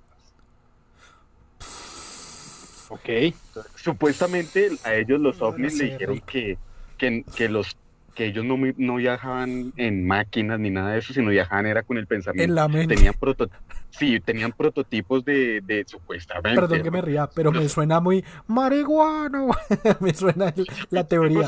Ok. 2.88 3.34
Supuestamente 3.76 4.70
a 4.84 4.94
ellos 4.94 5.20
los 5.20 5.42
ovnis 5.42 5.76
le 5.78 5.84
dijeron 5.90 6.20
que, 6.20 6.56
que, 6.96 7.24
que 7.36 7.48
los 7.50 7.76
que 8.14 8.24
ellos 8.26 8.44
no, 8.44 8.56
no 8.78 8.94
viajaban 8.96 9.72
en 9.76 10.06
máquinas 10.06 10.58
ni 10.58 10.70
nada 10.70 10.92
de 10.92 10.98
eso, 10.98 11.12
sino 11.12 11.28
viajaban 11.30 11.66
era 11.66 11.82
con 11.82 11.98
el 11.98 12.04
En 12.04 12.08
pensamiento. 12.08 12.54
la 12.54 12.66
mente. 12.66 12.94
Tenían 12.96 13.14
proto 13.14 13.48
sí, 13.90 14.20
tenían 14.20 14.52
prototipos 14.52 15.24
de, 15.24 15.60
de 15.62 15.84
supuestamente. 15.86 16.60
Perdón 16.60 16.82
que 16.82 16.90
me 16.90 17.00
ría, 17.00 17.28
pero 17.28 17.52
me 17.52 17.68
suena 17.68 18.00
muy 18.00 18.24
marihuana. 18.46 19.46
me 20.00 20.14
suena 20.14 20.52
la 20.90 21.04
teoría. 21.04 21.46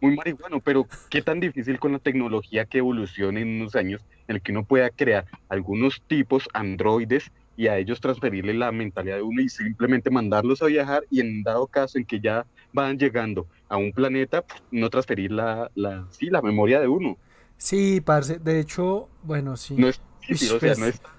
Muy 0.00 0.16
marihuano, 0.16 0.60
pero 0.60 0.86
qué 1.08 1.22
tan 1.22 1.40
difícil 1.40 1.78
con 1.78 1.92
la 1.92 1.98
tecnología 1.98 2.64
que 2.64 2.78
evolucione 2.78 3.42
en 3.42 3.60
unos 3.60 3.76
años 3.76 4.04
en 4.26 4.36
el 4.36 4.42
que 4.42 4.52
uno 4.52 4.64
pueda 4.64 4.90
crear 4.90 5.26
algunos 5.48 6.02
tipos 6.08 6.48
androides 6.52 7.30
y 7.56 7.68
a 7.68 7.78
ellos 7.78 8.00
transferirle 8.00 8.54
la 8.54 8.72
mentalidad 8.72 9.16
de 9.16 9.22
uno 9.22 9.40
y 9.40 9.48
simplemente 9.48 10.10
mandarlos 10.10 10.62
a 10.62 10.66
viajar 10.66 11.04
y 11.10 11.20
en 11.20 11.42
dado 11.42 11.66
caso 11.66 11.98
en 11.98 12.04
que 12.04 12.18
ya 12.20 12.46
van 12.72 12.98
llegando 12.98 13.46
a 13.68 13.76
un 13.76 13.92
planeta, 13.92 14.44
no 14.70 14.90
transferir 14.90 15.30
la, 15.30 15.70
la, 15.74 16.06
sí, 16.10 16.26
la 16.26 16.42
memoria 16.42 16.80
de 16.80 16.88
uno. 16.88 17.16
Sí, 17.56 18.00
parce. 18.00 18.38
De 18.38 18.58
hecho, 18.58 19.08
bueno, 19.22 19.56
sí. 19.56 19.76
No 19.76 19.88
es 19.88 20.00
difícil, 20.28 20.56
o 20.56 20.60
sea, 20.60 20.74
no 20.76 20.86
es 20.86 21.00
tan, 21.00 21.12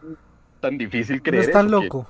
tan 0.60 0.78
difícil 0.78 1.18
No 1.18 1.24
creer 1.24 1.44
es 1.46 1.52
tan 1.52 1.70
loco. 1.72 2.08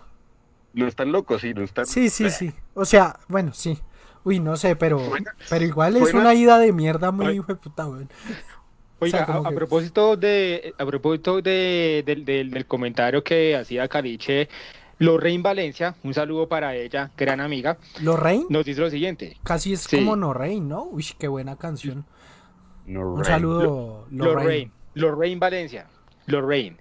No 0.74 0.88
es 0.88 0.96
tan 0.96 1.12
loco, 1.12 1.38
sí, 1.40 1.54
no 1.54 1.62
es 1.64 1.72
tan... 1.74 1.86
Sí, 1.86 2.10
sí, 2.10 2.30
sí. 2.30 2.52
O 2.74 2.86
sea, 2.86 3.20
bueno, 3.28 3.54
sí. 3.54 3.78
Uy, 4.24 4.40
no 4.40 4.56
sé, 4.56 4.76
pero, 4.76 5.02
pero 5.50 5.66
igual 5.66 5.98
es 5.98 6.14
una 6.14 6.34
ida 6.34 6.58
de 6.58 6.72
mierda 6.72 7.12
muy 7.12 7.34
hijo 7.34 7.48
de 7.48 7.56
puta, 7.56 7.86
weón. 7.88 8.10
Oiga, 9.00 9.24
O 9.24 9.26
sea, 9.26 9.26
como 9.26 9.40
a, 9.40 9.48
a 9.48 9.50
que- 9.52 9.56
propósito 9.58 10.16
de 10.18 10.74
a 10.78 10.86
propósito 10.86 11.42
de, 11.42 12.04
del, 12.06 12.24
del- 12.24 12.50
del 12.52 12.66
comentario 12.66 13.22
que 13.24 13.56
hacía 13.58 13.88
Caliche, 13.90 14.48
Lorraine 15.00 15.44
Valencia, 15.44 15.96
un 16.04 16.14
saludo 16.14 16.48
para 16.48 16.74
ella, 16.76 17.12
gran 17.18 17.42
amiga, 17.42 17.78
Lorraine 18.02 18.46
nos 18.50 18.64
dice 18.66 18.80
lo 18.80 18.90
siguiente. 18.90 19.36
casi 19.44 19.74
es 19.74 19.82
Sí. 19.82 19.98
como 19.98 20.16
Norraine, 20.16 20.66
¿no? 20.66 20.84
Uy, 20.86 21.06
qué 21.20 21.28
buena 21.28 21.58
canción. 21.58 22.06
No, 22.86 23.14
Un 23.14 23.26
saludo, 23.26 24.08
Lorraine. 24.10 24.34
Lorraine, 24.42 24.72
Lorraine 24.94 25.40
Valencia, 25.40 25.88
Lorraine. 26.28 26.78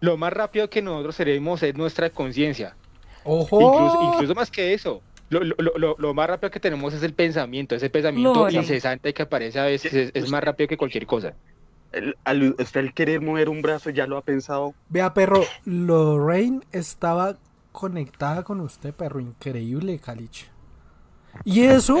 Lo 0.00 0.16
más 0.16 0.32
rápido 0.32 0.68
que 0.68 0.82
nosotros 0.82 1.14
seremos 1.16 1.62
es 1.62 1.74
nuestra 1.76 2.10
conciencia. 2.10 2.76
¡Ojo! 3.24 3.60
Incluso, 3.60 4.12
incluso 4.14 4.34
más 4.34 4.50
que 4.50 4.74
eso. 4.74 5.00
Lo, 5.30 5.40
lo- 5.44 5.54
lo- 5.58 5.72
lo- 5.78 5.96
lo 5.98 6.14
más 6.14 6.28
rápido 6.28 6.50
que 6.50 6.60
tenemos 6.60 6.92
es 6.92 7.02
el 7.02 7.14
pensamiento, 7.14 7.74
ese 7.74 7.88
pensamiento 7.88 8.34
Lore. 8.34 8.54
incesante 8.54 9.14
que 9.14 9.22
aparece 9.22 9.58
a 9.60 9.64
veces 9.64 9.94
es, 9.94 10.10
es 10.12 10.30
más 10.30 10.42
rápido 10.44 10.68
que 10.68 10.76
cualquier 10.76 11.06
cosa. 11.06 11.34
El, 11.92 12.16
al, 12.24 12.54
usted 12.58 12.80
al 12.80 12.92
querer 12.94 13.20
mover 13.20 13.48
un 13.48 13.62
brazo 13.62 13.90
ya 13.90 14.06
lo 14.06 14.16
ha 14.16 14.22
pensado. 14.22 14.74
Vea, 14.88 15.14
perro, 15.14 15.42
Lorraine 15.64 16.60
estaba 16.72 17.36
conectada 17.70 18.42
con 18.42 18.60
usted, 18.60 18.92
perro. 18.92 19.20
Increíble, 19.20 19.98
Caliche. 19.98 20.46
Y 21.44 21.62
eso. 21.62 21.98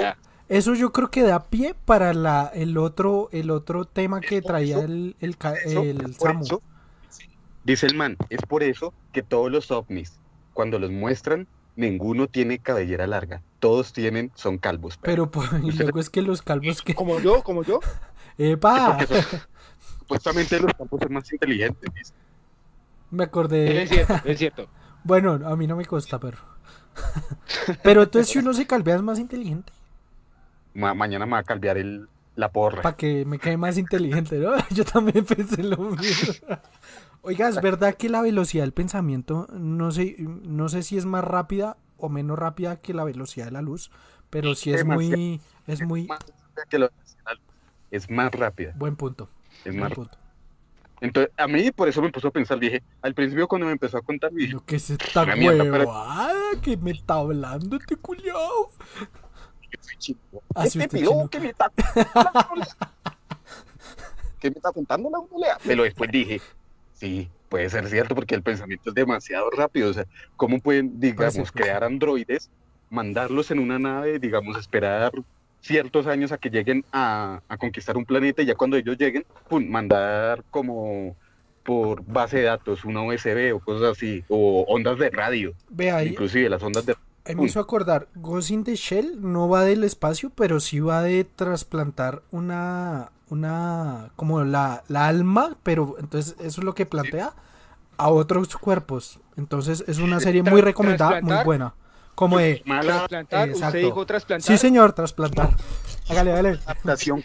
Eso 0.58 0.74
yo 0.74 0.92
creo 0.92 1.10
que 1.10 1.22
da 1.22 1.44
pie 1.44 1.74
para 1.84 2.12
la, 2.14 2.50
el 2.54 2.76
otro, 2.78 3.28
el 3.32 3.50
otro 3.50 3.84
tema 3.84 4.20
que 4.20 4.42
traía 4.42 4.76
eso- 4.78 4.84
el, 4.84 5.16
el, 5.20 5.36
Eso, 5.64 5.82
el 5.82 6.14
Samu. 6.14 6.44
eso, 6.44 6.62
dice 7.64 7.86
el 7.86 7.94
man, 7.96 8.16
es 8.30 8.40
por 8.42 8.62
eso 8.62 8.92
que 9.12 9.22
todos 9.22 9.50
los 9.50 9.70
ovnis, 9.70 10.18
cuando 10.54 10.78
los 10.78 10.90
muestran, 10.90 11.46
ninguno 11.76 12.26
tiene 12.28 12.58
cabellera 12.58 13.06
larga. 13.06 13.42
Todos 13.60 13.92
tienen, 13.92 14.30
son 14.34 14.58
calvos. 14.58 14.98
Pero 15.02 15.30
pues, 15.30 15.48
y 15.62 15.68
Usted- 15.68 15.84
luego 15.84 16.00
es 16.00 16.10
que 16.10 16.22
los 16.22 16.42
calvos 16.42 16.82
que. 16.82 16.94
Como 16.94 17.20
yo, 17.20 17.42
como 17.42 17.62
yo. 17.64 17.80
¡Epa! 18.38 18.98
Son- 19.06 19.40
supuestamente 20.00 20.58
los 20.60 20.72
calvos 20.74 21.00
son 21.00 21.12
más 21.12 21.32
inteligentes. 21.32 21.92
dice. 21.94 22.12
Me 23.10 23.24
acordé. 23.24 23.82
Es 23.82 23.90
cierto, 23.90 24.14
es 24.24 24.38
cierto. 24.38 24.68
Bueno, 25.04 25.32
a 25.32 25.56
mí 25.56 25.66
no 25.66 25.74
me 25.74 25.84
consta, 25.84 26.20
perro. 26.20 26.44
Pero 27.82 28.02
entonces 28.04 28.30
si 28.30 28.38
uno 28.38 28.54
se 28.54 28.68
calvea 28.68 28.94
es 28.94 29.02
más 29.02 29.18
inteligente. 29.18 29.72
Ma- 30.74 30.94
mañana 30.94 31.26
me 31.26 31.32
va 31.32 31.38
a 31.38 31.44
calviar 31.44 31.78
el, 31.78 32.08
la 32.36 32.50
porra. 32.50 32.82
Para 32.82 32.96
que 32.96 33.24
me 33.24 33.38
quede 33.38 33.56
más 33.56 33.78
inteligente, 33.78 34.38
¿no? 34.38 34.52
Yo 34.70 34.84
también 34.84 35.24
pensé 35.24 35.62
lo 35.62 35.76
mismo. 35.76 36.34
Oiga, 37.22 37.48
es 37.48 37.60
verdad 37.62 37.94
que 37.94 38.08
la 38.08 38.20
velocidad 38.20 38.64
del 38.64 38.72
pensamiento, 38.72 39.46
no 39.52 39.92
sé, 39.92 40.16
no 40.18 40.68
sé 40.68 40.82
si 40.82 40.98
es 40.98 41.04
más 41.06 41.22
rápida 41.22 41.76
o 41.96 42.08
menos 42.08 42.36
rápida 42.36 42.80
que 42.80 42.94
la 42.94 43.04
velocidad 43.04 43.46
de 43.46 43.52
la 43.52 43.62
luz, 43.62 43.92
pero 44.28 44.56
sí 44.56 44.72
es 44.72 44.84
muy, 44.84 45.40
es 45.68 45.82
muy 45.82 46.08
Más 46.08 46.18
que 46.68 46.78
la. 46.78 46.90
Es 47.92 48.10
más 48.10 48.32
rápida. 48.32 48.72
buen 48.74 48.96
punto. 48.96 49.28
Es 49.64 49.72
buen 49.72 49.80
más 49.80 49.92
punto. 49.92 50.18
Entonces, 51.00 51.32
a 51.36 51.46
mí 51.46 51.70
por 51.72 51.88
eso 51.88 52.00
me 52.00 52.10
puso 52.10 52.28
a 52.28 52.30
pensar, 52.30 52.58
dije, 52.58 52.82
al 53.02 53.12
principio 53.12 53.46
cuando 53.48 53.66
me 53.66 53.72
empezó 53.72 53.98
a 53.98 54.02
contar, 54.02 54.32
dije, 54.32 54.56
que 54.64 54.76
es 54.76 54.88
esta 54.88 55.24
huevada 55.24 56.32
que 56.62 56.76
me 56.76 56.92
está 56.92 57.14
hablando 57.14 57.76
este 57.76 57.96
culiao. 57.96 58.70
Este 60.64 60.78
usted 60.78 60.90
pilo 60.90 61.10
chino. 61.12 61.28
que 61.28 61.40
me 61.40 61.48
está 61.50 61.70
que 64.38 64.50
me 64.50 64.56
está 64.56 64.72
contando 64.72 65.10
la 65.10 65.18
ondulea. 65.20 65.58
Pero 65.64 65.84
después 65.84 66.10
dije, 66.10 66.40
sí, 66.94 67.28
puede 67.48 67.70
ser 67.70 67.88
cierto 67.88 68.14
porque 68.14 68.34
el 68.34 68.42
pensamiento 68.42 68.90
es 68.90 68.94
demasiado 68.94 69.50
rápido. 69.50 69.90
O 69.90 69.92
sea, 69.92 70.06
¿cómo 70.36 70.58
pueden, 70.60 70.98
digamos, 71.00 71.34
Pues 71.36 71.48
sí, 71.48 71.52
sí. 71.54 71.62
crear 71.62 71.84
androides, 71.84 72.50
mandarlos 72.90 73.50
en 73.50 73.58
una 73.58 73.78
nave, 73.78 74.18
digamos, 74.18 74.58
esperar 74.58 75.12
ciertos 75.60 76.06
años 76.08 76.32
a 76.32 76.38
que 76.38 76.50
lleguen 76.50 76.84
a, 76.92 77.40
a 77.48 77.56
conquistar 77.56 77.96
un 77.96 78.04
planeta 78.04 78.42
y 78.42 78.46
ya 78.46 78.54
cuando 78.56 78.76
ellos 78.76 78.96
lleguen, 78.98 79.24
pum, 79.48 79.64
mandar 79.68 80.42
como 80.50 81.16
por 81.62 82.04
base 82.04 82.38
de 82.38 82.42
datos, 82.44 82.84
una 82.84 83.02
USB 83.02 83.54
o 83.54 83.60
cosas 83.60 83.96
así, 83.96 84.24
o 84.28 84.64
ondas 84.66 84.98
de 84.98 85.10
radio, 85.10 85.54
Ve 85.70 85.92
ahí, 85.92 86.08
inclusive 86.08 86.48
las 86.48 86.60
ondas 86.64 86.84
de 86.84 86.96
ahí 87.24 87.34
me 87.36 87.44
hizo 87.44 87.60
acordar, 87.60 88.08
Ghost 88.14 88.50
in 88.50 88.64
the 88.64 88.74
Shell 88.76 89.18
no 89.20 89.48
va 89.48 89.62
del 89.64 89.84
espacio, 89.84 90.30
pero 90.34 90.60
sí 90.60 90.80
va 90.80 91.02
de 91.02 91.24
trasplantar 91.24 92.22
una, 92.30 93.10
una, 93.28 94.10
como 94.16 94.42
la, 94.44 94.82
la 94.88 95.06
alma, 95.06 95.56
pero 95.62 95.96
entonces 95.98 96.34
eso 96.40 96.60
es 96.60 96.64
lo 96.64 96.74
que 96.74 96.86
plantea 96.86 97.34
a 97.96 98.08
otros 98.08 98.56
cuerpos. 98.56 99.20
Entonces 99.36 99.84
es 99.86 99.98
una 99.98 100.20
serie 100.20 100.42
muy 100.42 100.60
recomendada, 100.60 101.20
muy 101.20 101.36
buena. 101.44 101.74
Como 102.14 102.38
de, 102.38 102.62
mala 102.66 102.82
Trasplantar, 102.98 103.48
Exacto. 103.48 103.66
usted 103.68 103.78
dijo 103.80 104.06
trasplantar. 104.06 104.46
sí 104.46 104.58
señor, 104.58 104.92
trasplantar. 104.92 105.50
Hágale, 106.10 106.32
hágale. 106.32 106.48
adaptación 106.66 107.24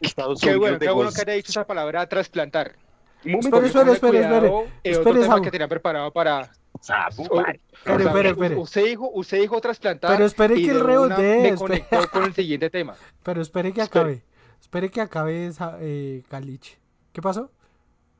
Estados 0.00 0.40
Qué 0.40 0.46
Unidos 0.50 0.60
bueno, 0.60 0.78
de 0.78 0.86
qué 0.86 0.92
bueno 0.92 1.10
que 1.12 1.20
haya 1.22 1.32
dicho 1.32 1.50
esa 1.50 1.66
palabra 1.66 2.06
trasplantar. 2.08 2.76
Un 3.24 3.32
momento, 3.32 3.60
Espere, 3.60 3.66
espere, 3.66 3.92
espere, 3.92 4.20
espere. 4.22 4.46
eh, 4.48 4.66
Espere, 4.84 4.98
otro 5.00 5.12
tema 5.14 5.26
Samu. 5.34 5.42
que 5.42 5.50
tenía 5.50 5.68
preparado 5.68 6.10
para. 6.12 6.50
Sabu, 6.80 7.26
o- 7.30 7.36
man. 7.42 7.60
o 7.84 7.84
sea, 7.84 7.96
espere, 7.98 8.28
espere. 8.30 8.56
Usted 8.56 8.84
dijo, 8.84 9.10
usted 9.12 9.40
dijo 9.40 9.60
trasplantar. 9.60 10.10
Pero 10.12 10.24
espere 10.24 10.58
y 10.58 10.64
que 10.64 10.70
el 10.70 10.84
Me 10.84 11.54
conectó 11.56 12.08
con 12.10 12.24
el 12.24 12.34
siguiente 12.34 12.70
tema. 12.70 12.94
Pero 13.22 13.42
espere 13.42 13.72
que 13.72 13.82
acabe. 13.82 14.22
Espere 14.60 14.90
que 14.90 15.00
acabe 15.00 15.46
esa, 15.46 15.76
eh, 15.80 16.22
Caliche. 16.28 16.78
¿Qué 17.12 17.20
pasó? 17.20 17.50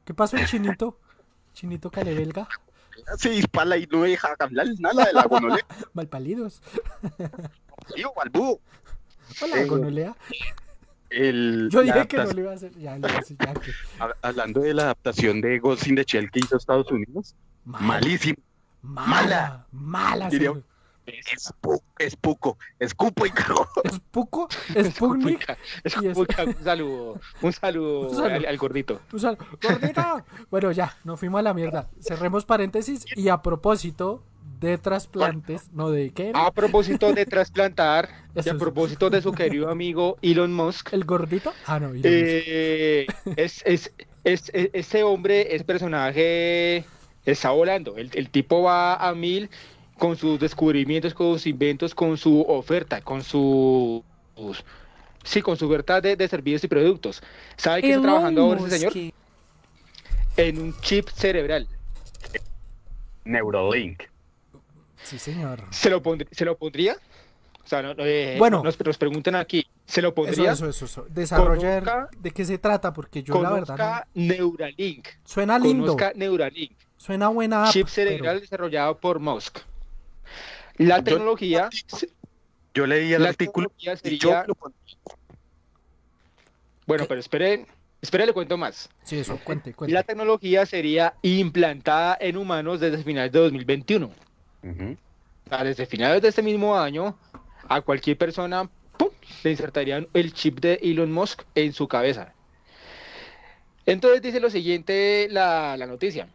¿Qué 0.05 0.14
pasó, 0.14 0.36
chinito? 0.46 0.98
Chinito 1.53 1.90
calebelga. 1.90 2.48
se 3.18 3.30
dispara 3.30 3.76
y 3.76 3.86
no 3.86 4.03
deja 4.03 4.34
hablar 4.38 4.66
nada 4.78 5.05
de 5.07 5.12
la 5.12 5.24
gonolea. 5.24 5.66
Malpalidos. 5.94 6.62
Tío. 7.94 8.12
Hola, 9.42 9.61
Eh, 9.61 9.64
gonolea. 9.66 10.16
El, 11.09 11.68
Yo 11.72 11.82
dije 11.82 12.07
que 12.07 12.16
no 12.18 12.24
lo 12.32 12.40
iba 12.40 12.53
a 12.53 12.55
hacer. 12.55 12.72
Ya, 12.78 12.96
hice, 12.98 13.36
ya 13.38 13.53
que. 13.55 13.72
hab- 13.98 14.14
Hablando 14.22 14.61
de 14.61 14.74
la 14.74 14.82
adaptación 14.84 15.40
de 15.40 15.59
Ghost 15.59 15.86
in 15.88 15.96
the 15.96 16.05
Shell 16.05 16.30
que 16.30 16.38
hizo 16.40 16.57
Estados 16.57 16.90
Unidos, 16.92 17.34
Mala, 17.71 17.87
malísimo. 17.87 18.37
Mala. 18.83 19.66
Mala. 19.73 20.29
Diría- 20.31 20.51
señor. 20.51 20.64
Es, 21.07 21.53
pu- 21.61 21.83
es 21.99 22.14
puco, 22.14 22.57
escupo 22.79 23.27
y 23.27 23.31
cago. 23.31 23.66
Es 23.83 23.99
poco. 24.12 24.49
Es 24.75 24.89
Sputnik. 24.95 25.41
Escucha, 25.83 26.01
Y 26.03 26.07
es- 26.07 26.12
escucha, 26.12 26.45
un 26.45 26.62
saludo. 26.62 27.21
Un 27.43 27.53
saludo, 27.53 28.01
Un 28.11 28.14
saludo. 28.16 28.35
Al, 28.37 28.47
al 28.47 28.57
gordito. 28.59 29.01
Gordita. 29.11 30.25
Bueno, 30.53 30.71
ya, 30.71 30.97
nos 31.03 31.18
fuimos 31.18 31.41
a 31.41 31.43
la 31.43 31.53
mierda. 31.55 31.89
Cerremos 32.01 32.45
paréntesis. 32.45 33.07
Y 33.16 33.29
a 33.29 33.43
propósito 33.43 34.23
de 34.61 34.79
trasplantes, 34.79 35.73
no 35.73 35.91
de 35.91 36.11
qué? 36.11 36.31
A 36.35 36.53
propósito 36.53 37.12
de 37.12 37.27
trasplantar, 37.27 38.09
y 38.37 38.39
a 38.39 38.43
es- 38.53 38.55
propósito 38.55 39.11
de 39.11 39.21
su 39.23 39.33
querido 39.33 39.68
amigo 39.71 40.16
Elon 40.23 40.53
Musk, 40.53 40.93
¿El 40.93 41.05
gordito? 41.05 41.53
Ah, 41.66 41.81
no. 41.81 41.93
y 41.95 42.03
eh, 42.05 43.07
es, 43.37 43.62
es, 43.64 43.93
es- 44.23 44.51
es- 44.53 44.71
este 44.75 45.03
hombre, 45.03 45.57
ese 45.57 45.64
personaje 45.64 46.85
está 47.25 47.51
volando. 47.51 47.97
El, 47.97 48.11
el 48.14 48.31
tipo 48.31 48.62
va 48.62 48.95
a 48.97 49.14
mil 49.14 49.51
con 49.99 50.16
sus 50.16 50.41
descubrimientos, 50.41 51.12
con 51.14 51.35
sus 51.35 51.47
inventos, 51.47 51.95
con 51.95 52.16
su 52.16 52.41
oferta, 52.43 53.01
con 53.03 53.23
su... 53.23 54.03
Sí, 55.23 55.43
con 55.43 55.57
su 55.59 55.66
oferta 55.66 56.01
de, 56.01 56.16
de 56.16 56.27
servicios 56.29 56.64
y 56.64 56.68
productos. 56.68 57.23
¿Sabe 57.57 57.83
qué 57.83 57.91
está 57.91 58.03
trabajando 58.03 58.43
ahora 58.43 58.61
ese 58.61 58.79
señor? 58.79 58.93
En 60.37 60.59
un 60.59 60.81
chip 60.81 61.09
cerebral. 61.11 61.68
Neuralink. 63.25 64.03
Sí, 65.03 65.18
señor. 65.18 65.61
¿Se 65.71 65.91
lo, 65.91 66.03
pondr- 66.03 66.29
¿se 66.31 66.45
lo 66.45 66.57
pondría? 66.57 66.97
O 67.64 67.68
sea, 67.68 67.83
no- 67.83 67.95
no, 67.95 68.05
eh, 68.05 68.37
Bueno. 68.39 68.62
nos, 68.64 68.79
nos 68.85 68.97
preguntan 68.99 69.35
aquí, 69.35 69.66
¿se 69.87 70.01
lo 70.03 70.14
pondría? 70.14 70.53
eso, 70.53 70.68
eso, 70.68 70.87
eso. 70.87 71.07
Desarrollar 71.11 71.85
Conozca- 71.85 72.09
de 72.18 72.31
qué 72.31 72.45
se 72.45 72.59
trata, 72.59 72.93
porque 72.93 73.23
yo 73.23 73.35
la 73.43 73.51
verdad 73.51 73.77
Conozca 73.77 74.07
no. 74.14 74.25
Neuralink. 74.35 75.07
Suena 75.25 75.59
lindo, 75.59 75.93
Conozca 75.93 76.12
Neuralink. 76.14 76.73
Suena 77.01 77.28
buena 77.28 77.64
app, 77.64 77.72
chip 77.72 77.86
pero- 77.86 78.11
cerebral 78.11 78.40
desarrollado 78.40 78.98
por 78.98 79.18
Musk. 79.20 79.59
La 80.76 80.98
Yo- 80.98 81.05
tecnología, 81.05 81.68
Yo 82.74 82.86
leí 82.86 83.12
el 83.12 83.22
la 83.22 83.30
artículo 83.30 83.72
yo 83.78 83.96
sería, 83.96 84.46
bueno, 86.86 87.05
¿Qué? 87.05 87.09
pero 87.09 87.20
esperen, 87.20 87.66
esperen, 88.01 88.26
le 88.26 88.32
cuento 88.32 88.57
más. 88.57 88.88
Sí, 89.03 89.18
eso, 89.18 89.38
cuente, 89.42 89.72
cuente. 89.74 89.92
La 89.94 90.03
tecnología 90.03 90.66
sería 90.66 91.14
implantada 91.22 92.16
en 92.20 92.36
humanos 92.36 92.80
desde 92.80 93.03
finales 93.03 93.32
de 93.32 93.38
2021. 93.40 94.11
Ujú. 94.62 94.96
O 95.46 95.48
sea, 95.48 95.64
desde 95.64 95.86
finales 95.86 96.22
de 96.22 96.28
este 96.28 96.42
mismo 96.42 96.78
año, 96.78 97.16
a 97.68 97.80
cualquier 97.80 98.16
persona 98.18 98.68
¡pum! 98.96 99.09
le 99.42 99.51
insertarían 99.51 100.07
el 100.14 100.32
chip 100.32 100.61
de 100.61 100.74
Elon 100.82 101.11
Musk 101.12 101.42
en 101.55 101.72
su 101.72 101.88
cabeza. 101.88 102.32
Entonces 103.86 104.22
dice 104.22 104.38
lo 104.40 104.51
siguiente 104.51 105.26
la, 105.30 105.76
la 105.76 105.86
noticia. 105.86 106.28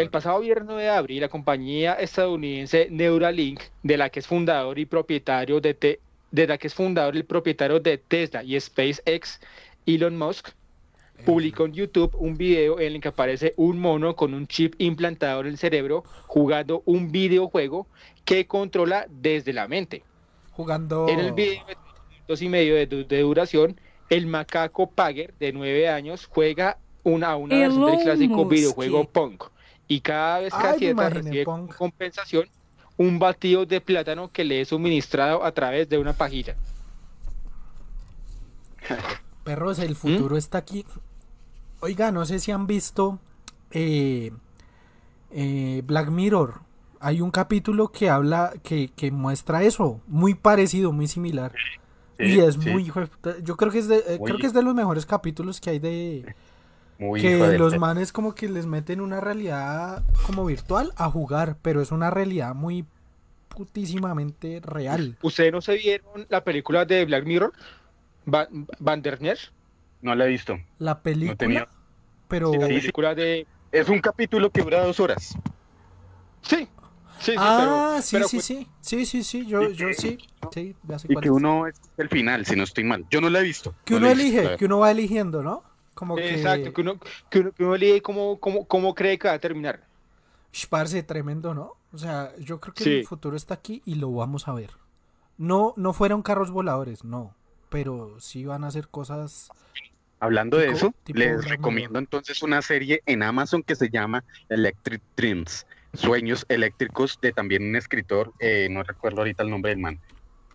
El 0.00 0.10
pasado 0.10 0.40
viernes 0.40 0.66
9 0.66 0.82
de 0.82 0.88
abril, 0.90 1.20
la 1.20 1.28
compañía 1.28 1.94
estadounidense 1.94 2.88
Neuralink, 2.90 3.60
de 3.82 3.96
la 3.96 4.10
que 4.10 4.20
es 4.20 4.26
fundador 4.26 4.78
y 4.78 4.84
propietario 4.86 5.60
de, 5.60 5.74
Te- 5.74 6.00
de 6.32 6.46
la 6.46 6.58
que 6.58 6.66
es 6.66 6.74
fundador 6.74 7.14
y 7.16 7.22
propietario 7.22 7.78
de 7.80 7.98
Tesla 7.98 8.42
y 8.42 8.58
SpaceX, 8.60 9.40
Elon 9.86 10.16
Musk, 10.18 10.48
publicó 11.24 11.66
en 11.66 11.72
YouTube 11.74 12.14
un 12.18 12.36
video 12.36 12.80
en 12.80 12.94
el 12.94 13.00
que 13.00 13.08
aparece 13.08 13.54
un 13.56 13.78
mono 13.78 14.16
con 14.16 14.34
un 14.34 14.48
chip 14.48 14.74
implantado 14.78 15.42
en 15.42 15.46
el 15.46 15.58
cerebro 15.58 16.02
jugando 16.26 16.82
un 16.86 17.12
videojuego 17.12 17.86
que 18.24 18.46
controla 18.46 19.06
desde 19.08 19.52
la 19.52 19.68
mente. 19.68 20.02
Jugando. 20.52 21.08
En 21.08 21.20
el 21.20 21.32
video 21.32 21.64
de 21.66 21.76
minutos 22.10 22.42
y 22.42 22.48
medio 22.48 22.74
de, 22.74 22.86
de 22.86 23.20
duración, 23.20 23.80
el 24.10 24.26
macaco 24.26 24.90
Pager 24.90 25.34
de 25.38 25.52
9 25.52 25.88
años 25.88 26.26
juega 26.26 26.78
una, 27.04 27.36
una 27.36 27.56
versión 27.56 27.86
del 27.86 28.02
clásico 28.02 28.46
videojuego 28.46 29.04
Punk. 29.04 29.44
Y 29.86 30.00
cada 30.00 30.40
vez 30.40 30.54
que 30.78 30.90
imaginé 30.90 31.20
recibe 31.22 31.44
como 31.44 31.68
compensación 31.68 32.48
un 32.96 33.18
batido 33.18 33.66
de 33.66 33.80
plátano 33.80 34.30
que 34.32 34.44
le 34.44 34.60
es 34.60 34.68
suministrado 34.68 35.44
a 35.44 35.52
través 35.52 35.88
de 35.88 35.98
una 35.98 36.12
pajilla. 36.12 36.56
Perros, 39.44 39.78
¿Mm? 39.78 39.82
el 39.82 39.96
futuro 39.96 40.36
está 40.36 40.58
aquí. 40.58 40.84
Oiga, 41.80 42.10
no 42.12 42.24
sé 42.24 42.38
si 42.38 42.50
han 42.50 42.66
visto 42.66 43.18
eh, 43.70 44.32
eh, 45.32 45.82
Black 45.84 46.08
Mirror. 46.08 46.60
Hay 47.00 47.20
un 47.20 47.30
capítulo 47.30 47.88
que 47.88 48.08
habla, 48.08 48.54
que, 48.62 48.88
que 48.88 49.10
muestra 49.10 49.62
eso, 49.62 50.00
muy 50.06 50.34
parecido, 50.34 50.92
muy 50.92 51.06
similar. 51.06 51.52
y 52.18 52.38
es 52.38 52.54
sí, 52.54 52.70
muy, 52.70 52.90
yo 53.42 53.56
creo 53.56 53.70
que 53.70 53.78
es 53.78 53.88
de, 53.88 53.96
eh, 53.96 54.18
creo 54.24 54.38
que 54.38 54.46
es 54.46 54.54
de 54.54 54.62
los 54.62 54.74
mejores 54.74 55.04
capítulos 55.04 55.60
que 55.60 55.70
hay 55.70 55.78
de 55.78 56.34
muy 57.04 57.20
que 57.20 57.36
hijo 57.36 57.46
de 57.48 57.58
los 57.58 57.78
manes 57.78 58.12
como 58.12 58.34
que 58.34 58.48
les 58.48 58.66
meten 58.66 59.00
una 59.00 59.20
realidad 59.20 60.02
como 60.26 60.44
virtual 60.46 60.92
a 60.96 61.08
jugar, 61.10 61.56
pero 61.62 61.80
es 61.82 61.92
una 61.92 62.10
realidad 62.10 62.54
muy 62.54 62.84
putísimamente 63.48 64.60
real. 64.64 65.16
¿Ustedes 65.22 65.52
no 65.52 65.60
se 65.60 65.74
vieron 65.76 66.26
la 66.28 66.42
película 66.42 66.84
de 66.84 67.04
Black 67.04 67.24
Mirror? 67.24 67.52
Ba- 68.26 68.48
Bandersnatch. 68.78 69.48
No 70.02 70.14
la 70.14 70.26
he 70.26 70.28
visto. 70.28 70.58
La 70.78 71.00
película, 71.02 71.36
tenía- 71.36 71.68
pero 72.28 72.52
Sí, 72.52 72.58
la 72.58 72.66
película 72.66 73.14
de... 73.14 73.46
Es 73.72 73.88
un 73.88 74.00
capítulo 74.00 74.50
que 74.50 74.62
dura 74.62 74.84
dos 74.84 75.00
horas. 75.00 75.34
Sí, 76.42 76.56
sí, 77.20 77.32
sí, 77.32 77.34
ah, 77.38 77.56
pero- 77.60 78.02
sí, 78.02 78.16
pero 78.16 78.28
sí, 78.28 78.36
cu- 78.36 78.42
sí, 78.42 78.68
sí, 78.80 79.06
sí, 79.06 79.24
sí, 79.24 79.46
yo, 79.46 79.62
Y 79.70 79.74
yo 79.74 79.88
sí, 79.96 80.18
sí, 80.52 80.76
ya 80.86 80.98
sé 80.98 81.06
Y 81.10 81.14
cuál 81.14 81.22
que 81.22 81.28
es. 81.28 81.34
uno 81.34 81.66
es 81.66 81.80
el 81.96 82.08
final, 82.08 82.44
si 82.46 82.54
no 82.56 82.64
estoy 82.64 82.84
mal. 82.84 83.04
Yo 83.10 83.20
no 83.20 83.30
la 83.30 83.40
he 83.40 83.42
visto. 83.42 83.74
que 83.84 83.94
no 83.94 83.98
uno 83.98 84.08
visto, 84.14 84.22
elige, 84.40 84.56
que 84.56 84.64
uno 84.66 84.78
va 84.80 84.90
eligiendo, 84.90 85.42
¿no? 85.42 85.62
Como 85.94 86.16
que, 86.16 86.34
Exacto, 86.34 86.72
que 86.72 86.80
uno, 86.80 86.98
que 87.30 87.38
uno, 87.40 87.52
que 87.52 87.64
uno 87.64 87.76
lee 87.76 88.00
cómo, 88.00 88.38
cómo, 88.40 88.66
cómo 88.66 88.94
cree 88.94 89.18
que 89.18 89.28
va 89.28 89.34
a 89.34 89.38
terminar. 89.38 89.80
Sh, 90.52 90.66
parce, 90.68 91.02
tremendo, 91.02 91.54
¿no? 91.54 91.74
O 91.92 91.98
sea, 91.98 92.32
yo 92.38 92.60
creo 92.60 92.74
que 92.74 92.84
Sí. 92.84 92.94
el 92.98 93.06
futuro 93.06 93.36
está 93.36 93.54
aquí 93.54 93.82
y 93.84 93.94
lo 93.96 94.10
vamos 94.12 94.48
a 94.48 94.52
ver. 94.54 94.70
No, 95.38 95.74
no 95.76 95.92
fueron 95.92 96.22
carros 96.22 96.50
voladores, 96.50 97.04
no, 97.04 97.34
pero 97.68 98.18
sí 98.20 98.44
van 98.44 98.64
a 98.64 98.68
hacer 98.68 98.88
cosas. 98.88 99.48
Hablando 100.20 100.56
de 100.56 100.66
Tipo- 100.68 100.76
eso, 100.76 100.94
tipo 101.04 101.18
les 101.18 101.44
recomiendo 101.48 101.98
entonces 101.98 102.42
una 102.42 102.62
serie 102.62 103.02
en 103.06 103.22
Amazon 103.22 103.62
que 103.62 103.74
se 103.74 103.90
llama 103.90 104.24
Electric 104.48 105.02
Dreams, 105.16 105.66
Sueños 105.92 106.46
Eléctricos, 106.48 107.18
de 107.20 107.32
también 107.32 107.62
un 107.64 107.76
escritor, 107.76 108.32
eh, 108.40 108.68
no 108.70 108.82
recuerdo 108.82 109.18
ahorita 109.20 109.42
el 109.42 109.50
nombre 109.50 109.70
del 109.70 109.80
man. 109.80 110.00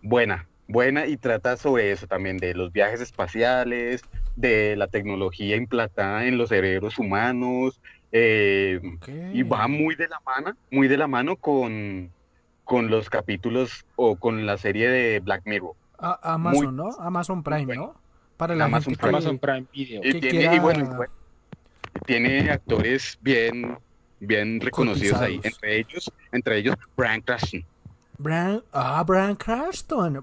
Buena, 0.02 0.46
buena 0.66 1.06
y 1.06 1.16
trata 1.18 1.56
sobre 1.56 1.92
eso 1.92 2.06
también, 2.06 2.38
de 2.38 2.54
los 2.54 2.72
viajes 2.72 3.00
espaciales, 3.00 4.02
de 4.36 4.76
la 4.76 4.86
tecnología 4.88 5.56
implantada 5.56 6.26
en 6.26 6.38
los 6.38 6.48
cerebros 6.48 6.98
humanos, 6.98 7.80
eh, 8.12 8.80
Ok. 8.96 9.08
y 9.32 9.42
va 9.42 9.68
muy 9.68 9.94
de 9.94 10.08
la 10.08 10.20
mano, 10.24 10.56
muy 10.70 10.88
de 10.88 10.96
la 10.96 11.06
mano 11.06 11.36
con, 11.36 12.10
con 12.64 12.90
los 12.90 13.10
capítulos 13.10 13.84
o 13.96 14.16
con 14.16 14.46
la 14.46 14.56
serie 14.58 14.88
de 14.88 15.20
Black 15.20 15.42
Mirror. 15.44 15.72
A- 15.98 16.34
Amazon, 16.34 16.64
muy- 16.66 16.74
¿no? 16.74 16.90
Amazon 16.98 17.42
Prime, 17.42 17.66
bueno. 17.66 17.82
¿no? 17.94 18.00
Para 18.36 18.54
la 18.54 18.64
Amazon 18.64 18.94
gente 18.94 18.96
que- 18.96 19.02
Prime. 19.02 19.16
Amazon 19.18 19.38
Prime 19.38 19.66
Video. 19.72 20.00
Y 20.00 20.12
que 20.12 20.20
tiene, 20.20 20.38
quiera- 20.38 20.54
y 20.54 20.58
bueno, 20.58 20.80
y 20.80 20.96
bueno, 20.96 21.12
tiene 22.06 22.50
actores 22.50 23.18
bien, 23.20 23.76
bien 24.18 24.60
reconocidos 24.60 25.20
ahí, 25.20 25.38
entre 25.42 25.78
ellos, 25.78 26.10
entre 26.32 26.58
ellos 26.58 26.74
Brian 26.96 27.20
Cranston. 27.20 27.64
Bran, 28.22 28.62
ah, 28.72 29.02
Brian 29.06 29.34
Cranston. 29.36 30.22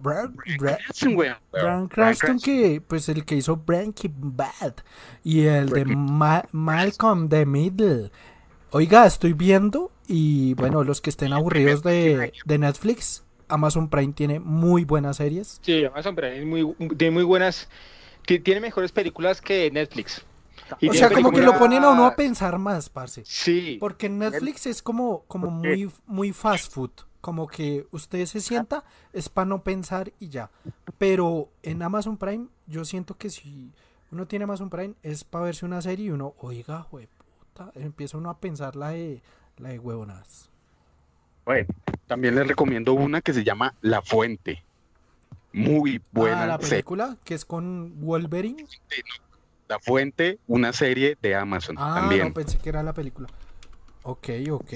Cranston, 0.57 1.15
weón. 1.15 1.35
Brian 1.51 1.87
Cranston, 1.87 2.39
que 2.39 2.81
pues 2.85 3.09
el 3.09 3.25
que 3.25 3.35
hizo 3.35 3.55
Breaking 3.57 4.13
Bad 4.37 4.75
y 5.23 5.45
el 5.45 5.69
de 5.69 5.85
Ma- 5.85 6.45
Malcolm 6.51 7.29
the 7.29 7.45
Middle. 7.45 8.11
Oiga, 8.71 9.05
estoy 9.05 9.33
viendo 9.33 9.91
y 10.07 10.53
bueno, 10.55 10.83
los 10.83 11.01
que 11.01 11.09
estén 11.09 11.33
aburridos 11.33 11.83
de, 11.83 12.33
de 12.45 12.57
Netflix, 12.57 13.23
Amazon 13.47 13.89
Prime 13.89 14.13
tiene 14.13 14.39
muy 14.39 14.83
buenas 14.83 15.17
series. 15.17 15.59
Sí, 15.61 15.85
Amazon 15.85 16.15
Prime 16.15 16.37
es 16.39 16.45
muy, 16.45 16.75
tiene 16.97 17.11
muy 17.11 17.23
buenas, 17.23 17.69
ti- 18.25 18.39
tiene 18.39 18.59
mejores 18.61 18.91
películas 18.91 19.41
que 19.41 19.71
Netflix. 19.71 20.23
Y 20.81 20.89
O 20.89 20.93
sea, 20.93 21.09
como 21.09 21.31
que 21.31 21.41
lo 21.41 21.57
ponen 21.57 21.83
a 21.85 21.91
uno 21.91 22.05
a 22.05 22.15
pensar 22.15 22.59
más, 22.59 22.89
parce. 22.89 23.23
Sí, 23.25 23.77
Porque 23.79 24.09
Netflix 24.09 24.65
es 24.65 24.81
como, 24.81 25.23
como 25.27 25.49
muy, 25.49 25.89
muy 26.05 26.33
fast 26.33 26.73
food. 26.73 26.91
Como 27.27 27.45
que 27.45 27.85
usted 27.91 28.25
se 28.25 28.39
sienta, 28.39 28.85
es 29.11 29.27
para 29.27 29.43
no 29.47 29.61
pensar 29.61 30.13
y 30.17 30.29
ya. 30.29 30.49
Pero 30.97 31.49
en 31.61 31.83
Amazon 31.83 32.15
Prime, 32.15 32.47
yo 32.67 32.85
siento 32.85 33.17
que 33.17 33.29
si 33.29 33.73
uno 34.13 34.25
tiene 34.27 34.43
Amazon 34.45 34.69
Prime, 34.69 34.93
es 35.03 35.25
para 35.25 35.43
verse 35.43 35.65
una 35.65 35.81
serie 35.81 36.05
y 36.05 36.09
uno, 36.11 36.35
oiga, 36.39 36.87
puta, 36.89 37.73
empieza 37.75 38.17
uno 38.17 38.29
a 38.29 38.37
pensar 38.39 38.77
la 38.77 38.91
de, 38.91 39.21
la 39.57 39.67
de 39.67 39.77
huevonas. 39.79 40.49
Bueno, 41.43 41.67
también 42.07 42.33
les 42.33 42.47
recomiendo 42.47 42.93
una 42.93 43.19
que 43.19 43.33
se 43.33 43.43
llama 43.43 43.73
La 43.81 44.01
Fuente. 44.01 44.63
Muy 45.51 46.01
buena 46.13 46.43
Ah, 46.43 46.47
la 46.47 46.57
serie. 46.59 46.69
película 46.69 47.17
que 47.25 47.33
es 47.33 47.43
con 47.43 47.99
Wolverine. 47.99 48.65
La 49.67 49.79
Fuente, 49.79 50.39
una 50.47 50.71
serie 50.71 51.17
de 51.21 51.35
Amazon 51.35 51.75
Ah, 51.77 51.95
también. 51.99 52.29
no, 52.29 52.33
pensé 52.33 52.57
que 52.57 52.69
era 52.69 52.83
la 52.83 52.93
película. 52.93 53.27
Ok, 54.03 54.29
ok. 54.49 54.73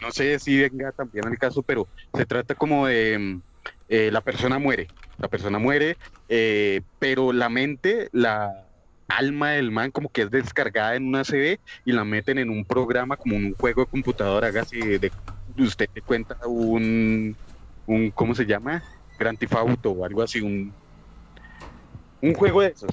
No 0.00 0.10
sé 0.12 0.38
si 0.38 0.60
venga 0.60 0.92
también 0.92 1.26
al 1.26 1.38
caso, 1.38 1.62
pero 1.62 1.88
se 2.14 2.24
trata 2.24 2.54
como 2.54 2.86
de 2.86 3.40
eh, 3.88 4.10
la 4.12 4.20
persona 4.20 4.58
muere. 4.58 4.88
La 5.18 5.28
persona 5.28 5.58
muere, 5.58 5.96
eh, 6.28 6.82
pero 6.98 7.32
la 7.32 7.48
mente, 7.48 8.08
la 8.12 8.64
alma 9.08 9.52
del 9.52 9.70
man 9.70 9.90
como 9.90 10.10
que 10.10 10.22
es 10.22 10.30
descargada 10.30 10.94
en 10.94 11.08
una 11.08 11.24
CD 11.24 11.58
y 11.84 11.92
la 11.92 12.04
meten 12.04 12.38
en 12.38 12.50
un 12.50 12.64
programa 12.64 13.16
como 13.16 13.36
un 13.36 13.54
juego 13.54 13.82
de 13.82 13.90
computadora, 13.90 14.48
hágase 14.48 14.98
de, 14.98 15.10
usted 15.56 15.88
te 15.92 16.02
cuenta 16.02 16.36
un, 16.46 17.34
un 17.86 18.10
¿cómo 18.10 18.34
se 18.34 18.44
llama? 18.44 18.82
Grand 19.18 19.38
Theft 19.38 19.54
Auto 19.54 19.90
o 19.90 20.04
algo 20.04 20.22
así, 20.22 20.40
un, 20.40 20.72
un 22.20 22.34
juego 22.34 22.60
de 22.60 22.68
esos, 22.68 22.90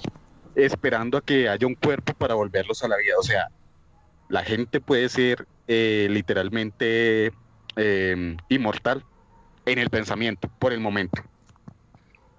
esperando 0.56 1.18
a 1.18 1.22
que 1.22 1.49
haya 1.49 1.68
un 1.68 1.76
cuerpo 1.76 2.14
para 2.14 2.34
volverlos 2.34 2.82
a 2.84 2.88
la 2.88 2.98
vida. 2.98 3.15
O 3.19 3.23
sea, 3.23 3.49
la 4.30 4.43
gente 4.43 4.81
puede 4.81 5.10
ser 5.10 5.47
eh, 5.68 6.07
literalmente 6.10 7.31
eh, 7.76 8.38
inmortal 8.49 9.03
en 9.65 9.80
el 9.80 9.89
pensamiento, 9.89 10.49
por 10.60 10.73
el 10.73 10.80
momento. 10.80 11.23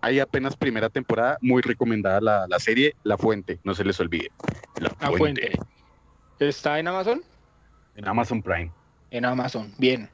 Hay 0.01 0.21
apenas 0.21 0.57
primera 0.57 0.89
temporada, 0.89 1.39
muy 1.41 1.63
recomendada 1.63 2.21
la, 2.21 2.47
la 2.49 2.59
serie 2.59 2.95
La 3.03 3.19
Fuente, 3.19 3.59
no 3.65 3.75
se 3.75 3.85
les 3.85 3.99
olvide. 3.99 4.31
La 4.77 4.95
La 5.01 5.11
fuente. 5.11 5.59
¿Está 6.39 6.79
en 6.79 6.87
Amazon? 6.89 7.23
En 7.97 8.07
Amazon 8.07 8.43
Prime. 8.43 8.71
En 9.11 9.25
Amazon, 9.25 9.73
bien. 9.79 10.09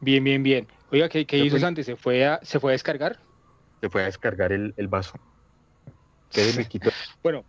Bien, 0.00 0.24
bien, 0.24 0.42
bien. 0.42 0.66
Oiga, 0.90 1.08
¿qué, 1.08 1.26
qué 1.26 1.38
hizo 1.38 1.50
fue. 1.50 1.60
Santi? 1.60 1.84
¿Se 1.84 1.96
fue 1.96 2.26
a, 2.26 2.40
¿Se 2.42 2.58
fue 2.58 2.72
a 2.72 2.74
descargar? 2.74 3.18
Se 3.80 3.90
fue 3.90 4.02
a 4.02 4.06
descargar 4.06 4.52
el, 4.52 4.74
el 4.76 4.88
vaso. 4.88 5.18
Bueno, 7.22 7.44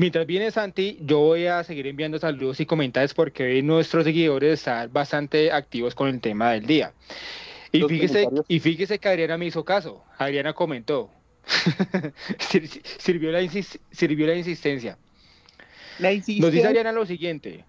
mientras 0.00 0.26
viene 0.26 0.50
Santi, 0.50 0.96
yo 1.02 1.18
voy 1.18 1.46
a 1.46 1.62
seguir 1.62 1.86
enviando 1.86 2.18
saludos 2.18 2.58
y 2.58 2.66
comentarios 2.66 3.12
porque 3.12 3.44
hoy 3.44 3.62
nuestros 3.62 4.04
seguidores 4.04 4.60
están 4.60 4.90
bastante 4.92 5.52
activos 5.52 5.94
con 5.94 6.08
el 6.08 6.20
tema 6.20 6.52
del 6.52 6.66
día. 6.66 6.92
Y 7.70 7.80
Los 7.80 7.90
fíjese, 7.90 8.26
y 8.48 8.60
fíjese 8.60 8.98
que 8.98 9.08
Adriana 9.08 9.36
me 9.36 9.46
hizo 9.46 9.64
caso. 9.64 10.02
Adriana 10.18 10.54
comentó. 10.54 11.10
Sir- 12.38 12.68
sirvió, 12.98 13.30
la 13.30 13.42
insis- 13.42 13.78
sirvió 13.90 14.26
la 14.26 14.34
insistencia. 14.34 14.96
Nos 16.40 16.50
dice 16.50 16.66
Ariana 16.70 16.92
lo 16.92 17.04
siguiente. 17.04 17.64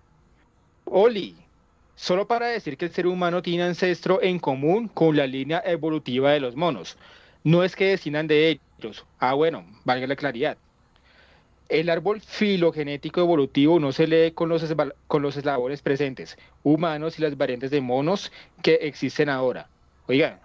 Oli, 0.85 1.35
solo 1.95 2.27
para 2.27 2.47
decir 2.47 2.77
que 2.77 2.85
el 2.85 2.91
ser 2.91 3.07
humano 3.07 3.41
tiene 3.41 3.63
ancestro 3.63 4.21
en 4.23 4.39
común 4.39 4.87
con 4.87 5.15
la 5.17 5.27
línea 5.27 5.61
evolutiva 5.65 6.31
de 6.31 6.39
los 6.39 6.55
monos. 6.55 6.97
No 7.43 7.63
es 7.63 7.75
que 7.75 7.85
desciendan 7.87 8.27
de 8.27 8.59
ellos. 8.79 9.05
Ah, 9.19 9.33
bueno, 9.33 9.65
valga 9.83 10.07
la 10.07 10.15
claridad. 10.15 10.57
El 11.71 11.89
árbol 11.89 12.19
filogenético 12.19 13.21
evolutivo 13.21 13.79
no 13.79 13.93
se 13.93 14.05
lee 14.05 14.31
con 14.31 14.49
los, 14.49 14.75
con 15.07 15.21
los 15.21 15.37
eslabones 15.37 15.81
presentes, 15.81 16.37
humanos 16.63 17.17
y 17.17 17.21
las 17.21 17.37
variantes 17.37 17.71
de 17.71 17.79
monos 17.79 18.29
que 18.61 18.73
existen 18.81 19.29
ahora. 19.29 19.69
Oigan, 20.07 20.37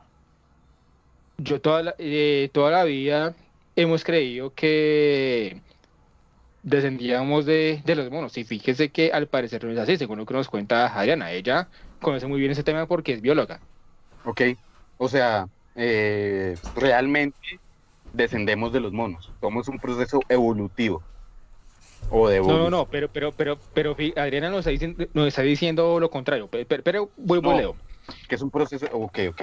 yo 1.39 1.61
toda 1.61 1.82
la, 1.82 1.94
eh, 1.98 2.48
toda 2.53 2.70
la 2.70 2.85
vida 2.85 3.35
hemos 3.74 4.05
creído 4.05 4.55
que 4.55 5.61
descendíamos 6.62 7.44
de, 7.44 7.82
de 7.85 7.94
los 7.97 8.09
monos. 8.09 8.39
Y 8.39 8.44
fíjese 8.44 8.90
que 8.90 9.11
al 9.12 9.27
parecer 9.27 9.65
no 9.65 9.73
es 9.73 9.78
así, 9.78 9.97
según 9.97 10.19
lo 10.19 10.27
que 10.27 10.35
nos 10.35 10.48
cuenta 10.48 10.86
Adriana. 10.97 11.32
Ella 11.32 11.66
conoce 12.01 12.28
muy 12.28 12.39
bien 12.39 12.53
ese 12.53 12.62
tema 12.62 12.86
porque 12.86 13.12
es 13.12 13.20
bióloga. 13.20 13.59
Ok. 14.24 14.43
O 14.98 15.09
sea, 15.09 15.48
eh, 15.74 16.57
realmente 16.77 17.59
descendemos 18.12 18.73
de 18.73 18.78
los 18.78 18.93
monos. 18.93 19.32
Somos 19.40 19.66
un 19.66 19.81
proceso 19.81 20.20
evolutivo. 20.28 21.03
O 22.11 22.28
de 22.28 22.41
No, 22.41 22.59
no, 22.59 22.70
no, 22.70 22.87
pero, 22.87 23.09
pero, 23.11 23.33
pero, 23.33 23.59
pero 23.74 23.97
Adriana 24.16 24.51
nos 24.51 24.61
está 24.61 24.70
diciendo, 24.70 25.07
nos 25.15 25.28
está 25.28 25.43
diciendo 25.43 25.99
lo 26.01 26.11
contrario. 26.11 26.49
Pero, 26.51 26.65
pero, 26.66 26.83
pero 26.83 27.11
vuelvo 27.16 27.53
No. 27.53 27.59
Leo. 27.59 27.77
Que 28.28 28.37
es 28.37 28.43
un 28.43 28.51
proceso. 28.51 28.87
Ok, 28.93 29.19
ok. 29.31 29.43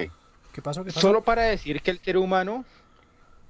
¿Qué 0.52 0.62
pasó? 0.62 0.84
¿Qué 0.84 0.90
pasó? 0.90 1.00
Solo 1.00 1.22
para 1.22 1.42
decir 1.42 1.82
que 1.82 1.90
el 1.90 1.98
ser 1.98 2.16
humano, 2.16 2.64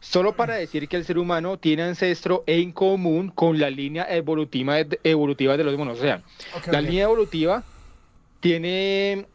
solo 0.00 0.34
para 0.34 0.54
decir 0.54 0.88
que 0.88 0.96
el 0.96 1.04
ser 1.04 1.18
humano 1.18 1.58
tiene 1.58 1.82
ancestro 1.82 2.42
en 2.46 2.72
común 2.72 3.30
con 3.30 3.58
la 3.60 3.70
línea 3.70 4.06
evolutiva, 4.08 4.76
evolutiva 5.04 5.56
de 5.56 5.64
los 5.64 5.76
monos. 5.76 5.98
O 5.98 6.02
sea, 6.02 6.22
La 6.66 6.80
línea 6.80 7.04
evolutiva 7.04 7.62
tiene 8.40 9.26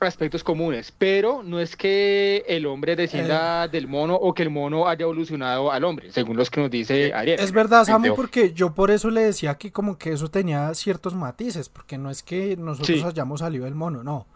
aspectos 0.00 0.44
comunes, 0.44 0.92
pero 0.96 1.42
no 1.42 1.58
es 1.60 1.76
que 1.76 2.44
el 2.48 2.66
hombre 2.66 2.96
descienda 2.96 3.66
del 3.68 3.88
mono 3.88 4.14
o 4.14 4.34
que 4.34 4.42
el 4.42 4.50
mono 4.50 4.88
haya 4.88 5.04
evolucionado 5.04 5.72
al 5.72 5.84
hombre, 5.84 6.12
según 6.12 6.36
los 6.36 6.50
que 6.50 6.60
nos 6.60 6.70
dice 6.70 7.12
Ariel. 7.14 7.40
Es 7.40 7.52
verdad, 7.52 7.84
Samu, 7.84 8.14
porque 8.14 8.52
yo 8.52 8.74
por 8.74 8.90
eso 8.90 9.10
le 9.10 9.22
decía 9.22 9.54
que 9.56 9.72
como 9.72 9.98
que 9.98 10.12
eso 10.12 10.28
tenía 10.30 10.72
ciertos 10.74 11.14
matices, 11.14 11.68
porque 11.68 11.98
no 11.98 12.10
es 12.10 12.22
que 12.22 12.56
nosotros 12.56 12.98
Sí. 12.98 13.04
hayamos 13.06 13.40
salido 13.40 13.64
del 13.64 13.74
mono, 13.74 14.02
no. 14.04 14.26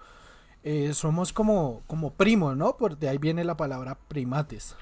Eh, 0.63 0.93
somos 0.93 1.33
como, 1.33 1.83
como 1.87 2.13
primos, 2.13 2.57
¿no? 2.57 2.77
Por 2.77 2.99
de 2.99 3.09
ahí 3.09 3.19
viene 3.19 3.45
la 3.45 3.57
palabra 3.57 3.97
primates. 4.09 4.77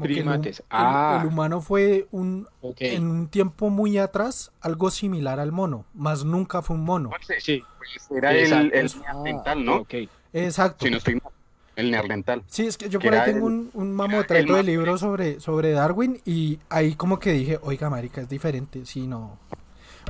Como 0.00 0.40
que 0.42 0.50
el 0.50 0.56
Ah. 0.70 1.18
el 1.22 1.28
humano 1.28 1.60
fue 1.60 2.06
un, 2.10 2.46
en 2.78 3.06
un 3.08 3.28
tiempo 3.28 3.70
muy 3.70 3.98
atrás 3.98 4.52
algo 4.60 4.90
similar 4.90 5.40
al 5.40 5.52
mono, 5.52 5.84
más 5.94 6.24
nunca 6.24 6.62
fue 6.62 6.76
un 6.76 6.84
mono. 6.84 7.10
Sí, 7.38 7.62
Pues 7.78 8.10
era 8.10 8.32
el, 8.32 8.38
Exacto. 8.72 8.74
el 8.76 9.00
neandertal, 9.02 9.64
¿no? 9.64 9.76
ok. 9.76 9.94
Exacto. 10.32 10.84
Si 10.84 10.90
no 10.90 10.96
estoy 10.98 11.14
mal. 11.14 11.32
El 11.76 11.90
neandertal. 11.90 12.42
Sí, 12.46 12.66
es 12.66 12.76
que 12.78 12.88
yo 12.88 12.98
que 12.98 13.08
por 13.08 13.16
ahí 13.18 13.32
tengo 13.32 13.48
el- 13.48 13.52
un, 13.54 13.70
un 13.74 13.86
el 13.88 13.92
mamotreto 13.94 14.54
de 14.54 14.62
libros 14.62 15.00
sobre, 15.00 15.40
sobre 15.40 15.72
Darwin 15.72 16.20
y 16.24 16.58
ahí 16.70 16.94
como 16.94 17.18
que 17.18 17.32
dije, 17.32 17.58
oiga, 17.62 17.90
marica, 17.90 18.20
es 18.22 18.28
diferente, 18.28 18.86
sí, 18.86 19.06
no. 19.06 19.38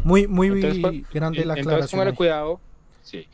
Muy, 0.05 0.27
muy 0.29 0.49
Entonces, 0.49 0.79
pues, 0.81 1.11
grande 1.13 1.39
la 1.45 1.55
Entonces, 1.55 1.67
aclaración. 1.67 1.91
póngale 1.99 2.11
ahí. 2.11 2.17
cuidado. 2.17 2.61
Sí. 3.03 3.27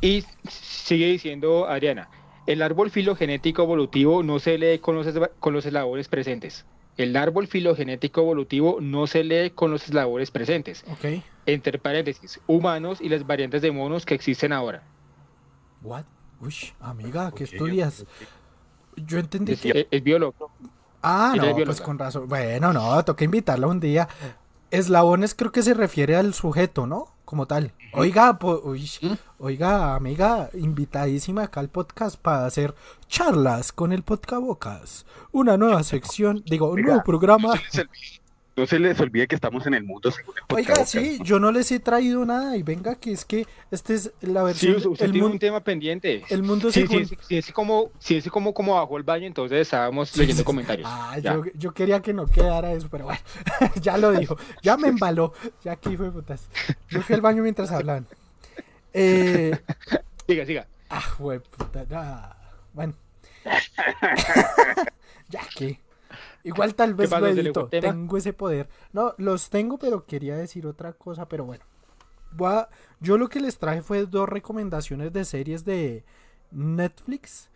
Y 0.00 0.24
sigue 0.48 1.06
diciendo 1.06 1.66
Ariana, 1.68 2.08
el 2.46 2.62
árbol 2.62 2.90
filogenético 2.90 3.62
evolutivo 3.62 4.22
no 4.22 4.38
se 4.38 4.58
lee 4.58 4.78
con 4.78 4.94
los, 4.96 5.06
con 5.40 5.52
los 5.52 5.66
eslabones 5.66 6.08
presentes. 6.08 6.64
El 6.96 7.14
árbol 7.16 7.46
filogenético 7.46 8.22
evolutivo 8.22 8.78
no 8.80 9.06
se 9.06 9.22
lee 9.24 9.50
con 9.50 9.70
los 9.70 9.84
eslabones 9.84 10.30
presentes. 10.30 10.84
Ok. 10.90 11.22
entre 11.44 11.78
paréntesis, 11.78 12.40
humanos 12.48 13.00
y 13.00 13.08
las 13.08 13.24
variantes 13.26 13.62
de 13.62 13.70
monos 13.70 14.04
que 14.06 14.14
existen 14.14 14.52
ahora. 14.52 14.82
What? 15.82 16.04
Uy, 16.40 16.54
amiga, 16.80 17.30
¿qué 17.32 17.44
estudias? 17.44 18.04
Yo 18.96 19.18
entendí 19.18 19.52
Es, 19.52 19.60
que... 19.60 19.68
es- 19.70 19.86
es 19.90 20.02
biólogo. 20.02 20.50
Ah, 21.02 21.34
no, 21.36 21.44
es 21.44 21.64
pues 21.64 21.80
con 21.80 21.98
razón. 21.98 22.28
Bueno, 22.28 22.72
no, 22.72 23.04
toca 23.04 23.24
invitarla 23.24 23.66
un 23.68 23.78
día. 23.78 24.08
Eslabones 24.70 25.34
creo 25.34 25.52
que 25.52 25.62
se 25.62 25.74
refiere 25.74 26.16
al 26.16 26.34
sujeto, 26.34 26.86
¿no? 26.86 27.14
Como 27.26 27.44
tal. 27.46 27.72
Oiga, 27.92 28.38
po- 28.38 28.62
uy, 28.64 28.88
oiga, 29.38 29.94
amiga, 29.96 30.48
invitadísima 30.54 31.42
acá 31.42 31.58
al 31.60 31.68
podcast 31.68 32.16
para 32.16 32.46
hacer 32.46 32.74
charlas 33.08 33.72
con 33.72 33.92
el 33.92 34.02
Podcabocas. 34.04 35.04
Una 35.32 35.56
nueva 35.58 35.82
sección, 35.92 36.42
digo, 36.46 36.68
un 36.68 36.76
Oiga, 36.78 36.86
nuevo 36.86 37.04
programa. 37.04 37.54
No 38.56 38.66
se 38.66 38.78
les 38.78 38.98
olvide- 39.00 39.26
que 39.28 39.34
estamos 39.34 39.66
en 39.66 39.74
el 39.74 39.84
mundo 39.84 40.10
según 40.10 40.34
el 40.38 40.56
Oiga, 40.56 40.86
sí, 40.86 41.18
yo 41.22 41.38
no 41.38 41.52
les 41.52 41.70
he 41.72 41.78
traído 41.78 42.24
nada 42.24 42.56
y 42.56 42.62
venga 42.62 42.94
que 42.94 43.12
es 43.12 43.26
que 43.26 43.46
este 43.70 43.94
es 43.94 44.10
la 44.22 44.40
Sí, 44.54 44.68
versión, 44.68 44.92
usted 44.92 45.04
el, 45.06 45.12
tiene 45.12 45.26
un 45.26 45.38
tema 45.38 45.60
pendiente. 45.62 46.24
el 46.30 46.42
mundo 46.42 46.72
Sí, 46.72 46.86
según... 46.86 47.04
sí, 47.06 47.16
sí, 47.16 47.18
sí, 47.28 47.42
sí, 47.42 47.52
como, 47.52 47.90
sí, 47.98 48.20
sí, 48.22 48.30
como, 48.30 48.54
como 48.54 48.74
bajó 48.76 48.96
el 48.96 49.02
baño, 49.02 49.26
entonces 49.26 49.60
estábamos 49.60 50.16
leyendo 50.16 50.42
comentarios. 50.42 50.88
Ah, 50.90 51.18
yo, 51.18 51.42
yo 51.54 51.74
quería 51.74 52.00
que 52.00 52.14
no 52.14 52.26
quedara 52.26 52.72
eso, 52.72 52.88
pero 52.90 53.04
bueno, 53.04 53.20
ya 53.82 53.98
lo 53.98 54.12
dijo, 54.12 54.38
ya 54.62 54.78
me 54.78 54.88
embaló, 54.88 55.34
ya 55.62 55.72
aquí 55.72 55.94
fue 55.96 56.10
putas. 56.10 56.48
Yo 56.88 57.02
fui 57.02 57.14
al 57.14 57.20
baño 57.20 57.42
mientras 57.42 57.70
hablaban. 57.70 58.06
Eh, 58.94 59.54
Siga, 60.26 60.46
siga. 60.46 60.66
ah, 60.88 61.04
güey, 61.18 61.40
puta, 61.40 61.84
nah, 61.90 62.30
bueno. 62.72 62.94
ya 65.28 65.40
que. 65.54 65.78
Igual 66.48 66.74
tal 66.74 66.94
vez 66.94 67.10
lo 67.10 67.16
¿Se 67.16 67.22
le 67.22 67.32
fue 67.32 67.40
edito, 67.42 67.68
tengo 67.68 68.16
ese 68.16 68.32
poder. 68.32 68.68
No, 68.92 69.14
los 69.18 69.50
tengo, 69.50 69.78
pero 69.78 70.04
quería 70.06 70.36
decir 70.36 70.66
otra 70.66 70.92
cosa, 70.92 71.28
pero 71.28 71.44
bueno. 71.44 71.64
Voy 72.32 72.52
a- 72.52 72.68
yo 73.00 73.18
lo 73.18 73.28
que 73.28 73.40
les 73.40 73.58
traje 73.58 73.82
fue 73.82 74.06
dos 74.06 74.28
recomendaciones 74.28 75.12
de 75.12 75.24
series 75.24 75.64
de 75.64 76.04
Netflix. 76.50 77.50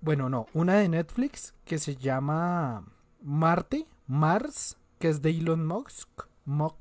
Bueno, 0.00 0.28
no, 0.28 0.46
una 0.54 0.74
de 0.74 0.88
Netflix 0.88 1.54
que 1.64 1.78
se 1.78 1.96
llama 1.96 2.84
Marte, 3.22 3.86
Mars, 4.06 4.76
que 4.98 5.08
es 5.08 5.22
de 5.22 5.30
Elon 5.30 5.66
Musk. 5.66 6.08
Musk 6.44 6.76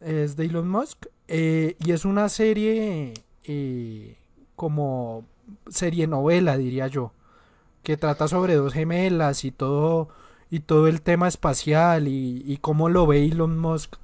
es 0.00 0.36
de 0.36 0.44
Elon 0.46 0.68
Musk. 0.68 1.06
eh, 1.30 1.76
y 1.84 1.92
es 1.92 2.04
una 2.04 2.28
serie 2.28 3.12
eh, 3.44 4.16
como 4.56 5.24
serie 5.68 6.06
novela, 6.06 6.56
diría 6.56 6.86
yo. 6.86 7.12
Que 7.82 7.96
trata 7.96 8.28
sobre 8.28 8.54
dos 8.54 8.72
gemelas 8.72 9.44
y 9.44 9.50
todo. 9.50 10.08
Y 10.50 10.60
todo 10.60 10.86
el 10.88 11.02
tema 11.02 11.28
espacial 11.28 12.08
y, 12.08 12.42
y 12.46 12.56
cómo 12.58 12.88
lo 12.88 13.06
ve 13.06 13.24
Elon 13.26 13.58
Musk 13.58 13.96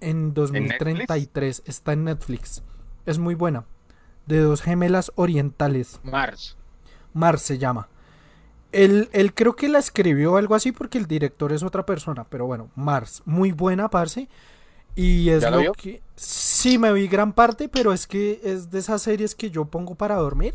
en 0.00 0.32
2033. 0.34 1.62
Está 1.66 1.92
en 1.92 2.04
Netflix. 2.04 2.62
Es 3.06 3.18
muy 3.18 3.34
buena. 3.34 3.64
De 4.26 4.38
dos 4.40 4.62
gemelas 4.62 5.12
orientales. 5.16 6.00
Mars. 6.02 6.56
Mars 7.12 7.42
se 7.42 7.58
llama. 7.58 7.88
Él, 8.72 9.08
él 9.12 9.34
creo 9.34 9.56
que 9.56 9.68
la 9.68 9.78
escribió 9.80 10.36
algo 10.36 10.54
así 10.54 10.70
porque 10.72 10.96
el 10.98 11.06
director 11.06 11.52
es 11.52 11.62
otra 11.62 11.84
persona. 11.84 12.24
Pero 12.28 12.46
bueno, 12.46 12.70
Mars. 12.76 13.22
Muy 13.26 13.52
buena, 13.52 13.90
parce. 13.90 14.28
Y 14.94 15.28
es 15.30 15.42
¿Ya 15.42 15.50
la 15.50 15.56
lo 15.56 15.60
vio? 15.60 15.72
que. 15.74 16.02
Sí, 16.16 16.78
me 16.78 16.92
vi 16.92 17.08
gran 17.08 17.32
parte, 17.32 17.68
pero 17.68 17.92
es 17.92 18.06
que 18.06 18.40
es 18.44 18.70
de 18.70 18.78
esas 18.78 19.02
series 19.02 19.34
que 19.34 19.50
yo 19.50 19.64
pongo 19.66 19.94
para 19.96 20.16
dormir. 20.16 20.54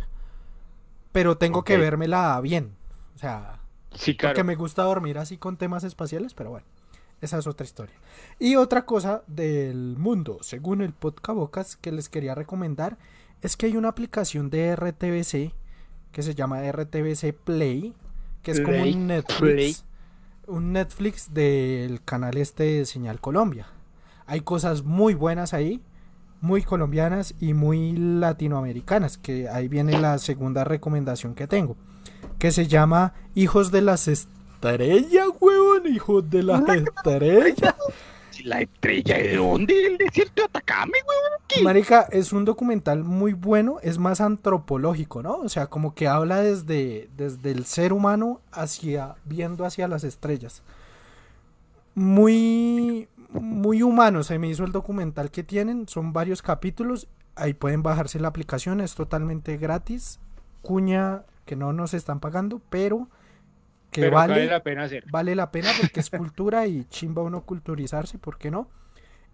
Pero 1.16 1.38
tengo 1.38 1.64
que 1.64 1.78
vérmela 1.78 2.42
bien. 2.42 2.76
O 3.16 3.18
sea, 3.18 3.62
Sí, 3.94 4.18
claro. 4.18 4.34
porque 4.34 4.44
me 4.44 4.56
gusta 4.56 4.84
dormir 4.84 5.18
así 5.18 5.38
con 5.38 5.56
temas 5.56 5.86
espaciales, 5.86 6.34
pero 6.34 6.50
bueno, 6.50 6.66
esa 7.22 7.38
es 7.38 7.48
otra 7.48 7.64
historia. 7.64 7.96
Y 8.38 8.58
otra 8.58 8.86
cosa 8.86 9.24
del 9.26 9.96
mundo, 9.98 10.40
según 10.42 10.82
el 10.82 10.92
Podcabocas 10.92 11.78
que 11.78 11.94
les 11.94 12.10
quería 12.10 12.36
recomendar, 12.36 12.98
es 13.42 13.56
que 13.56 13.68
hay 13.68 13.78
una 13.78 13.88
aplicación 13.88 14.50
de 14.50 14.76
RTBC 14.76 15.54
que 16.12 16.22
se 16.22 16.36
llama 16.36 16.70
RTBC 16.70 17.32
Play, 17.46 17.94
que 18.44 18.52
es 18.52 18.60
como 18.60 18.84
un 18.84 19.08
Netflix, 19.08 19.40
Play. 19.40 19.76
un 20.48 20.74
Netflix 20.74 21.34
del 21.34 22.04
canal 22.04 22.36
este 22.36 22.64
de 22.64 22.86
Señal 22.86 23.22
Colombia. 23.22 23.68
Hay 24.26 24.42
cosas 24.42 24.84
muy 24.84 25.14
buenas 25.14 25.54
ahí 25.54 25.82
muy 26.46 26.62
colombianas 26.62 27.34
y 27.40 27.54
muy 27.54 27.94
latinoamericanas, 27.98 29.18
que 29.18 29.50
ahí 29.50 29.68
viene 29.68 30.00
la 30.00 30.18
segunda 30.20 30.64
recomendación 30.64 31.34
que 31.34 31.48
tengo, 31.48 31.76
que 32.38 32.52
se 32.52 32.68
llama 32.68 33.14
Hijos 33.34 33.72
de 33.72 33.82
las 33.82 34.08
Estrellas, 34.08 35.28
huevón, 35.42 35.88
Hijos 35.88 36.30
de 36.30 36.44
las 36.44 36.62
Estrellas. 36.70 37.76
¿La 38.44 38.62
estrella 38.62 39.18
de 39.18 39.38
dónde? 39.38 39.88
¿El 39.88 39.98
desierto 39.98 40.42
de 40.42 40.46
Atacama, 40.46 40.92
weón? 41.08 41.64
Marica, 41.64 42.08
es 42.12 42.34
un 42.34 42.46
documental 42.46 43.04
muy 43.04 43.34
bueno, 43.34 43.78
es 43.82 43.98
más 43.98 44.22
antropológico, 44.22 45.24
¿no? 45.24 45.38
O 45.38 45.50
sea, 45.50 45.68
como 45.68 45.96
que 45.96 46.08
habla 46.08 46.42
desde, 46.42 47.10
desde 47.18 47.52
el 47.52 47.66
ser 47.66 47.94
humano 47.94 48.42
hacia, 48.52 49.16
viendo 49.24 49.66
hacia 49.66 49.88
las 49.88 50.04
estrellas. 50.04 50.62
Muy, 51.96 53.08
muy 53.32 53.82
humano 53.82 54.24
se 54.24 54.40
me 54.40 54.48
hizo 54.48 54.64
el 54.66 54.72
documental 54.72 55.32
que 55.32 55.44
tienen, 55.44 55.88
son 55.88 56.14
varios 56.14 56.42
capítulos, 56.42 57.08
ahí 57.36 57.54
pueden 57.54 57.84
bajarse 57.84 58.20
la 58.20 58.30
aplicación, 58.30 58.82
es 58.82 58.96
totalmente 58.96 59.58
gratis, 59.58 60.20
cuña 60.62 61.24
que 61.46 61.56
no 61.56 61.74
nos 61.74 61.94
están 61.94 62.20
pagando, 62.20 62.62
pero 62.70 63.10
que 63.92 64.02
Pero 64.02 64.12
vale, 64.12 64.34
vale 64.34 64.48
la 64.48 64.64
pena 64.64 64.84
hacer. 64.84 65.06
vale 65.06 65.36
la 65.36 65.52
pena 65.52 65.72
porque 65.78 66.00
es 66.00 66.10
cultura 66.10 66.68
y 66.68 66.86
chimba 66.86 67.22
uno 67.24 67.44
culturizarse, 67.46 68.18
¿por 68.20 68.38
qué 68.38 68.52
no? 68.52 68.70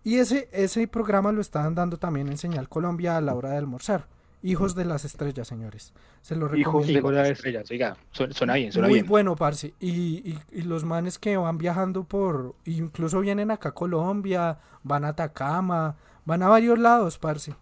Y 0.04 0.18
ese, 0.18 0.50
ese 0.52 0.88
programa 0.88 1.32
lo 1.32 1.42
estaban 1.42 1.76
dando 1.76 1.98
también 1.98 2.28
en 2.28 2.38
Señal 2.38 2.70
Colombia 2.70 3.18
a 3.18 3.22
la 3.22 3.36
hora 3.36 3.52
de 3.52 3.58
almorzar. 3.58 4.08
Hijos 4.44 4.74
de 4.76 4.86
las 4.86 5.06
estrellas, 5.06 5.48
señores. 5.48 5.94
Se 6.22 6.36
lo 6.36 6.48
Hijos 6.48 6.58
recomiendo. 6.58 6.94
de 6.94 7.00
Hijo 7.00 7.12
de 7.12 7.18
las 7.18 7.30
estrellas, 7.30 7.70
oiga, 7.72 7.98
suena, 8.12 8.34
suena 8.34 8.54
bien, 8.56 8.72
suena 8.72 8.88
Muy 8.88 8.96
bien. 9.00 9.08
bueno, 9.08 9.36
parce. 9.36 9.74
Y, 9.80 9.90
y- 10.32 10.40
y 10.52 10.62
los 10.64 10.84
manes 10.84 11.20
que 11.20 11.38
van 11.38 11.58
viajando 11.58 12.04
por. 12.04 12.56
Incluso 12.66 13.20
vienen 13.20 13.52
acá 13.52 13.70
a 13.70 13.74
Colombia, 13.74 14.58
van 14.84 15.06
a 15.06 15.10
Atacama, 15.10 15.96
van 16.26 16.42
a 16.44 16.48
varios 16.48 16.80
lados, 16.80 17.18
parce. 17.20 17.54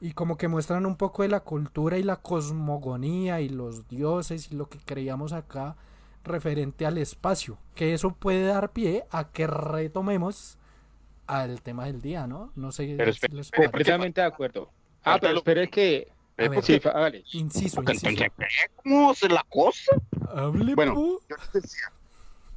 Y 0.00 0.12
como 0.12 0.36
que 0.36 0.46
muestran 0.46 0.86
un 0.86 0.94
poco 0.96 1.22
de 1.22 1.28
la 1.28 1.40
cultura 1.40 1.98
y 1.98 2.04
la 2.04 2.16
cosmogonía 2.16 3.40
y 3.40 3.48
los 3.48 3.88
dioses 3.88 4.52
y 4.52 4.54
lo 4.54 4.68
que 4.68 4.78
creíamos 4.78 5.32
acá 5.32 5.74
referente 6.22 6.86
al 6.86 6.98
espacio. 6.98 7.58
Que 7.74 7.94
eso 7.94 8.14
puede 8.14 8.44
dar 8.46 8.70
pie 8.70 9.04
a 9.10 9.24
que 9.30 9.46
retomemos 9.48 10.56
al 11.26 11.60
tema 11.62 11.86
del 11.86 12.00
día, 12.00 12.26
¿no? 12.28 12.52
No 12.54 12.70
sé 12.70 12.94
Pero 12.96 13.12
si 13.12 13.20
les 13.28 13.46
espera, 13.46 13.48
parece. 13.50 13.70
Completamente 13.70 14.20
de 14.20 14.26
acuerdo. 14.28 14.70
Ah, 15.04 15.18
pero 15.20 15.38
espere 15.38 15.68
que... 15.68 16.08
A 16.38 16.44
Eh, 16.44 16.48
ver, 16.48 16.54
porque- 16.56 16.80
Sí, 16.80 16.88
hágale. 16.88 17.24
Inciso, 17.32 17.82
inciso. 17.82 18.24
¿cómo 18.82 19.12
es 19.12 19.22
la 19.30 19.44
cosa? 19.48 19.92
Hable, 20.34 20.74
Bueno. 20.74 20.94
Yo 21.28 21.36
les 21.36 21.52
decía, 21.52 21.92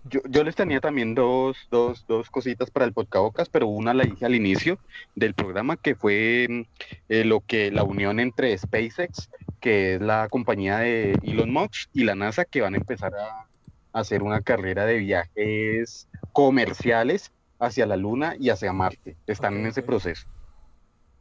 yo, 0.06 0.20
yo 0.30 0.44
les 0.44 0.56
tenía 0.56 0.80
también 0.80 1.16
dos, 1.16 1.58
dos, 1.72 2.06
dos 2.08 2.30
cositas 2.30 2.70
para 2.70 2.86
el 2.86 2.94
podcabocas, 2.94 3.50
pero 3.50 3.68
una 3.68 3.94
la 3.94 4.04
dije 4.04 4.26
al 4.26 4.36
inicio 4.36 4.78
del 5.16 5.34
programa, 5.34 5.78
que 5.78 5.96
fue 5.96 6.48
mm, 6.50 6.62
eh, 7.10 7.24
lo 7.26 7.40
que 7.42 7.72
la 7.72 7.84
unión 7.84 8.20
entre 8.20 8.56
SpaceX, 8.58 9.30
que 9.60 9.96
es 9.96 10.02
la 10.02 10.28
compañía 10.30 10.80
de 10.80 11.14
Elon 11.24 11.52
Musk, 11.52 11.90
y 11.94 12.04
la 12.04 12.16
NASA, 12.16 12.46
que 12.46 12.62
van 12.62 12.74
a 12.76 12.78
empezar 12.78 13.14
a 13.16 13.46
hacer 13.94 14.22
una 14.24 14.42
carrera 14.42 14.86
de 14.86 14.98
viajes 14.98 16.08
comerciales 16.34 17.32
hacia 17.60 17.86
la 17.86 17.96
Luna 17.98 18.36
y 18.40 18.50
hacia 18.50 18.74
Marte. 18.74 19.16
Están 19.28 19.54
Ok, 19.56 19.60
en 19.60 19.66
ese 19.68 19.82
proceso. 19.84 20.28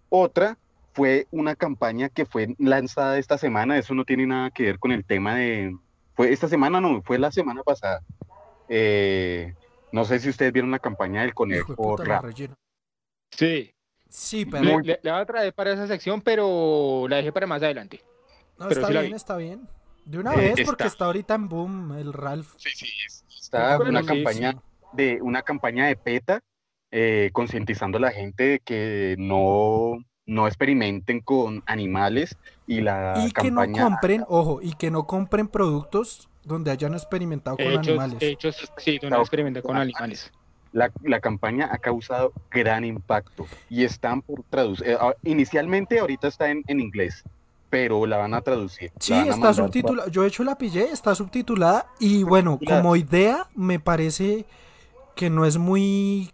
Otra 0.09 0.57
fue 0.93 1.27
una 1.31 1.55
campaña 1.57 2.09
que 2.09 2.27
fue 2.27 2.55
lanzada 2.59 3.19
esta 3.19 3.39
semana, 3.39 3.79
eso 3.79 3.95
no 3.95 4.05
tiene 4.05 4.27
nada 4.27 4.51
que 4.51 4.65
ver 4.65 4.79
con 4.79 4.93
el 4.93 5.05
tema 5.05 5.37
de... 5.37 5.77
Fue 6.15 6.33
esta 6.33 6.49
semana, 6.49 6.81
no, 6.81 7.03
fue 7.03 7.19
la 7.19 7.31
semana 7.31 7.63
pasada. 7.63 8.01
Eh, 8.69 9.55
no 9.93 10.05
sé 10.05 10.19
si 10.21 10.29
ustedes 10.29 10.53
vieron 10.53 10.71
la 10.71 10.79
campaña 10.79 11.23
del 11.23 11.35
conejo 11.35 11.97
la. 12.05 12.23
Sí, 13.31 13.73
Sí, 14.09 14.45
le, 14.45 14.51
pero. 14.51 14.81
le- 14.81 15.01
le 15.03 15.11
voy 15.11 15.21
a 15.21 15.25
traer 15.25 15.55
para 15.55 15.73
esa 15.73 15.87
sección, 15.87 16.21
pero 16.21 17.07
la 17.09 17.17
dejé 17.17 17.33
para 17.33 17.47
más 17.47 17.63
adelante. 17.63 18.01
No, 18.59 18.69
Pero 18.69 18.81
está 18.81 18.89
sí 18.93 18.99
bien, 19.01 19.15
está 19.15 19.37
bien. 19.37 19.69
De 20.05 20.19
una 20.19 20.35
Eh, 20.35 20.37
vez, 20.39 20.61
porque 20.65 20.89
está. 20.89 21.05
ahorita 21.05 21.35
en 21.35 21.49
boom 21.49 21.93
el 21.97 22.13
Ralph. 22.13 22.55
Sí, 22.59 22.71
sí, 22.75 22.87
es- 23.07 23.25
está 23.41 23.77
Bueno, 23.77 23.91
una 23.93 24.03
sí, 24.03 24.09
campaña 24.09 24.55
de 24.93 25.23
una 25.23 25.43
campaña 25.43 25.87
de 25.87 25.97
PETA 25.97 26.41
eh, 26.91 27.31
concientizando 27.33 27.99
a 27.99 28.01
la 28.01 28.11
gente 28.11 28.43
de 28.45 28.59
que 28.61 29.15
no, 29.19 29.99
no 30.27 30.47
experimenten 30.47 31.21
con 31.21 31.63
animales 31.67 32.37
y 32.67 32.81
la 32.81 33.25
Y 33.27 33.33
que 33.33 33.51
no 33.51 33.71
compren, 33.73 34.25
ojo, 34.29 34.61
y 34.63 34.73
que 34.75 34.91
no 34.91 35.07
compren 35.07 35.49
productos 35.49 36.29
donde 36.45 36.71
hayan 36.71 36.95
experimentado 36.95 37.57
con 37.57 37.67
Hechos, 37.67 37.79
animales. 37.89 38.17
hechos, 38.21 38.73
sí, 38.77 38.99
donde 38.99 39.17
No. 39.17 39.23
experimenté 39.23 39.63
con 39.63 39.77
animales. 39.77 40.33
la, 40.73 40.91
la 41.03 41.21
campaña 41.21 41.69
ha 41.73 41.79
causado 41.79 42.33
gran 42.51 42.85
impacto 42.85 43.47
y 43.69 43.85
están 43.85 44.23
por 44.23 44.45
traducir. 44.45 44.87
eh, 44.89 44.97
ah, 45.01 45.15
inicialmente 45.25 45.99
ahorita 45.99 46.29
está 46.29 46.51
en, 46.51 46.63
en 46.69 46.79
inglés, 46.81 47.25
pero 47.71 48.07
la 48.07 48.19
van 48.19 48.35
a 48.35 48.41
traducir. 48.41 48.93
Sí, 49.01 49.13
a 49.13 49.25
está 49.25 49.53
subtitulada. 49.53 50.09
Yo 50.11 50.23
de 50.23 50.29
hecho 50.29 50.45
la 50.45 50.57
pillé, 50.57 50.93
está 50.93 51.15
subtitulada. 51.15 51.87
Y 51.99 52.23
bueno, 52.23 52.59
como 52.65 52.95
idea, 52.95 53.49
me 53.55 53.81
parece 53.81 54.47
que 55.17 55.29
no 55.29 55.45
es 55.45 55.59
muy 55.59 56.31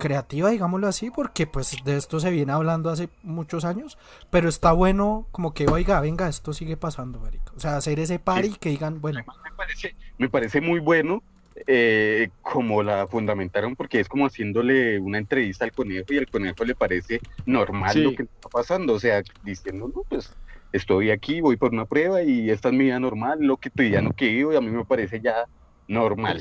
creativa, 0.00 0.50
digámoslo 0.50 0.88
así, 0.88 1.10
porque 1.12 1.46
pues 1.46 1.76
de 1.84 1.96
esto 1.96 2.18
se 2.18 2.32
viene 2.32 2.50
hablando 2.50 2.90
hace 2.90 3.08
muchos 3.22 3.64
años. 3.64 3.96
Pero 4.30 4.48
está 4.48 4.72
bueno, 4.72 5.28
como 5.30 5.54
que, 5.54 5.68
oiga, 5.68 6.00
venga, 6.00 6.26
esto 6.28 6.52
sigue 6.52 6.76
pasando, 6.76 7.20
marica. 7.20 7.52
O 7.56 7.60
sea, 7.60 7.76
hacer 7.76 8.00
ese 8.00 8.18
party 8.18 8.54
que 8.58 8.70
digan, 8.70 9.00
bueno, 9.00 9.20
me 9.44 9.52
parece, 9.56 9.94
me 10.18 10.28
parece 10.28 10.60
muy 10.60 10.80
bueno 10.80 11.22
eh, 11.66 12.30
como 12.42 12.82
la 12.82 13.06
fundamentaron 13.06 13.76
porque 13.76 14.00
es 14.00 14.08
como 14.08 14.26
haciéndole 14.26 14.98
una 14.98 15.18
entrevista 15.18 15.64
al 15.64 15.72
conejo 15.72 16.06
y 16.12 16.18
al 16.18 16.26
conejo 16.28 16.64
le 16.64 16.74
parece 16.74 17.20
normal 17.46 17.92
Sí. 17.92 18.02
lo 18.02 18.14
que 18.14 18.22
está 18.22 18.48
pasando, 18.48 18.94
o 18.94 18.98
sea, 18.98 19.22
diciendo, 19.44 19.88
no, 19.94 20.02
pues 20.08 20.32
estoy 20.72 21.10
aquí, 21.10 21.40
voy 21.40 21.56
por 21.56 21.72
una 21.72 21.84
prueba 21.84 22.22
y 22.22 22.48
esta 22.50 22.68
es 22.68 22.74
mi 22.74 22.84
vida 22.84 22.98
normal, 22.98 23.40
lo 23.42 23.56
cotidiano 23.58 24.12
que 24.14 24.28
vivo 24.28 24.52
y 24.52 24.56
a 24.56 24.60
mí 24.60 24.70
me 24.70 24.84
parece 24.84 25.20
ya 25.20 25.44
normal. 25.86 26.40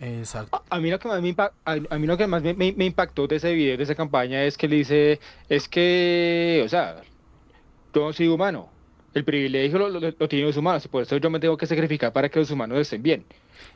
Exacto. 0.00 0.62
A 0.68 0.78
mí 0.80 0.90
lo 0.90 0.98
que 0.98 1.08
más 1.08 1.20
me, 1.22 1.34
impa- 1.34 1.52
a, 1.64 1.72
a 1.90 1.98
mí 1.98 2.06
lo 2.06 2.16
que 2.16 2.26
más 2.26 2.42
me, 2.42 2.54
me- 2.54 2.72
me 2.72 2.84
impactó 2.84 3.26
de 3.26 3.36
ese 3.36 3.52
video, 3.54 3.76
de 3.76 3.82
esa 3.84 3.94
campaña, 3.94 4.42
es 4.44 4.56
que 4.56 4.68
le 4.68 4.76
dice, 4.76 5.20
es 5.48 5.68
que, 5.68 6.62
o 6.64 6.68
sea, 6.68 7.02
yo 7.94 8.12
soy 8.12 8.28
humano, 8.28 8.68
el 9.14 9.24
privilegio 9.24 9.78
lo, 9.78 9.88
lo- 9.88 10.00
lo 10.00 10.28
tienen 10.28 10.46
los 10.48 10.56
humanos, 10.56 10.84
y 10.84 10.88
por 10.88 11.02
eso 11.02 11.16
yo 11.16 11.30
me 11.30 11.40
tengo 11.40 11.56
que 11.56 11.66
sacrificar 11.66 12.12
para 12.12 12.28
que 12.28 12.38
los 12.38 12.50
humanos 12.50 12.78
estén 12.78 13.02
bien. 13.02 13.24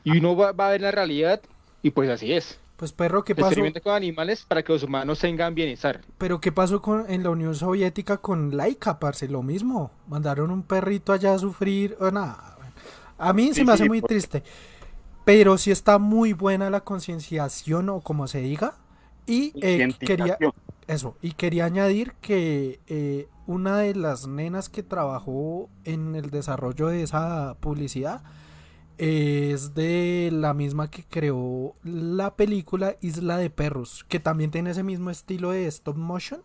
Y 0.04 0.18
uno 0.18 0.36
va, 0.36 0.52
va 0.52 0.68
a 0.68 0.70
ver 0.72 0.80
la 0.82 0.90
realidad, 0.90 1.40
y 1.82 1.90
pues 1.90 2.08
así 2.10 2.32
es. 2.32 2.58
Pues 2.76 2.92
perro, 2.92 3.24
¿qué 3.24 3.34
Se 3.34 3.40
pasó? 3.42 3.60
con 3.82 3.92
animales 3.94 4.44
para 4.48 4.62
que 4.62 4.72
los 4.72 4.82
humanos 4.82 5.18
tengan 5.18 5.54
bienestar. 5.54 6.00
Pero 6.16 6.40
¿qué 6.40 6.50
pasó 6.50 6.80
con, 6.80 7.10
en 7.10 7.22
la 7.22 7.28
Unión 7.28 7.54
Soviética 7.54 8.16
con 8.16 8.56
Laika, 8.56 8.98
parce? 8.98 9.28
Lo 9.28 9.42
mismo. 9.42 9.90
Mandaron 10.08 10.50
un 10.50 10.62
perrito 10.62 11.12
allá 11.12 11.34
a 11.34 11.38
sufrir. 11.38 11.94
o 12.00 12.10
nada. 12.10 12.56
A 13.18 13.34
mí 13.34 13.48
se 13.48 13.54
Sí, 13.56 13.64
me 13.66 13.72
hace 13.74 13.82
sí, 13.82 13.88
muy 13.90 14.00
porque- 14.00 14.14
triste. 14.14 14.42
Pero 15.24 15.58
sí 15.58 15.70
está 15.70 15.98
muy 15.98 16.32
buena 16.32 16.70
la 16.70 16.80
concienciación 16.80 17.88
o 17.88 18.00
como 18.00 18.26
se 18.26 18.40
diga. 18.40 18.74
Y 19.26 19.52
eh, 19.62 19.94
quería, 20.00 20.38
eso, 20.86 21.16
y 21.22 21.32
quería 21.32 21.66
añadir 21.66 22.14
que 22.20 22.80
eh, 22.88 23.28
una 23.46 23.78
de 23.78 23.94
las 23.94 24.26
nenas 24.26 24.68
que 24.68 24.82
trabajó 24.82 25.68
en 25.84 26.16
el 26.16 26.30
desarrollo 26.30 26.88
de 26.88 27.02
esa 27.02 27.56
publicidad 27.60 28.22
es 28.98 29.74
de 29.74 30.30
la 30.32 30.52
misma 30.52 30.90
que 30.90 31.04
creó 31.04 31.74
la 31.84 32.34
película 32.36 32.96
Isla 33.00 33.38
de 33.38 33.48
Perros, 33.48 34.04
que 34.08 34.20
también 34.20 34.50
tiene 34.50 34.70
ese 34.70 34.82
mismo 34.82 35.10
estilo 35.10 35.52
de 35.52 35.66
stop 35.66 35.96
motion. 35.96 36.42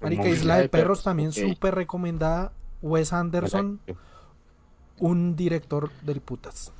Marica, 0.00 0.28
Isla 0.28 0.56
de, 0.56 0.62
de 0.62 0.68
Perros, 0.68 0.82
Perros, 0.84 1.02
también 1.04 1.32
súper 1.32 1.74
recomendada. 1.74 2.52
Wes 2.82 3.12
Anderson, 3.12 3.80
un 4.98 5.36
director 5.36 5.90
del 6.02 6.20
putas. 6.20 6.72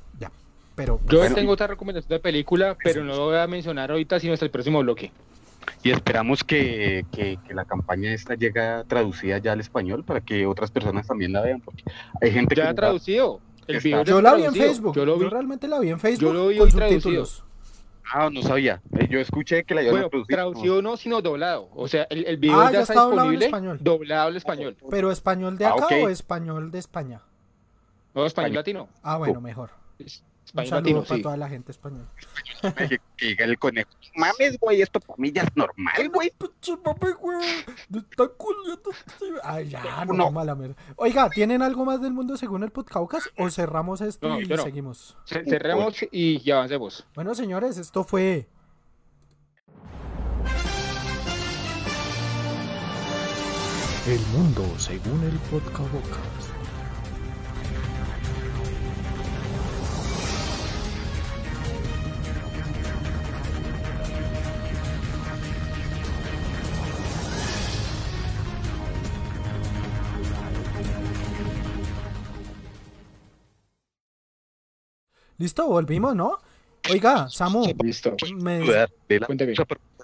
Yo 0.86 1.18
Bueno, 1.18 1.34
tengo 1.34 1.52
otra 1.52 1.66
recomendación 1.66 2.08
de 2.08 2.20
película, 2.20 2.76
pero 2.82 3.04
no 3.04 3.14
lo 3.14 3.24
voy 3.26 3.36
a 3.36 3.46
mencionar 3.46 3.90
ahorita, 3.90 4.18
sino 4.20 4.32
hasta 4.34 4.44
el 4.44 4.50
próximo 4.50 4.80
bloque. 4.80 5.12
Y 5.82 5.90
esperamos 5.90 6.42
que, 6.42 7.04
que- 7.12 7.38
que 7.46 7.54
la 7.54 7.64
campaña 7.64 8.12
esta 8.12 8.34
llegue 8.34 8.60
traducida 8.88 9.38
ya 9.38 9.52
al 9.52 9.60
español 9.60 10.04
para 10.04 10.20
que 10.20 10.46
otras 10.46 10.70
personas 10.70 11.06
también 11.06 11.32
la 11.32 11.42
vean, 11.42 11.60
porque 11.60 11.84
hay 12.20 12.30
gente 12.32 12.54
que 12.54 12.60
Ya 12.60 12.64
no 12.66 12.70
la- 12.70 12.74
traducido. 12.76 13.40
El 13.66 13.76
Está. 13.76 13.88
video 13.88 14.04
yo 14.04 14.20
la 14.22 14.34
vi 14.34 14.44
en. 14.44 14.54
Facebook. 14.54 14.96
Yo 14.96 15.04
lo 15.06 15.16
vi. 15.18 15.28
realmente 15.28 15.68
la 15.68 15.78
vi 15.78 15.90
en 15.90 16.00
Facebook 16.00 16.32
lo 16.32 16.48
vi 16.48 16.58
con 16.58 16.70
subtítulos. 16.70 17.44
Ah, 18.12 18.28
no 18.32 18.42
sabía. 18.42 18.80
Eh, 18.98 19.06
Yo 19.08 19.20
escuché 19.20 19.62
que 19.62 19.72
la 19.74 19.82
iban 19.82 19.92
Bueno, 20.00 20.06
a 20.08 20.26
traducido 20.26 20.82
no, 20.82 20.96
sino 20.96 21.22
doblado. 21.22 21.68
O 21.76 21.86
sea, 21.86 22.08
el, 22.10 22.26
el 22.26 22.38
video 22.38 22.58
Ah, 22.60 22.64
ya, 22.66 22.72
ya 22.72 22.80
está 22.80 22.94
está 22.94 23.04
doblado 23.04 23.28
en 23.30 23.38
disponible 23.38 23.44
español. 23.46 23.78
doblado 23.80 24.28
al 24.28 24.36
español. 24.36 24.76
Pero 24.90 25.12
español 25.12 25.56
de 25.56 25.66
Ah, 25.66 25.74
acá 25.74 25.86
o 26.02 26.08
español 26.08 26.70
de 26.72 26.78
España. 26.80 27.20
No, 28.12 28.26
español 28.26 28.26
Español. 28.26 28.54
latino. 28.56 28.88
Ah, 29.04 29.18
bueno, 29.18 29.40
mejor. 29.40 29.70
Un 30.52 30.60
Español 30.60 30.68
saludo 30.68 30.80
latino, 30.80 31.02
para 31.04 31.16
sí. 31.16 31.22
toda 31.22 31.36
la 31.36 31.48
gente 31.48 31.72
española. 31.72 32.06
que, 32.88 33.00
que 33.16 33.26
diga 33.26 33.44
el 33.44 33.58
conejo. 33.58 33.90
Mames, 34.16 34.58
güey, 34.58 34.82
esto 34.82 34.98
para 35.00 35.16
mí 35.18 35.30
ya 35.32 35.42
es 35.42 35.56
normal, 35.56 36.08
güey. 36.12 36.32
Pinche 36.36 36.76
papi, 36.76 37.06
güey. 37.20 37.38
Está 37.94 38.28
culiando 38.36 38.90
este- 38.90 39.26
Ay, 39.44 39.68
ya, 39.68 40.04
no, 40.06 40.30
mala 40.32 40.54
mierda. 40.56 40.74
Oiga, 40.96 41.30
¿tienen 41.30 41.62
algo 41.62 41.84
más 41.84 42.00
del 42.02 42.12
mundo 42.12 42.36
según 42.36 42.64
el 42.64 42.70
podcast 42.70 43.26
o 43.38 43.48
cerramos 43.50 44.00
esto 44.00 44.28
No, 44.28 44.40
y 44.40 44.46
no. 44.46 44.56
seguimos? 44.56 45.16
Ce- 45.24 45.44
Cerremos 45.44 46.02
y, 46.10 46.40
y 46.44 46.50
avancemos. 46.50 47.06
Bueno, 47.14 47.34
señores, 47.34 47.76
esto 47.78 48.02
fue 48.04 48.48
El 54.06 54.20
mundo 54.32 54.64
según 54.78 55.22
el 55.24 55.38
podcast. 55.50 56.39
Listo, 75.40 75.66
volvimos, 75.66 76.14
¿no? 76.14 76.36
Oiga, 76.90 77.30
Samu, 77.30 77.64
Listo. 77.82 78.14
me, 78.36 78.60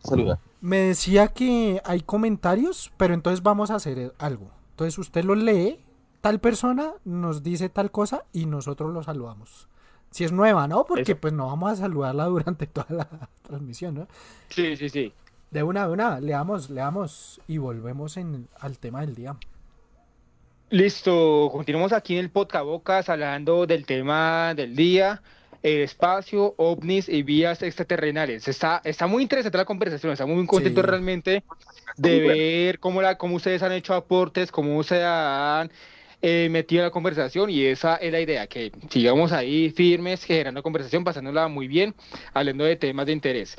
saludar. 0.03 0.39
me 0.63 0.79
decía 0.79 1.29
que 1.29 1.83
hay 1.85 2.01
comentarios, 2.01 2.91
pero 2.97 3.13
entonces 3.13 3.43
vamos 3.43 3.71
a 3.71 3.75
hacer 3.75 4.15
algo. 4.19 4.51
Entonces 4.71 4.97
usted 4.97 5.25
los 5.25 5.37
lee, 5.37 5.79
tal 6.23 6.41
persona 6.41 6.95
nos 7.05 7.43
dice 7.43 7.69
tal 7.69 7.91
cosa 7.91 8.25
y 8.33 8.47
nosotros 8.47 8.95
lo 8.95 9.03
saludamos. 9.03 9.69
Si 10.11 10.25
es 10.25 10.33
nueva, 10.33 10.67
¿no? 10.69 10.87
Porque 10.87 11.13
Eso. 11.13 11.21
pues 11.21 11.35
no 11.35 11.49
vamos 11.49 11.73
a 11.73 11.77
saludarla 11.77 12.25
durante 12.37 12.67
toda 12.67 12.87
la 12.89 13.29
transmisión, 13.43 13.95
¿no? 13.95 14.09
Sí, 14.49 14.75
sí, 14.75 14.89
sí. 14.89 15.13
De 15.51 15.63
una, 15.63 15.87
de 15.87 15.93
una, 15.93 16.19
leamos, 16.19 16.71
leamos 16.71 17.43
y 17.47 17.59
volvemos 17.59 18.17
en, 18.17 18.49
al 18.59 18.79
tema 18.79 19.03
del 19.03 19.15
día. 19.15 19.37
Listo, 20.69 21.49
continuamos 21.53 21.93
aquí 21.93 22.15
en 22.15 22.21
el 22.25 22.31
podcast 22.31 22.65
Bocas 22.65 23.09
hablando 23.09 23.67
del 23.67 23.87
tema 23.87 24.53
del 24.55 24.75
día, 24.75 25.23
el 25.63 25.83
espacio, 25.83 26.55
ovnis 26.59 27.09
y 27.09 27.23
vías 27.23 27.63
extraterrenales. 27.63 28.49
Está, 28.49 28.81
está 28.85 29.07
muy 29.07 29.23
interesante 29.23 29.59
la 29.59 29.65
conversación, 29.65 30.13
estamos 30.13 30.37
muy 30.37 30.47
contentos 30.47 30.83
Sí. 30.85 30.91
realmente 30.91 31.45
de 31.97 32.21
ver 32.21 32.79
cómo, 32.81 33.01
la, 33.01 33.17
cómo 33.17 33.37
ustedes 33.37 33.63
han 33.63 33.73
hecho 33.73 33.95
aportes, 33.95 34.51
cómo 34.51 34.83
se 34.83 35.05
han 35.05 35.71
eh, 36.29 36.49
metido 36.51 36.81
en 36.83 36.87
la 36.87 36.91
conversación 36.91 37.51
y 37.51 37.65
esa 37.67 37.95
es 37.97 38.11
la 38.11 38.21
idea, 38.21 38.49
que 38.49 38.73
sigamos 38.91 39.31
ahí 39.31 39.71
firmes, 39.71 40.25
generando 40.25 40.61
conversación, 40.61 41.05
pasándola 41.05 41.47
muy 41.47 41.69
bien, 41.69 41.95
hablando 42.35 42.65
de 42.65 42.75
temas 42.75 43.07
de 43.07 43.13
interés. 43.13 43.55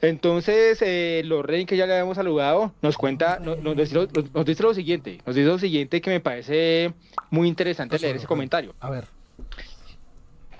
Entonces, 0.00 0.80
eh, 0.82 1.22
Lorraine, 1.24 1.66
que 1.66 1.76
ya 1.76 1.86
le 1.86 1.94
habíamos 1.94 2.14
saludado, 2.16 2.72
nos 2.82 2.96
cuenta, 2.96 3.40
no- 3.40 3.56
nos, 3.56 3.76
dice 3.76 3.94
lo, 3.96 4.06
nos 4.06 4.44
dice 4.44 4.62
lo 4.62 4.74
siguiente, 4.74 5.18
nos 5.26 5.34
dice 5.34 5.48
lo 5.48 5.58
siguiente 5.58 6.00
que 6.00 6.10
me 6.10 6.20
parece 6.20 6.94
muy 7.30 7.48
interesante 7.48 7.98
leer 7.98 8.14
ese 8.16 8.26
comentario. 8.28 8.76
A 8.78 8.90
ver, 8.90 9.08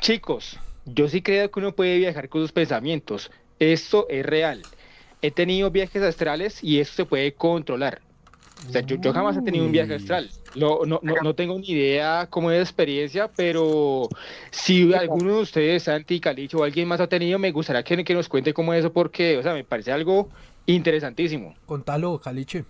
Chicos, 0.00 0.58
yo 0.84 1.08
sí 1.08 1.22
creo 1.22 1.50
que 1.50 1.60
uno 1.60 1.72
puede 1.74 1.98
viajar 1.98 2.28
con 2.28 2.42
sus 2.42 2.50
pensamientos. 2.52 3.30
Esto 3.60 4.06
es 4.10 4.26
real. 4.26 4.66
He 5.22 5.30
tenido 5.30 5.70
viajes 5.70 6.02
astrales 6.02 6.62
y 6.64 6.80
eso 6.80 6.94
se 6.94 7.04
puede 7.06 7.32
controlar. 7.34 8.02
O 8.66 8.70
sea, 8.72 8.82
yo, 8.82 8.96
yo 8.96 9.12
jamás 9.12 9.36
he 9.36 9.42
tenido 9.42 9.64
un 9.66 9.72
viaje 9.72 9.94
astral. 9.94 10.28
No, 10.54 10.80
no, 10.86 11.00
no, 11.02 11.14
no 11.22 11.34
tengo 11.34 11.58
ni 11.58 11.70
idea 11.70 12.28
cómo 12.30 12.50
es 12.50 12.58
la 12.58 12.62
experiencia, 12.62 13.28
pero 13.34 14.08
si 14.50 14.92
alguno 14.94 15.36
de 15.36 15.42
ustedes, 15.42 15.82
Santi, 15.84 16.20
Calicho 16.20 16.58
o 16.58 16.64
alguien 16.64 16.86
más 16.86 17.00
ha 17.00 17.08
tenido, 17.08 17.38
me 17.38 17.50
gustaría 17.50 17.82
que, 17.82 18.04
que 18.04 18.14
nos 18.14 18.28
cuente 18.28 18.54
cómo 18.54 18.72
es 18.72 18.80
eso, 18.80 18.92
porque, 18.92 19.36
o 19.36 19.42
sea, 19.42 19.52
me 19.52 19.64
parece 19.64 19.90
algo 19.90 20.28
interesantísimo. 20.66 21.54
contalo, 21.66 22.20
Caliche. 22.20 22.64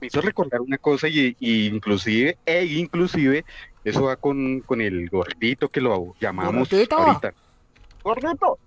Me 0.00 0.08
hizo 0.08 0.20
recordar 0.20 0.60
una 0.60 0.78
cosa 0.78 1.08
y, 1.08 1.36
y 1.38 1.66
inclusive, 1.66 2.36
e 2.44 2.64
inclusive, 2.64 3.44
eso 3.84 4.04
va 4.04 4.16
con, 4.16 4.60
con 4.60 4.80
el 4.80 5.08
gordito 5.08 5.68
que 5.68 5.80
lo 5.80 6.14
llamamos 6.20 6.68
Gordito. 6.70 6.96
ahorita. 6.96 7.34
¡Gordito! 8.02 8.58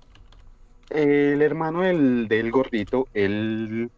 El 0.89 1.41
hermano 1.41 1.81
del, 1.81 2.27
del 2.27 2.51
gordito, 2.51 3.07
él 3.13 3.89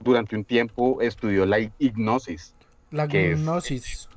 durante 0.00 0.34
un 0.34 0.44
tiempo 0.44 1.00
estudió 1.00 1.46
la 1.46 1.58
hipnosis 1.78 2.54
La 2.92 3.08
¿Qué 3.08 3.32
es? 3.32 3.40
gnosis. 3.40 4.08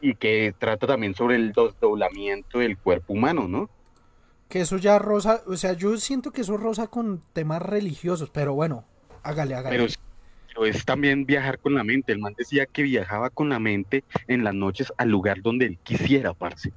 y 0.00 0.14
que 0.16 0.54
trata 0.58 0.86
también 0.86 1.14
sobre 1.14 1.36
el 1.36 1.52
desdoblamiento 1.52 2.58
del 2.58 2.76
cuerpo 2.76 3.14
humano, 3.14 3.48
¿no? 3.48 3.70
Que 4.50 4.60
eso 4.60 4.76
ya 4.76 4.98
rosa, 4.98 5.42
o 5.46 5.56
sea, 5.56 5.72
yo 5.72 5.96
siento 5.96 6.30
que 6.30 6.42
eso 6.42 6.56
rosa 6.58 6.88
con 6.88 7.22
temas 7.32 7.62
religiosos, 7.62 8.28
pero 8.30 8.52
bueno, 8.54 8.84
hágale, 9.22 9.54
hágale. 9.54 9.74
Pero, 9.76 9.86
es- 9.86 9.98
pero 10.48 10.66
es 10.66 10.84
también 10.84 11.24
viajar 11.24 11.58
con 11.58 11.74
la 11.74 11.84
mente. 11.84 12.12
El 12.12 12.18
man 12.18 12.34
decía 12.36 12.66
que 12.66 12.82
viajaba 12.82 13.30
con 13.30 13.48
la 13.48 13.58
mente 13.58 14.04
en 14.28 14.44
las 14.44 14.54
noches 14.54 14.92
al 14.98 15.08
lugar 15.08 15.40
donde 15.42 15.66
él 15.66 15.78
quisiera, 15.82 16.34
parce. 16.34 16.72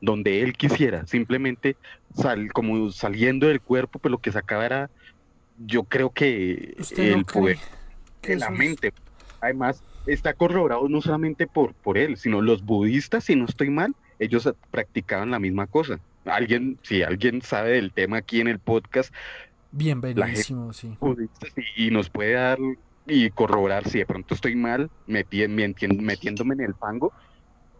Donde 0.00 0.40
él 0.40 0.54
quisiera. 0.54 1.06
Simplemente 1.06 1.76
sal, 2.16 2.52
como 2.52 2.90
saliendo 2.90 3.46
del 3.48 3.60
cuerpo, 3.60 3.98
pero 3.98 4.12
lo 4.12 4.18
que 4.18 4.32
sacaba 4.32 4.64
era, 4.66 4.90
yo 5.58 5.84
creo 5.84 6.10
que 6.10 6.74
¿Usted 6.78 7.12
el 7.12 7.18
no 7.18 7.24
poder 7.24 7.58
que 8.22 8.32
de 8.32 8.38
la 8.38 8.50
mente. 8.50 8.92
Además, 9.40 9.84
está 10.06 10.34
corroborado 10.34 10.88
no 10.88 11.00
solamente 11.00 11.46
por, 11.46 11.74
por 11.74 11.98
él, 11.98 12.16
sino 12.16 12.40
los 12.42 12.62
budistas, 12.64 13.24
si 13.24 13.36
no 13.36 13.44
estoy 13.44 13.70
mal, 13.70 13.94
ellos 14.18 14.52
practicaban 14.70 15.30
la 15.30 15.38
misma 15.38 15.66
cosa. 15.66 15.98
Alguien, 16.24 16.78
si 16.82 17.02
alguien 17.02 17.42
sabe 17.42 17.72
del 17.72 17.92
tema 17.92 18.18
aquí 18.18 18.40
en 18.40 18.48
el 18.48 18.60
podcast, 18.60 19.12
Bienvenidísimo, 19.70 20.72
sí. 20.72 20.96
y, 21.76 21.86
y 21.86 21.90
nos 21.90 22.10
puede 22.10 22.34
dar 22.34 22.58
y 23.06 23.30
corroborar 23.30 23.88
si 23.88 23.98
de 23.98 24.06
pronto 24.06 24.34
estoy 24.34 24.54
mal, 24.54 24.90
meti- 25.06 25.48
meti- 25.48 26.00
metiéndome 26.00 26.54
en 26.54 26.60
el 26.60 26.74
fango, 26.74 27.12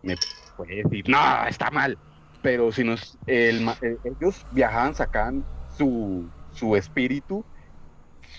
me 0.03 0.17
puede 0.57 0.83
decir, 0.83 1.09
no, 1.09 1.47
está 1.47 1.71
mal. 1.71 1.99
Pero 2.41 2.73
si 2.73 2.83
nos, 2.83 3.17
el 3.27 3.61
ma- 3.61 3.77
eh, 3.83 3.97
ellos 4.05 4.45
viajaban, 4.51 4.95
sacaban 4.95 5.45
su, 5.77 6.29
su 6.51 6.75
espíritu, 6.75 7.45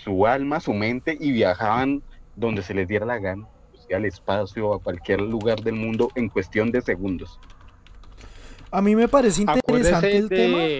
su 0.04 0.26
alma, 0.26 0.60
su 0.60 0.74
mente 0.74 1.16
y 1.18 1.32
viajaban 1.32 2.02
donde 2.34 2.62
se 2.62 2.74
les 2.74 2.86
diera 2.88 3.06
la 3.06 3.18
gana, 3.18 3.46
al 3.92 4.04
espacio, 4.06 4.72
a 4.72 4.78
cualquier 4.80 5.20
lugar 5.20 5.62
del 5.62 5.74
mundo 5.74 6.10
en 6.14 6.28
cuestión 6.28 6.70
de 6.70 6.80
segundos. 6.80 7.38
A 8.70 8.80
mí 8.80 8.96
me 8.96 9.08
parece 9.08 9.42
interesante 9.42 10.06
Acuérdese 10.06 10.16
el 10.16 10.28
tema, 10.30 10.70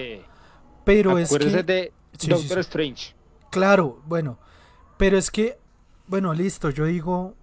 pero 0.83 1.17
es 1.17 1.37
que, 1.37 1.63
de 1.63 1.93
Sí, 2.17 2.27
sí, 2.27 2.29
Doctor 2.29 2.57
sí. 2.57 2.61
Strange. 2.61 3.15
claro, 3.49 4.01
bueno, 4.05 4.39
pero 4.97 5.17
es 5.17 5.29
que, 5.31 5.57
bueno, 6.07 6.33
listo, 6.33 6.69
yo 6.69 6.85
digo, 6.85 7.35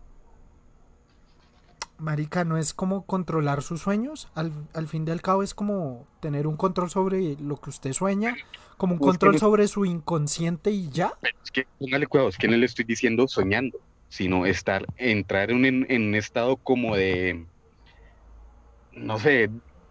marica, 1.98 2.44
no 2.44 2.56
es 2.56 2.74
como 2.74 3.04
controlar 3.04 3.62
sus 3.62 3.80
sueños, 3.82 4.28
al, 4.34 4.52
al 4.74 4.88
fin 4.88 5.06
y 5.06 5.10
al 5.10 5.22
cabo 5.22 5.42
es 5.42 5.54
como 5.54 6.06
tener 6.20 6.46
un 6.46 6.56
control 6.56 6.90
sobre 6.90 7.36
lo 7.36 7.56
que 7.58 7.70
usted 7.70 7.92
sueña, 7.92 8.34
como 8.76 8.94
un 8.94 8.98
Pues 8.98 9.10
control 9.10 9.38
sobre 9.38 9.68
su 9.68 9.84
inconsciente 9.84 10.70
y 10.70 10.88
ya. 10.90 11.12
Pero 11.20 11.36
es 11.44 11.50
que, 11.50 11.66
póngale 11.78 12.06
cuidado, 12.06 12.28
es 12.30 12.38
que 12.38 12.48
no 12.48 12.56
le 12.56 12.66
estoy 12.66 12.84
diciendo 12.84 13.28
soñando, 13.28 13.78
sino 14.12 14.46
estar, 14.46 14.84
entrar 14.96 15.50
en, 15.50 15.56
un- 15.58 15.86
en 15.88 16.02
un 16.08 16.14
estado 16.14 16.58
como 16.58 16.96
de, 16.96 17.46
no 18.92 19.18
sé, 19.18 19.48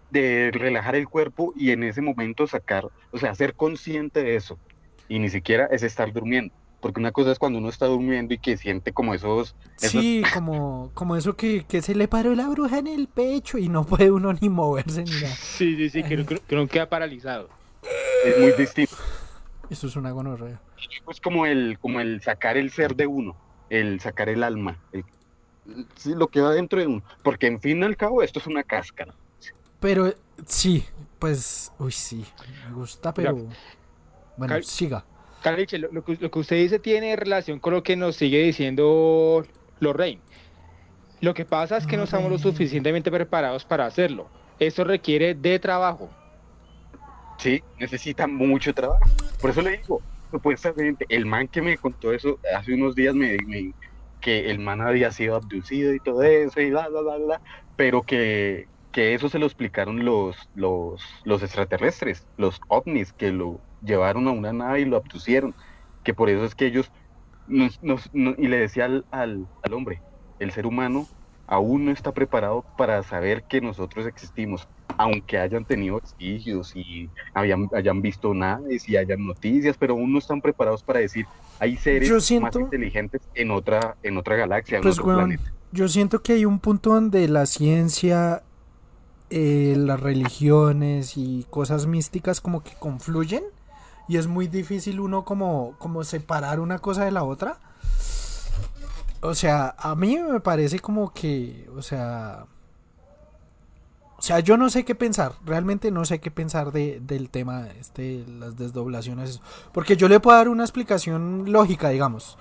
de 0.10 0.52
relajar 0.54 0.96
el 0.96 1.08
cuerpo 1.08 1.54
y 1.56 1.72
en 1.72 1.84
ese 1.84 2.02
momento 2.02 2.48
sacar, 2.48 2.86
o 3.12 3.18
sea, 3.18 3.34
ser 3.36 3.56
consciente 3.56 4.24
de 4.24 4.36
eso. 4.36 4.60
Y 5.08 5.20
ni 5.20 5.30
siquiera 5.30 5.68
es 5.72 5.84
estar 5.84 6.12
durmiendo. 6.14 6.54
Porque 6.80 7.00
una 7.00 7.12
cosa 7.12 7.32
es 7.32 7.40
cuando 7.40 7.60
uno 7.60 7.70
está 7.70 7.86
durmiendo 7.86 8.34
y 8.34 8.40
que 8.40 8.58
siente 8.58 8.92
como 8.92 9.14
esos, 9.14 9.56
esos 9.82 9.92
Sí, 10.02 10.24
como, 10.34 10.92
como 10.96 11.16
eso 11.16 11.36
que, 11.36 11.64
que 11.66 11.82
se 11.82 11.96
le 11.96 12.08
paró 12.08 12.34
la 12.36 12.48
bruja 12.50 12.80
en 12.80 12.88
el 12.88 13.08
pecho 13.08 13.58
y 13.58 13.70
no 13.70 13.86
puede 13.86 14.12
uno 14.12 14.34
ni 14.34 14.50
moverse 14.50 15.04
ni 15.06 15.20
nada. 15.20 15.36
Sí, 15.36 15.76
sí, 15.76 15.90
sí, 15.90 16.04
que 16.04 16.18
no, 16.18 16.26
que 16.26 16.68
queda 16.68 16.90
paralizado. 16.90 17.50
es 18.26 18.38
muy 18.38 18.52
distinto. 18.54 18.92
Eso 19.70 19.88
es 19.88 19.96
una 19.96 20.12
gonorrea. 20.12 20.62
Es 21.10 21.20
como 21.22 21.46
el, 21.46 21.78
como 21.80 22.00
el 22.00 22.22
sacar 22.22 22.58
el 22.58 22.72
ser 22.72 22.96
de 22.96 23.08
uno, 23.08 23.38
el 23.72 24.00
sacar 24.02 24.30
el 24.30 24.44
alma, 24.44 24.78
el- 24.92 25.06
sí, 25.96 26.14
lo 26.14 26.28
que 26.28 26.42
va 26.42 26.52
dentro 26.52 26.80
de 26.80 26.88
uno. 26.88 27.04
Porque 27.24 27.48
en 27.48 27.60
fin 27.60 27.82
y 27.82 27.86
al 27.86 27.96
cabo 27.98 28.22
esto 28.22 28.40
es 28.40 28.48
una 28.48 28.64
cáscara. 28.64 29.14
Pero 29.80 30.14
sí, 30.46 30.86
pues, 31.18 31.72
uy, 31.80 31.92
sí, 31.92 32.26
me 32.68 32.74
gusta, 32.76 33.14
pero... 33.14 33.38
Bueno, 34.38 34.62
siga. 34.64 35.04
Caliche, 35.42 35.78
lo, 35.80 35.92
lo 35.92 36.04
que, 36.04 36.18
lo 36.20 36.30
que 36.30 36.40
usted 36.40 36.58
dice 36.58 36.78
tiene 36.78 37.16
relación 37.16 37.60
con 37.60 37.74
lo 37.74 37.82
que 37.82 37.96
nos 37.96 38.16
sigue 38.16 38.44
diciendo 38.44 39.44
Lorraine. 39.80 40.22
Lo 41.20 41.34
que 41.34 41.46
pasa 41.46 41.78
es 41.78 41.88
que 41.88 41.98
no 41.98 42.04
estamos 42.04 42.30
lo 42.32 42.38
suficientemente 42.38 43.10
preparados 43.12 43.64
para 43.66 43.86
hacerlo. 43.86 44.28
Eso 44.60 44.84
requiere 44.84 45.34
de 45.34 45.58
trabajo. 45.60 46.10
Sí, 47.38 47.64
necesita 47.80 48.28
mucho 48.28 48.74
trabajo. 48.74 49.04
Por 49.40 49.50
eso 49.50 49.62
le 49.62 49.78
digo, 49.78 50.02
supuestamente, 50.32 51.06
el 51.10 51.26
man 51.26 51.48
que 51.48 51.62
me 51.62 51.78
contó 51.78 52.14
eso 52.14 52.40
hace 52.56 52.74
unos 52.74 52.96
días 52.96 53.16
me, 53.16 53.38
me- 53.46 53.74
que 54.20 54.52
el 54.52 54.60
man 54.60 54.82
había 54.82 55.12
sido 55.12 55.36
abducido 55.36 55.94
y 55.94 56.00
todo 56.00 56.22
eso 56.24 56.62
y 56.62 56.70
bla, 56.72 56.88
bla, 56.90 57.02
bla, 57.02 57.18
bla, 57.18 57.42
pero 57.76 58.04
que, 58.04 58.68
que 58.92 59.14
eso 59.16 59.30
se 59.30 59.40
lo 59.40 59.46
explicaron 59.48 60.06
los, 60.06 60.38
los, 60.54 61.02
los 61.24 61.42
extraterrestres, 61.44 62.28
los 62.38 62.60
ovnis, 62.68 63.14
que 63.14 63.32
lo 63.32 63.64
llevaron 63.80 64.28
a 64.28 64.32
una 64.32 64.54
nave 64.54 64.82
y 64.82 64.86
lo 64.86 64.98
abducieron, 64.98 65.56
que 66.04 66.14
por 66.14 66.30
eso 66.30 66.46
es 66.46 66.56
que 66.56 66.68
ellos, 66.68 66.92
nos, 67.46 67.82
nos- 67.82 68.10
no- 68.14 68.36
y 68.38 68.48
le 68.48 68.58
decía 68.60 68.86
al, 68.86 69.06
al, 69.12 69.48
al 69.64 69.74
hombre, 69.74 70.04
el 70.40 70.52
ser 70.52 70.66
humano 70.68 71.10
aún 71.52 71.84
no 71.86 71.92
está 71.92 72.14
preparado 72.14 72.64
para 72.78 73.04
saber 73.04 73.44
que 73.44 73.60
nosotros 73.60 74.06
existimos, 74.08 74.70
aunque 74.98 75.38
hayan 75.38 75.66
tenido 75.66 76.00
vestigios 76.00 76.74
y 76.76 77.10
hayan, 77.34 77.68
hayan 77.76 78.02
visto 78.02 78.34
naves 78.34 78.88
y 78.88 78.96
hayan 78.96 79.28
noticias, 79.28 79.76
pero 79.78 79.94
aún 79.94 80.14
no 80.14 80.20
están 80.20 80.40
preparados 80.42 80.82
para 80.82 81.02
decir 81.02 81.28
hay 81.60 81.76
seres 81.76 82.08
Yo 82.08 82.40
más 82.40 82.56
inteligentes 82.56 83.22
en 83.36 83.52
otra, 83.52 83.98
en 84.02 84.18
otra 84.18 84.38
galaxia, 84.38 84.78
en 84.78 84.84
Pues, 84.84 84.98
otro 84.98 85.14
planeta. 85.14 85.52
yo 85.74 85.90
siento 85.90 86.24
que 86.24 86.34
hay 86.34 86.46
un 86.46 86.60
punto 86.60 86.94
donde 86.94 87.28
la 87.28 87.46
ciencia, 87.46 88.44
eh, 89.30 89.76
las 89.78 90.00
religiones 90.00 91.18
y 91.18 91.46
cosas 91.50 91.86
místicas 91.86 92.40
como 92.40 92.64
que 92.64 92.72
confluyen 92.80 93.44
y 94.08 94.16
es 94.18 94.28
muy 94.28 94.48
difícil 94.48 95.02
uno 95.02 95.26
como, 95.26 95.76
como 95.80 96.06
separar 96.06 96.62
una 96.62 96.80
cosa 96.80 97.04
de 97.04 97.12
la 97.12 97.24
otra. 97.26 97.58
O 99.22 99.36
sea, 99.36 99.76
a 99.78 99.96
mí 99.96 100.18
me 100.18 100.40
parece 100.40 100.80
como 100.80 101.14
que, 101.14 101.70
o 101.76 101.82
sea, 101.82 102.46
o 104.18 104.22
sea, 104.24 104.40
yo 104.40 104.56
no 104.56 104.70
sé 104.70 104.86
qué 104.86 104.94
pensar, 104.94 105.34
realmente 105.46 105.90
no 105.90 106.06
sé 106.06 106.20
qué 106.20 106.30
pensar 106.30 106.72
de, 106.72 107.00
del 107.00 107.32
tema, 107.32 107.68
este, 107.80 108.24
las 108.28 108.56
desdoblaciones, 108.56 109.42
porque 109.72 109.98
yo 109.98 110.08
le 110.08 110.20
puedo 110.20 110.38
dar 110.38 110.48
una 110.48 110.64
explicación 110.64 111.52
lógica, 111.52 111.90
digamos, 111.90 112.38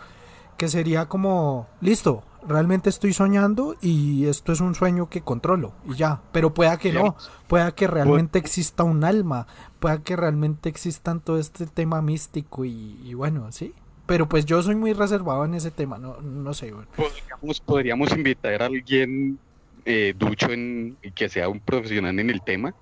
que 0.59 0.69
sería 0.69 1.09
como, 1.09 1.69
listo, 1.81 2.23
realmente 2.47 2.91
estoy 2.91 3.15
soñando 3.15 3.77
y 3.81 4.27
esto 4.27 4.53
es 4.53 4.61
un 4.61 4.75
sueño 4.75 5.09
que 5.09 5.23
controlo 5.23 5.73
y 5.87 5.95
ya, 5.95 6.21
pero 6.33 6.53
pueda 6.53 6.77
que 6.77 6.93
no, 6.93 7.17
pueda 7.47 7.75
que 7.75 7.87
realmente 7.87 8.39
exista 8.39 8.85
un 8.85 9.05
alma, 9.05 9.47
pueda 9.79 10.03
que 10.03 10.17
realmente 10.17 10.69
existan 10.69 11.21
todo 11.21 11.39
este 11.39 11.67
tema 11.67 12.03
místico 12.03 12.67
y, 12.67 13.01
y 13.03 13.15
bueno, 13.15 13.51
sí. 13.53 13.75
Pero 14.11 14.29
pues 14.29 14.45
yo 14.45 14.61
soy 14.61 14.75
muy 14.75 14.93
reservado 14.93 15.45
en 15.45 15.55
ese 15.55 15.71
tema, 15.71 15.97
no, 15.97 16.21
no 16.21 16.53
sé. 16.53 16.73
bueno. 16.73 16.89
Podríamos, 16.97 17.61
podríamos 17.61 18.11
invitar 18.11 18.61
a 18.61 18.67
alguien 18.67 19.39
eh, 19.85 20.15
ducho 20.19 20.51
en, 20.51 20.97
y 21.01 21.13
que 21.13 21.29
sea 21.29 21.49
un 21.49 21.61
profesional 21.61 22.19
en 22.19 22.29
el 22.29 22.43
tema 22.43 22.75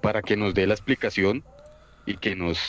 para 0.00 0.22
que 0.22 0.36
nos 0.36 0.54
dé 0.54 0.68
la 0.68 0.74
explicación 0.74 1.42
y 2.06 2.16
que 2.16 2.36
nos 2.36 2.60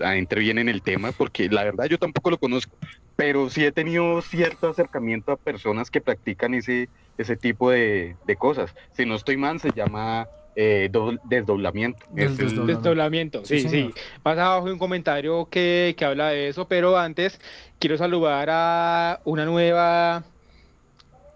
adentre 0.00 0.40
bien 0.40 0.56
en 0.56 0.70
el 0.70 0.80
tema, 0.80 1.12
porque 1.12 1.50
la 1.50 1.62
verdad 1.62 1.84
yo 1.84 1.98
tampoco 1.98 2.30
lo 2.30 2.38
conozco, 2.38 2.74
pero 3.16 3.50
sí 3.50 3.62
he 3.66 3.70
tenido 3.70 4.22
cierto 4.22 4.70
acercamiento 4.70 5.32
a 5.32 5.36
personas 5.36 5.90
que 5.90 6.00
practican 6.00 6.54
ese, 6.54 6.88
ese 7.18 7.36
tipo 7.36 7.70
de, 7.70 8.16
de 8.26 8.36
cosas. 8.36 8.74
Si 8.94 9.04
no 9.04 9.14
estoy 9.14 9.36
mal, 9.36 9.60
se 9.60 9.72
llama 9.72 10.26
eh, 10.56 10.88
do- 10.90 11.18
desdoblamiento. 11.24 12.04
El- 12.16 12.36
desdoblamiento. 12.36 12.66
Desdoblamiento, 12.66 13.44
sí, 13.44 13.60
Sí, 13.60 13.68
sí. 13.68 13.90
Más 14.24 14.36
abajo 14.38 14.66
hay 14.66 14.72
un 14.72 14.78
comentario 14.78 15.46
que, 15.50 15.94
que 15.96 16.04
habla 16.04 16.28
de 16.28 16.48
eso, 16.48 16.66
pero 16.66 16.98
antes 16.98 17.40
quiero 17.78 17.96
saludar 17.96 18.48
a 18.50 19.20
una 19.24 19.44
nueva 19.44 20.24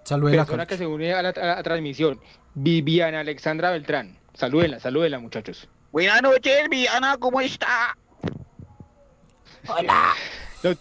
persona 0.05 0.67
que 0.67 0.77
se 0.77 0.87
une 0.87 1.13
a 1.15 1.23
la, 1.23 1.29
a 1.31 1.47
la 1.57 1.63
transmisión, 1.63 2.19
Viviana 2.55 3.21
Alexandra 3.21 3.71
Beltrán. 3.71 4.17
Salúdenla, 4.35 4.81
salúdenla, 4.81 5.19
muchachos. 5.21 5.69
Buenas 5.93 6.23
noches, 6.23 6.69
Viana, 6.71 7.17
¿cómo 7.21 7.41
está? 7.41 7.97
Nos, 10.63 10.77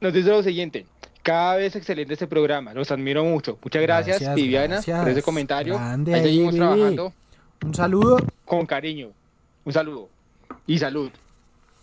nos 0.00 0.12
dice 0.12 0.28
lo 0.30 0.42
siguiente. 0.42 0.86
Cada 1.22 1.56
vez 1.56 1.74
excelente 1.76 2.12
este 2.12 2.26
programa, 2.26 2.74
los 2.74 2.90
admiro 2.90 3.24
mucho. 3.24 3.58
Muchas 3.62 3.80
gracias, 3.82 4.18
Gracias, 4.18 4.34
Viviana, 4.34 4.66
gracias. 4.74 5.00
por 5.00 5.08
ese 5.08 5.22
comentario. 5.22 5.74
Grande 5.78 6.12
Ahí 6.14 6.20
ahí, 6.20 6.26
seguimos 6.26 6.52
Vivi. 6.54 6.58
trabajando 6.66 7.12
Un 7.64 7.74
saludo. 7.74 8.18
con 8.44 8.66
cariño. 8.66 9.10
Un 9.64 9.72
saludo. 9.72 10.08
Y 10.66 10.78
salud. 10.78 11.10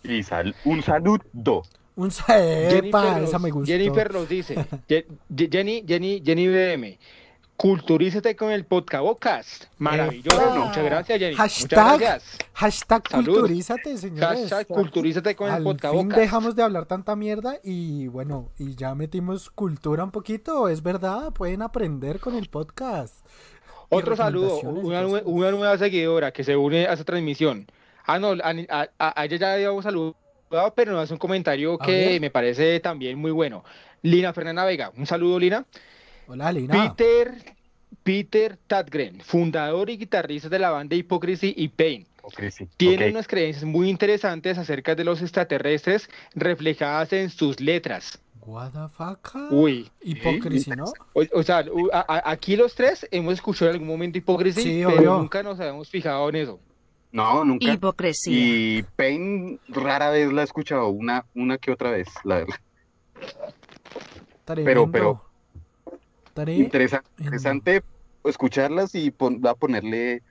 y 0.04 0.22
sal- 0.22 0.54
un 0.64 0.82
saludo. 0.82 1.62
Un 1.94 2.10
sa- 2.10 2.38
Epa, 2.38 2.70
Jennifer, 3.02 3.22
esa 3.22 3.32
nos, 3.32 3.42
me 3.42 3.50
gustó. 3.50 3.72
Jennifer 3.72 4.12
nos 4.12 4.28
dice, 4.28 4.66
Jenny, 5.36 5.84
Jenny, 5.86 6.22
Jenny 6.24 6.48
BM, 6.48 6.98
culturízate 7.56 8.34
con 8.34 8.50
el 8.50 8.64
podcast. 8.64 9.64
Maravilloso. 9.78 10.40
Epa. 10.40 10.54
Muchas 10.56 10.84
gracias, 10.84 11.18
Jenny. 11.18 11.34
Hashtag, 11.36 11.84
Muchas 11.84 12.00
gracias. 12.00 12.38
hashtag 12.54 13.08
Salud. 13.08 13.34
culturízate, 13.34 13.96
señores. 13.98 14.40
Hashtag 14.50 14.66
culturízate 14.68 15.36
con 15.36 15.48
el 15.48 15.54
Al 15.54 15.62
podcast. 15.64 15.94
fin 15.94 16.08
dejamos 16.08 16.56
de 16.56 16.62
hablar 16.62 16.86
tanta 16.86 17.14
mierda 17.14 17.56
y 17.62 18.06
bueno, 18.08 18.48
y 18.58 18.74
ya 18.74 18.94
metimos 18.94 19.50
cultura 19.50 20.02
un 20.02 20.10
poquito, 20.10 20.68
es 20.68 20.82
verdad, 20.82 21.32
pueden 21.32 21.62
aprender 21.62 22.18
con 22.20 22.34
el 22.36 22.48
podcast. 22.48 23.14
Otro 23.94 24.16
saludo, 24.16 24.58
una, 25.24 25.50
nueva 25.50 25.76
seguidora 25.78 26.32
que 26.32 26.44
se 26.44 26.56
une 26.56 26.86
a 26.86 26.92
esta 26.92 27.04
transmisión. 27.04 27.66
Ah, 28.06 28.18
no, 28.18 28.32
a, 28.32 28.54
a- 28.70 28.88
a- 28.98 29.24
ella 29.24 29.36
ya 29.36 29.52
habíamos 29.54 29.84
saludado, 29.84 30.16
pero 30.74 30.92
nos 30.92 31.02
hace 31.04 31.12
un 31.12 31.18
comentario 31.18 31.76
que 31.78 32.18
me 32.20 32.30
parece 32.30 32.80
también 32.80 33.18
muy 33.18 33.30
bueno. 33.30 33.64
Lina 34.02 34.32
Fernanda 34.32 34.64
Vega, 34.64 34.90
un 34.96 35.06
saludo, 35.06 35.38
Lina. 35.38 35.64
Hola, 36.26 36.50
Lina. 36.52 36.94
Peter, 36.96 37.34
Peter 38.02 38.58
Tadgren, 38.66 39.20
fundador 39.20 39.90
y 39.90 39.98
guitarrista 39.98 40.48
de 40.48 40.58
la 40.58 40.70
banda 40.70 40.96
Hypocrisy 40.96 41.54
y 41.56 41.68
Pain. 41.68 42.06
Tiene 42.76 43.10
unas 43.10 43.26
creencias 43.28 43.64
muy 43.64 43.90
interesantes 43.90 44.56
acerca 44.56 44.94
de 44.94 45.04
los 45.04 45.20
extraterrestres 45.20 46.08
reflejadas 46.34 47.12
en 47.12 47.30
sus 47.30 47.60
letras. 47.60 48.18
What 48.44 48.72
the 48.72 48.88
fuck? 48.88 49.36
Uy, 49.52 49.90
Hipocresía, 50.00 50.74
¿no? 50.74 50.84
o, 51.12 51.22
o 51.32 51.42
sea, 51.44 51.64
a- 51.92 52.04
a- 52.16 52.30
aquí 52.32 52.56
los 52.56 52.74
tres 52.74 53.06
hemos 53.12 53.34
escuchado 53.34 53.70
en 53.70 53.74
algún 53.76 53.88
momento 53.88 54.18
Hypocrisy, 54.18 54.62
Sí, 54.62 54.82
pero 54.84 54.98
obvio. 54.98 55.18
nunca 55.18 55.42
nos 55.44 55.60
habíamos 55.60 55.88
fijado 55.88 56.28
en 56.28 56.36
eso. 56.36 56.60
No, 57.12 57.44
nunca. 57.44 57.72
Hipocresía. 57.72 58.32
Y 58.34 58.82
Pain 58.96 59.60
rara 59.68 60.10
vez 60.10 60.32
la 60.32 60.40
he 60.40 60.44
escuchado, 60.44 60.88
una, 60.88 61.24
una 61.34 61.56
que 61.58 61.70
otra 61.70 61.90
vez, 61.92 62.08
la 62.24 62.36
verdad. 62.36 62.56
Tremendo. 64.44 64.90
pero- 64.90 65.24
Tremendo. 66.34 66.64
Interesa- 66.64 67.04
interesante 67.18 67.82
escucharlas 68.24 68.94
y 68.94 69.10
pon- 69.10 69.40
va 69.44 69.50
a 69.50 69.54
ponerle 69.54 70.22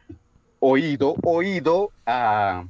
oído, 0.59 1.15
oído 1.23 1.91
a, 2.05 2.65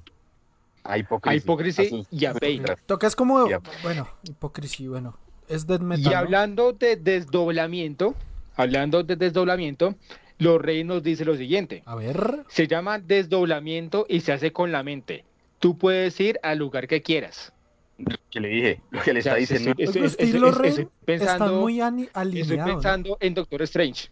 a 0.84 0.97
hipocresía. 0.97 1.31
A 1.31 1.35
Hypocrisy 1.43 1.89
sus- 1.89 2.07
y 2.11 2.26
a 2.26 2.34
Pain. 2.34 2.63
Tocas 2.85 3.15
como, 3.15 3.47
bueno, 3.84 4.07
hipocresía, 4.23 4.89
bueno, 4.89 5.18
es 5.47 5.68
death 5.68 5.81
metal, 5.81 6.05
Y 6.05 6.09
¿no? 6.09 6.18
hablando 6.18 6.73
de 6.73 6.95
desdoblamiento, 6.95 8.15
hablando 8.55 9.03
de 9.03 9.15
desdoblamiento, 9.15 9.95
los 10.38 10.61
reyes 10.61 10.85
nos 10.85 11.03
dice 11.03 11.26
lo 11.26 11.35
siguiente. 11.38 11.84
A 11.85 11.95
ver, 11.95 12.43
Se 12.47 12.68
llama 12.68 12.99
desdoblamiento 12.99 14.05
y 14.09 14.22
se 14.22 14.31
hace 14.34 14.51
con 14.51 14.72
la 14.72 14.81
mente. 14.84 15.23
Tú 15.59 15.77
puedes 15.77 16.19
ir 16.19 16.39
al 16.41 16.57
lugar 16.57 16.88
que 16.88 17.01
quieras. 17.01 17.53
Lo 17.99 18.15
que 18.31 18.39
le 18.39 18.47
dije, 18.47 18.81
lo 18.89 19.01
que 19.03 19.13
le 19.13 19.19
está 19.19 19.35
diciendo. 19.35 19.73
estoy- 19.77 20.88
pensando, 21.05 21.61
muy 21.61 21.80
estoy 21.80 22.57
pensando 22.57 23.18
en 23.19 23.34
Doctor 23.35 23.61
Strange. 23.61 24.09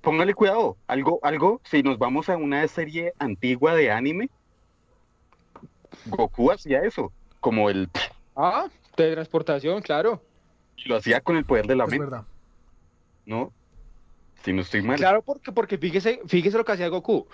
Póngale 0.00 0.32
cuidado, 0.32 0.76
algo, 0.86 1.18
algo, 1.22 1.60
si 1.64 1.82
nos 1.82 1.98
vamos 1.98 2.30
a 2.30 2.36
una 2.38 2.66
serie 2.68 3.12
antigua 3.18 3.74
de 3.74 3.90
anime, 3.90 4.30
Goku 6.06 6.50
hacía 6.50 6.80
eso, 6.82 7.12
como 7.40 7.68
el 7.68 7.88
Ah, 8.36 8.68
teletransportación, 8.98 9.80
claro. 9.80 10.22
lo 10.86 10.96
hacía 10.96 11.20
con 11.20 11.36
el 11.36 11.44
poder 11.44 11.66
de 11.66 11.76
la 11.76 11.84
Es 11.84 11.90
mente, 11.90 12.04
verdad. 12.04 12.24
¿no? 13.26 13.52
Si 14.44 14.52
no 14.52 14.62
estoy 14.62 14.82
mal. 14.82 14.96
Claro, 14.96 15.22
porque, 15.22 15.52
porque 15.52 15.78
fíjese, 15.78 16.20
fíjese 16.26 16.56
lo 16.58 16.64
que 16.64 16.72
hacía 16.72 16.88
Goku. 16.88 17.26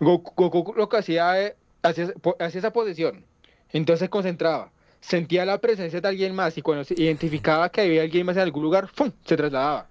Goku, 0.00 0.48
Goku 0.50 0.74
lo 0.74 0.88
que 0.88 0.96
hacía, 0.98 1.40
eh, 1.42 1.56
hacía, 1.82 2.12
hacía 2.38 2.58
esa 2.58 2.72
posición. 2.72 3.24
Entonces 3.70 4.00
se 4.00 4.08
concentraba. 4.08 4.70
Sentía 5.00 5.44
la 5.44 5.58
presencia 5.60 6.00
de 6.00 6.08
alguien 6.08 6.34
más 6.34 6.56
y 6.58 6.62
cuando 6.62 6.84
se 6.84 6.94
identificaba 6.94 7.68
que 7.70 7.82
había 7.82 8.02
alguien 8.02 8.26
más 8.26 8.36
en 8.36 8.42
algún 8.42 8.62
lugar, 8.62 8.88
¡fum! 8.88 9.10
se 9.24 9.36
trasladaba. 9.36 9.88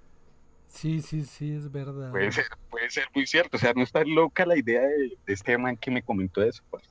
Sí, 0.67 1.01
sí, 1.01 1.23
sí, 1.23 1.53
es 1.55 1.71
verdad. 1.71 2.11
Puede 2.11 2.31
ser, 2.31 2.45
puede 2.69 2.89
ser 2.89 3.05
muy 3.15 3.25
cierto, 3.25 3.55
o 3.57 3.59
sea, 3.59 3.73
no 3.73 3.83
está 3.83 4.03
loca 4.05 4.45
la 4.45 4.57
idea 4.57 4.81
de, 4.81 5.17
de 5.25 5.33
este 5.33 5.57
man 5.57 5.77
que 5.77 5.89
me 5.91 6.01
comentó 6.03 6.41
eso. 6.43 6.61
pues. 6.69 6.83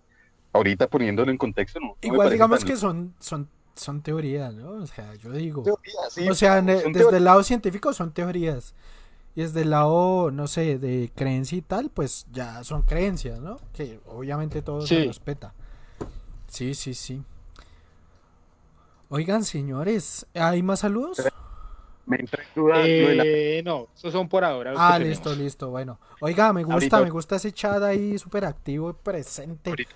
Ahorita 0.53 0.89
poniéndolo 0.89 1.31
en 1.31 1.37
contexto, 1.37 1.79
no. 1.81 1.89
no 1.89 1.97
me 2.03 2.09
Igual 2.09 2.31
digamos 2.31 2.61
tan- 2.61 2.69
que 2.69 2.77
son, 2.77 3.15
son, 3.21 3.49
son 3.77 4.03
teorías, 4.03 4.55
¿no? 4.55 4.71
O 4.83 4.87
sea, 4.87 5.15
yo 5.15 5.31
digo. 5.33 5.63
Teorías, 5.63 6.13
sí, 6.13 6.29
O 6.29 6.35
sea, 6.35 6.61
desde 6.61 6.91
teorías. 6.93 7.13
el 7.15 7.25
lado 7.25 7.43
científico 7.43 7.93
son 7.93 8.13
teorías. 8.13 8.75
Y 9.35 9.43
desde 9.43 9.63
el 9.63 9.71
lado, 9.71 10.31
no 10.31 10.47
sé, 10.49 10.79
de 10.79 11.13
creencia 11.15 11.59
y 11.59 11.63
tal, 11.63 11.91
pues 11.91 12.27
ya 12.33 12.65
son 12.65 12.83
creencias, 12.83 13.39
¿no? 13.41 13.59
Que 13.75 14.01
obviamente 14.07 14.63
todo 14.63 14.81
se 14.81 15.03
Sí. 15.03 15.07
respeta. 15.07 15.53
Sí, 16.49 16.75
sí, 16.75 16.95
sí. 16.95 17.23
Oigan, 19.09 19.45
señores, 19.45 20.27
¿hay 20.35 20.63
más 20.63 20.81
saludos? 20.81 21.23
Me 22.07 22.19
de 22.19 23.15
la- 23.15 23.25
Eh, 23.25 23.63
no, 23.65 23.89
esos 23.97 24.13
son 24.13 24.29
por 24.29 24.45
ahora. 24.45 24.73
Ah, 24.77 24.99
listo, 24.99 25.25
tenemos. 25.31 25.45
listo, 25.45 25.71
bueno. 25.71 25.99
Oiga, 26.21 26.53
me 26.53 26.63
gusta, 26.63 26.75
Ahorita- 26.75 27.01
me 27.03 27.11
gusta 27.11 27.37
ese 27.37 27.53
chat 27.53 27.83
ahí 27.83 28.17
súper 28.19 28.45
activo 28.45 28.91
y 28.91 28.93
presente. 28.95 29.71
Ahorita. 29.71 29.95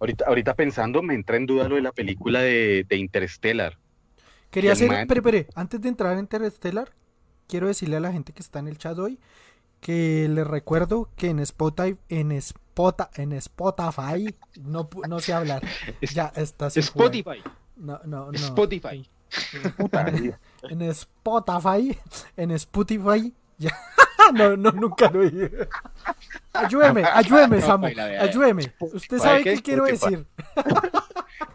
Ahorita, 0.00 0.24
ahorita 0.26 0.54
pensando, 0.54 1.02
me 1.02 1.14
entra 1.14 1.36
en 1.36 1.46
duda 1.46 1.68
lo 1.68 1.76
de 1.76 1.82
la 1.82 1.92
película 1.92 2.40
de, 2.40 2.84
de 2.88 2.96
Interstellar. 2.96 3.78
Quería 4.50 4.72
hacer, 4.72 4.88
man- 4.88 5.00
espere, 5.00 5.18
espere, 5.20 5.46
antes 5.54 5.80
de 5.80 5.88
entrar 5.88 6.12
en 6.14 6.20
Interstellar, 6.20 6.92
quiero 7.48 7.66
decirle 7.68 7.96
a 7.96 8.00
la 8.00 8.12
gente 8.12 8.32
que 8.32 8.40
está 8.42 8.58
en 8.58 8.68
el 8.68 8.78
chat 8.78 8.98
hoy 8.98 9.18
que 9.80 10.28
les 10.30 10.46
recuerdo 10.46 11.10
que 11.16 11.28
en 11.28 11.40
Spotify, 11.40 11.96
en 12.08 12.40
Spota, 12.40 13.10
en 13.14 13.32
Spotify, 13.34 14.34
no, 14.62 14.88
no 15.08 15.20
sé 15.20 15.32
hablar. 15.34 15.62
Ya 16.14 16.32
está. 16.36 16.68
Spotify. 16.68 17.42
No, 17.76 18.00
no, 18.04 18.26
no. 18.26 18.32
Spotify. 18.32 19.06
En 20.70 20.82
Spotify, 20.82 21.98
en 22.36 22.50
Spotify. 22.52 23.32
No, 24.32 24.56
no, 24.56 24.72
nunca 24.72 25.10
lo 25.10 25.20
oí. 25.20 25.50
Ayúdeme, 26.52 27.04
ayúdeme, 27.04 27.60
Samu, 27.60 27.86
ayúdeme. 27.86 28.72
Usted 28.80 29.18
sabe 29.18 29.42
¿qué? 29.42 29.60
quiero 29.60 29.84
decir. 29.84 30.24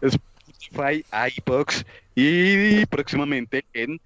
Spotify, 0.01 1.03
iBox 1.37 1.85
y 2.15 2.85
próximamente 2.85 3.65
en 3.73 3.99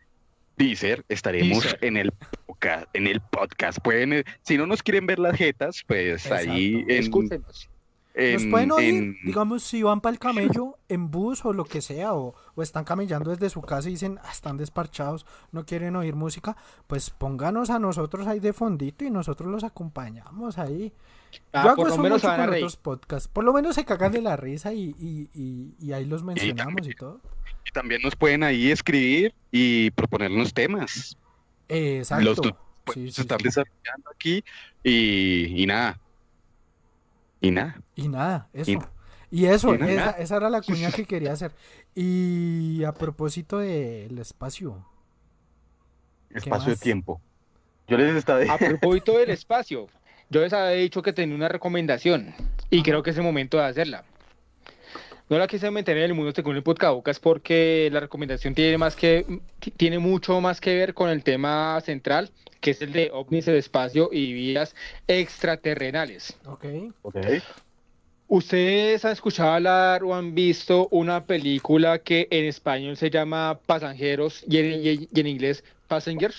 Deezer, 0.55 1.03
estaremos 1.09 1.63
Deezer. 1.63 1.80
en 1.81 1.97
el 1.97 2.11
podcast, 2.45 2.88
en 2.93 3.07
el 3.07 3.19
podcast. 3.19 3.80
Pueden, 3.80 4.13
eh, 4.13 4.23
si 4.43 4.57
no 4.57 4.65
nos 4.65 4.81
quieren 4.81 5.05
ver 5.07 5.19
las 5.19 5.35
jetas, 5.35 5.84
pues 5.85 6.31
ahí 6.31 6.85
en, 6.88 6.91
Escúchenos. 6.91 7.69
Nos 8.15 8.44
en- 8.44 8.52
pueden 8.52 8.72
oír, 8.72 8.94
en- 8.94 9.18
digamos, 9.26 9.64
si 9.64 9.81
van 9.81 9.99
para 9.99 10.14
el 10.14 10.19
camello 10.19 10.77
en 10.88 11.10
bus 11.10 11.44
o 11.45 11.52
lo 11.53 11.65
que 11.65 11.81
sea, 11.81 12.14
o, 12.14 12.35
o 12.53 12.61
están 12.61 12.84
camellando 12.84 13.31
desde 13.31 13.49
su 13.49 13.61
casa 13.61 13.88
y 13.90 13.94
dicen, 13.94 14.19
"Ah, 14.23 14.31
están 14.31 14.57
desparchados, 14.57 15.26
no 15.52 15.65
quieren 15.65 15.95
oír 15.95 16.15
música, 16.15 16.56
pues 16.85 17.10
pónganos 17.10 17.72
a 17.72 17.80
nosotros 17.80 18.27
ahí 18.27 18.40
de 18.40 18.53
fondito 18.53 19.03
y 19.03 19.10
nosotros 19.10 19.49
los 19.49 19.64
acompañamos 19.64 20.60
ahí. 20.60 20.94
Ah, 21.52 21.64
Yo 21.64 21.69
hago 21.72 21.76
por 21.77 21.88
lo 21.88 21.94
eso 21.95 22.03
menos 22.03 22.15
mucho 22.18 22.22
se 22.22 22.27
van 22.27 22.40
a 22.41 22.44
con 22.44 22.52
reír. 22.52 22.64
otros 22.64 22.77
podcasts. 22.77 23.27
Por 23.27 23.44
lo 23.44 23.53
menos 23.53 23.73
se 23.73 23.84
cagan 23.85 24.11
de 24.11 24.22
la 24.22 24.35
risa 24.35 24.72
y, 24.73 24.94
y, 24.99 25.30
y, 25.34 25.73
y 25.80 25.94
ahí 25.94 26.06
los 26.06 26.23
mencionamos 26.23 26.88
y 26.88 26.94
todo. 26.94 27.19
y 27.65 27.72
también 27.72 28.02
nos 28.03 28.15
pueden 28.15 28.44
ahí 28.44 28.69
escribir 28.69 29.34
y 29.52 29.90
proponernos 29.91 30.53
temas. 30.53 31.18
Exacto. 31.68 32.23
Los 32.26 32.40
Sí, 32.94 33.06
estar 33.07 33.40
sí. 33.40 33.45
desarrollando 33.45 34.10
aquí 34.14 34.44
y, 34.84 35.64
y 35.64 35.65
nada. 35.65 35.98
Y 37.43 37.51
nada. 37.51 37.81
Y 37.95 38.07
nada, 38.07 38.47
eso. 38.53 38.71
Y- 38.71 38.79
Y 39.29 39.45
eso, 39.47 39.73
y 39.75 39.77
nada. 39.79 39.91
esa, 39.91 40.09
esa 40.11 40.37
era 40.37 40.49
la 40.49 40.61
cuña 40.61 40.91
que 40.95 41.05
quería 41.05 41.33
hacer. 41.33 41.51
Y 41.93 42.83
a 42.85 42.93
propósito 42.93 43.59
del 43.59 44.17
espacio, 44.17 44.85
Espacio 46.29 46.71
de 46.71 46.77
tiempo. 46.77 47.21
Yo 47.87 47.97
les 47.97 48.15
estaba 48.15 48.41
A 48.51 48.57
propósito 48.57 49.17
del 49.17 49.29
espacio, 49.37 49.87
yo 50.29 50.41
les 50.41 50.53
había 50.53 50.77
dicho 50.77 51.01
que 51.01 51.13
tenía 51.13 51.35
una 51.35 51.49
recomendación 51.49 52.33
y 52.69 52.81
creo 52.81 53.03
que 53.03 53.09
es 53.11 53.17
el 53.17 53.23
momento 53.23 53.57
de 53.57 53.65
hacerla. 53.65 54.03
No 55.29 55.37
la 55.39 55.47
quise 55.47 55.71
meter 55.71 55.97
en 55.97 56.03
el 56.03 56.13
mundo 56.13 56.31
según 56.35 56.55
el 56.57 56.63
podcast 56.63 57.21
porque 57.23 57.89
la 57.91 58.01
recomendación 58.01 58.53
tiene 58.53 58.77
más 58.77 58.95
que 58.95 59.25
tiene 59.77 59.97
mucho 59.97 60.41
más 60.41 60.59
que 60.61 60.75
ver 60.75 60.93
con 60.93 61.09
el 61.09 61.23
tema 61.23 61.79
central, 61.81 62.29
que 62.59 62.71
es 62.71 62.81
el 62.81 62.91
de 62.93 63.09
ovnis 63.11 63.45
del 63.45 63.55
espacio 63.55 64.09
y 64.11 64.33
vías 64.33 64.75
extraterrenales. 65.07 66.37
¿ok? 66.45 66.65
Ok. 67.03 67.17
¿Ustedes 68.27 69.05
han 69.05 69.11
escuchado 69.11 69.51
hablar 69.51 70.03
o 70.03 70.15
han 70.15 70.33
visto 70.33 70.87
una 70.91 71.23
película 71.25 71.99
que 71.99 72.27
en 72.31 72.45
español 72.45 72.97
se 72.97 73.09
llama 73.09 73.59
Pasajeros 73.65 74.43
y 74.47 74.57
en, 74.57 74.65
y- 74.85 75.09
y 75.13 75.19
en 75.19 75.27
inglés 75.27 75.63
Passengers? 75.87 76.35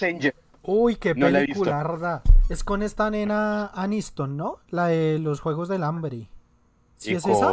Uy, 0.63 0.97
qué 0.97 1.15
No 1.15 1.29
la 1.29 1.41
he 1.41 1.47
visto. 1.47 1.61
pelicularda. 1.63 2.23
Es 2.49 2.65
con 2.65 2.83
esta 2.83 3.11
nena 3.11 3.67
Aniston, 3.75 4.37
¿no? 4.37 4.59
La 4.71 4.89
de 4.89 5.19
los 5.19 5.41
Juegos 5.41 5.69
del 5.69 5.83
Hambre. 5.85 6.27
¿Sí 6.97 7.13
y 7.13 7.15
es 7.17 7.27
esa? 7.27 7.53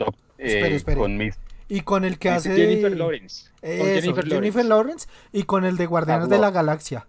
Lo- 0.00 0.14
eh, 0.38 0.56
Espere, 0.56 0.76
espere. 0.76 0.96
con 0.98 1.16
mis 1.16 1.36
Y 1.68 1.82
con 1.82 2.04
el 2.04 2.18
que 2.18 2.30
hace 2.30 2.54
Jennifer. 2.54 2.96
Lawrence. 2.96 3.48
Con 3.60 3.70
Eso, 3.70 3.84
Jennifer 3.84 4.26
Jennifer, 4.28 4.64
Lawrence. 4.64 5.06
Lawrence. 5.08 5.08
Y 5.32 5.42
con 5.44 5.64
el 5.64 5.76
de 5.76 5.86
Guardianes 5.86 6.28
de 6.28 6.38
la 6.38 6.50
Galaxia. 6.50 7.06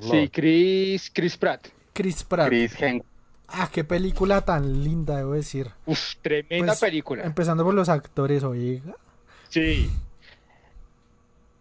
Sí, 0.00 0.28
Chris, 0.30 1.10
Chris 1.12 1.36
Pratt. 1.36 1.68
Chris 1.92 2.24
Pratt. 2.24 2.48
Chris 2.48 2.74
Hen- 2.80 3.04
Ah, 3.48 3.68
qué 3.70 3.84
película 3.84 4.40
tan 4.40 4.82
linda, 4.82 5.18
debo 5.18 5.32
decir. 5.34 5.68
Uf, 5.84 6.14
tremenda 6.22 6.68
Pues, 6.72 6.80
película. 6.80 7.24
Empezando 7.24 7.62
por 7.64 7.74
los 7.74 7.90
actores, 7.90 8.42
oiga. 8.44 8.94
Sí. 9.50 9.90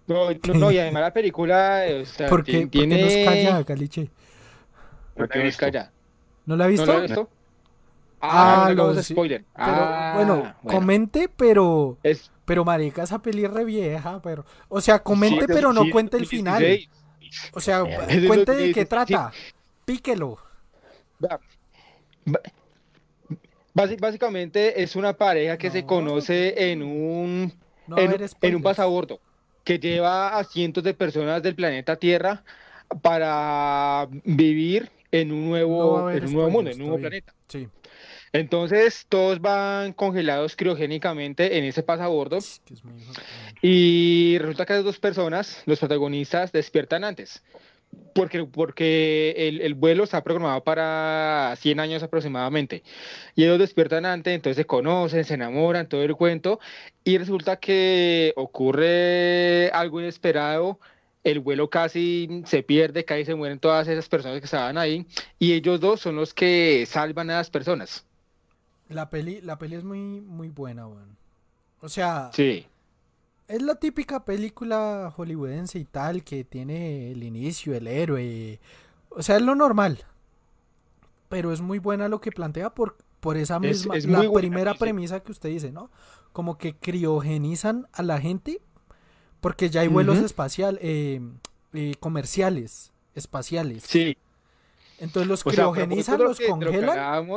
No, 0.08 0.30
no, 0.32 0.54
no, 0.54 0.72
y 0.72 0.78
además 0.80 1.02
la 1.04 1.14
película 1.14 1.84
o 2.02 2.06
sea, 2.06 2.30
¿Por 2.30 2.44
qué, 2.44 2.52
ti- 2.54 2.60
por 2.62 2.70
qué 2.72 2.78
tiene... 2.80 3.02
nos 3.02 3.14
calla, 3.34 3.64
Caliche? 3.66 4.02
No 4.04 4.10
¿Por 5.16 5.30
qué 5.30 5.40
he 5.42 5.44
nos 5.44 5.58
calla? 5.58 5.92
¿No 6.46 6.56
la 6.56 6.64
ha 6.66 6.68
¿No 6.68 6.72
visto? 6.72 6.86
lo 6.86 6.94
has 6.94 7.02
visto? 7.02 7.30
Ah, 8.22 8.68
Ah, 8.68 8.74
no 8.76 8.94
sí. 9.02 9.14
spoiler. 9.14 9.46
Pero, 9.56 9.94
Ah, 9.94 10.12
bueno, 10.16 10.56
comente, 10.66 11.30
pero... 11.30 11.98
Es, 12.04 12.32
Pero 12.46 12.66
marica, 12.66 13.04
esa 13.04 13.20
peli 13.22 13.48
re 13.48 13.64
vieja, 13.66 14.22
pero... 14.22 14.46
O 14.70 14.82
sea, 14.82 15.00
comente, 15.04 15.48
Sí, 15.48 15.52
pero 15.54 15.74
no 15.74 15.84
sí, 15.84 15.90
cuente 15.90 16.18
el 16.18 16.24
2016. 16.24 16.90
final. 16.90 16.90
O 17.54 17.60
sea, 17.62 17.80
Es 18.08 18.26
cuente 18.26 18.52
de 18.56 18.70
2016, 18.70 18.74
qué 18.74 18.86
trata. 18.86 19.32
Píquelo. 19.86 20.38
Básicamente 23.74 24.82
es 24.84 24.96
una 24.96 25.14
pareja 25.14 25.58
que 25.58 25.72
se 25.72 25.82
No. 25.82 25.88
conoce 25.88 26.72
en 26.72 26.84
un 26.84 27.54
No 27.88 27.98
en, 27.98 28.56
un 28.56 28.62
pasabordo 28.62 29.20
que 29.64 29.80
lleva 29.80 30.38
a 30.38 30.44
cientos 30.44 30.84
de 30.84 30.94
personas 30.94 31.42
del 31.44 31.56
planeta 31.56 31.96
Tierra 31.98 32.44
para 33.02 34.08
vivir 34.26 34.92
en 35.12 35.32
un 35.32 35.46
No 35.46 35.50
nuevo, 35.50 36.10
en 36.10 36.26
un 36.26 36.34
nuevo 36.34 36.50
mundo, 36.50 36.72
en 36.72 36.82
un 36.82 36.88
nuevo 36.88 37.00
planeta. 37.00 37.34
Sí. 37.48 37.68
Entonces 38.34 39.06
todos 39.10 39.42
van 39.42 39.94
congelados 39.94 40.56
criogénicamente 40.56 41.58
en 41.58 41.66
ese 41.66 41.84
pasabordo 41.84 42.40
y 43.62 44.38
resulta 44.40 44.66
que 44.66 44.74
las 44.74 44.84
dos 44.86 45.00
personas, 45.00 45.62
los 45.66 45.80
protagonistas, 45.80 46.52
despiertan 46.52 47.04
antes. 47.04 47.44
Porque, 48.16 48.46
porque 48.46 49.32
el, 49.38 49.62
el 49.62 49.74
vuelo 49.74 50.06
está 50.06 50.24
programado 50.24 50.64
para 50.64 51.54
100 51.58 51.80
años 51.82 52.04
aproximadamente. 52.04 52.84
Y 53.36 53.44
ellos 53.44 53.60
despiertan 53.60 54.06
antes, 54.06 54.34
entonces 54.34 54.58
se 54.58 54.66
conocen, 54.66 55.26
se 55.26 55.34
enamoran, 55.34 55.88
todo 55.90 56.04
el 56.04 56.16
cuento. 56.16 56.60
Y 57.04 57.18
resulta 57.18 57.58
que 57.58 58.34
ocurre 58.38 59.70
algo 59.74 60.00
inesperado. 60.02 60.80
El 61.24 61.40
vuelo 61.42 61.70
casi 61.70 62.44
se 62.46 62.64
pierde, 62.64 63.06
casi 63.06 63.26
se 63.26 63.36
mueren 63.36 63.60
todas 63.60 63.88
esas 63.88 64.10
personas 64.10 64.40
que 64.40 64.46
estaban 64.46 64.78
ahí. 64.78 65.06
Y 65.38 65.54
ellos 65.54 65.80
dos 65.82 66.00
son 66.02 66.16
los 66.16 66.34
que 66.34 66.86
salvan 66.88 67.30
a 67.30 67.36
las 67.38 67.50
personas. 67.50 68.06
La 68.92 69.10
peli, 69.10 69.42
la 69.42 69.58
peli 69.58 69.76
es 69.76 69.84
muy, 69.84 70.22
muy 70.22 70.50
buena, 70.50 70.88
weón. 70.88 71.18
O 71.82 71.90
sea, 71.90 72.30
Sí. 72.34 72.66
es 73.48 73.62
la 73.62 73.76
típica 73.76 74.24
película 74.26 75.12
hollywoodense 75.16 75.80
y 75.80 75.86
tal 75.86 76.24
que 76.24 76.44
tiene 76.44 77.12
el 77.12 77.24
inicio, 77.24 77.74
el 77.76 77.88
héroe. 77.88 78.60
O 79.10 79.22
sea, 79.24 79.38
es 79.38 79.42
lo 79.42 79.56
normal. 79.56 80.00
Pero 81.30 81.52
es 81.54 81.62
muy 81.62 81.80
buena 81.80 82.08
lo 82.08 82.20
que 82.22 82.32
plantea 82.32 82.72
por, 82.74 82.98
por 83.20 83.38
esa 83.38 83.56
Es- 83.58 83.62
misma, 83.62 83.96
es 83.98 84.06
la 84.06 84.18
muy 84.20 84.28
buena, 84.28 84.40
primera 84.48 84.74
sí. 84.74 84.80
premisa 84.80 85.20
que 85.22 85.32
usted 85.32 85.50
dice, 85.50 85.72
¿no? 85.72 85.90
Como 86.34 86.58
que 86.58 86.76
criogenizan 86.76 87.88
a 87.94 88.04
la 88.04 88.20
gente 88.20 88.62
porque 89.40 89.70
ya 89.70 89.82
hay 89.82 89.88
vuelos 89.88 90.18
Ujú. 90.18 90.26
espacial, 90.26 90.78
eh, 90.82 91.22
eh, 91.74 91.96
comerciales, 92.00 92.92
espaciales. 93.16 93.84
Sí. 93.88 94.18
Entonces 95.00 95.28
los 95.28 95.40
O 95.46 95.50
sea, 95.50 95.66
a 95.66 95.72
criogenizan, 95.72 96.20
los 96.22 96.38
que- 96.38 96.48
congelan 96.48 97.28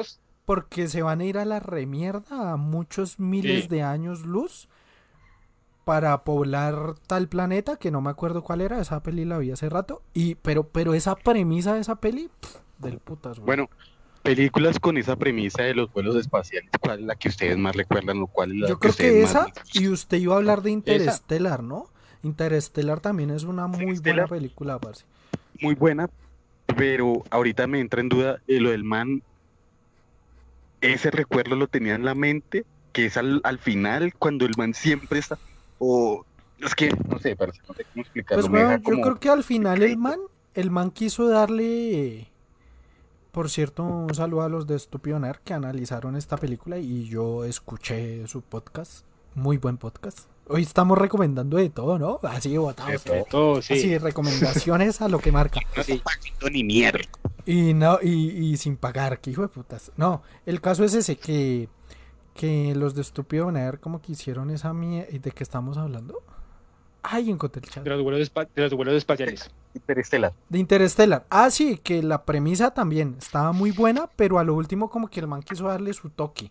porque 0.45 0.89
se 0.89 1.03
van 1.03 1.21
a 1.21 1.25
ir 1.25 1.39
a 1.39 1.45
la 1.45 1.61
remierda 1.61 2.53
a 2.53 2.57
muchos 2.57 3.19
miles 3.19 3.63
Sí. 3.65 3.69
de 3.69 3.83
años 3.83 4.27
luz 4.27 4.69
para 5.85 6.25
poblar 6.25 6.95
tal 7.07 7.29
planeta 7.29 7.77
que 7.77 7.91
no 7.91 8.01
me 8.01 8.11
acuerdo 8.11 8.43
cuál 8.43 8.61
era, 8.63 8.81
esa 8.81 9.03
peli 9.03 9.25
la 9.25 9.39
vi 9.39 9.51
hace 9.51 9.69
rato, 9.69 10.03
y 10.15 10.35
pero 10.37 10.69
pero 10.69 10.95
esa 10.95 11.15
premisa 11.15 11.75
de 11.75 11.81
esa 11.81 11.97
peli 11.97 12.31
pff, 12.41 12.57
del 12.79 12.99
putas, 12.99 13.39
güey. 13.39 13.47
Bueno, 13.47 13.71
películas 14.23 14.79
con 14.81 14.97
esa 14.97 15.17
premisa 15.17 15.63
de 15.63 15.75
los 15.75 15.93
vuelos 15.93 16.17
espaciales, 16.17 16.71
¿cuál 16.81 17.01
es 17.01 17.05
la 17.07 17.15
que 17.17 17.29
ustedes 17.29 17.59
más 17.59 17.77
recuerdan 17.77 18.23
o 18.23 18.27
cuál 18.27 18.53
es 18.53 18.57
la 18.61 18.69
Yo 18.69 18.79
creo 18.79 18.95
que 18.95 19.23
esa 19.23 19.47
y 19.75 19.89
usted 19.89 20.17
iba 20.19 20.35
a 20.35 20.39
hablar 20.39 20.63
de 20.63 20.71
Interestelar, 20.71 21.63
¿no? 21.63 21.87
Interestelar 22.23 23.01
también 23.01 23.31
es 23.31 23.45
una 23.45 23.67
muy 23.67 23.99
buena 23.99 24.27
película, 24.27 24.79
parce. 24.79 25.05
muy 25.61 25.75
buena, 25.75 26.09
pero 26.79 27.23
ahorita 27.29 27.67
me 27.67 27.81
entra 27.81 28.01
en 28.01 28.09
duda 28.09 28.41
lo 28.47 28.71
del 28.71 28.85
man. 28.85 29.23
Ese 30.93 31.11
recuerdo 31.11 31.57
lo 31.57 31.67
tenía 31.69 31.95
en 31.95 32.05
la 32.05 32.15
mente, 32.15 32.65
que 32.93 33.07
es 33.07 33.17
al, 33.17 33.41
al 33.45 33.59
final, 33.59 34.15
cuando 34.15 34.45
el 34.45 34.53
man 34.57 34.75
siempre 34.75 35.19
está. 35.19 35.39
O. 35.79 36.25
es 36.61 36.75
que, 36.75 36.91
no 37.09 37.19
sé, 37.19 37.37
parce, 37.37 37.61
no 37.69 37.75
sé 37.75 37.85
cómo 37.85 38.03
explicarlo. 38.03 38.43
Pues 38.43 38.51
bueno, 38.51 38.77
yo 38.77 38.83
como- 38.83 39.03
creo 39.03 39.21
que 39.21 39.29
al 39.29 39.45
final 39.45 39.83
el 39.83 39.97
man, 39.97 40.19
el 40.55 40.71
man 40.71 40.91
quiso 40.91 41.29
darle, 41.29 42.29
por 43.33 43.51
cierto, 43.51 43.83
un 43.83 44.15
saludo 44.15 44.43
a 44.43 44.49
los 44.49 44.67
de 44.67 44.77
Estúpido 44.77 45.19
Nerd 45.19 45.39
que 45.45 45.55
analizaron 45.55 46.17
esta 46.17 46.37
película 46.37 46.79
y 46.79 47.07
yo 47.07 47.45
escuché 47.45 48.27
su 48.29 48.43
podcast, 48.43 49.05
muy 49.35 49.57
buen 49.59 49.77
podcast. 49.79 50.29
Hoy 50.47 50.63
estamos 50.63 50.99
recomendando 50.99 51.57
de 51.57 51.71
todo, 51.71 51.99
¿no? 51.99 52.21
Así 52.23 52.57
botados. 52.57 53.03
De 53.05 53.25
todo, 53.31 53.63
sí. 53.63 53.75
Así, 53.75 53.99
recomendaciones 53.99 55.01
a 55.01 55.09
lo 55.09 55.19
que 55.19 55.33
marca. 55.33 55.61
No 55.77 55.99
paquito 56.03 56.51
ni 56.51 56.63
mierda. 56.63 57.01
Y 57.47 57.75
no, 57.75 57.99
y, 58.03 58.29
y 58.31 58.57
sin 58.57 58.77
pagar, 58.77 59.21
que 59.21 59.31
hijo 59.31 59.43
de 59.43 59.49
putas. 59.49 59.91
No, 59.97 60.23
el 60.47 60.61
caso 60.61 60.85
es 60.85 60.95
ese, 60.95 61.17
que, 61.17 61.69
que 62.35 62.75
los 62.75 62.95
de 62.95 63.03
Estúpido 63.03 63.51
Nerd 63.51 63.81
como 63.81 64.01
que 64.03 64.13
hicieron 64.13 64.51
esa 64.51 64.73
mierda. 64.73 65.11
¿De 65.11 65.31
qué 65.31 65.43
estamos 65.43 65.79
hablando? 65.79 66.23
Ay, 67.03 67.31
encontré 67.31 67.61
el 67.63 67.71
chat. 67.71 67.85
De 67.85 67.91
los 67.91 68.03
vuelos, 68.03 68.33
de 68.55 68.63
los 68.63 68.75
vuelos 68.75 68.95
espaciales. 68.95 69.51
Interestelar. 69.75 70.33
De 70.49 70.59
Interstellar. 70.59 71.27
Ah, 71.29 71.51
sí, 71.51 71.79
que 71.79 72.03
la 72.03 72.25
premisa 72.25 72.73
también 72.73 73.17
estaba 73.19 73.53
muy 73.53 73.73
buena, 73.73 74.09
pero 74.17 74.39
a 74.39 74.45
lo 74.45 74.55
último 74.55 74.89
como 74.89 75.09
que 75.09 75.21
el 75.21 75.27
man 75.27 75.43
quiso 75.43 75.67
darle 75.67 75.93
su 75.93 76.09
toque. 76.09 76.51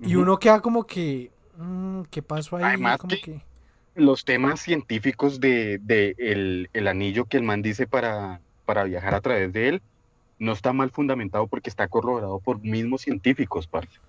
Y 0.00 0.14
uno 0.14 0.38
queda 0.38 0.60
como 0.60 0.84
que... 0.84 1.30
mm, 1.56 2.02
¿Qué 2.10 2.22
pasó 2.22 2.56
ahí? 2.56 2.68
Además 2.68 2.98
que- 3.06 3.20
que... 3.20 3.42
Los 3.94 4.24
temas 4.24 4.60
científicos 4.60 5.40
de, 5.40 5.78
de 5.82 6.14
el, 6.18 6.70
el 6.72 6.88
anillo 6.88 7.26
que 7.26 7.36
el 7.38 7.42
man 7.44 7.62
dice 7.62 7.86
para, 7.86 8.40
para 8.64 8.84
viajar 8.84 9.14
a 9.14 9.20
través 9.20 9.52
de 9.52 9.68
él 9.68 9.82
no 10.38 10.52
está 10.52 10.72
mal 10.72 10.90
fundamentado 10.90 11.46
porque 11.48 11.70
está 11.70 11.88
corroborado 11.88 12.40
por 12.40 12.60
mismos 12.60 13.02
científicos, 13.02 13.66
parce. 13.68 14.00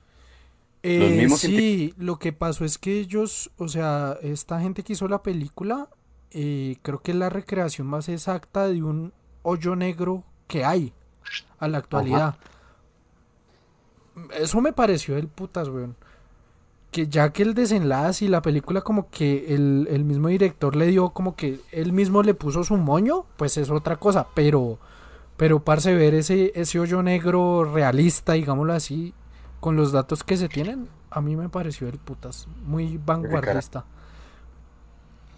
Los 0.96 1.12
Eh, 1.12 1.14
mismos 1.14 1.40
sí, 1.40 1.94
lo 1.98 2.20
que 2.20 2.34
pasó 2.34 2.66
es 2.66 2.78
que 2.78 3.00
ellos, 3.00 3.52
o 3.58 3.68
sea, 3.70 4.18
esta 4.22 4.60
gente 4.60 4.84
que 4.84 4.94
hizo 4.94 5.08
la 5.08 5.24
película, 5.24 5.90
eh, 6.32 6.78
creo 6.82 7.02
que 7.02 7.12
es 7.12 7.18
la 7.18 7.30
recreación 7.30 7.88
más 7.88 8.10
exacta 8.10 8.68
de 8.68 8.84
un 8.84 9.14
hoyo 9.44 9.76
negro 9.76 10.26
que 10.48 10.66
hay 10.66 10.94
a 11.60 11.68
la 11.70 11.80
actualidad. 11.80 12.38
Eso 14.36 14.62
me 14.62 14.74
pareció 14.74 15.16
del 15.16 15.28
putas, 15.28 15.70
weón. 15.70 15.96
Que 16.94 17.08
ya 17.08 17.34
que 17.34 17.44
el 17.44 17.54
desenlace 17.56 18.24
y 18.26 18.28
la 18.30 18.42
película 18.42 18.82
como 18.82 19.10
que 19.10 19.54
el, 19.54 19.88
el 19.90 20.06
mismo 20.06 20.30
director 20.30 20.76
le 20.78 20.86
dio 20.88 21.10
como 21.10 21.36
que 21.36 21.60
él 21.72 21.92
mismo 21.92 22.24
le 22.24 22.34
puso 22.36 22.64
su 22.64 22.78
moño, 22.78 23.26
pues 23.36 23.58
es 23.58 23.70
otra 23.70 23.98
cosa, 23.98 24.28
pero 24.34 24.78
pero 25.36 25.60
parce 25.64 25.94
ver 25.96 26.14
ese 26.14 26.52
ese 26.56 26.80
hoyo 26.80 27.02
negro 27.04 27.66
realista, 27.66 28.34
digámoslo 28.34 28.74
así, 28.74 29.14
con 29.60 29.76
los 29.76 29.92
datos 29.92 30.24
que 30.24 30.38
se 30.38 30.48
tienen, 30.48 30.88
a 31.10 31.20
mí 31.20 31.36
me 31.36 31.50
pareció 31.50 31.88
del 31.88 31.98
putas, 31.98 32.48
muy 32.66 33.00
vanguardista. 33.04 33.84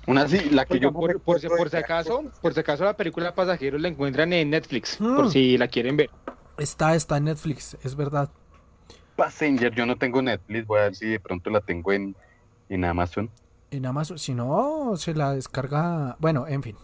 Una 0.08 0.24
así, 0.24 0.50
la 0.52 0.66
que 0.66 0.80
yo 0.80 0.92
Por, 0.92 1.20
por, 1.22 1.40
si- 1.40 1.48
por 1.48 1.70
si 1.70 1.78
acaso, 1.78 2.26
por 2.42 2.54
si 2.54 2.60
acaso 2.60 2.84
la 2.84 2.96
película 2.96 3.34
Pasajeros 3.34 3.82
la 3.82 3.88
encuentran 3.88 4.34
en 4.34 4.50
Netflix, 4.52 5.00
Mm. 5.00 5.16
por 5.16 5.32
si 5.32 5.58
la 5.58 5.68
quieren 5.68 5.98
ver. 5.98 6.10
Está 6.58 6.96
está 6.96 7.18
en 7.18 7.24
Netflix, 7.26 7.76
es 7.84 7.96
verdad. 7.96 8.30
Passenger, 9.16 9.74
yo 9.74 9.86
no 9.86 9.96
tengo 9.98 10.22
Netflix, 10.22 10.66
voy 10.68 10.80
a 10.80 10.84
ver 10.84 10.96
si 10.96 11.08
de 11.08 11.20
pronto 11.20 11.50
la 11.50 11.62
tengo 11.62 11.92
en, 11.94 12.16
en 12.70 12.86
Amazon. 12.86 13.30
En 13.72 13.86
Amazon, 13.86 14.20
si 14.20 14.34
no, 14.34 14.96
se 14.98 15.14
la 15.14 15.34
descarga. 15.34 16.16
Bueno, 16.20 16.48
en 16.48 16.62
fin. 16.64 16.76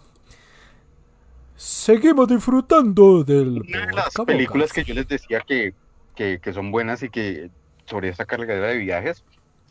Seguimos 1.56 2.28
disfrutando 2.28 3.24
del. 3.24 3.62
Una 3.62 3.86
de 3.86 3.94
las 3.94 4.14
películas 4.26 4.70
Boca. 4.70 4.82
que 4.82 4.88
yo 4.88 4.94
les 4.96 5.08
decía 5.08 5.42
que, 5.42 5.74
que, 6.16 6.40
que 6.40 6.54
son 6.54 6.72
buenas 6.72 7.04
y 7.04 7.10
que 7.10 7.50
sobre 7.86 8.10
esta 8.10 8.26
cargadera 8.26 8.68
de 8.68 8.78
viajes, 8.78 9.24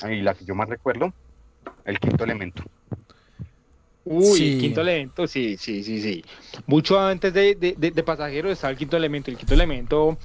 y 0.08 0.20
la 0.20 0.34
que 0.34 0.44
yo 0.44 0.54
más 0.54 0.68
recuerdo, 0.68 1.12
El 1.84 1.98
Quinto 1.98 2.24
Elemento. 2.24 2.62
Uy, 4.04 4.24
Sí. 4.34 4.58
quinto 4.58 4.80
elemento, 4.80 5.26
sí, 5.26 5.56
sí, 5.58 5.84
sí, 5.84 6.00
sí. 6.00 6.24
Mucho 6.66 6.98
antes 6.98 7.34
de, 7.34 7.54
de, 7.54 7.74
de- 7.76 7.90
de 7.90 8.02
Pasajeros 8.02 8.50
está 8.52 8.70
el 8.70 8.76
quinto 8.76 8.96
elemento. 8.96 9.30
El 9.30 9.36
quinto 9.36 9.52
elemento 9.54 10.18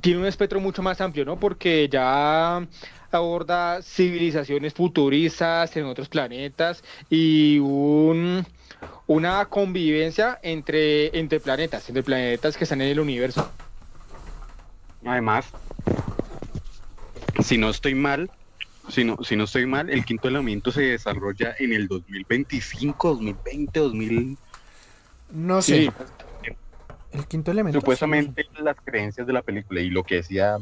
tiene 0.00 0.20
un 0.20 0.26
espectro 0.26 0.60
mucho 0.60 0.82
más 0.82 1.00
amplio, 1.00 1.24
¿no? 1.24 1.38
Porque 1.38 1.88
ya 1.90 2.66
aborda 3.10 3.82
civilizaciones 3.82 4.74
futuristas 4.74 5.76
en 5.76 5.86
otros 5.86 6.08
planetas 6.08 6.84
y 7.08 7.58
un, 7.58 8.46
una 9.06 9.46
convivencia 9.46 10.38
entre, 10.42 11.18
entre 11.18 11.40
planetas, 11.40 11.88
entre 11.88 12.02
planetas 12.02 12.56
que 12.56 12.64
están 12.64 12.80
en 12.82 12.88
el 12.88 13.00
universo. 13.00 13.50
Además, 15.04 15.46
si 17.42 17.56
no 17.56 17.70
estoy 17.70 17.94
mal, 17.94 18.30
si 18.88 19.04
no, 19.04 19.16
si 19.22 19.36
no 19.36 19.44
estoy 19.44 19.66
mal, 19.66 19.90
el 19.90 20.04
quinto 20.04 20.28
elemento 20.28 20.70
se 20.70 20.82
desarrolla 20.82 21.54
en 21.58 21.72
el 21.72 21.88
2025, 21.88 23.08
2020, 23.08 23.80
2000. 23.80 24.38
No 25.30 25.62
sé. 25.62 25.82
Sí. 25.82 25.90
El 27.18 27.26
quinto 27.26 27.50
elemento. 27.50 27.80
Supuestamente 27.80 28.46
las 28.60 28.76
creencias 28.84 29.26
de 29.26 29.32
la 29.32 29.42
película 29.42 29.80
y 29.80 29.90
lo 29.90 30.04
que 30.04 30.16
decía 30.16 30.58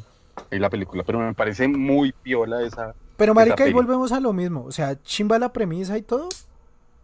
en 0.50 0.60
la 0.62 0.70
película, 0.70 1.02
pero 1.04 1.18
me 1.18 1.34
parece 1.34 1.68
muy 1.68 2.12
piola 2.12 2.62
esa. 2.62 2.94
Pero, 3.16 3.34
marica, 3.34 3.64
ahí 3.64 3.70
peli. 3.70 3.74
volvemos 3.74 4.12
a 4.12 4.20
lo 4.20 4.32
mismo. 4.32 4.64
O 4.64 4.72
sea, 4.72 5.00
chimba 5.02 5.38
la 5.38 5.52
premisa 5.52 5.96
y 5.96 6.02
todo. 6.02 6.28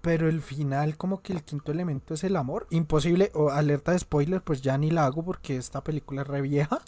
Pero 0.03 0.29
el 0.29 0.43
final, 0.43 0.97
como 0.97 1.23
que 1.23 1.33
el 1.33 1.45
quinto 1.45 1.71
elemento 1.71 2.15
es 2.15 2.25
el 2.25 2.35
amor. 2.35 2.67
Imposible. 2.71 3.31
O 3.35 3.51
alerta 3.51 3.93
de 3.93 4.01
spoiler, 4.01 4.41
pues 4.43 4.61
ya 4.61 4.77
ni 4.77 4.91
la 4.91 5.07
hago 5.07 5.25
porque 5.25 5.57
esta 5.57 5.83
película 5.85 6.23
es 6.23 6.27
re 6.29 6.41
vieja. 6.41 6.81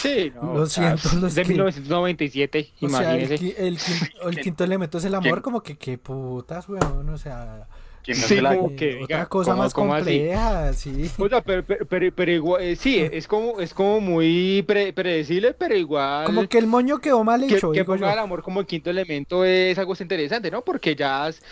Sí, 0.00 0.32
no, 0.40 0.54
Lo 0.54 0.66
siento, 0.66 1.08
los 1.20 1.34
de 1.34 1.42
que- 1.42 1.48
1997, 1.48 2.72
O 2.80 2.88
sea, 2.88 3.16
el 3.16 4.40
quinto 4.40 4.62
elemento 4.64 4.98
es 4.98 5.04
el 5.04 5.16
amor, 5.16 5.42
como 5.42 5.62
que 5.62 5.76
qué 5.76 5.98
putas, 5.98 6.68
weón. 6.68 7.08
O 7.08 7.18
sea. 7.18 7.66
¿Quién 8.04 8.20
no 8.20 8.26
Sí, 8.28 8.34
se 8.36 8.42
la- 8.42 8.54
como 8.54 8.76
que, 8.76 9.00
otra 9.02 9.26
cosa 9.26 9.50
¿cómo- 9.52 9.62
más 9.62 9.72
así? 9.72 9.74
compleja, 9.74 10.72
sí. 10.74 11.10
O 11.18 11.28
sea, 11.28 11.40
pero, 11.40 11.64
pero, 11.64 11.86
pero, 11.86 12.12
pero 12.14 12.30
igual, 12.32 12.62
eh, 12.62 12.76
sí, 12.76 12.98
es 12.98 13.26
como, 13.26 13.60
es 13.60 13.72
como 13.72 13.98
muy 14.00 14.62
pre- 14.66 14.92
predecible, 14.92 15.54
pero 15.54 15.74
igual 15.74 16.26
Como 16.26 16.46
que 16.46 16.58
el 16.58 16.66
moño 16.66 16.98
quedó 16.98 17.24
mal 17.24 17.46
que, 17.46 17.56
hecho, 17.56 17.72
que 17.72 17.78
yo. 17.78 17.84
ponga 17.86 18.12
el 18.12 18.18
amor 18.18 18.42
como 18.42 18.60
el 18.60 18.66
quinto 18.66 18.90
elemento 18.90 19.42
es 19.44 19.78
algo 19.78 19.94
interesante, 19.98 20.50
¿no? 20.50 20.62
Porque 20.62 20.94
ya 20.94 21.28
es- 21.28 21.42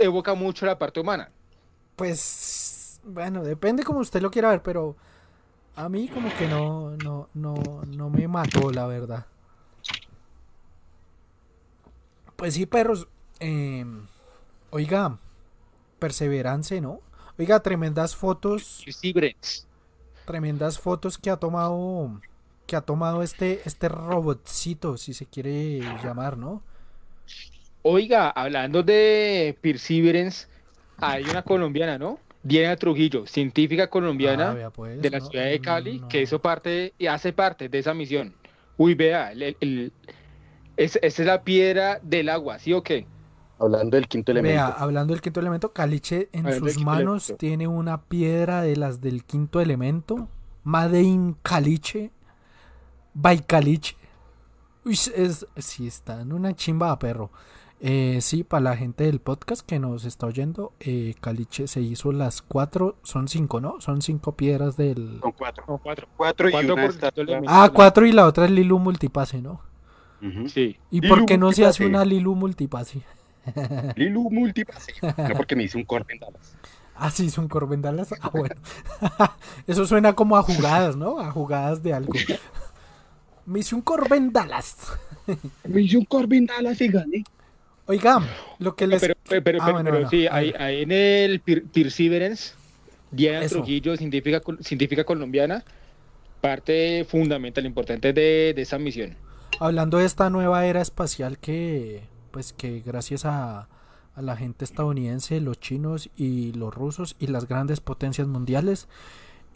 evoca 0.00 0.32
mucho 0.34 0.64
la 0.64 0.78
parte 0.78 0.98
humana. 1.00 1.30
Pues, 1.96 3.00
bueno, 3.04 3.44
depende 3.44 3.82
como 3.82 3.98
usted 4.00 4.22
lo 4.22 4.30
quiera 4.30 4.48
ver, 4.50 4.62
pero 4.62 4.96
a 5.76 5.88
mí 5.90 6.08
como 6.08 6.30
que 6.34 6.46
no, 6.48 6.96
no, 7.04 7.28
no, 7.34 7.54
no 7.86 8.08
me 8.08 8.26
mató, 8.28 8.70
la 8.72 8.86
verdad. 8.86 9.26
Pues 12.36 12.54
sí, 12.54 12.66
perros. 12.66 13.08
eh, 13.40 13.84
oiga, 14.70 15.18
perseverancia, 15.98 16.80
¿no? 16.80 17.00
Oiga, 17.38 17.60
tremendas 17.62 18.16
fotos, 18.16 18.88
tremendas 20.24 20.78
fotos 20.78 21.18
que 21.18 21.30
ha 21.30 21.36
tomado, 21.36 22.20
que 22.66 22.76
ha 22.76 22.82
tomado 22.82 23.22
este, 23.22 23.62
este 23.64 23.88
robotcito, 23.88 24.96
si 24.96 25.14
se 25.14 25.26
quiere 25.26 25.96
llamar, 25.96 26.36
¿no? 26.36 26.62
Oiga, 27.82 28.30
hablando 28.30 28.82
de 28.82 29.56
Perseverance, 29.60 30.46
hay 31.00 31.28
una 31.30 31.42
colombiana, 31.42 31.98
¿no? 31.98 32.18
Diana 32.42 32.76
Trujillo, 32.76 33.26
científica 33.26 33.88
colombiana 33.90 34.50
Ah, 34.50 34.54
vea, 34.54 34.70
pues, 34.70 35.00
de 35.00 35.10
la 35.10 35.20
no, 35.20 35.26
ciudad 35.26 35.46
de 35.46 35.60
Cali, 35.60 36.00
no. 36.00 36.08
que 36.08 36.22
hizo 36.22 36.40
parte 36.40 36.94
y 36.98 37.06
hace 37.06 37.32
parte 37.32 37.68
de 37.68 37.78
esa 37.78 37.94
misión. 37.94 38.34
Uy, 38.76 38.94
vea, 38.94 39.32
el, 39.32 39.56
el- 39.60 39.92
es- 40.76 40.98
esa 41.02 41.22
es 41.22 41.26
la 41.26 41.44
piedra 41.44 42.00
del 42.02 42.28
agua, 42.28 42.58
¿sí 42.58 42.72
o 42.72 42.82
qué? 42.82 43.10
Hablando 43.58 43.96
del 43.96 44.06
quinto 44.08 44.32
elemento. 44.32 44.54
Vea, 44.54 44.66
hablando 44.68 45.12
del 45.12 45.20
quinto 45.20 45.40
elemento, 45.40 45.72
Caliche 45.72 46.28
en 46.32 46.46
Hablando 46.46 46.68
sus 46.68 46.84
manos 46.84 47.24
elemento. 47.24 47.38
tiene 47.38 47.66
una 47.66 48.02
piedra 48.02 48.62
de 48.62 48.76
las 48.76 49.00
del 49.00 49.24
quinto 49.24 49.60
elemento. 49.60 50.28
Made 50.64 51.02
in 51.02 51.36
Caliche. 51.42 52.12
By 53.14 53.40
Caliche. 53.40 53.96
Uy, 54.84 54.92
es, 54.92 55.46
sí, 55.56 55.86
está 55.86 56.20
en 56.20 56.32
una 56.32 56.54
chimba, 56.54 56.96
perro. 56.98 57.30
Eh, 57.80 58.18
sí, 58.22 58.42
para 58.42 58.60
la 58.62 58.76
gente 58.76 59.04
del 59.04 59.20
podcast 59.20 59.64
que 59.64 59.78
nos 59.78 60.04
está 60.04 60.26
oyendo, 60.26 60.72
eh, 60.80 61.14
Caliche 61.20 61.68
se 61.68 61.80
hizo 61.80 62.10
las 62.10 62.42
cuatro, 62.42 62.96
son 63.02 63.28
cinco, 63.28 63.60
¿no? 63.60 63.80
Son 63.80 64.02
cinco 64.02 64.32
piedras 64.32 64.76
del... 64.76 65.20
Son 65.20 65.32
cuatro. 65.32 65.64
No, 65.68 65.78
cuatro. 65.78 66.08
Cuatro 66.16 66.48
y 66.48 66.52
Cuatro 66.52 66.74
una 66.74 66.88
por. 66.88 66.94
Ah, 67.46 67.70
cuatro 67.72 68.06
y 68.06 68.12
la 68.12 68.26
otra 68.26 68.46
es 68.46 68.50
Lilu 68.50 68.78
Multipase, 68.78 69.42
¿no? 69.42 69.60
Sí. 70.46 70.76
¿Y 70.90 71.00
Lilu 71.00 71.14
por 71.14 71.26
qué 71.26 71.38
no 71.38 71.52
se 71.52 71.66
hace 71.66 71.86
una 71.86 72.04
Lilu 72.04 72.34
Multipase? 72.34 73.02
Lilu 73.96 74.30
Multipase. 74.30 74.94
No 75.02 75.34
porque 75.36 75.56
me 75.56 75.64
hice 75.64 75.76
un 75.78 75.84
corte 75.84 76.12
en 76.14 76.20
Dallas. 76.20 76.54
Ah, 76.96 77.10
sí, 77.10 77.30
son 77.30 77.46
corvendalas. 77.48 78.12
Ah, 78.20 78.30
bueno. 78.32 78.56
Eso 79.66 79.86
suena 79.86 80.14
como 80.14 80.36
a 80.36 80.42
jugadas, 80.42 80.96
¿no? 80.96 81.20
A 81.20 81.30
jugadas 81.30 81.82
de 81.82 81.92
algo. 81.94 82.12
Me 83.46 83.60
hice 83.60 83.74
un 83.74 83.80
corvendalas. 83.82 84.76
Me 85.64 85.82
hice 85.82 85.96
un 85.96 86.04
corte 86.04 86.36
en 86.36 86.46
Dallas 86.46 86.80
y 86.80 86.88
gané. 86.88 87.24
Oiga, 87.86 88.20
lo 88.58 88.74
que 88.76 88.86
les... 88.86 89.00
Pero, 89.00 89.14
pero, 89.28 89.42
pero, 89.42 89.58
Ah, 89.62 89.66
pero- 89.82 89.90
bueno, 89.92 90.10
sí, 90.10 90.26
a 90.26 90.34
hay, 90.34 90.52
en 90.82 90.92
el 90.92 91.40
Per- 91.40 91.64
Perseverance, 91.64 92.52
Diana 93.10 93.44
Eso. 93.46 93.56
Trujillo, 93.56 93.96
científica, 93.96 94.42
científica 94.60 95.04
colombiana, 95.04 95.64
parte 96.42 97.06
fundamental, 97.08 97.64
importante 97.64 98.12
de, 98.12 98.52
de 98.54 98.60
esa 98.62 98.78
misión. 98.78 99.16
Hablando 99.58 99.96
de 99.96 100.04
esta 100.04 100.28
nueva 100.28 100.66
era 100.66 100.82
espacial 100.82 101.38
que, 101.38 102.02
pues 102.38 102.52
que 102.52 102.84
gracias 102.86 103.24
a, 103.24 103.66
a 104.14 104.22
la 104.22 104.36
gente 104.36 104.64
estadounidense, 104.64 105.40
los 105.40 105.58
chinos 105.58 106.08
y 106.16 106.52
los 106.52 106.72
rusos 106.72 107.16
y 107.18 107.26
las 107.26 107.48
grandes 107.48 107.80
potencias 107.80 108.28
mundiales, 108.28 108.86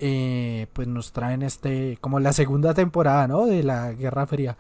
eh, 0.01 0.67
pues 0.73 0.89
nos 0.89 1.13
traen 1.13 1.43
este, 1.43 1.97
como 2.01 2.19
la 2.19 2.33
segunda 2.33 2.75
temporada, 2.75 3.29
¿no? 3.29 3.47
De 3.47 3.63
la 3.63 3.93
Guerra 3.93 4.27
Fría. 4.27 4.57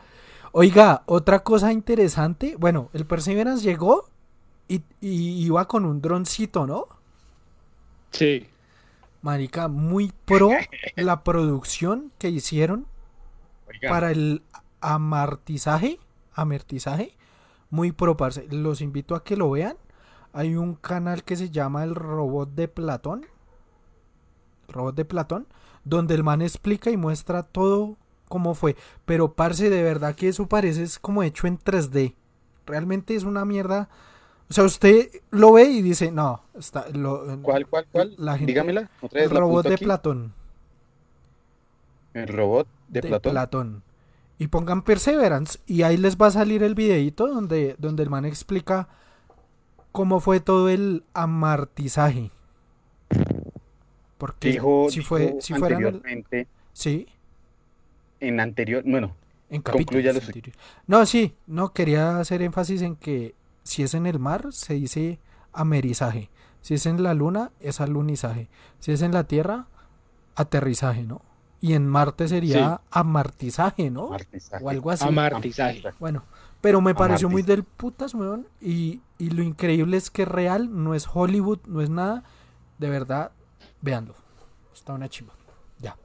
Oiga, 0.53 1.03
otra 1.07 1.43
cosa 1.43 1.73
interesante, 1.73 2.55
bueno, 2.57 2.90
el 2.93 3.07
Perseverance 3.07 3.65
llegó 3.65 4.09
y, 4.69 4.82
y 5.01 5.44
iba 5.44 5.66
con 5.66 5.85
un 5.85 6.01
droncito, 6.01 6.65
¿no? 6.65 6.86
Sí. 8.12 8.47
Marica, 9.20 9.66
muy 9.66 10.12
pro 10.27 10.51
la 10.94 11.24
producción 11.24 12.12
que 12.19 12.28
hicieron 12.28 12.86
Oiga, 13.69 13.90
para 13.90 14.12
el 14.12 14.43
amartizaje, 14.81 15.99
amartizaje, 16.35 17.16
muy 17.73 17.90
pro, 17.90 18.16
parce. 18.19 18.47
Los 18.51 18.82
invito 18.82 19.15
a 19.16 19.24
que 19.24 19.35
lo 19.35 19.51
vean. 19.51 19.77
Hay 20.35 20.55
un 20.57 20.74
canal 20.74 21.24
que 21.24 21.36
se 21.36 21.51
llama 21.51 21.82
El 21.85 21.94
Robot 21.94 22.51
de 22.55 22.69
Platón. 22.69 23.24
Robot 24.69 24.94
de 24.94 25.05
Platón, 25.07 25.47
donde 25.85 26.15
el 26.15 26.23
man 26.23 26.43
explica 26.43 26.90
y 26.90 26.97
muestra 26.99 27.43
todo 27.43 27.97
cómo 28.28 28.55
fue. 28.55 28.77
Pero, 29.07 29.32
parce, 29.32 29.70
de 29.70 29.82
verdad 29.82 30.15
que 30.15 30.28
eso 30.28 30.47
parece 30.47 30.82
es 30.82 30.99
como 30.99 31.23
hecho 31.23 31.47
en 31.47 31.59
3D. 31.59 32.15
Realmente 32.66 33.15
es 33.15 33.24
una 33.24 33.44
mierda. 33.47 33.89
O 34.51 34.53
sea, 34.53 34.65
usted 34.65 35.09
lo 35.31 35.53
ve 35.55 35.65
y 35.65 35.81
dice, 35.81 36.12
no, 36.12 36.43
está, 36.55 36.86
lo, 36.93 37.40
¿Cuál, 37.40 37.66
cuál, 37.66 37.86
cuál? 37.90 38.15
La 38.19 38.36
gente- 38.36 38.53
Dígamela. 38.53 38.90
Otra 39.01 39.23
el 39.23 39.31
vez 39.31 39.39
robot 39.39 39.66
de 39.66 39.74
aquí. 39.74 39.85
Platón. 39.85 40.35
El 42.12 42.28
robot 42.28 42.69
de, 42.89 43.01
de 43.01 43.09
Platón. 43.09 43.32
Platón. 43.32 43.82
Y 44.43 44.48
pongan 44.48 44.82
Perseverance 44.82 45.60
y 45.66 45.82
ahí 45.82 45.97
les 45.97 46.16
va 46.16 46.27
a 46.27 46.31
salir 46.32 46.64
el 46.64 46.74
videito 46.74 47.28
donde, 47.28 47.77
donde 47.78 48.02
el 48.02 48.10
man 48.10 48.24
explica 48.24 48.89
cómo 49.93 50.19
fue 50.19 50.40
todo 50.40 50.69
el 50.69 51.05
amartizaje. 51.14 52.32
Porque 54.19 54.51
Dijo, 54.51 54.86
si 54.90 55.01
fue, 55.01 55.27
dijo 55.27 55.40
si 55.40 55.52
el- 55.52 55.62
anteriormente, 55.62 56.48
sí, 56.73 57.06
en 58.20 58.40
anterior, 58.40 58.82
bueno, 58.85 59.14
en 59.51 59.62
Concluya 59.62 60.12
capítulos 60.12 60.14
lo 60.14 60.20
suyo. 60.20 60.27
anteriores. 60.27 60.60
No, 60.86 61.06
sí, 61.06 61.35
no 61.47 61.73
quería 61.73 62.19
hacer 62.19 62.43
énfasis 62.43 62.82
en 62.82 62.97
que 62.97 63.35
si 63.64 63.82
es 63.82 63.94
en 63.94 64.06
el 64.06 64.19
mar 64.19 64.52
se 64.52 64.74
dice 64.74 65.20
amerizaje, 65.52 66.31
si 66.62 66.74
es 66.74 66.86
en 66.86 67.02
la 67.02 67.14
luna 67.14 67.52
es 67.60 67.81
alunizaje, 67.81 68.48
si 68.81 68.90
es 68.93 69.02
en 69.02 69.12
la 69.12 69.24
tierra 69.24 69.66
aterrizaje, 70.35 71.02
¿no? 71.05 71.20
Y 71.63 71.75
en 71.75 71.87
Marte 71.87 72.27
sería 72.29 72.81
amartizaje, 72.91 73.89
¿no? 73.89 74.07
amartizaje. 74.09 74.65
O 74.65 74.69
algo 74.69 74.91
así. 74.91 75.05
Amartizaje. 75.07 75.81
Bueno, 76.01 76.25
pero 76.61 76.81
me 76.81 76.93
pareció 76.95 77.29
muy 77.31 77.43
del 77.43 77.63
putas, 77.63 78.15
weón. 78.15 78.49
Y, 78.61 79.01
y 79.17 79.31
lo 79.31 79.43
increíble 79.43 79.97
es 79.97 80.11
que 80.11 80.23
es 80.23 80.29
real, 80.29 80.69
no 80.73 80.95
es 80.95 81.07
Hollywood, 81.11 81.61
no 81.69 81.81
es 81.81 81.89
nada. 81.89 82.25
De 82.79 82.91
verdad, 82.91 83.31
véanlo. 83.81 84.15
Está 84.75 84.93
una 84.93 85.09
chimba. 85.09 85.35
Ya. 85.81 85.97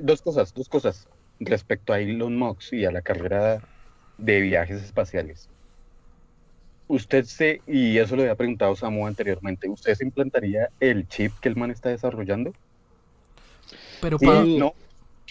Dos 0.00 0.22
cosas, 0.22 0.54
dos 0.54 0.68
cosas 0.70 1.06
respecto 1.40 1.92
a 1.92 2.00
Elon 2.00 2.36
Musk 2.36 2.72
y 2.72 2.86
a 2.86 2.90
la 2.90 3.02
carrera 3.02 3.60
de 4.16 4.40
viajes 4.40 4.82
espaciales. 4.82 5.50
Usted 6.88 7.24
se, 7.24 7.60
y 7.66 7.98
eso 7.98 8.16
lo 8.16 8.22
había 8.22 8.34
preguntado 8.34 8.74
Samu 8.76 9.06
anteriormente, 9.06 9.68
¿usted 9.68 9.94
se 9.94 10.04
implantaría 10.04 10.68
el 10.80 11.08
chip 11.08 11.32
que 11.40 11.48
el 11.48 11.56
man 11.56 11.70
está 11.70 11.88
desarrollando? 11.88 12.52
Pero 14.00 14.18
Sí, 14.18 14.26
pa- 14.26 14.44
no, 14.44 14.74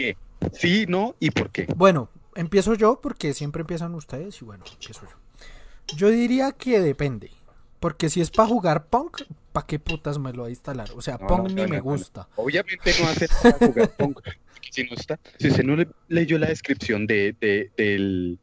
¿qué? 0.02 0.18
Sí, 0.53 0.86
no, 0.88 1.15
¿y 1.19 1.32
por 1.32 1.49
qué? 1.52 1.68
Bueno, 1.76 2.10
empiezo 2.36 2.73
yo 2.76 2.99
porque 3.02 3.34
siempre 3.34 3.61
empiezan 3.61 3.94
ustedes 3.95 4.41
y 4.41 4.45
bueno, 4.45 4.64
empiezo 4.72 5.02
yo. 5.06 5.95
Yo 5.95 6.10
diría 6.10 6.52
que 6.53 6.80
depende. 6.80 7.32
Porque 7.80 8.10
si 8.10 8.22
es 8.22 8.30
para 8.30 8.48
jugar 8.48 8.86
Punk, 8.88 9.22
¿para 9.52 9.65
qué 9.65 9.80
putas 9.80 10.19
me 10.19 10.32
lo 10.34 10.44
va 10.44 10.48
a 10.48 10.52
instalar? 10.52 10.90
O 10.95 11.02
sea, 11.02 11.18
No, 11.19 11.28
Punk 11.28 11.40
no, 11.49 11.56
ni 11.56 11.61
no, 11.64 11.68
me 11.68 11.80
gusta. 11.80 12.28
Obviamente 12.36 12.91
no 13.02 13.07
hace 13.10 13.28
para 13.28 13.57
jugar 13.57 13.91
porque 13.98 14.32
Si 14.69 14.84
no 14.84 14.94
está, 14.95 15.19
si 15.40 15.48
usted 15.49 15.64
no 15.64 15.76
le- 15.76 15.88
leyó 16.07 16.38
la 16.38 16.48
descripción 16.48 17.07
de, 17.07 17.36
de- 17.41 17.72
del, 17.76 18.38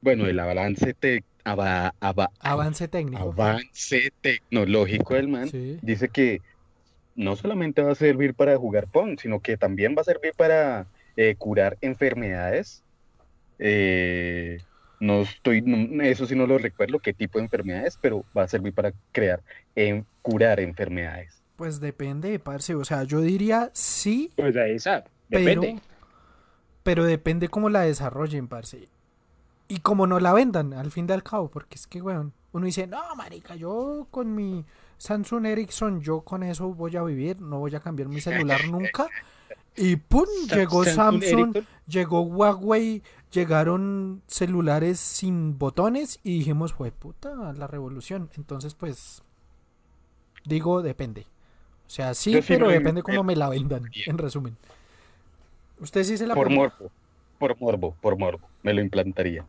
bueno, 0.00 0.24
del 0.24 0.40
avance, 0.40 0.94
te, 0.94 1.22
ava- 1.44 1.94
ava- 2.00 2.30
Avance 2.40 2.88
técnico. 2.88 3.22
avance 3.22 4.10
tecnológico 4.22 5.14
del 5.14 5.28
man, 5.28 5.48
Sí. 5.50 5.78
dice 5.82 6.08
que 6.08 6.40
no 7.14 7.36
solamente 7.36 7.82
va 7.82 7.92
a 7.92 7.96
servir 7.96 8.34
para 8.34 8.56
jugar 8.56 8.88
Pong, 8.88 9.18
sino 9.20 9.40
que 9.40 9.56
también 9.56 9.94
va 9.96 10.02
a 10.02 10.04
servir 10.04 10.32
para 10.36 10.86
eh, 11.16 11.36
curar 11.36 11.76
enfermedades. 11.80 12.82
Eh, 13.58 14.58
no 15.00 15.22
estoy, 15.22 15.62
no- 15.62 16.02
eso 16.02 16.26
sí 16.26 16.34
no 16.36 16.46
lo 16.46 16.58
recuerdo 16.58 16.98
qué 17.00 17.12
tipo 17.12 17.38
de 17.38 17.44
enfermedades, 17.44 17.98
pero 18.00 18.24
va 18.36 18.44
a 18.44 18.48
servir 18.48 18.72
para 18.72 18.92
crear, 19.12 19.42
en, 19.74 20.06
curar 20.22 20.60
enfermedades. 20.60 21.42
Pues 21.56 21.80
depende, 21.80 22.38
parce. 22.38 22.74
O 22.74 22.84
sea, 22.84 23.04
yo 23.04 23.20
diría 23.20 23.70
sí, 23.72 24.30
Pues 24.36 24.56
ahí 24.56 24.72
está. 24.76 25.04
pero, 25.28 25.60
Depende. 25.60 25.80
pero 26.82 27.04
depende 27.04 27.48
cómo 27.48 27.68
la 27.68 27.82
desarrollen, 27.82 28.48
parce. 28.48 28.88
Y 29.68 29.78
cómo 29.78 30.06
no 30.06 30.20
la 30.20 30.32
vendan, 30.32 30.72
al 30.74 30.90
fin 30.90 31.06
y 31.08 31.12
al 31.12 31.22
cabo, 31.22 31.48
porque 31.48 31.76
es 31.76 31.86
que, 31.86 32.02
weón, 32.02 32.32
uno 32.52 32.66
dice, 32.66 32.86
no, 32.86 33.14
marica, 33.16 33.54
yo 33.54 34.06
con 34.10 34.34
mi 34.34 34.64
Samsung 35.02 35.46
Ericsson, 35.46 36.00
yo 36.00 36.20
con 36.20 36.44
eso 36.44 36.72
voy 36.72 36.96
a 36.96 37.02
vivir, 37.02 37.40
no 37.40 37.58
voy 37.58 37.74
a 37.74 37.80
cambiar 37.80 38.08
mi 38.08 38.20
celular 38.20 38.60
nunca. 38.70 39.08
Y 39.74 39.96
pum, 39.96 40.26
llegó 40.48 40.84
Samsung 40.84 41.56
llegó 41.88 42.20
Huawei, 42.20 43.02
llegaron 43.32 44.22
celulares 44.28 45.00
sin 45.00 45.58
botones 45.58 46.20
y 46.22 46.38
dijimos, 46.38 46.72
fue 46.72 46.92
puta, 46.92 47.52
la 47.52 47.66
revolución. 47.66 48.30
Entonces, 48.36 48.76
pues, 48.76 49.24
digo, 50.44 50.82
depende. 50.82 51.22
O 51.88 51.90
sea, 51.90 52.14
sí, 52.14 52.34
Yo 52.34 52.40
pero 52.46 52.68
depende 52.68 53.02
cómo 53.02 53.24
me 53.24 53.34
la 53.34 53.48
vendan, 53.48 53.82
Bien. 53.82 54.10
en 54.10 54.18
resumen. 54.18 54.56
Usted 55.80 56.04
sí 56.04 56.16
se 56.16 56.28
la 56.28 56.34
Por 56.36 56.44
pone? 56.46 56.54
morbo, 56.54 56.92
por 57.40 57.60
morbo, 57.60 57.96
por 58.00 58.16
morbo, 58.16 58.48
me 58.62 58.72
lo 58.72 58.80
implantaría. 58.80 59.44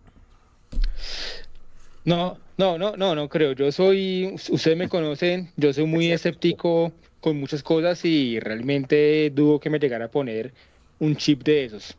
No, 2.06 2.40
no, 2.58 2.78
no, 2.78 2.96
no, 2.96 3.16
no 3.16 3.30
creo. 3.30 3.54
Yo 3.54 3.72
soy, 3.72 4.36
ustedes 4.50 4.78
me 4.78 4.90
conocen, 4.90 5.52
yo 5.58 5.74
soy 5.74 5.86
muy 5.86 6.12
escéptico 6.12 6.92
con 7.20 7.40
muchas 7.40 7.64
cosas 7.64 8.04
y 8.06 8.40
realmente 8.40 9.32
dudo 9.34 9.60
que 9.60 9.70
me 9.70 9.80
llegara 9.80 10.06
a 10.06 10.12
poner 10.12 10.54
un 11.00 11.16
chip 11.16 11.44
de 11.44 11.66
esos. 11.66 11.98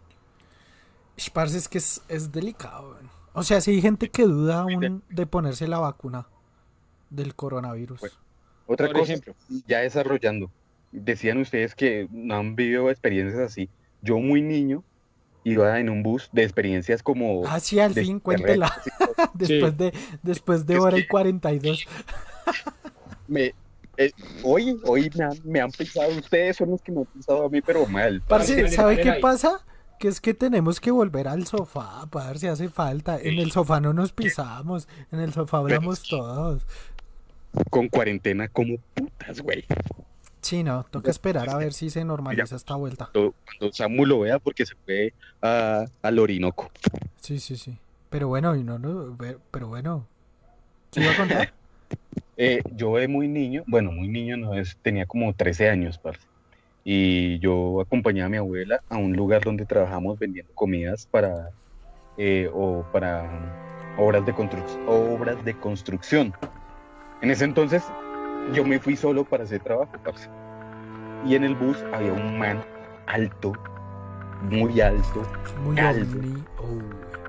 Parce, 1.32 1.56
es 1.56 1.68
que 1.68 1.78
es, 1.78 2.02
es 2.08 2.32
delicado. 2.32 2.98
O 3.32 3.42
sea, 3.42 3.60
si 3.60 3.72
hay 3.72 3.80
gente 3.80 4.08
que 4.10 4.24
duda 4.24 4.60
aún 4.60 5.02
de 5.08 5.26
ponerse 5.26 5.66
la 5.66 5.78
vacuna 5.78 6.26
del 7.10 7.34
coronavirus. 7.34 8.00
Bueno. 8.00 8.16
Otra 8.66 8.86
Por 8.86 9.00
cosa, 9.00 9.12
ejemplo. 9.12 9.34
ya 9.66 9.80
desarrollando, 9.80 10.50
decían 10.90 11.38
ustedes 11.38 11.74
que 11.74 12.08
no 12.10 12.36
han 12.36 12.56
vivido 12.56 12.90
experiencias 12.90 13.40
así. 13.40 13.68
Yo 14.00 14.18
muy 14.18 14.40
niño 14.40 14.82
iba 15.44 15.78
en 15.78 15.90
un 15.90 16.02
bus 16.02 16.30
de 16.32 16.42
experiencias 16.42 17.02
como 17.02 17.42
Ah, 17.46 17.60
sí, 17.60 17.78
al 17.78 17.92
fin, 17.92 18.18
cuéntela. 18.20 18.72
Y 19.34 19.38
después 19.38 19.76
de, 19.76 19.92
después 20.22 20.66
de 20.66 20.74
Es 20.74 20.80
hora 20.80 20.98
y 20.98 21.02
que- 21.02 21.08
42. 21.08 21.86
Me, 23.28 23.54
eh, 23.96 24.12
hoy, 24.42 24.78
hoy 24.84 25.10
me 25.16 25.24
han, 25.24 25.32
me 25.44 25.60
han 25.60 25.70
pensado, 25.70 26.10
ustedes 26.10 26.56
son 26.56 26.70
los 26.70 26.82
que 26.82 26.92
me 26.92 27.00
han 27.00 27.06
pensado 27.06 27.46
a 27.46 27.48
mí, 27.48 27.60
pero 27.62 27.86
mal. 27.86 28.20
Parce, 28.28 28.54
Parce, 28.60 28.76
¿sabe 28.76 29.00
qué 29.00 29.10
ahí. 29.12 29.20
pasa? 29.20 29.64
Que 29.98 30.08
es 30.08 30.20
que 30.20 30.34
tenemos 30.34 30.80
que 30.80 30.90
volver 30.90 31.28
al 31.28 31.46
sofá, 31.46 32.06
parce, 32.10 32.48
hace 32.48 32.68
falta. 32.68 33.18
En 33.18 33.38
el 33.38 33.50
sofá 33.52 33.80
no 33.80 33.92
nos 33.94 34.12
pisamos, 34.12 34.88
en 35.10 35.20
el 35.20 35.32
sofá 35.32 35.58
hablamos 35.58 36.02
todos. 36.02 36.66
Con 37.70 37.88
cuarentena 37.88 38.48
como 38.48 38.76
putas, 38.94 39.40
güey. 39.40 39.64
Sí, 40.42 40.62
no, 40.62 40.84
toca 40.90 41.10
esperar 41.10 41.48
a 41.48 41.56
ver 41.56 41.72
si 41.72 41.88
se 41.88 42.04
normaliza 42.04 42.56
esta 42.56 42.74
vuelta. 42.74 43.08
Cuando, 43.12 43.34
cuando 43.46 43.72
Samu 43.72 44.04
lo 44.04 44.20
vea 44.20 44.38
porque 44.38 44.66
se 44.66 44.74
fue 44.84 45.14
a, 45.40 45.86
al 46.02 46.18
Orinoco. 46.18 46.70
Sí, 47.22 47.38
sí, 47.38 47.56
sí. 47.56 47.78
Pero 48.14 48.28
bueno, 48.28 48.54
no, 48.54 48.78
no, 48.78 49.18
pero 49.50 49.66
bueno. 49.66 50.06
¿Qué 50.92 51.00
iba 51.00 51.10
a 51.10 51.16
contar? 51.16 51.52
Eh, 52.36 52.62
yo 52.74 52.96
de 52.96 53.06
muy 53.06 53.28
niño, 53.28 53.62
bueno, 53.68 53.92
muy 53.92 54.08
niño 54.08 54.36
no 54.36 54.54
es, 54.54 54.76
tenía 54.82 55.06
como 55.06 55.32
13 55.34 55.68
años, 55.68 55.98
parce. 55.98 56.20
Y 56.84 57.38
yo 57.38 57.80
acompañaba 57.80 58.26
a 58.26 58.28
mi 58.28 58.36
abuela 58.36 58.82
a 58.88 58.96
un 58.96 59.14
lugar 59.14 59.42
donde 59.42 59.66
trabajamos 59.66 60.18
vendiendo 60.18 60.52
comidas 60.54 61.06
para, 61.06 61.50
eh, 62.16 62.50
o 62.52 62.84
para 62.92 63.24
obras 63.98 64.26
de, 64.26 64.32
obras 64.86 65.44
de 65.44 65.54
construcción. 65.58 66.32
En 67.20 67.30
ese 67.30 67.44
entonces 67.44 67.84
yo 68.52 68.64
me 68.64 68.80
fui 68.80 68.96
solo 68.96 69.24
para 69.24 69.44
hacer 69.44 69.60
trabajo, 69.60 69.92
parce. 70.04 70.28
Y 71.24 71.34
en 71.34 71.44
el 71.44 71.54
bus 71.54 71.84
había 71.92 72.12
un 72.12 72.38
man 72.38 72.64
alto, 73.06 73.52
muy 74.42 74.80
alto. 74.80 75.22
Muy 75.64 75.80
ovni. 75.80 76.44
Oh. 76.58 77.23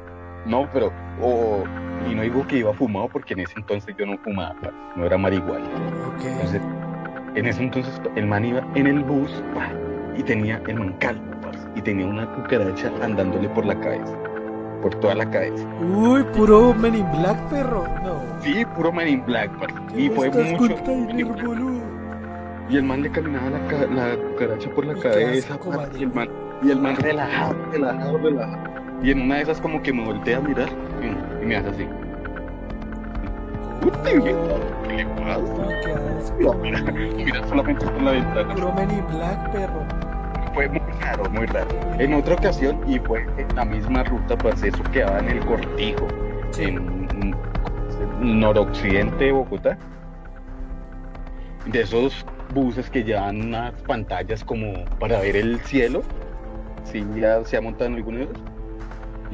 No, 0.46 0.68
pero, 0.72 0.92
o- 1.22 1.64
y 2.10 2.14
no 2.14 2.22
digo 2.22 2.46
que 2.48 2.58
iba 2.60 2.74
fumado 2.74 3.08
porque 3.10 3.34
en 3.34 3.42
ese 3.42 3.54
entonces 3.58 3.96
yo 3.98 4.06
no 4.06 4.18
fumaba, 4.20 4.56
no 4.96 5.06
era 5.06 5.18
marihuana. 5.18 5.66
Entonces, 6.24 6.62
en 7.36 7.46
ese 7.48 7.64
entonces 7.64 8.02
el 8.16 8.28
man 8.28 8.46
iba 8.46 8.62
en 8.76 8.88
el 8.88 9.04
bus 9.04 9.44
y 10.18 10.24
tenía 10.24 10.62
el 10.68 10.76
man 10.80 10.94
calvo, 11.00 11.22
y 11.76 11.82
tenía 11.82 12.06
una 12.06 12.32
cucaracha 12.34 12.92
andándole 13.02 13.50
por 13.50 13.66
la 13.66 13.80
cabeza, 13.80 14.16
por 14.82 14.94
toda 14.96 15.16
la 15.16 15.30
cabeza. 15.30 15.68
Uy, 15.82 16.24
puro 16.36 16.74
Men 16.74 16.96
in 16.96 17.12
Black, 17.12 17.38
perro. 17.50 17.84
No. 18.04 18.20
Sí, 18.42 18.64
puro 18.76 18.92
Man 18.92 19.08
in 19.08 19.26
Black, 19.26 19.50
y 19.96 20.10
¿Qué 20.10 20.16
fue 20.16 20.30
mucho. 20.30 20.76
Men? 20.86 21.76
Y 22.70 22.78
el 22.78 22.84
man 22.84 23.02
le 23.04 23.12
caminaba 23.12 23.50
la, 23.50 23.68
ca- 23.68 23.86
la 23.94 24.16
cucaracha 24.16 24.70
por 24.72 24.86
la 24.86 24.94
cabeza, 24.96 25.58
y 25.98 26.04
el 26.04 26.14
man, 26.14 26.30
y 26.64 26.72
el 26.72 26.80
man 26.82 26.96
relajado, 26.96 27.56
relajado, 27.72 28.18
relajado. 28.20 28.85
Y 29.06 29.12
en 29.12 29.22
una 29.22 29.36
de 29.36 29.44
esas 29.44 29.62
como 29.62 29.84
que 29.84 29.94
me 29.94 30.04
voltea 30.04 30.40
a 30.40 30.42
mirar 30.42 30.68
y, 31.00 31.44
y 31.44 31.46
me 31.46 31.58
hace 31.58 31.70
así. 31.70 31.88
Puta, 33.80 34.10
¿qué 34.10 34.94
le 34.96 35.06
pasa? 35.06 36.34
No, 36.40 36.54
mira, 36.56 36.82
mira 37.16 37.48
solamente 37.48 37.86
por 37.86 38.02
la 38.02 38.12
ventana. 38.14 38.56
Puro 38.56 38.72
Black, 38.72 39.52
perro. 39.52 39.86
Fue 40.56 40.68
muy 40.70 40.82
raro, 41.00 41.30
muy 41.30 41.46
raro. 41.46 41.68
En 42.00 42.16
otra 42.16 42.34
ocasión, 42.34 42.80
y 42.88 42.98
fue 42.98 43.28
en 43.38 43.56
la 43.56 43.64
misma 43.64 44.04
ruta, 44.06 44.36
pues 44.40 44.64
eso 44.64 44.82
quedaba 44.92 45.20
en 45.20 45.30
el 45.30 45.46
Cortijo, 45.46 46.08
Sí. 46.50 46.64
en 46.64 47.36
noroccidente 48.22 49.26
de 49.26 49.32
Bogotá. 49.34 49.78
De 51.68 51.82
esos 51.82 52.26
buses 52.56 52.90
que 52.90 53.04
llevan 53.04 53.40
unas 53.50 53.74
pantallas 53.84 54.44
como 54.44 54.84
para 55.00 55.20
ver 55.20 55.36
el 55.36 55.60
cielo. 55.60 56.02
Sí, 56.86 57.06
ya 57.16 57.44
se 57.44 57.58
ha 57.58 57.62
montado 57.62 57.86
en 57.86 57.98
alguno 57.98 58.18
de 58.18 58.24
esos. 58.24 58.55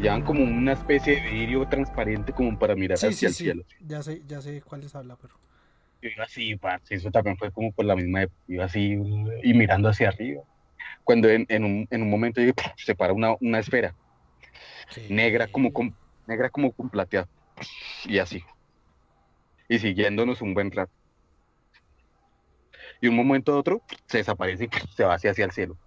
Llevan 0.02 0.24
como 0.24 0.44
una 0.44 0.74
especie 0.74 1.22
de 1.22 1.30
vidrio 1.32 1.68
transparente 1.68 2.34
como 2.34 2.58
para 2.58 2.76
mirar 2.76 2.98
Sí, 2.98 3.08
hacia 3.08 3.14
sí, 3.14 3.26
el 3.28 3.34
sí. 3.34 3.44
cielo. 3.44 3.64
Ya 3.80 4.02
sé, 4.04 4.22
ya 4.28 4.42
sé 4.42 4.62
cuáles 4.62 4.96
habla, 4.96 5.16
pero. 5.22 5.36
Yo 6.02 6.10
iba 6.10 6.24
así, 6.24 6.56
parce, 6.56 6.96
eso 6.96 7.12
también 7.12 7.38
fue 7.38 7.52
como 7.52 7.72
por 7.72 7.86
la 7.86 7.96
misma 7.96 8.24
época, 8.24 8.40
iba 8.48 8.66
así 8.66 8.94
y 9.44 9.54
mirando 9.54 9.90
hacia 9.90 10.10
arriba. 10.10 10.42
Cuando 11.04 11.30
en, 11.30 11.46
en 11.50 11.64
un, 11.66 11.88
en 11.92 12.02
un 12.04 12.10
momento 12.10 12.42
yo, 12.42 12.54
se 12.78 12.96
para 12.96 13.14
una, 13.14 13.36
una 13.42 13.60
esfera 13.60 13.96
negra 15.08 15.48
como 15.48 15.72
con, 15.74 15.96
negra 16.28 16.50
como 16.50 16.72
con 16.74 16.90
plateado 16.90 17.30
y 18.06 18.20
así. 18.20 18.44
y 19.68 19.80
siguiéndonos 19.80 20.42
un 20.42 20.54
buen 20.54 20.72
rato. 20.72 20.94
Y 23.02 23.08
un 23.08 23.16
momento 23.16 23.54
a 23.54 23.58
otro 23.58 23.84
se 24.08 24.20
desaparece 24.20 24.66
y 24.66 24.70
se 24.96 25.04
va 25.04 25.16
hacia, 25.16 25.32
hacia 25.32 25.46
el 25.46 25.52
cielo. 25.52 25.78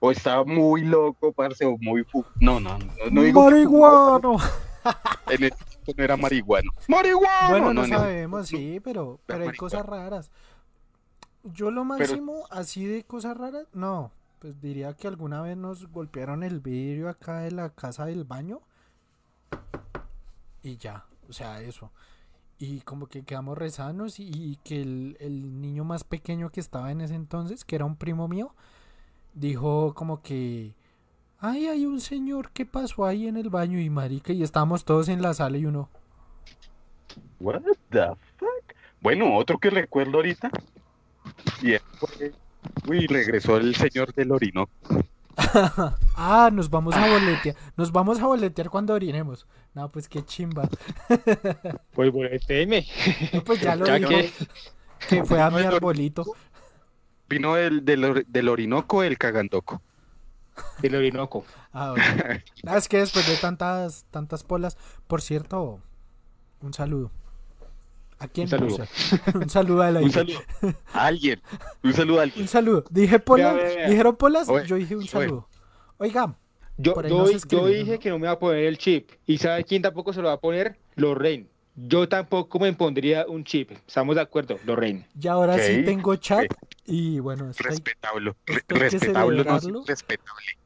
O 0.00 0.10
está 0.10 0.44
muy 0.44 0.82
loco, 0.84 1.32
parce, 1.32 1.64
o 1.64 1.76
muy. 1.78 2.06
No, 2.40 2.60
no, 2.60 2.78
no, 2.78 2.86
no 3.10 3.22
digo 3.22 3.44
que 3.46 3.50
¡Marihuano! 3.54 4.36
en 5.28 5.42
el 5.44 5.50
tiempo 5.52 5.92
no 5.96 6.04
era 6.04 6.16
marihuano. 6.16 6.70
¡Marihuano! 6.86 7.48
Bueno, 7.50 7.74
no, 7.74 7.84
el- 7.84 7.90
sabemos, 7.90 8.46
sí, 8.48 8.80
pero, 8.82 9.18
pero 9.26 9.48
hay 9.48 9.56
cosas 9.56 9.84
raras. 9.84 10.30
Yo 11.44 11.70
lo 11.70 11.84
máximo, 11.84 12.44
así 12.50 12.84
de 12.86 13.04
cosas 13.04 13.36
raras, 13.36 13.66
no. 13.72 14.12
Pues 14.38 14.60
diría 14.60 14.94
que 14.94 15.08
alguna 15.08 15.42
vez 15.42 15.56
nos 15.56 15.86
golpearon 15.90 16.42
el 16.44 16.60
vidrio 16.60 17.08
acá 17.08 17.40
de 17.40 17.50
la 17.50 17.70
casa 17.70 18.06
del 18.06 18.24
baño. 18.24 18.60
Y 20.62 20.76
ya, 20.76 21.06
o 21.28 21.32
sea, 21.32 21.60
eso. 21.60 21.90
Y 22.58 22.80
como 22.80 23.06
que 23.06 23.22
quedamos 23.24 23.56
rezanos 23.56 24.18
y, 24.18 24.24
y 24.28 24.56
que 24.64 24.80
el, 24.82 25.16
el 25.20 25.60
niño 25.60 25.84
más 25.84 26.04
pequeño 26.04 26.50
que 26.50 26.60
estaba 26.60 26.90
en 26.90 27.00
ese 27.00 27.14
entonces, 27.14 27.64
que 27.64 27.76
era 27.76 27.84
un 27.84 27.96
primo 27.96 28.26
mío, 28.28 28.54
dijo 29.34 29.94
como 29.94 30.22
que... 30.22 30.74
Ay, 31.40 31.66
hay 31.68 31.86
un 31.86 32.00
señor 32.00 32.50
que 32.50 32.66
pasó 32.66 33.04
ahí 33.06 33.28
en 33.28 33.36
el 33.36 33.48
baño 33.48 33.78
y 33.78 33.88
marica, 33.90 34.32
y 34.32 34.42
estábamos 34.42 34.84
todos 34.84 35.08
en 35.08 35.22
la 35.22 35.34
sala 35.34 35.56
y 35.58 35.66
uno... 35.66 35.88
What 37.40 37.62
the 37.90 38.06
fuck? 38.36 38.74
Bueno, 39.00 39.36
otro 39.36 39.58
que 39.58 39.70
recuerdo 39.70 40.16
ahorita. 40.16 40.50
Y 41.62 41.74
fue- 41.98 42.32
Uy, 42.88 43.06
regresó 43.06 43.56
el 43.56 43.74
señor 43.76 44.12
del 44.14 44.32
Orinoco. 44.32 44.72
Ah, 46.16 46.50
nos 46.52 46.68
vamos 46.68 46.96
a 46.96 47.08
boletear. 47.08 47.54
Nos 47.76 47.92
vamos 47.92 48.18
a 48.20 48.26
boletear 48.26 48.68
cuando 48.70 48.92
orinemos. 48.94 49.46
No, 49.72 49.88
pues 49.88 50.08
qué 50.08 50.24
chimba. 50.24 50.68
Pues 51.92 52.10
boleteme. 52.12 52.84
No, 53.32 53.44
pues 53.44 53.60
ya 53.60 53.76
lo 53.76 53.86
Ya 53.86 53.94
dijo. 53.94 54.08
que- 54.10 54.32
Que 55.08 55.24
fue 55.24 55.40
a 55.40 55.48
mi 55.50 55.62
arbolito. 55.62 56.24
Vino 57.28 57.54
del, 57.54 57.84
del, 57.84 58.24
del 58.26 58.48
Orinoco 58.48 59.02
el 59.02 59.18
Cagandoco. 59.18 59.82
El 60.82 60.94
Orinoco. 60.94 61.44
Ah, 61.72 61.90
bueno. 61.90 62.40
Ah, 62.66 62.76
es 62.76 62.88
que 62.88 62.98
después 62.98 63.26
de 63.26 63.36
tantas, 63.36 64.04
tantas 64.10 64.42
polas. 64.42 64.76
Por 65.06 65.22
cierto, 65.22 65.80
un 66.60 66.74
saludo. 66.74 67.10
¿A 68.18 68.26
quién? 68.26 68.46
Un 68.46 68.50
saludo. 68.50 68.86
Un 69.34 69.48
saludo 69.48 69.82
a 69.82 69.90
la 69.92 70.00
Un 70.00 70.10
saludo 70.10 70.40
a 70.92 71.06
alguien. 71.06 71.40
Un 71.84 71.92
saludo 71.92 72.18
a 72.18 72.22
alguien. 72.24 72.42
Un 72.42 72.48
saludo. 72.48 72.84
Dije 72.90 73.18
polas. 73.20 73.56
Dijeron 73.88 74.16
polas. 74.16 74.48
Oye, 74.48 74.66
yo 74.66 74.76
dije 74.76 74.96
un 74.96 75.02
oye. 75.02 75.08
saludo. 75.08 75.48
Oiga, 75.98 76.34
Yo, 76.76 76.94
dije 77.00 77.92
¿no? 77.92 77.98
que 78.00 78.10
no 78.10 78.18
me 78.18 78.26
iba 78.26 78.32
a 78.32 78.38
poner 78.38 78.64
el 78.64 78.76
chip. 78.78 79.10
¿Y 79.26 79.38
sabe 79.38 79.62
quién 79.64 79.82
tampoco 79.82 80.12
se 80.12 80.20
lo 80.20 80.28
va 80.28 80.34
a 80.34 80.40
poner? 80.40 80.78
Lorraine. 80.96 81.48
Yo 81.86 82.08
tampoco 82.08 82.58
me 82.58 82.72
pondría 82.72 83.24
un 83.26 83.44
chip. 83.44 83.70
Estamos 83.86 84.16
de 84.16 84.22
acuerdo, 84.22 84.58
Lorraine. 84.64 85.06
ya 85.14 85.32
ahora 85.32 85.58
sí 85.58 85.84
tengo 85.84 86.16
chat. 86.16 86.46
Y 86.84 87.20
bueno, 87.20 87.50
estoy. 87.50 87.70
Respetable. 87.70 88.34
Respetable, 88.46 89.44
no, 89.44 89.84
respetable. 89.86 90.58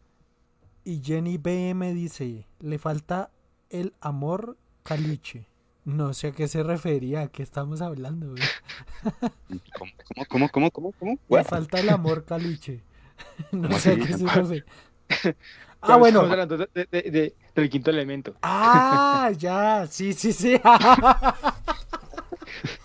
Y 0.84 1.02
Jenny 1.02 1.36
BM 1.36 1.92
dice, 1.92 2.46
le 2.60 2.78
falta 2.78 3.30
el 3.68 3.92
amor 4.00 4.56
caliche. 4.84 5.46
No 5.84 6.14
sé 6.14 6.28
a 6.28 6.32
qué 6.32 6.48
se 6.48 6.62
refería, 6.62 7.22
a 7.22 7.28
qué 7.28 7.42
estamos 7.42 7.82
hablando. 7.82 8.30
güey. 8.30 8.42
¿Cómo, 9.78 9.92
cómo, 10.28 10.48
cómo, 10.48 10.48
cómo, 10.50 10.70
cómo? 10.70 10.92
cómo? 10.92 11.18
Le 11.28 11.44
falta 11.44 11.78
el 11.80 11.90
amor 11.90 12.24
caliche. 12.24 12.80
No 13.52 13.68
¿Cómo 13.68 13.78
sé 13.78 13.92
a 13.92 13.96
qué 13.96 14.12
se 14.14 14.26
refiere. 14.26 14.64
Ah, 15.82 15.96
bueno. 15.96 16.22
Estamos 16.22 16.30
hablando 16.32 16.56
de- 16.58 16.68
de- 16.90 17.10
de- 17.10 17.36
del 17.54 17.68
quinto 17.70 17.90
elemento. 17.90 18.34
Ah, 18.42 19.30
ya, 19.38 19.86
sí, 19.88 20.12
sí, 20.12 20.32
sí. 20.32 20.60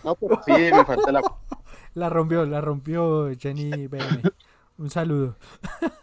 No, 0.04 0.16
pero 0.16 0.42
sí, 0.46 0.52
me 0.54 0.86
falta 0.86 1.12
la... 1.12 1.22
La 1.94 2.10
rompió, 2.10 2.46
la 2.46 2.62
rompió 2.62 3.30
Jenny 3.38 3.88
BM. 3.88 4.22
Un 4.78 4.90
saludo. 4.90 5.36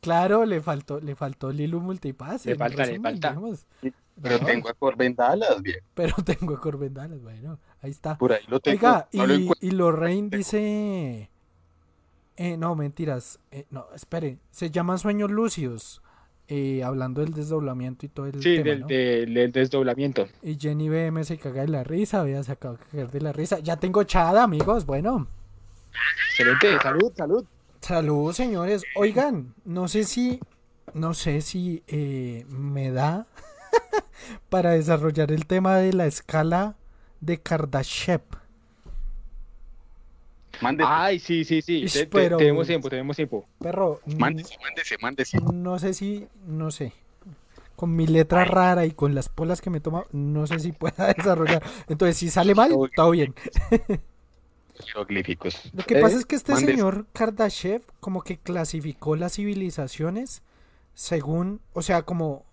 Claro, 0.00 0.44
le 0.44 0.60
faltó, 0.60 0.98
le 0.98 1.14
faltó 1.14 1.52
Lilu 1.52 1.80
Multipass. 1.80 2.44
Le 2.46 2.56
falta, 2.56 2.84
le 2.84 2.98
falta. 2.98 3.28
digamos. 3.28 3.66
Pero 4.20 4.38
No, 4.40 4.46
tengo 4.46 4.68
a 4.68 4.74
Corbin 4.74 5.14
Dallas, 5.14 5.62
bien. 5.62 5.78
pero 5.94 6.16
tengo 6.24 6.54
a 6.56 6.60
Corbendalas, 6.60 7.22
bueno, 7.22 7.60
ahí 7.80 7.92
está. 7.92 8.18
Por 8.18 8.32
ahí 8.32 8.42
lo 8.48 8.58
tengo. 8.58 8.78
Oiga, 8.84 9.08
no 9.12 9.26
lo 9.28 9.34
y, 9.34 9.42
encuentro. 9.44 9.68
y 9.68 9.70
Lorraine 9.70 10.28
dice... 10.36 11.30
Eh, 12.44 12.56
no, 12.56 12.74
mentiras. 12.74 13.38
Eh, 13.52 13.66
no, 13.70 13.86
espere. 13.94 14.38
Se 14.50 14.70
llaman 14.70 14.98
sueños 14.98 15.30
lúcidos. 15.30 16.02
eh, 16.48 16.82
hablando 16.82 17.20
del 17.22 17.32
desdoblamiento 17.32 18.04
y 18.04 18.08
todo 18.10 18.26
el 18.26 18.34
Sí, 18.42 18.56
tema, 18.56 18.64
del, 18.64 18.80
¿no? 18.80 18.86
del- 18.88 19.32
del 19.34 19.52
desdoblamiento. 19.52 20.26
Y 20.42 20.58
Jenny 20.58 20.88
BM 20.90 21.24
se 21.24 21.38
caga 21.38 21.62
de 21.62 21.68
la 21.68 21.82
risa. 21.84 22.22
Vea, 22.24 22.42
se 22.42 22.52
acaba 22.52 22.74
de 22.76 22.84
cagar 22.90 23.10
de 23.10 23.20
la 23.22 23.32
risa. 23.32 23.60
Ya 23.60 23.76
tengo 23.78 24.02
chada, 24.02 24.42
amigos. 24.42 24.84
Bueno. 24.84 25.28
Excelente, 26.30 26.78
salud, 26.82 27.12
salud. 27.16 27.44
Saludos, 27.80 28.36
señores. 28.36 28.82
Oigan, 28.96 29.54
no 29.64 29.88
sé 29.88 30.04
si... 30.04 30.40
No 30.94 31.14
sé 31.14 31.40
si 31.40 31.84
eh, 31.86 32.44
me 32.48 32.90
da 32.90 33.26
para 34.50 34.72
desarrollar 34.72 35.32
el 35.32 35.46
tema 35.46 35.76
de 35.76 35.92
la 35.94 36.06
escala 36.06 36.76
de 37.20 37.40
Kardashev. 37.40 38.20
Mándese, 40.62 40.88
Ay, 40.90 41.18
sí, 41.18 41.44
sí, 41.44 41.60
sí. 41.62 41.82
Ish, 41.82 41.92
Te- 41.92 41.98
te- 42.00 42.06
pero- 42.06 42.36
Tenemos 42.36 42.66
tiempo, 42.66 42.88
tenemos 42.88 43.16
tiempo. 43.16 43.46
Perro, 43.58 44.00
mándese, 44.16 44.56
mándese, 44.62 44.96
mándese. 44.98 45.38
no 45.52 45.78
sé 45.78 45.92
si, 45.94 46.26
no 46.46 46.70
sé. 46.70 46.92
Con 47.76 47.96
mi 47.96 48.06
letra 48.06 48.44
rara 48.44 48.86
y 48.86 48.92
con 48.92 49.14
las 49.14 49.28
polas 49.28 49.60
que 49.60 49.70
me 49.70 49.80
toma, 49.80 50.04
no 50.12 50.46
sé 50.46 50.58
si 50.60 50.72
pueda 50.72 51.12
desarrollar. 51.16 51.62
Entonces, 51.88 52.16
si 52.16 52.30
sale 52.30 52.54
mal, 52.54 52.72
todo 52.94 53.10
bien. 53.10 53.34
Jeroglíficos. 54.84 55.70
Lo 55.74 55.84
que 55.84 55.98
Eh, 55.98 56.00
pasa 56.00 56.16
es 56.16 56.24
que 56.26 56.34
este 56.36 56.52
mándese. 56.52 56.72
señor 56.72 57.06
Kardashev 57.12 57.82
como 58.00 58.22
que 58.22 58.38
clasificó 58.38 59.16
las 59.16 59.34
civilizaciones 59.34 60.42
según, 60.94 61.60
o 61.72 61.82
sea, 61.82 62.02
como, 62.02 62.44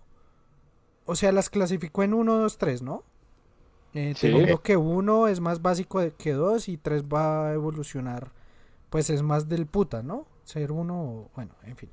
o 1.06 1.16
sea, 1.16 1.32
las 1.32 1.50
clasificó 1.50 2.02
en 2.02 2.14
1, 2.14 2.36
2, 2.38 2.58
3, 2.58 2.82
¿no? 2.82 3.04
Eh, 3.94 4.14
Sí. 4.16 4.32
que 4.62 4.76
uno 4.76 5.26
es 5.28 5.40
más 5.40 5.62
básico 5.62 6.00
que 6.16 6.32
dos 6.32 6.68
y 6.68 6.76
tres 6.76 7.04
va 7.04 7.48
a 7.48 7.52
evolucionar, 7.54 8.30
pues 8.88 9.10
es 9.10 9.22
más 9.22 9.48
del 9.48 9.66
puta, 9.66 10.02
¿no? 10.02 10.26
Ser 10.44 10.72
uno, 10.72 11.28
bueno, 11.34 11.52
en 11.64 11.76
fin. 11.76 11.90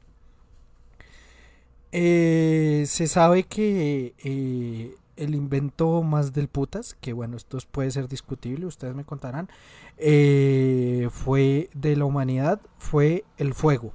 Eh, 1.91 2.83
se 2.87 3.07
sabe 3.07 3.43
que 3.43 4.13
eh, 4.23 4.95
el 5.15 5.35
invento 5.35 6.03
más 6.03 6.33
del 6.33 6.47
putas, 6.47 6.95
que 6.99 7.13
bueno, 7.13 7.37
esto 7.37 7.57
puede 7.71 7.91
ser 7.91 8.07
discutible, 8.07 8.65
ustedes 8.65 8.93
me 8.93 9.05
contarán, 9.05 9.49
eh, 9.97 11.07
fue 11.11 11.69
de 11.73 11.95
la 11.95 12.05
humanidad, 12.05 12.61
fue 12.77 13.23
el 13.37 13.53
fuego. 13.53 13.93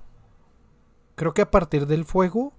Creo 1.14 1.34
que 1.34 1.42
a 1.42 1.50
partir 1.50 1.86
del 1.86 2.04
fuego, 2.04 2.52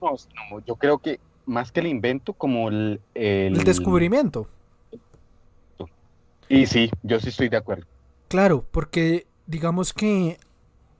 no, 0.00 0.60
yo 0.66 0.76
creo 0.76 0.98
que 0.98 1.18
más 1.46 1.72
que 1.72 1.80
el 1.80 1.86
invento, 1.88 2.34
como 2.34 2.68
el, 2.68 3.00
el... 3.14 3.56
el 3.56 3.64
descubrimiento. 3.64 4.48
Y 6.48 6.66
sí, 6.66 6.90
yo 7.02 7.18
sí 7.20 7.30
estoy 7.30 7.48
de 7.48 7.56
acuerdo. 7.56 7.86
Claro, 8.28 8.66
porque 8.70 9.26
digamos 9.46 9.92
que 9.92 10.38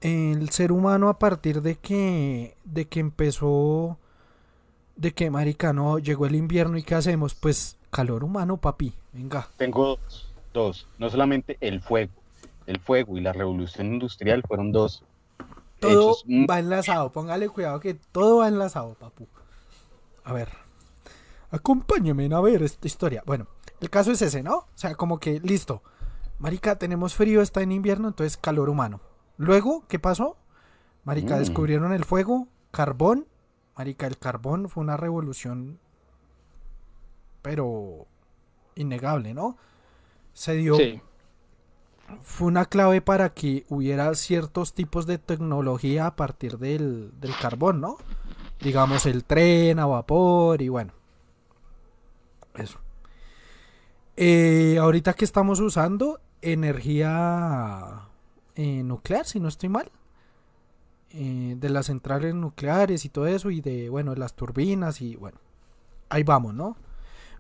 el 0.01 0.51
ser 0.51 0.73
humano 0.73 1.09
a 1.09 1.19
partir 1.19 1.63
de 1.63 1.77
que 1.77 2.57
de 2.65 2.89
que 2.89 3.01
empezó 3.01 3.99
de 4.97 5.13
que 5.13 5.31
marica 5.31 5.73
no 5.73 5.99
llegó 5.99 6.27
el 6.27 6.35
invierno 6.37 6.77
y 6.79 6.83
qué 6.83 6.95
hacemos, 6.95 7.35
pues 7.35 7.79
calor 7.91 8.25
humano, 8.25 8.59
papi. 8.59 8.95
Venga. 9.13 9.49
Tengo 9.57 9.97
dos, 9.97 10.33
dos, 10.53 10.89
no 10.99 11.11
solamente 11.11 11.57
el 11.61 11.81
fuego, 11.81 12.13
el 12.67 12.81
fuego 12.81 13.17
y 13.17 13.21
la 13.21 13.33
revolución 13.33 13.93
industrial 13.95 14.43
fueron 14.47 14.73
dos 14.73 15.05
Todo 15.81 16.17
hechos. 16.17 16.25
mm, 16.27 16.47
va 16.49 16.59
enlazado, 16.61 17.13
póngale 17.13 17.49
cuidado 17.51 17.81
que 17.81 17.95
todo 17.95 18.39
va 18.39 18.49
enlazado, 18.49 18.95
papu. 18.95 19.29
A 20.25 20.33
ver. 20.33 20.49
Acompáñame 21.51 22.33
a 22.35 22.41
ver 22.41 22.63
esta 22.63 22.87
historia. 22.87 23.23
Bueno, 23.27 23.47
el 23.81 23.91
caso 23.91 24.13
es 24.13 24.23
ese, 24.23 24.43
¿no? 24.43 24.55
O 24.57 24.67
sea, 24.75 24.95
como 24.95 25.19
que 25.21 25.41
listo. 25.41 25.83
Marica, 26.39 26.77
tenemos 26.79 27.15
frío, 27.15 27.43
está 27.43 27.61
en 27.63 27.73
invierno, 27.73 28.09
entonces 28.09 28.37
calor 28.37 28.69
humano. 28.69 29.01
Luego, 29.37 29.85
¿qué 29.89 29.99
pasó? 29.99 30.37
Marica, 31.05 31.37
Mm. 31.37 31.39
descubrieron 31.41 31.93
el 31.93 32.05
fuego, 32.05 32.49
carbón. 32.71 33.27
Marica, 33.77 34.07
el 34.07 34.19
carbón 34.19 34.69
fue 34.69 34.83
una 34.83 34.97
revolución, 34.97 35.79
pero 37.43 38.07
innegable, 38.75 39.35
¿no? 39.35 39.57
Se 40.33 40.55
dio, 40.55 40.77
Sí. 40.77 41.01
fue 42.23 42.49
una 42.49 42.67
clave 42.67 43.01
para 43.01 43.33
que 43.35 43.65
hubiera 43.69 44.15
ciertos 44.15 44.75
tipos 44.75 45.07
de 45.07 45.19
tecnología 45.19 46.07
a 46.07 46.17
partir 46.17 46.59
del, 46.59 47.13
del 47.21 47.35
carbón, 47.37 47.81
¿no? 47.81 47.97
Digamos 48.63 49.07
el 49.07 49.25
tren 49.25 49.79
a 49.79 49.87
vapor 49.87 50.63
y 50.63 50.69
bueno. 50.69 50.93
Eso. 52.55 52.79
Eh, 54.17 54.79
ahorita 54.81 55.15
que 55.15 55.25
estamos 55.25 55.61
usando 55.61 56.21
energía 56.43 58.09
eh, 58.55 58.83
nuclear, 58.83 59.27
si 59.27 59.41
no 59.41 59.49
estoy 59.49 59.69
mal. 59.69 59.91
eh, 61.11 61.57
de 61.59 61.69
las 61.71 61.87
centrales 61.87 62.35
nucleares 62.35 63.05
y 63.05 63.09
todo 63.09 63.27
eso 63.27 63.51
y 63.51 63.61
de, 63.61 63.89
bueno, 63.91 64.15
las 64.15 64.35
turbinas 64.35 65.01
y 65.03 65.17
bueno. 65.17 65.39
Ahí 66.09 66.23
vamos, 66.25 66.55
¿no? 66.55 66.77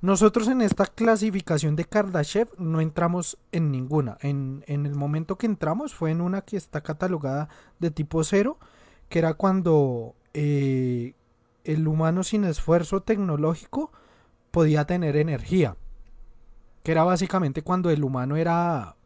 Nosotros 0.00 0.48
en 0.48 0.62
esta 0.62 0.86
clasificación 0.86 1.76
de 1.76 1.84
Kardashev 1.84 2.48
no 2.58 2.80
entramos 2.80 3.38
en 3.52 3.70
ninguna. 3.70 4.18
En, 4.20 4.64
en 4.66 4.86
el 4.86 4.94
momento 4.96 5.38
que 5.38 5.46
entramos 5.46 5.94
fue 5.94 6.10
en 6.10 6.20
una 6.20 6.42
que 6.42 6.56
está 6.56 6.82
catalogada 6.82 7.48
de 7.78 7.90
tipo 7.90 8.24
cero, 8.24 8.58
que 9.08 9.20
era 9.20 9.34
cuando 9.34 10.14
eh, 10.34 11.14
el 11.64 11.86
humano 11.86 12.22
sin 12.24 12.44
esfuerzo 12.44 13.02
tecnológico 13.02 13.92
podía 14.50 14.86
tener 14.86 15.16
energía. 15.16 15.76
Que 16.82 16.92
era 16.92 17.04
básicamente 17.04 17.62
cuando 17.62 17.90
el 17.90 18.02
humano 18.04 18.36
era, 18.36 18.96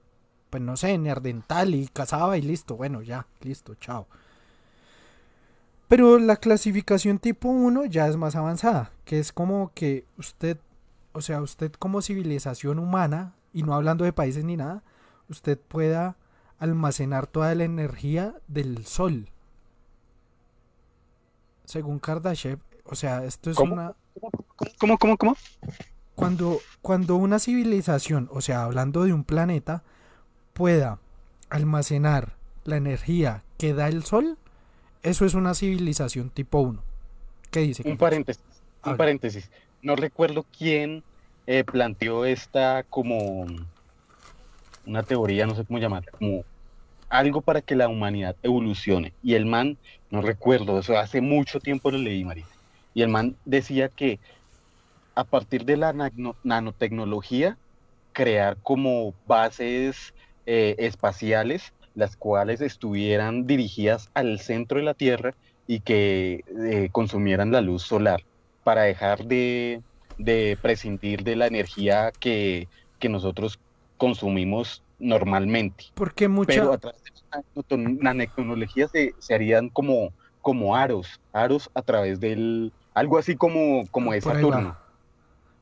pues 0.50 0.62
no 0.62 0.76
sé, 0.76 0.96
neandertal 0.98 1.74
y 1.74 1.88
cazaba 1.88 2.38
y 2.38 2.42
listo. 2.42 2.76
Bueno, 2.76 3.02
ya, 3.02 3.26
listo, 3.42 3.74
chao. 3.74 4.06
Pero 5.88 6.18
la 6.18 6.36
clasificación 6.36 7.18
tipo 7.18 7.48
1 7.48 7.84
ya 7.86 8.08
es 8.08 8.16
más 8.16 8.34
avanzada, 8.34 8.90
que 9.04 9.20
es 9.20 9.32
como 9.32 9.70
que 9.72 10.04
usted, 10.18 10.58
o 11.12 11.20
sea, 11.20 11.40
usted 11.42 11.72
como 11.72 12.02
civilización 12.02 12.80
humana, 12.80 13.34
y 13.52 13.62
no 13.62 13.72
hablando 13.72 14.04
de 14.04 14.12
países 14.12 14.44
ni 14.44 14.56
nada, 14.56 14.82
usted 15.28 15.58
pueda 15.58 16.16
almacenar 16.58 17.28
toda 17.28 17.54
la 17.54 17.64
energía 17.64 18.34
del 18.48 18.84
sol. 18.84 19.30
Según 21.66 21.98
Kardashev, 21.98 22.58
o 22.84 22.94
sea, 22.94 23.24
esto 23.24 23.50
es 23.50 23.56
¿Cómo? 23.56 23.74
una 23.74 23.94
¿Cómo, 24.78 24.96
cómo, 24.98 25.16
cómo? 25.16 25.36
cuando, 26.14 26.60
cuando 26.80 27.16
una 27.16 27.38
civilización, 27.38 28.28
o 28.32 28.40
sea, 28.40 28.64
hablando 28.64 29.04
de 29.04 29.12
un 29.12 29.24
planeta, 29.24 29.82
pueda 30.54 30.98
almacenar 31.50 32.32
la 32.64 32.76
energía 32.76 33.42
que 33.58 33.74
da 33.74 33.88
el 33.88 34.04
sol, 34.04 34.38
eso 35.02 35.26
es 35.26 35.34
una 35.34 35.54
civilización 35.54 36.30
tipo 36.30 36.60
1. 36.60 36.82
¿Qué 37.50 37.60
dice? 37.60 37.82
Un 37.88 37.98
paréntesis, 37.98 38.42
un 38.84 38.96
paréntesis. 38.96 39.50
No 39.82 39.94
recuerdo 39.94 40.44
quién 40.56 41.04
eh, 41.46 41.62
planteó 41.64 42.24
esta 42.24 42.82
como 42.84 43.46
una 44.86 45.02
teoría, 45.02 45.46
no 45.46 45.54
sé 45.54 45.64
cómo 45.64 45.78
llamarla, 45.78 46.10
como 46.12 46.44
algo 47.18 47.42
para 47.42 47.62
que 47.62 47.76
la 47.76 47.88
humanidad 47.88 48.36
evolucione. 48.42 49.14
Y 49.22 49.34
el 49.34 49.46
man, 49.46 49.78
no 50.10 50.22
recuerdo, 50.22 50.78
eso 50.80 50.98
hace 50.98 51.20
mucho 51.20 51.60
tiempo 51.60 51.90
lo 51.90 51.98
leí, 51.98 52.24
María. 52.24 52.48
Y 52.94 53.02
el 53.02 53.08
man 53.10 53.38
decía 53.44 53.88
que 53.90 54.20
a 55.14 55.24
partir 55.24 55.64
de 55.64 55.76
la 55.76 55.92
nano- 55.92 56.36
nanotecnología, 56.42 57.58
crear 58.12 58.58
como 58.62 59.16
bases 59.24 60.14
eh, 60.46 60.76
espaciales, 60.78 61.72
las 61.94 62.16
cuales 62.16 62.62
estuvieran 62.62 63.46
dirigidas 63.46 64.08
al 64.14 64.40
centro 64.40 64.78
de 64.78 64.84
la 64.86 64.94
Tierra 64.94 65.34
y 65.66 65.82
que 65.82 66.42
eh, 66.66 66.90
consumieran 66.92 67.52
la 67.52 67.62
luz 67.62 67.84
solar 67.84 68.22
para 68.64 68.84
dejar 68.84 69.24
de, 69.26 69.84
de 70.18 70.58
prescindir 70.62 71.24
de 71.24 71.36
la 71.36 71.48
energía 71.48 72.14
que, 72.20 72.68
que 72.98 73.08
nosotros 73.10 73.60
consumimos 73.98 74.84
normalmente. 74.98 75.86
Porque 75.94 76.28
mucha... 76.28 76.54
Pero 76.54 76.72
a 76.72 76.78
través 76.78 77.02
de 77.02 77.10
la 77.76 78.12
nanotecnología 78.12 78.88
se, 78.88 79.14
se 79.18 79.34
harían 79.34 79.68
como, 79.68 80.12
como 80.40 80.76
aros, 80.76 81.20
aros 81.32 81.70
a 81.74 81.82
través 81.82 82.20
del, 82.20 82.72
algo 82.94 83.18
así 83.18 83.36
como, 83.36 83.86
como 83.90 84.12
de 84.12 84.20
Saturno. 84.20 84.76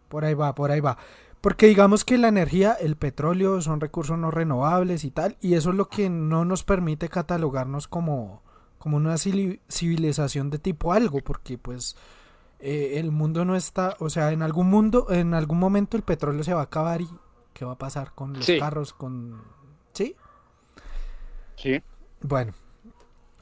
Por 0.09 0.25
ahí 0.25 0.35
va, 0.35 0.55
por 0.55 0.71
ahí 0.71 0.81
va. 0.81 0.97
Porque 1.41 1.67
digamos 1.67 2.05
que 2.05 2.17
la 2.17 2.29
energía, 2.29 2.73
el 2.73 2.97
petróleo 2.97 3.61
son 3.61 3.81
recursos 3.81 4.17
no 4.17 4.31
renovables 4.31 5.05
y 5.05 5.11
tal, 5.11 5.37
y 5.41 5.55
eso 5.55 5.71
es 5.71 5.77
lo 5.77 5.89
que 5.89 6.09
no 6.09 6.45
nos 6.45 6.65
permite 6.65 7.09
catalogarnos 7.09 7.87
como, 7.87 8.43
como 8.79 8.97
una 8.97 9.15
civili- 9.15 9.61
civilización 9.69 10.49
de 10.49 10.59
tipo 10.59 10.93
algo, 10.93 11.21
porque 11.21 11.59
pues 11.59 11.97
eh, 12.61 12.95
el 12.97 13.11
mundo 13.11 13.45
no 13.45 13.57
está, 13.57 13.95
o 13.99 14.09
sea, 14.09 14.33
en 14.33 14.41
algún 14.41 14.71
mundo, 14.71 15.09
en 15.11 15.35
algún 15.35 15.59
momento 15.59 15.99
el 15.99 16.03
petróleo 16.03 16.45
se 16.45 16.55
va 16.55 16.61
a 16.61 16.65
acabar 16.65 17.03
y 17.03 17.09
¿qué 17.55 17.65
va 17.65 17.73
a 17.73 17.79
pasar 17.79 18.13
con 18.15 18.35
los 18.35 18.45
Sí. 18.45 18.59
carros? 18.59 18.93
Con... 18.93 19.41
¿Sí? 19.95 20.15
Sí. 21.57 21.81
Bueno, 22.21 22.53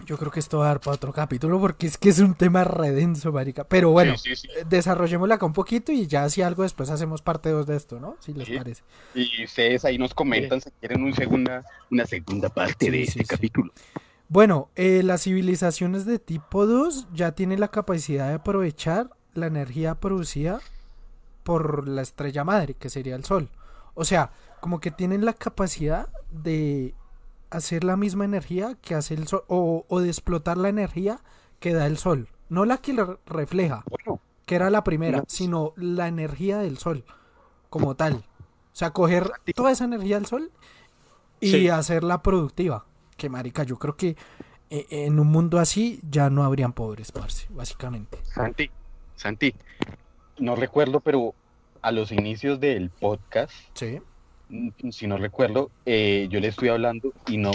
yo 0.07 0.19
creo 0.19 0.31
que 0.31 0.41
esto 0.41 0.59
va 0.59 0.67
a 0.67 0.69
dar 0.69 0.81
para 0.81 0.95
otro 0.97 1.13
capítulo 1.13 1.59
porque 1.61 1.87
es 1.87 1.97
que 1.97 2.09
es 2.11 2.19
un 2.19 2.35
tema 2.35 2.65
redenso, 2.65 3.33
marica. 3.33 3.65
Pero 3.65 3.91
bueno, 3.91 4.17
Sí, 4.19 4.37
sí, 4.37 4.49
sí. 4.49 4.49
desarrollémosla 4.69 5.37
acá 5.37 5.47
un 5.47 5.53
poquito 5.53 5.93
y 5.93 6.07
ya 6.07 6.29
si 6.29 6.43
algo 6.43 6.63
después 6.63 6.91
hacemos 6.91 7.23
parte 7.23 7.51
2 7.51 7.67
de 7.67 7.77
esto, 7.77 8.01
¿no? 8.01 8.17
Si 8.21 8.33
les 8.35 8.49
parece. 8.51 8.83
Y 9.15 9.45
ustedes 9.45 9.85
ahí 9.85 9.99
nos 9.99 10.15
comentan 10.15 10.61
si 10.61 10.71
quieren 10.81 11.03
un 11.03 11.15
segunda, 11.15 11.65
una 11.91 12.05
segunda 12.07 12.49
parte 12.49 12.91
de 12.91 13.03
este 13.03 13.25
capítulo. 13.25 13.73
Bueno, 14.29 14.71
eh, 14.77 15.03
las 15.03 15.23
civilizaciones 15.23 16.05
de 16.07 16.19
tipo 16.19 16.67
2 16.67 17.09
ya 17.13 17.33
tienen 17.33 17.61
la 17.61 17.69
capacidad 17.69 18.29
de 18.29 18.35
aprovechar 18.35 19.11
la 19.35 19.47
energía 19.47 19.95
producida 19.95 20.61
por 21.43 21.87
la 21.89 22.03
estrella 22.03 22.43
madre, 22.45 22.75
que 22.75 22.89
sería 22.91 23.15
el 23.15 23.25
Sol. 23.25 23.51
O 23.95 24.05
sea, 24.05 24.31
como 24.61 24.81
que 24.81 24.91
tienen 24.91 25.25
la 25.25 25.33
capacidad 25.33 26.09
de 26.31 26.95
hacer 27.51 27.85
la 27.85 27.97
misma 27.97 28.25
energía 28.25 28.77
que 28.81 28.95
hace 28.95 29.15
el 29.15 29.27
Sol, 29.29 29.45
o, 29.49 29.85
o 29.89 30.01
de 30.01 30.09
explotar 30.09 30.57
la 30.57 30.69
energía 30.69 31.21
que 31.61 31.75
da 31.75 31.87
el 31.87 31.99
Sol. 31.99 32.29
No 32.49 32.65
la 32.65 32.79
que 32.79 32.93
la 32.93 33.19
refleja, 33.27 33.85
Bueno, 33.89 34.21
que 34.47 34.55
era 34.55 34.71
la 34.71 34.85
primera, 34.85 35.19
No. 35.19 35.25
sino 35.29 35.73
la 35.77 36.09
energía 36.09 36.59
del 36.59 36.79
Sol 36.79 37.05
como 37.71 37.95
tal. 37.95 38.15
O 38.15 38.75
sea, 38.75 38.91
coger 38.91 39.31
toda 39.55 39.71
esa 39.71 39.85
energía 39.85 40.17
del 40.17 40.27
Sol 40.27 40.51
y 41.41 41.51
Sí. 41.51 41.69
hacerla 41.69 42.23
productiva. 42.23 42.87
Que 43.17 43.29
marica, 43.29 43.63
yo 43.65 43.79
creo 43.79 43.97
que 43.97 44.17
eh, 44.71 44.87
en 44.89 45.21
un 45.21 45.27
mundo 45.29 45.59
así 45.59 46.01
ya 46.11 46.31
no 46.31 46.45
habrían 46.45 46.73
pobres, 46.73 47.13
parce, 47.13 47.47
básicamente. 47.51 48.19
Santi, 48.25 48.71
Santi, 49.17 49.55
no 50.39 50.57
recuerdo, 50.57 51.01
pero 51.01 51.35
a 51.83 51.93
los 51.93 52.13
inicios 52.13 52.61
del 52.61 52.91
podcast, 52.91 53.53
Sí. 53.75 53.99
mm, 54.49 54.91
si 54.91 55.07
no 55.07 55.17
recuerdo, 55.19 55.71
eh, 55.85 56.29
yo 56.31 56.41
le 56.41 56.49
estoy 56.49 56.69
hablando 56.69 57.13
y 57.27 57.37
no, 57.37 57.51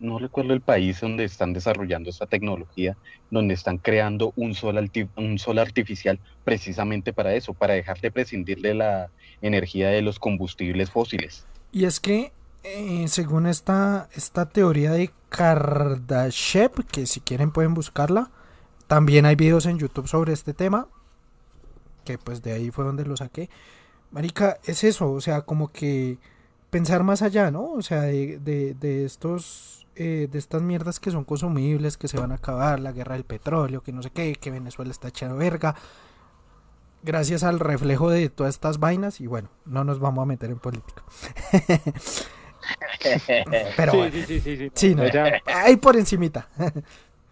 no 0.00 0.18
recuerdo 0.18 0.52
el 0.52 0.60
país 0.60 1.00
donde 1.00 1.24
están 1.24 1.52
desarrollando 1.52 2.10
esta 2.10 2.26
tecnología, 2.26 2.96
donde 3.30 3.54
están 3.54 3.78
creando 3.78 4.32
un 4.36 4.54
sol, 4.54 4.90
un 5.16 5.38
sol 5.38 5.58
artificial 5.58 6.18
precisamente 6.44 7.12
para 7.12 7.34
eso, 7.34 7.52
para 7.54 7.74
dejar 7.74 8.00
de 8.00 8.10
prescindir 8.10 8.60
de 8.60 8.74
la 8.74 9.10
energía 9.42 9.88
de 9.90 10.02
los 10.02 10.18
combustibles 10.18 10.90
fósiles. 10.90 11.46
Y 11.72 11.84
es 11.84 12.00
que, 12.00 12.32
eh, 12.64 13.06
según 13.08 13.46
esta, 13.46 14.08
esta 14.14 14.48
teoría 14.48 14.92
de 14.92 15.10
Kardashev, 15.28 16.84
que 16.90 17.06
si 17.06 17.20
quieren 17.20 17.50
pueden 17.50 17.74
buscarla, 17.74 18.30
también 18.86 19.24
hay 19.26 19.36
videos 19.36 19.66
en 19.66 19.78
YouTube 19.78 20.08
sobre 20.08 20.32
este 20.32 20.52
tema, 20.52 20.86
que 22.02 22.18
pues 22.18 22.42
de 22.42 22.52
ahí 22.52 22.70
fue 22.70 22.84
donde 22.84 23.04
lo 23.04 23.16
saqué. 23.16 23.48
Marica, 24.10 24.58
es 24.64 24.84
eso, 24.84 25.10
o 25.12 25.20
sea, 25.20 25.42
como 25.42 25.68
que 25.72 26.18
pensar 26.70 27.02
más 27.02 27.22
allá, 27.22 27.50
¿no? 27.50 27.64
O 27.72 27.82
sea, 27.82 28.02
de, 28.02 28.38
de, 28.38 28.74
de 28.74 29.04
estos, 29.04 29.86
eh, 29.96 30.28
de 30.30 30.38
estas 30.38 30.62
mierdas 30.62 31.00
que 31.00 31.10
son 31.10 31.24
consumibles, 31.24 31.96
que 31.96 32.08
se 32.08 32.18
van 32.18 32.32
a 32.32 32.36
acabar, 32.36 32.80
la 32.80 32.92
guerra 32.92 33.14
del 33.14 33.24
petróleo, 33.24 33.82
que 33.82 33.92
no 33.92 34.02
sé 34.02 34.10
qué, 34.10 34.34
que 34.34 34.50
Venezuela 34.50 34.90
está 34.90 35.08
echando 35.08 35.36
verga. 35.36 35.74
Gracias 37.02 37.42
al 37.42 37.58
reflejo 37.58 38.10
de 38.10 38.28
todas 38.28 38.54
estas 38.54 38.78
vainas, 38.78 39.20
y 39.20 39.26
bueno, 39.26 39.48
no 39.64 39.82
nos 39.82 39.98
vamos 39.98 40.22
a 40.22 40.26
meter 40.26 40.50
en 40.50 40.58
política. 40.58 41.02
Pero 43.76 43.92
sí, 43.92 43.98
bueno, 43.98 44.12
sí, 44.12 44.24
sí, 44.26 44.40
sí, 44.40 44.56
sí. 44.56 44.70
sí, 44.74 44.94
no, 44.94 45.06
Ya. 45.08 45.40
ahí 45.46 45.76
por 45.76 45.96
encimita. 45.96 46.48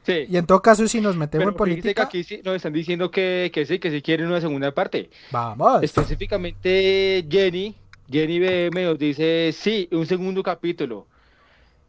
Sí. 0.06 0.24
Y 0.28 0.36
en 0.39 0.47
todo 0.47 0.62
caso, 0.62 0.89
si 0.89 1.01
nos 1.01 1.16
metemos 1.16 1.44
Pero 1.44 1.51
en 1.51 1.72
fíjese 1.74 1.94
que 1.94 1.94
política, 1.94 2.02
aquí 2.05 2.24
sí 2.24 2.40
nos 2.44 2.56
están 2.56 2.72
diciendo 2.72 3.10
que, 3.10 3.51
que 3.52 3.66
sí, 3.66 3.78
que 3.78 3.90
sí 3.90 4.01
quieren 4.02 4.27
una 4.28 4.40
segunda 4.40 4.72
parte. 4.72 5.10
vamos. 5.31 5.82
Específicamente 5.82 7.27
Jenny, 7.31 7.74
Jenny 8.10 8.39
BM 8.40 8.85
nos 8.85 8.98
dice, 8.98 9.52
sí, 9.52 9.89
un 9.93 10.06
segundo 10.06 10.43
capítulo. 10.43 11.06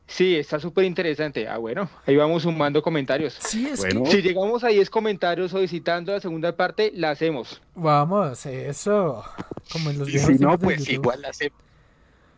Sí, 0.08 0.36
está 0.36 0.60
súper 0.60 0.84
interesante. 0.84 1.48
Ah, 1.48 1.58
bueno, 1.58 1.90
ahí 2.06 2.18
vamos 2.18 2.44
sumando 2.44 2.82
comentarios. 2.82 3.34
Sí, 3.40 3.66
es 3.68 3.80
Bueno. 3.80 4.04
que 4.04 4.12
Si 4.12 4.22
llegamos 4.22 4.62
a 4.66 4.68
10 4.68 4.90
comentarios 4.90 5.52
solicitando 5.52 6.12
la 6.12 6.20
segunda 6.20 6.54
parte, 6.58 6.92
la 6.94 7.12
hacemos. 7.12 7.62
vamos, 7.76 8.46
eso. 8.46 9.24
Como 9.72 9.90
en 9.90 10.00
los 10.00 10.10
Y 10.10 10.20
si 10.20 10.34
no, 10.34 10.58
pues 10.60 10.80
YouTube. 10.80 10.94
igual 10.96 11.22
la 11.22 11.30
hacemos. 11.30 11.58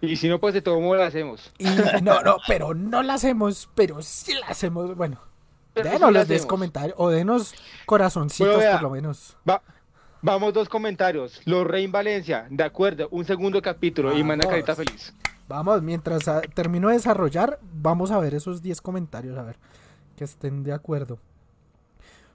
Y 0.02 0.18
si 0.18 0.28
no, 0.28 0.40
pues 0.40 0.54
de 0.54 0.62
todo 0.62 0.80
modo 0.82 0.98
la 0.98 1.08
hacemos. 1.08 1.52
Y 1.58 1.66
no, 2.04 2.22
no, 2.22 2.38
pero 2.48 2.76
no 2.76 3.02
la 3.02 3.16
hacemos, 3.16 3.68
pero 3.74 4.02
sí 4.04 4.34
la 4.36 4.48
hacemos. 4.48 4.95
Bueno, 4.95 5.20
denos 5.76 6.12
los 6.14 6.28
10 6.28 6.41
hacemos. 6.41 6.45
comentarios 6.45 6.95
o 6.98 7.10
denos 7.10 7.54
corazoncitos 7.86 8.48
Bueno, 8.56 8.60
vea. 8.60 8.74
por 8.74 8.82
lo 8.84 8.90
menos. 8.91 9.38
Va, 9.50 9.62
vamos 10.22 10.54
dos 10.54 10.70
comentarios. 10.70 11.41
Los 11.45 11.66
Rey 11.66 11.88
Valencia, 11.88 12.48
de 12.50 12.64
acuerdo, 12.64 13.08
un 13.12 13.26
segundo 13.26 13.62
capítulo 13.62 14.16
y 14.18 14.24
manda 14.24 14.48
carita 14.48 14.76
feliz. 14.76 15.14
Vamos, 15.48 15.82
mientras 15.82 16.24
termino 16.54 16.88
de 16.90 16.95
desarrollar, 16.95 17.60
vamos 17.74 18.12
a 18.12 18.20
ver 18.20 18.34
esos 18.34 18.62
10 18.62 18.82
comentarios, 18.82 19.38
a 19.38 19.44
ver, 19.44 19.58
que 20.16 20.24
estén 20.24 20.64
de 20.64 20.72
acuerdo. 20.74 21.20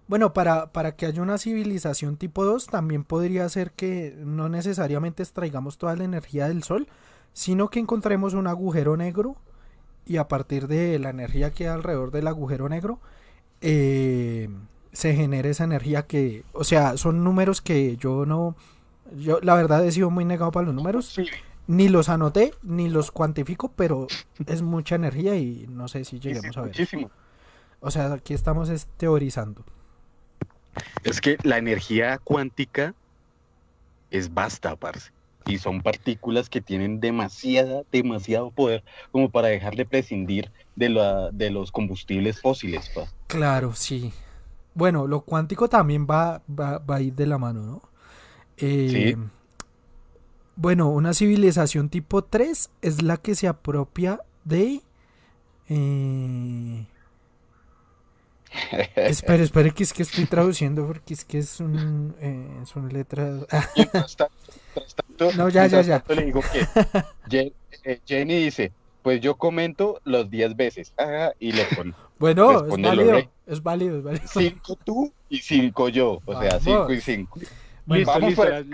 Bueno, 0.07 0.33
para, 0.33 0.73
para 0.73 0.93
que 0.97 1.05
haya 1.07 1.21
una 1.23 1.37
civilización 1.39 2.17
tipo 2.17 2.45
2, 2.45 2.67
también 2.69 3.05
podría 3.05 3.49
ser 3.49 3.73
que 3.73 4.15
no 4.19 4.49
necesariamente 4.49 5.23
extraigamos 5.23 5.77
toda 5.79 5.97
la 5.97 6.05
energía 6.05 6.49
del 6.49 6.63
sol, 6.63 6.89
sino 7.35 7.69
que 7.69 7.79
encontremos 7.79 8.33
un 8.35 8.47
agujero 8.47 8.97
negro 8.97 9.37
y 10.07 10.17
a 10.17 10.27
partir 10.29 10.67
de 10.67 10.99
la 10.99 11.11
energía 11.11 11.51
que 11.51 11.65
hay 11.69 11.75
alrededor 11.75 12.11
del 12.11 12.27
agujero 12.27 12.69
negro, 12.71 13.01
eh, 13.61 14.49
se 14.93 15.15
genere 15.15 15.51
esa 15.51 15.65
energía 15.65 16.07
que, 16.07 16.45
o 16.53 16.65
sea, 16.65 16.97
son 16.97 17.25
números 17.25 17.61
que 17.63 17.97
yo 17.97 18.27
no, 18.27 18.57
Yo, 19.17 19.41
la 19.43 19.55
verdad, 19.55 19.85
he 19.87 19.93
sido 19.93 20.11
muy 20.11 20.25
negado 20.25 20.53
para 20.53 20.67
los 20.67 20.75
números. 20.75 21.07
Sí, 21.15 21.27
Ni 21.67 21.89
los 21.89 22.09
anoté, 22.09 22.55
ni 22.63 22.89
los 22.89 23.11
cuantifico, 23.11 23.73
pero 23.77 24.13
es 24.47 24.63
mucha 24.63 24.97
energía 24.97 25.37
y 25.37 25.67
no 25.69 25.89
sé 25.89 26.05
si 26.05 26.19
sí, 26.23 26.29
lleguemos 26.29 26.57
a 26.57 26.63
ver. 26.63 26.71
muchísimo. 26.71 27.11
O 27.81 27.91
sea, 27.91 28.13
aquí 28.13 28.35
estamos 28.35 28.69
es 28.71 28.87
teorizando. 28.97 29.65
Es 31.03 31.21
que 31.21 31.39
la 31.43 31.59
energía 31.59 32.19
cuántica 32.19 32.95
es 34.11 34.33
vasta, 34.33 34.77
parce. 34.77 35.11
Y 35.49 35.59
son 35.59 35.81
partículas 35.83 36.51
que 36.51 36.61
tienen 36.61 37.01
demasiada, 37.01 37.83
demasiado 37.91 38.51
poder 38.51 38.85
como 39.11 39.31
para 39.31 39.49
dejar 39.49 39.77
de 39.77 39.87
prescindir 39.87 40.53
de, 40.77 40.91
la, 40.91 41.31
de 41.31 41.51
los 41.51 41.73
combustibles 41.73 42.41
fósiles, 42.41 42.91
pa. 42.91 43.09
Claro, 43.27 43.75
sí. 43.75 44.13
Bueno, 44.75 45.07
lo 45.07 45.23
cuántico 45.23 45.69
también 45.69 46.07
va, 46.09 46.43
va, 46.49 46.79
va 46.79 46.97
a 46.97 47.01
ir 47.01 47.15
de 47.15 47.27
la 47.27 47.39
mano, 47.39 47.63
¿no? 47.63 47.83
Eh, 48.57 49.15
Sí. 49.17 49.17
Bueno, 50.57 50.89
una 50.91 51.15
civilización 51.15 51.89
tipo 51.89 52.25
3 52.25 52.71
es 52.83 53.03
la 53.03 53.17
que 53.17 53.35
se 53.37 53.47
apropia 53.49 54.21
de... 54.45 54.83
eh, 55.69 56.87
Espera, 58.97 59.43
espera, 59.43 59.71
que 59.71 59.85
es 59.85 59.93
que 59.93 60.03
estoy 60.03 60.27
traduciendo 60.27 60.87
porque 60.87 61.15
es 61.15 61.25
que 61.25 61.39
es 61.39 61.61
un, 61.61 62.15
eh, 62.21 62.61
son 62.65 62.89
letras... 62.93 63.47
No, 65.37 65.49
ya, 65.49 65.67
ya, 65.67 65.83
ya. 65.83 65.99
tanto 66.01 66.15
le 66.15 66.25
digo 66.27 66.41
que 66.53 66.61
Je- 67.29 67.53
eh, 67.85 68.01
Jenny 68.07 68.45
dice, 68.45 68.73
pues 69.03 69.21
yo 69.21 69.37
comento 69.37 70.01
los 70.05 70.31
10 70.31 70.57
veces. 70.57 70.93
Ah, 70.99 71.33
y 71.39 71.53
le 71.53 71.65
pone 71.77 71.95
bueno, 72.19 72.67
es 72.67 72.83
válido, 72.83 73.19
es 73.47 73.63
válido, 73.63 73.99
es 73.99 74.05
válido. 74.05 74.27
5 74.27 74.79
tú 74.85 75.13
y 75.29 75.39
5 75.39 75.89
yo. 75.91 76.21
O 76.25 76.33
sea, 76.41 76.59
Vamos. 76.59 76.65
5 76.65 76.93
y 76.93 77.01
5. 77.01 77.41
Listo, 77.87 78.13
Vamos 78.13 78.29
listo. 78.29 78.45
Las. 78.49 78.65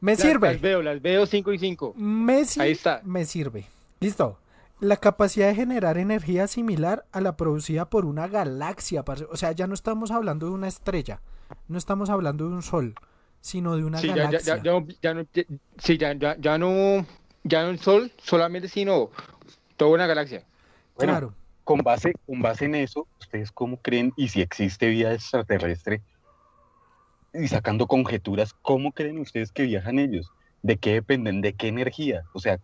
Me 0.00 0.12
las- 0.12 0.20
sirve. 0.20 0.52
las 0.52 0.60
veo, 0.60 0.82
las 0.82 1.02
veo 1.02 1.26
5 1.26 1.52
y 1.52 1.58
5. 1.58 1.94
Me, 1.96 2.44
si- 2.46 2.60
Ahí 2.60 2.72
está. 2.72 3.00
me 3.04 3.24
sirve. 3.26 3.64
Listo. 4.00 4.38
La 4.80 4.96
capacidad 4.96 5.48
de 5.48 5.54
generar 5.56 5.98
energía 5.98 6.46
similar 6.46 7.04
a 7.12 7.20
la 7.20 7.36
producida 7.36 7.90
por 7.90 8.04
una 8.06 8.26
galaxia. 8.28 9.04
parce. 9.04 9.26
O 9.30 9.36
sea, 9.36 9.52
ya 9.52 9.66
no 9.66 9.74
estamos 9.74 10.10
hablando 10.10 10.46
de 10.46 10.52
una 10.52 10.68
estrella. 10.68 11.20
No 11.66 11.76
estamos 11.78 12.08
hablando 12.10 12.48
de 12.48 12.54
un 12.54 12.62
sol, 12.62 12.94
sino 13.40 13.76
de 13.76 13.84
una 13.84 13.98
Sí, 13.98 14.08
ya, 14.08 14.14
ya, 14.16 14.24
galaxia. 14.24 14.56
ya, 14.56 14.62
ya, 14.62 14.72
no- 14.72 14.86
ya 15.02 15.14
no, 15.14 15.22
ya- 15.32 15.44
sí, 15.78 15.98
ya, 15.98 16.12
ya, 16.14 16.36
ya 16.38 16.58
no, 16.58 17.06
ya 17.44 17.62
no 17.62 17.70
el 17.70 17.78
Sol 17.80 18.12
solamente, 18.22 18.68
sino 18.68 19.10
toda 19.76 19.92
una 19.92 20.06
galaxia. 20.06 20.44
Bueno, 20.96 21.12
Claro. 21.12 21.34
con 21.64 21.78
base, 21.80 22.12
con 22.26 22.42
base 22.42 22.64
en 22.64 22.74
eso, 22.74 23.06
¿ustedes 23.20 23.52
cómo 23.52 23.80
creen? 23.80 24.12
Y 24.16 24.28
si 24.28 24.40
existe 24.40 24.88
vida 24.88 25.12
extraterrestre, 25.14 26.02
y 27.32 27.46
sacando 27.48 27.86
conjeturas, 27.86 28.54
¿cómo 28.62 28.92
creen 28.92 29.18
ustedes 29.18 29.52
que 29.52 29.64
viajan 29.64 29.98
ellos? 29.98 30.32
¿De 30.62 30.78
qué 30.78 30.94
dependen? 30.94 31.40
¿De 31.40 31.54
qué 31.54 31.68
energía? 31.68 32.24
O 32.32 32.40
sea, 32.40 32.58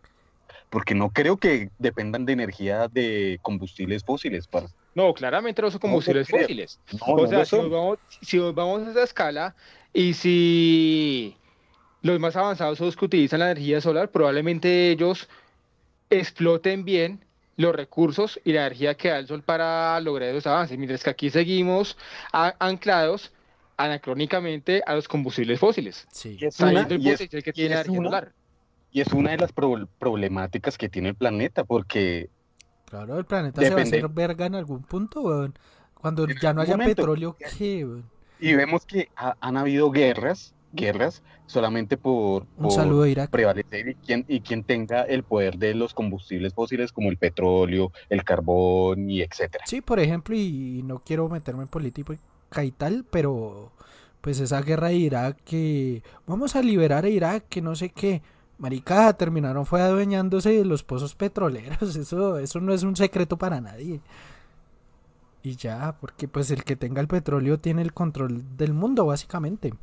porque 0.70 0.94
no 0.94 1.10
creo 1.10 1.36
que 1.36 1.70
dependan 1.78 2.24
de 2.24 2.32
energía 2.32 2.88
de 2.88 3.38
combustibles 3.42 4.02
fósiles, 4.04 4.48
para. 4.48 4.66
No, 4.94 5.12
claramente 5.12 5.60
no 5.62 5.70
son 5.70 5.80
combustibles 5.80 6.26
creo. 6.28 6.42
fósiles. 6.42 6.80
No, 6.92 7.14
o 7.14 7.20
no 7.22 7.28
sea, 7.28 7.44
si 7.44 7.56
nos, 7.56 7.70
vamos, 7.70 7.98
si 8.08 8.36
nos 8.38 8.54
vamos 8.54 8.86
a 8.86 8.90
esa 8.90 9.02
escala 9.02 9.54
y 9.94 10.12
si 10.14 11.36
los 12.02 12.20
más 12.20 12.36
avanzados 12.36 12.76
son 12.76 12.88
los 12.88 12.96
que 12.96 13.04
utilizan 13.06 13.40
la 13.40 13.50
energía 13.52 13.80
solar, 13.80 14.10
probablemente 14.10 14.90
ellos 14.90 15.28
exploten 16.10 16.84
bien 16.84 17.24
los 17.56 17.74
recursos 17.74 18.40
y 18.44 18.52
la 18.52 18.66
energía 18.66 18.94
que 18.96 19.08
da 19.08 19.18
el 19.18 19.26
sol 19.28 19.42
para 19.42 19.98
lograr 20.00 20.28
esos 20.30 20.46
avances, 20.48 20.76
mientras 20.76 21.02
que 21.02 21.10
aquí 21.10 21.30
seguimos 21.30 21.96
a- 22.32 22.54
anclados 22.58 23.32
anacrónicamente 23.76 24.82
a 24.86 24.94
los 24.94 25.08
combustibles 25.08 25.58
fósiles, 25.60 26.06
Sí. 26.12 26.36
Y 26.40 26.44
es 26.46 26.58
una, 26.60 26.68
sabiendo 26.68 26.94
el 26.94 27.02
y 27.02 27.08
es- 27.10 27.14
potencial 27.14 27.42
que 27.42 27.50
y 27.50 27.52
tiene 27.52 27.74
la 27.76 27.80
es 27.80 27.86
energía 27.86 28.00
una- 28.00 28.08
solar. 28.08 28.32
y 28.92 29.00
es 29.00 29.08
una 29.12 29.30
de 29.30 29.38
las 29.38 29.52
pro- 29.52 29.88
problemáticas 29.98 30.78
que 30.78 30.88
tiene 30.88 31.10
el 31.10 31.14
planeta, 31.14 31.64
porque 31.64 32.28
Claro, 32.86 33.18
el 33.18 33.24
planeta 33.24 33.60
se 33.60 33.70
va 33.70 33.74
a 33.74 33.78
Depende. 33.78 33.98
hacer 33.98 34.10
verga 34.10 34.46
en 34.46 34.54
algún 34.54 34.82
punto, 34.82 35.22
weón. 35.22 35.54
Cuando 35.94 36.24
En 36.24 36.36
ya 36.40 36.52
no 36.52 36.60
haya 36.60 36.74
momento. 36.76 36.94
petróleo, 36.96 37.36
¿qué, 37.58 37.84
weón? 37.84 38.04
Y 38.50 38.54
vemos 38.54 38.84
que 38.86 39.08
ha- 39.16 39.36
han 39.40 39.56
habido 39.56 39.90
guerras, 39.90 40.54
guerras 40.72 41.22
solamente 41.46 41.96
por, 41.96 42.46
Un 42.56 42.62
por 42.62 42.72
saludo 42.72 43.06
Irak. 43.06 43.30
prevalecer 43.30 43.88
y 43.88 43.94
quien, 43.96 44.24
y 44.28 44.40
quien 44.40 44.64
tenga 44.64 45.02
el 45.02 45.22
poder 45.22 45.56
de 45.58 45.74
los 45.74 45.94
combustibles 45.94 46.54
fósiles 46.54 46.92
como 46.92 47.10
el 47.10 47.16
petróleo, 47.18 47.92
el 48.08 48.24
carbón 48.24 49.10
y 49.10 49.22
etcétera. 49.22 49.64
Sí, 49.66 49.80
por 49.80 50.00
ejemplo, 50.00 50.34
y 50.36 50.82
no 50.84 50.98
quiero 51.00 51.28
meterme 51.28 51.62
en 51.62 51.68
política 51.68 52.16
y 52.62 52.70
tal, 52.72 53.04
pero 53.10 53.72
pues 54.20 54.40
esa 54.40 54.62
guerra 54.62 54.88
de 54.88 54.94
Irak 54.96 55.38
que 55.44 56.02
vamos 56.26 56.56
a 56.56 56.62
liberar 56.62 57.04
a 57.04 57.08
Irak, 57.08 57.44
que 57.48 57.60
no 57.62 57.74
sé 57.76 57.90
qué. 57.90 58.22
Marica, 58.56 59.12
terminaron 59.14 59.66
fue 59.66 59.82
adueñándose 59.82 60.50
de 60.50 60.64
los 60.64 60.84
pozos 60.84 61.14
petroleros, 61.16 61.96
eso, 61.96 62.38
eso 62.38 62.60
no 62.60 62.72
es 62.72 62.84
un 62.84 62.96
secreto 62.96 63.36
para 63.36 63.60
nadie. 63.60 64.00
Y 65.44 65.54
ya, 65.56 65.96
porque 66.00 66.26
pues 66.26 66.50
el 66.50 66.64
que 66.64 66.74
tenga 66.74 67.00
el 67.00 67.06
petróleo 67.06 67.60
tiene 67.60 67.82
el 67.82 67.92
control 67.92 68.56
del 68.56 68.72
mundo, 68.72 69.04
básicamente. 69.06 69.74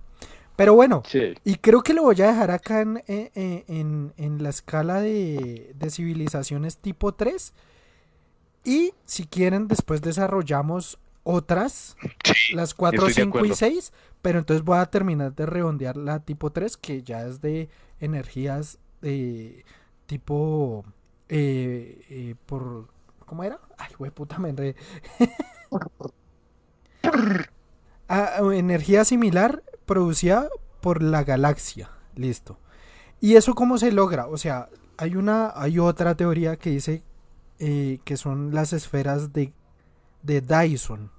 Pero 0.55 0.73
bueno, 0.73 1.03
Sí. 1.05 1.35
y 1.45 1.55
creo 1.55 1.81
que 1.83 1.93
lo 1.93 2.01
voy 2.03 2.19
a 2.21 2.27
dejar 2.27 2.51
acá 2.51 2.81
en, 2.81 3.01
en- 3.07 3.63
en- 3.67 4.13
en 4.17 4.43
la 4.43 4.49
escala 4.49 4.99
de, 5.01 5.71
de 5.77 5.89
civilizaciones 5.91 6.77
tipo 6.79 7.13
3. 7.13 7.53
Y 8.63 8.93
si 9.05 9.25
quieren, 9.25 9.67
después 9.67 10.01
desarrollamos 10.01 10.97
otras, 11.23 11.95
las 12.53 12.73
4, 12.73 13.07
estoy 13.07 13.13
de 13.13 13.21
5 13.25 13.37
y 13.37 13.39
acuerdo. 13.41 13.55
6. 13.55 13.93
Pero 14.23 14.39
entonces 14.39 14.65
voy 14.65 14.77
a 14.79 14.85
terminar 14.87 15.35
de 15.35 15.45
redondear 15.45 15.95
la 15.95 16.19
tipo 16.19 16.51
3, 16.51 16.75
que 16.77 17.03
ya 17.03 17.25
es 17.27 17.39
de 17.41 17.69
energías 17.99 18.79
de 19.01 19.63
tipo 20.07 20.83
eh, 21.29 22.03
eh, 22.09 22.35
por... 22.47 22.89
¿Cómo 23.31 23.45
era? 23.45 23.61
Ay, 23.77 23.93
güey, 23.97 24.11
puta, 24.11 24.39
me 24.39 24.49
enredé. 24.49 24.75
Ah, 28.09 28.39
energía 28.53 29.05
similar 29.05 29.63
producida 29.85 30.49
por 30.81 31.01
la 31.01 31.23
galaxia. 31.23 31.91
Listo. 32.13 32.57
¿Y 33.21 33.37
eso 33.37 33.55
cómo 33.55 33.77
se 33.77 33.93
logra? 33.93 34.27
O 34.27 34.35
sea, 34.35 34.67
hay 34.97 35.15
una, 35.15 35.53
hay 35.55 35.79
otra 35.79 36.15
teoría 36.15 36.57
que 36.57 36.71
dice 36.71 37.03
eh, 37.59 37.99
que 38.03 38.17
son 38.17 38.53
las 38.53 38.73
esferas 38.73 39.31
de, 39.31 39.53
de 40.23 40.41
Dyson. 40.41 41.09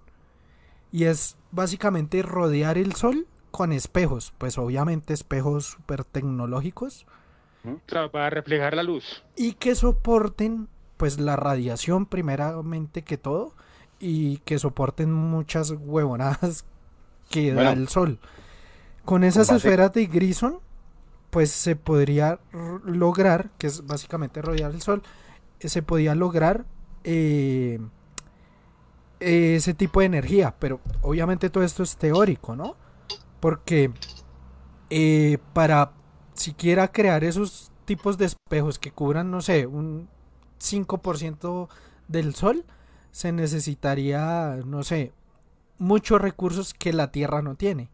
Y 0.93 1.05
es 1.05 1.39
básicamente 1.51 2.20
rodear 2.20 2.76
el 2.76 2.93
sol 2.93 3.26
con 3.51 3.72
espejos. 3.72 4.34
Pues 4.36 4.59
obviamente 4.59 5.14
espejos 5.14 5.64
súper 5.64 6.05
tecnológicos. 6.05 7.06
Claro, 7.86 8.10
para 8.10 8.28
reflejar 8.28 8.74
la 8.74 8.82
luz. 8.82 9.24
Y 9.34 9.55
que 9.55 9.74
soporten 9.74 10.68
pues 11.03 11.19
la 11.19 11.35
radiación 11.35 12.07
primeramente 12.07 13.03
que 13.03 13.19
todo. 13.19 13.55
Y 13.99 14.37
que 14.45 14.61
soporten 14.61 15.12
muchas 15.12 15.73
huevonadas 15.73 16.65
que 17.29 17.53
da 17.53 17.73
el 17.73 17.89
sol. 17.89 18.20
Con 19.05 19.24
esas 19.24 19.51
esferas 19.51 19.93
de 19.93 20.07
Grison, 20.07 20.61
pues 21.31 21.51
se 21.51 21.74
podría 21.74 22.39
lograr, 22.85 23.51
que 23.59 23.66
es 23.66 23.85
básicamente 23.85 24.43
rodear 24.43 24.70
el 24.70 24.81
sol, 24.81 25.03
eh, 25.59 25.69
se 25.69 25.83
podía 25.83 26.15
lograr 26.15 26.66
eh, 27.03 27.81
ese 29.19 29.74
tipo 29.74 29.99
de 29.99 30.07
energía. 30.07 30.55
Pero 30.61 30.79
obviamente 31.01 31.51
todo 31.51 31.65
esto 31.65 31.83
es 31.83 31.97
teórico, 31.97 32.55
¿no? 32.55 32.77
Porque 33.41 33.91
eh, 34.89 35.39
para 35.53 35.95
siquiera 36.35 36.93
crear 36.93 37.24
esos 37.24 37.73
tipos 37.87 38.19
de 38.19 38.27
espejos 38.27 38.79
que 38.79 38.93
cubran, 38.93 39.33
no 39.33 39.41
sé, 39.41 39.66
un 39.66 40.09
5% 40.62 41.68
del 42.09 42.34
sol, 42.34 42.64
se 43.10 43.32
necesitaría, 43.32 44.60
no 44.66 44.82
sé, 44.84 45.12
muchos 45.78 46.20
recursos 46.20 46.74
que 46.74 46.93
la 46.93 47.10
Tierra 47.12 47.43
no 47.43 47.56
tiene. 47.56 47.90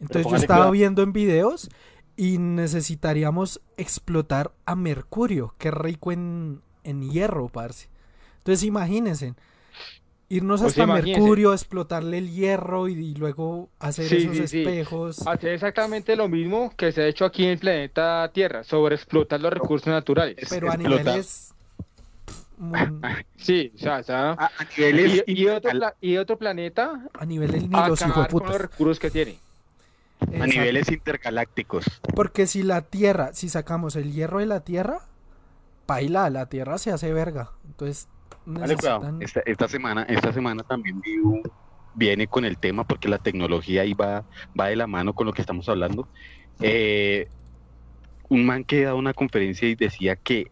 Entonces 0.00 0.28
yo 0.30 0.36
estaba 0.36 0.70
cuidado. 0.70 0.70
viendo 0.70 1.02
en 1.02 1.12
videos 1.12 1.70
y 2.16 2.38
necesitaríamos 2.38 3.60
explotar 3.76 4.52
a 4.66 4.74
Mercurio, 4.76 5.54
que 5.58 5.68
es 5.68 5.74
rico 5.74 6.12
en, 6.12 6.62
en 6.84 7.10
hierro, 7.10 7.48
parce. 7.48 7.88
Entonces 8.38 8.64
imagínense, 8.64 9.34
irnos 10.28 10.62
Pues 10.62 10.72
hasta 10.72 10.82
imagínense. 10.82 11.30
Mercurio, 11.30 11.52
explotarle 11.52 12.18
el 12.18 12.30
hierro 12.32 12.88
y, 12.88 12.94
y 12.94 13.14
luego 13.14 13.70
hacer 13.80 14.10
Sí, 14.10 14.16
esos 14.16 14.36
sí, 14.36 14.48
sí. 14.48 14.62
espejos. 14.62 15.26
Hacer 15.26 15.54
exactamente 15.54 16.16
lo 16.16 16.28
mismo 16.28 16.74
que 16.76 16.92
se 16.92 17.02
ha 17.02 17.06
hecho 17.08 17.24
aquí 17.24 17.44
en 17.44 17.50
el 17.50 17.58
planeta 17.58 18.30
Tierra, 18.32 18.64
sobre 18.64 18.96
explotar 18.96 19.40
los 19.40 19.52
recursos 19.52 19.88
naturales. 19.88 20.48
pero 20.48 20.70
a 20.70 20.76
niveles... 20.76 21.51
Sí, 23.36 23.72
o 23.74 23.78
sea, 23.78 23.98
o 23.98 24.02
sea, 24.02 24.30
A, 24.32 24.46
a 24.46 24.64
niveles 24.76 25.24
y, 25.26 25.42
y 25.42 25.46
otro, 25.48 25.70
al- 25.70 25.78
pla- 25.78 25.94
y 26.00 26.16
otro 26.16 26.38
planeta 26.38 27.08
a 27.18 27.26
niveles 27.26 27.68
ni 27.68 27.76
los 27.88 28.00
acabar 28.02 28.30
con 28.30 28.46
los 28.48 28.60
recursos 28.60 28.98
que 29.00 29.10
tiene. 29.10 29.38
a 30.40 30.46
niveles 30.46 30.90
intergalácticos. 30.90 31.84
Porque 32.14 32.46
si 32.46 32.62
la 32.62 32.82
Tierra, 32.82 33.32
si 33.32 33.48
sacamos 33.48 33.96
el 33.96 34.12
hierro 34.12 34.38
de 34.38 34.46
la 34.46 34.60
Tierra, 34.60 35.00
paila, 35.86 36.30
la 36.30 36.46
Tierra 36.46 36.78
se 36.78 36.92
hace 36.92 37.12
verga. 37.12 37.50
Entonces 37.64 38.06
necesitan... 38.46 39.20
Esta, 39.20 39.40
esta 39.44 39.66
semana, 39.68 40.02
esta 40.04 40.32
semana 40.32 40.62
también 40.62 41.00
vi 41.00 41.18
un- 41.18 41.42
viene 41.94 42.26
con 42.28 42.44
el 42.44 42.56
tema 42.58 42.84
porque 42.84 43.08
la 43.08 43.18
tecnología 43.18 43.82
ahí 43.82 43.92
va, 43.94 44.24
va 44.58 44.68
de 44.68 44.76
la 44.76 44.86
mano 44.86 45.12
con 45.14 45.26
lo 45.26 45.32
que 45.32 45.42
estamos 45.42 45.68
hablando. 45.68 46.08
eh, 46.60 47.28
un 48.28 48.46
man 48.46 48.64
que 48.64 48.84
daba 48.84 48.94
una 48.96 49.12
conferencia 49.12 49.68
y 49.68 49.74
decía 49.74 50.16
que 50.16 50.46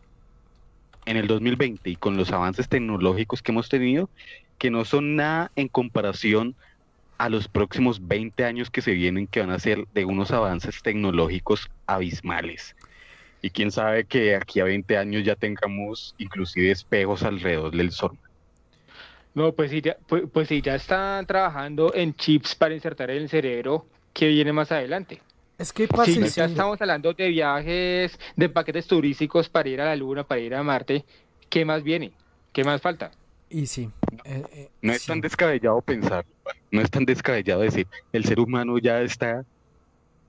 en 1.11 1.17
el 1.17 1.27
2020 1.27 1.91
y 1.91 1.97
con 1.97 2.17
los 2.17 2.31
avances 2.31 2.69
tecnológicos 2.69 3.43
que 3.43 3.51
hemos 3.51 3.69
tenido, 3.69 4.09
que 4.59 4.71
no 4.71 4.85
son 4.85 5.17
nada 5.17 5.51
en 5.57 5.67
comparación 5.67 6.55
a 7.19 7.29
los 7.29 7.49
próximos 7.49 8.07
20 8.07 8.45
años 8.45 8.71
que 8.71 8.81
se 8.81 8.93
vienen, 8.93 9.27
que 9.27 9.41
van 9.41 9.51
a 9.51 9.59
ser 9.59 9.87
de 9.93 10.05
unos 10.05 10.31
avances 10.31 10.81
tecnológicos 10.83 11.69
abismales. 11.87 12.77
Y 13.43 13.51
quién 13.51 13.73
sabe 13.73 14.05
que 14.05 14.37
aquí 14.37 14.61
a 14.61 14.65
20 14.65 14.97
años 14.97 15.25
ya 15.25 15.35
tengamos 15.35 16.15
inclusive 16.19 16.71
espejos 16.71 17.25
alrededor 17.25 17.77
del 17.77 17.91
sol. 17.91 18.17
No, 19.35 19.53
pues 19.53 19.71
si 19.71 19.81
ya, 19.81 19.97
pues, 20.07 20.25
pues 20.33 20.49
si 20.49 20.63
ya 20.63 20.77
están 20.77 21.27
trabajando 21.27 21.93
en 21.95 22.15
chips 22.15 22.55
para 22.55 22.75
insertar 22.75 23.11
en 23.11 23.23
el 23.23 23.29
cerebro, 23.29 23.87
¿qué 24.13 24.29
viene 24.29 24.53
más 24.53 24.71
adelante? 24.71 25.21
Es 25.61 25.73
que 25.73 25.87
Si 25.87 25.89
pasa, 25.89 26.27
ya 26.29 26.45
estamos 26.47 26.81
hablando 26.81 27.13
de 27.13 27.29
viajes, 27.29 28.19
de 28.37 28.49
paquetes 28.49 28.87
turísticos 28.87 29.49
para 29.51 29.69
ir 29.69 29.81
a 29.81 29.85
la 29.87 29.97
Luna, 29.97 30.25
para 30.27 30.41
ir 30.41 30.55
a 30.55 30.63
Marte, 30.63 31.05
¿qué 31.51 31.65
más 31.67 31.83
viene? 31.83 32.13
¿Qué 32.53 32.65
más 32.65 32.81
falta? 32.81 33.11
y 33.49 33.67
sí. 33.67 33.91
eh, 34.25 34.49
eh, 34.53 34.71
No 34.83 34.93
es 34.93 35.03
sí. 35.03 35.09
tan 35.09 35.21
descabellado 35.21 35.83
pensar, 35.83 36.25
no 36.71 36.81
es 36.81 36.91
tan 36.91 37.05
descabellado 37.05 37.61
decir, 37.63 37.89
el 38.13 38.25
ser 38.25 38.41
humano 38.41 38.79
ya 38.79 39.03
está, 39.03 39.45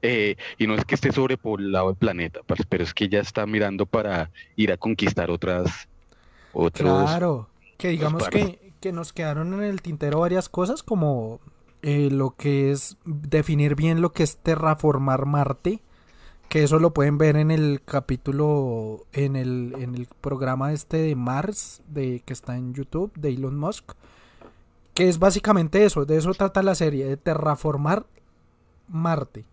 eh, 0.02 0.36
y 0.58 0.68
no 0.68 0.76
es 0.76 0.86
que 0.86 0.96
esté 0.96 1.12
sobrepoblado 1.12 1.92
el 1.92 1.96
planeta, 1.98 2.42
pero 2.48 2.84
es 2.84 2.94
que 2.94 3.10
ya 3.10 3.20
está 3.20 3.46
mirando 3.46 3.86
para 3.86 4.32
ir 4.56 4.72
a 4.72 4.78
conquistar 4.78 5.32
otras, 5.32 5.90
otros, 6.52 7.10
Claro, 7.10 7.50
que 7.78 7.90
digamos 7.90 8.28
que, 8.30 8.74
que 8.80 8.92
nos 8.92 9.14
quedaron 9.14 9.54
en 9.54 9.64
el 9.64 9.82
tintero 9.82 10.20
varias 10.20 10.50
cosas 10.50 10.84
como 10.84 11.40
eh, 11.82 12.10
lo 12.12 12.36
que 12.36 12.72
es 12.72 12.98
definir 13.06 13.76
bien 13.76 14.02
lo 14.02 14.12
que 14.12 14.24
es 14.24 14.38
terraformar 14.38 15.26
Marte, 15.26 15.82
que 16.50 16.64
eso 16.64 16.80
lo 16.80 16.94
pueden 16.94 17.18
ver 17.18 17.38
en 17.38 17.52
el 17.52 17.82
capítulo, 17.84 19.06
en 19.14 19.36
el, 19.36 19.76
en 19.80 19.96
el 19.96 20.08
programa 20.20 20.74
este 20.74 20.98
de 20.98 21.16
Mars, 21.16 21.82
de, 21.88 22.22
que 22.26 22.34
está 22.34 22.58
en 22.58 22.74
YouTube, 22.74 23.12
de 23.16 23.30
Elon 23.30 23.58
Musk, 23.58 23.94
que 24.94 25.08
es 25.08 25.20
básicamente 25.20 25.86
eso, 25.86 26.06
de 26.06 26.18
eso 26.18 26.34
trata 26.34 26.62
la 26.62 26.76
serie, 26.76 27.06
de 27.06 27.18
terraformar 27.18 28.06
Marte. 28.88 29.46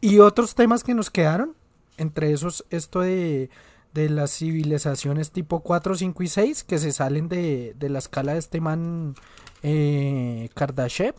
Y 0.00 0.18
otros 0.18 0.54
temas 0.54 0.84
que 0.84 0.94
nos 0.94 1.10
quedaron, 1.10 1.54
entre 1.96 2.32
esos 2.32 2.64
esto 2.70 3.00
de 3.00 3.50
de 3.94 4.08
las 4.08 4.36
civilizaciones 4.36 5.30
tipo 5.30 5.60
4, 5.60 5.94
5 5.96 6.22
y 6.22 6.28
6 6.28 6.64
que 6.64 6.78
se 6.78 6.92
salen 6.92 7.28
de, 7.28 7.74
de 7.78 7.88
la 7.88 7.98
escala 7.98 8.34
de 8.34 8.38
este 8.38 8.60
man 8.60 9.14
eh, 9.62 10.48
Kardashev. 10.54 11.14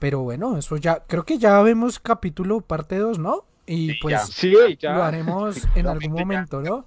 Pero 0.00 0.20
bueno, 0.20 0.56
eso 0.56 0.78
ya, 0.78 1.04
creo 1.06 1.24
que 1.24 1.38
ya 1.38 1.60
vemos 1.60 2.00
capítulo 2.00 2.62
parte 2.62 2.96
2, 2.96 3.18
¿no? 3.18 3.44
Y 3.66 3.90
Sí, 3.90 3.98
pues 4.00 4.12
ya. 4.12 4.18
Sí, 4.20 4.78
lo 4.80 5.04
haremos 5.04 5.56
en 5.76 5.86
algún 5.86 6.12
momento, 6.12 6.62
¿no? 6.62 6.86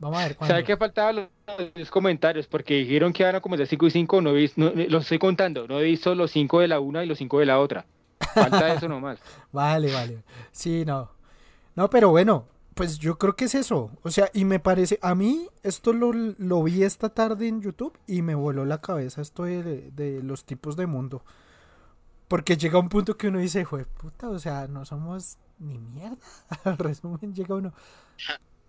Vamos 0.00 0.18
a 0.18 0.24
ver 0.24 0.36
cuándo. 0.36 0.52
¿Sabe 0.52 0.64
qué 0.64 0.76
faltaba 0.76 1.12
los, 1.12 1.28
los 1.76 1.90
comentarios? 1.90 2.48
Porque 2.48 2.74
dijeron 2.74 3.12
que 3.12 3.22
iban 3.22 3.36
a 3.36 3.40
comenzar 3.40 3.68
5 3.68 3.86
y 3.86 3.90
5, 3.92 4.20
no, 4.20 4.32
no 4.32 4.70
los 4.88 5.02
estoy 5.04 5.20
contando, 5.20 5.68
no 5.68 5.78
he 5.78 5.84
visto 5.84 6.16
los 6.16 6.32
5 6.32 6.60
de 6.60 6.68
la 6.68 6.80
una 6.80 7.04
y 7.04 7.06
los 7.06 7.16
5 7.16 7.38
de 7.38 7.46
la 7.46 7.60
otra. 7.60 7.86
Falta 8.34 8.72
eso 8.74 8.88
nomás. 8.88 9.20
Vale, 9.52 9.92
vale. 9.92 10.24
Sí, 10.50 10.84
no. 10.84 11.08
No, 11.76 11.88
pero 11.88 12.10
bueno, 12.10 12.46
pues 12.74 12.98
yo 12.98 13.18
creo 13.18 13.36
que 13.36 13.44
es 13.44 13.54
eso. 13.54 13.92
O 14.02 14.10
sea, 14.10 14.30
y 14.34 14.44
me 14.44 14.58
parece, 14.58 14.98
a 15.00 15.14
mí 15.14 15.46
esto 15.62 15.92
lo, 15.92 16.12
lo 16.12 16.64
vi 16.64 16.82
esta 16.82 17.08
tarde 17.08 17.46
en 17.46 17.62
YouTube 17.62 17.96
y 18.08 18.22
me 18.22 18.34
voló 18.34 18.64
la 18.64 18.78
cabeza 18.78 19.22
esto 19.22 19.44
de, 19.44 19.62
de 19.92 20.22
los 20.24 20.44
tipos 20.44 20.74
de 20.74 20.86
mundo. 20.86 21.22
Porque 22.28 22.56
llega 22.56 22.78
un 22.78 22.88
punto 22.88 23.16
que 23.16 23.28
uno 23.28 23.38
dice, 23.38 23.64
jue 23.64 23.84
puta, 23.84 24.28
o 24.28 24.38
sea, 24.38 24.66
no 24.66 24.84
somos 24.84 25.38
ni 25.58 25.78
mierda. 25.78 26.16
Al 26.64 26.76
resumen 26.78 27.34
llega 27.34 27.54
uno. 27.54 27.72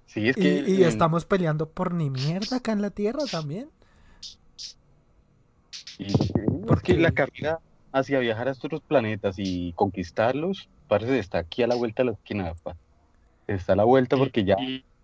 sí, 0.05 0.29
es 0.29 0.37
Y, 0.37 0.41
que 0.41 0.65
y 0.67 0.83
estamos 0.83 1.25
peleando 1.25 1.69
por 1.69 1.93
ni 1.93 2.09
mierda 2.09 2.57
acá 2.57 2.71
en 2.71 2.81
la 2.81 2.91
Tierra 2.91 3.23
también. 3.31 3.69
sí, 5.81 6.07
Porque- 6.67 6.95
la 6.97 7.11
carrera 7.11 7.59
hacia 7.91 8.19
viajar 8.19 8.47
a 8.47 8.51
estos 8.51 8.65
otros 8.65 8.81
planetas 8.87 9.35
y 9.39 9.73
conquistarlos, 9.73 10.69
parece 10.87 11.17
está 11.19 11.39
aquí 11.39 11.63
a 11.63 11.67
la 11.67 11.75
vuelta 11.75 12.03
de 12.03 12.07
la 12.07 12.11
esquina, 12.13 12.53
está 13.47 13.73
a 13.73 13.75
la 13.75 13.83
vuelta 13.85 14.17
porque 14.17 14.43
ya 14.43 14.55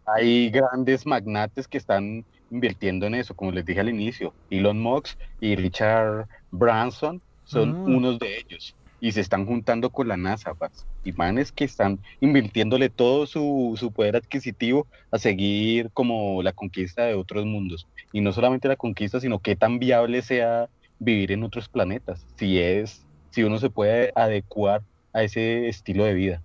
hay 0.06 0.50
grandes 0.52 1.06
magnates 1.06 1.68
que 1.68 1.78
están 1.78 2.26
invirtiendo 2.52 3.08
en 3.08 3.16
eso, 3.16 3.36
como 3.36 3.52
les 3.52 3.66
dije 3.66 3.80
al 3.80 3.90
inicio. 3.90 4.34
Elon 4.52 4.80
Musk 4.80 5.18
y 5.40 5.56
Richard 5.56 6.28
Branson 6.52 7.22
son 7.45 7.84
Mm. 7.84 7.95
unos 7.95 8.20
de 8.20 8.38
ellos. 8.40 8.76
Y 8.99 9.11
se 9.11 9.20
están 9.20 9.45
juntando 9.45 9.90
con 9.90 10.07
la 10.07 10.15
NASA, 10.15 10.53
parce. 10.53 10.86
Y 11.03 11.11
manes 11.11 11.52
que 11.52 11.65
están 11.65 11.99
invirtiéndole 12.22 12.90
todo 12.90 13.26
su, 13.28 13.76
su 13.78 13.91
poder 13.91 14.15
adquisitivo 14.15 14.88
a 15.11 15.18
seguir 15.18 15.90
como 15.91 16.41
la 16.41 16.53
conquista 16.53 17.03
de 17.03 17.14
otros 17.15 17.45
mundos. 17.45 17.86
Y 18.14 18.22
no 18.22 18.32
solamente 18.32 18.70
la 18.70 18.78
conquista, 18.78 19.20
sino 19.20 19.40
qué 19.40 19.57
tan 19.57 19.78
viable 19.80 20.22
sea 20.22 20.70
vivir 20.99 21.34
en 21.34 21.44
otros 21.44 21.68
planetas. 21.68 22.26
Si 22.38 22.60
es, 22.60 23.03
si 23.32 23.44
uno 23.44 23.60
se 23.60 23.70
puede 23.70 24.14
adecuar 24.15 24.84
a 25.11 25.24
ese 25.24 25.68
estilo 25.68 26.06
de 26.06 26.14
vida. 26.14 26.41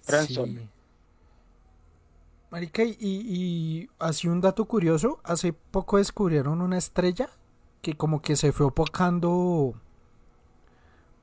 Sí. 0.00 0.38
Marica, 2.50 2.84
y, 2.84 2.96
y 3.00 3.88
así 3.98 4.28
un 4.28 4.40
dato 4.40 4.64
curioso, 4.64 5.20
hace 5.24 5.52
poco 5.52 5.98
descubrieron 5.98 6.62
una 6.62 6.78
estrella 6.78 7.28
que 7.82 7.94
como 7.94 8.22
que 8.22 8.36
se 8.36 8.52
fue 8.52 8.66
opacando 8.66 9.74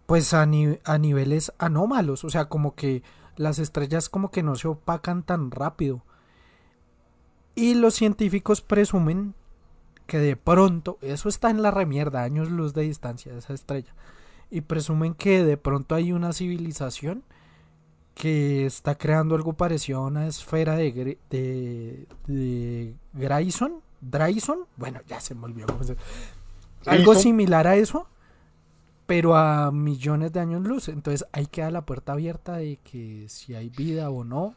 pues 0.06 0.34
a, 0.34 0.46
ni- 0.46 0.80
a 0.84 0.98
niveles 0.98 1.54
anómalos, 1.58 2.24
o 2.24 2.30
sea, 2.30 2.46
como 2.46 2.76
que 2.76 3.04
las 3.36 3.60
estrellas 3.60 4.10
como 4.10 4.30
que 4.32 4.44
no 4.44 4.56
se 4.56 4.68
opacan 4.68 5.24
tan 5.24 5.50
rápido. 5.52 6.04
Y 7.56 7.76
los 7.76 7.94
científicos 7.96 8.62
presumen 8.62 9.34
que 10.08 10.18
de 10.20 10.36
pronto, 10.36 10.98
eso 11.02 11.30
está 11.30 11.50
en 11.50 11.62
la 11.62 11.72
remierda, 11.72 12.24
años 12.24 12.50
luz 12.52 12.74
de 12.74 12.82
distancia 12.82 13.32
de 13.32 13.40
esa 13.40 13.54
estrella, 13.54 13.94
y 14.52 14.62
presumen 14.62 15.14
que 15.14 15.44
de 15.44 15.58
pronto 15.58 15.96
hay 15.96 16.12
una 16.12 16.34
civilización 16.34 17.24
que 18.14 18.66
está 18.66 18.96
creando 18.96 19.34
algo 19.34 19.54
parecido 19.54 20.00
a 20.00 20.08
una 20.08 20.28
esfera 20.28 20.76
de, 20.76 21.18
de, 21.30 22.08
de 22.28 22.94
Grayson, 23.14 23.82
bueno, 24.78 25.00
ya 25.08 25.20
se 25.22 25.34
me 25.34 25.46
olvidó 25.46 25.68
cómo 25.68 25.84
se 25.84 25.96
Algo 26.86 27.14
similar 27.16 27.66
a 27.66 27.76
eso, 27.78 28.08
pero 29.06 29.36
a 29.36 29.72
millones 29.72 30.32
de 30.34 30.40
años 30.40 30.62
luz. 30.62 30.88
Entonces 30.90 31.28
ahí 31.32 31.46
queda 31.48 31.72
la 31.72 31.86
puerta 31.86 32.14
abierta 32.14 32.58
de 32.58 32.78
que 32.78 33.26
si 33.30 33.56
hay 33.56 33.70
vida 33.70 34.10
o 34.10 34.24
no 34.24 34.56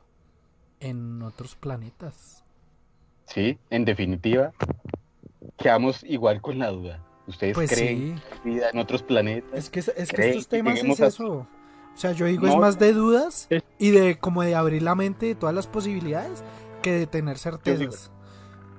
en 0.80 1.22
otros 1.22 1.56
planetas. 1.56 2.44
Sí, 3.26 3.58
en 3.70 3.84
definitiva, 3.84 4.52
quedamos 5.56 6.04
igual 6.04 6.40
con 6.40 6.58
la 6.58 6.70
duda. 6.70 7.02
¿Ustedes 7.26 7.54
Pues 7.54 7.70
creen 7.70 7.98
sí, 7.98 8.22
que 8.22 8.34
hay 8.34 8.54
vida 8.54 8.70
en 8.70 8.78
otros 8.78 9.02
planetas? 9.02 9.52
es 9.52 9.70
que, 9.70 9.80
es 9.80 9.94
que 9.94 10.16
¿Creen 10.16 10.30
estos 10.30 10.46
que 10.46 10.56
temas 10.58 10.78
es 10.82 11.00
eso. 11.00 11.46
O 11.96 11.98
sea, 11.98 12.12
yo 12.12 12.26
digo, 12.26 12.46
es 12.46 12.56
más 12.56 12.78
de 12.78 12.92
dudas 12.92 13.48
y 13.78 13.90
de 13.90 14.18
como 14.18 14.42
de 14.42 14.54
abrir 14.54 14.82
la 14.82 14.94
mente 14.94 15.26
de 15.26 15.34
todas 15.34 15.54
las 15.54 15.66
posibilidades 15.66 16.44
que 16.82 16.92
de 16.92 17.06
tener 17.06 17.38
certezas. 17.38 18.12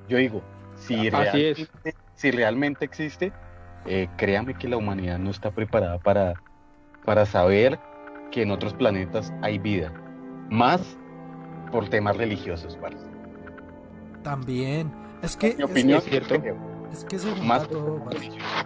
Yo 0.08 0.18
digo, 0.18 0.42
si, 0.76 0.94
Así 0.96 1.10
realmente, 1.10 1.68
si 2.16 2.32
realmente 2.32 2.86
existe, 2.86 3.34
eh, 3.88 4.08
créame 4.18 4.54
que 4.54 4.68
la 4.68 4.78
humanidad 4.78 5.18
no 5.20 5.30
está 5.32 5.52
preparada 5.52 5.98
para, 6.00 6.34
para 7.06 7.26
saber 7.26 7.80
que 8.32 8.42
en 8.44 8.52
otros 8.52 8.74
planetas 8.74 9.34
hay 9.42 9.58
vida. 9.60 9.92
Más 10.50 10.98
por 11.72 11.90
temas 11.90 12.16
religiosos, 12.18 12.78
parce. 12.78 13.06
También. 14.24 14.92
Es 15.22 15.36
que, 15.36 15.56
Mi 15.56 15.64
opinión, 15.64 15.98
es 16.00 16.04
cierto. 16.06 16.36
es 16.92 17.04
que 17.06 17.18
se 17.20 17.34
más 17.42 17.68
por 17.68 17.78
todo, 17.78 18.10
religiosos. 18.10 18.66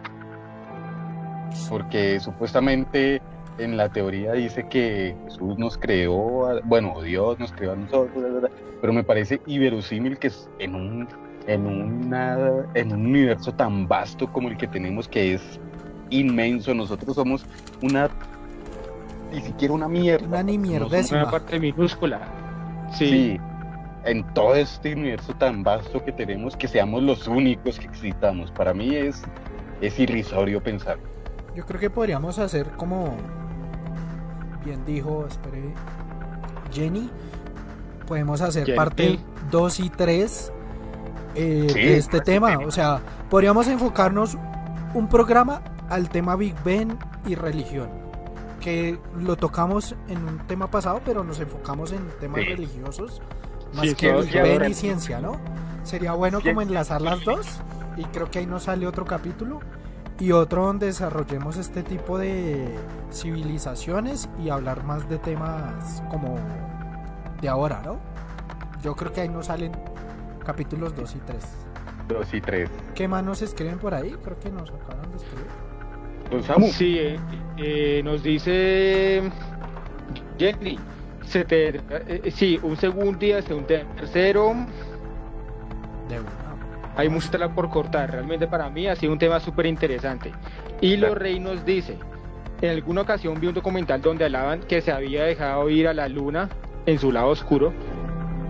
Porque 1.69 2.19
supuestamente 2.19 3.21
en 3.57 3.77
la 3.77 3.89
teoría 3.89 4.33
dice 4.33 4.67
que 4.69 5.15
Jesús 5.25 5.57
nos 5.57 5.77
creó, 5.77 6.47
a- 6.47 6.61
bueno, 6.63 7.01
Dios 7.01 7.37
nos 7.39 7.51
creó 7.51 7.73
a 7.73 7.75
nosotros, 7.75 8.49
pero 8.79 8.93
me 8.93 9.03
parece 9.03 9.41
inverosímil 9.45 10.17
que 10.17 10.31
en 10.59 10.75
un, 10.75 11.07
en, 11.47 11.65
una, 11.65 12.37
en 12.73 12.93
un 12.93 13.05
universo 13.07 13.53
tan 13.53 13.87
vasto 13.87 14.31
como 14.31 14.49
el 14.49 14.57
que 14.57 14.67
tenemos, 14.67 15.07
que 15.07 15.35
es 15.35 15.59
inmenso, 16.09 16.73
nosotros 16.73 17.15
somos 17.15 17.45
una, 17.81 18.09
ni 19.31 19.41
siquiera 19.41 19.73
una 19.73 19.87
mierda. 19.87 20.27
Una 20.27 20.43
ni 20.43 20.57
mierdésima. 20.57 21.23
Una 21.23 21.31
parte 21.31 21.59
minúscula. 21.59 22.19
Sí. 22.91 23.07
Sí, 23.07 23.39
en 24.03 24.23
todo 24.33 24.55
este 24.55 24.93
universo 24.93 25.33
tan 25.35 25.63
vasto 25.63 26.03
que 26.03 26.11
tenemos, 26.11 26.55
que 26.55 26.67
seamos 26.67 27.03
los 27.03 27.27
únicos 27.27 27.79
que 27.79 27.85
existamos. 27.85 28.51
Para 28.51 28.73
mí 28.73 28.95
es, 28.95 29.23
es 29.79 29.99
irrisorio 29.99 30.61
pensar. 30.61 30.97
Yo 31.55 31.65
creo 31.65 31.79
que 31.79 31.89
podríamos 31.89 32.39
hacer 32.39 32.67
como 32.71 33.15
bien 34.63 34.85
dijo, 34.85 35.25
espere, 35.27 35.73
Jenny, 36.71 37.09
podemos 38.07 38.41
hacer 38.41 38.65
Jenny. 38.65 38.77
parte 38.77 39.19
2 39.49 39.79
y 39.79 39.89
3 39.89 40.53
eh, 41.35 41.67
Sí, 41.69 41.73
de 41.79 41.97
este 41.97 42.17
pues, 42.17 42.23
tema. 42.23 42.57
O 42.59 42.71
sea, 42.71 42.99
podríamos 43.29 43.67
enfocarnos 43.67 44.37
un 44.93 45.07
programa 45.07 45.61
al 45.89 46.09
tema 46.09 46.35
Big 46.35 46.55
Ben 46.63 46.97
y 47.25 47.35
religión. 47.35 47.89
que 48.59 48.99
lo 49.19 49.35
tocamos 49.37 49.95
en 50.07 50.23
un 50.23 50.37
tema 50.45 50.67
pasado, 50.69 51.01
pero 51.03 51.23
nos 51.23 51.39
enfocamos 51.39 51.91
en 51.93 52.07
temas 52.19 52.41
Sí. 52.41 52.45
religiosos 52.49 53.19
más 53.73 53.87
Sí, 53.87 53.95
que 53.95 54.11
Big. 54.13 54.33
Ben 54.33 54.69
y 54.69 54.73
ciencia, 54.75 55.19
¿no? 55.19 55.37
Sería 55.83 56.11
bueno 56.13 56.39
como 56.41 56.61
enlazar 56.61 57.01
las 57.01 57.23
dos 57.25 57.47
y 57.97 58.03
creo 58.03 58.29
que 58.29 58.37
ahí 58.37 58.45
nos 58.45 58.63
sale 58.65 58.85
otro 58.85 59.03
capítulo 59.03 59.61
y 60.19 60.31
otro 60.31 60.63
donde 60.67 60.85
desarrollemos 60.85 61.57
este 61.57 61.81
tipo 61.81 62.19
de 62.19 62.77
civilizaciones 63.11 64.29
y 64.37 64.49
hablar 64.49 64.83
más 64.83 65.09
de 65.09 65.17
temas 65.17 66.03
como 66.11 66.35
de 67.41 67.49
ahora, 67.49 67.81
¿no? 67.83 67.97
Yo 68.83 68.95
creo 68.95 69.11
que 69.11 69.21
ahí 69.21 69.29
nos 69.29 69.47
salen 69.47 69.71
capítulos 70.45 70.95
2 70.95 71.15
y 71.15 71.19
3. 71.19 71.37
Dos 72.07 72.33
y 72.33 72.41
tres. 72.41 72.69
¿Qué 72.93 73.07
más 73.07 73.23
nos 73.23 73.41
escriben 73.41 73.77
por 73.79 73.93
ahí? 73.93 74.15
Creo 74.23 74.37
que 74.39 74.49
nos 74.51 74.69
acaban 74.69 75.09
de 75.11 75.17
escribir. 75.17 75.45
Don 76.29 76.43
Samu. 76.43 76.67
Sí, 76.67 76.97
eh, 76.99 77.19
eh, 77.57 78.01
nos 78.03 78.21
dice 78.23 79.21
Jenny. 80.37 80.77
Se 81.25 81.45
te, 81.45 81.69
eh, 81.69 81.81
eh, 81.89 82.31
sí, 82.31 82.59
un 82.63 82.75
segundo 82.75 83.17
día, 83.17 83.39
un 83.51 83.65
tercero. 83.65 84.53
De 86.09 86.19
una. 86.19 86.29
Hay 86.97 87.07
mucha 87.07 87.31
tela 87.31 87.53
por 87.53 87.69
cortar. 87.69 88.11
Realmente 88.11 88.47
para 88.47 88.69
mí 88.69 88.87
ha 88.87 88.95
sido 88.95 89.13
un 89.13 89.19
tema 89.19 89.39
súper 89.39 89.65
interesante. 89.67 90.31
Y 90.81 90.97
Claro. 90.97 91.13
los 91.13 91.21
Rey 91.21 91.39
nos 91.39 91.63
dice, 91.63 91.97
en 92.61 92.69
alguna 92.71 93.01
ocasión 93.01 93.39
vi 93.39 93.47
un 93.47 93.53
documental 93.53 94.01
donde 94.01 94.25
hablaban 94.25 94.61
que 94.61 94.81
se 94.81 94.91
había 94.91 95.23
dejado 95.23 95.69
ir 95.69 95.87
a 95.87 95.93
la 95.93 96.09
luna 96.09 96.49
en 96.85 96.99
su 96.99 97.11
lado 97.11 97.29
oscuro 97.29 97.71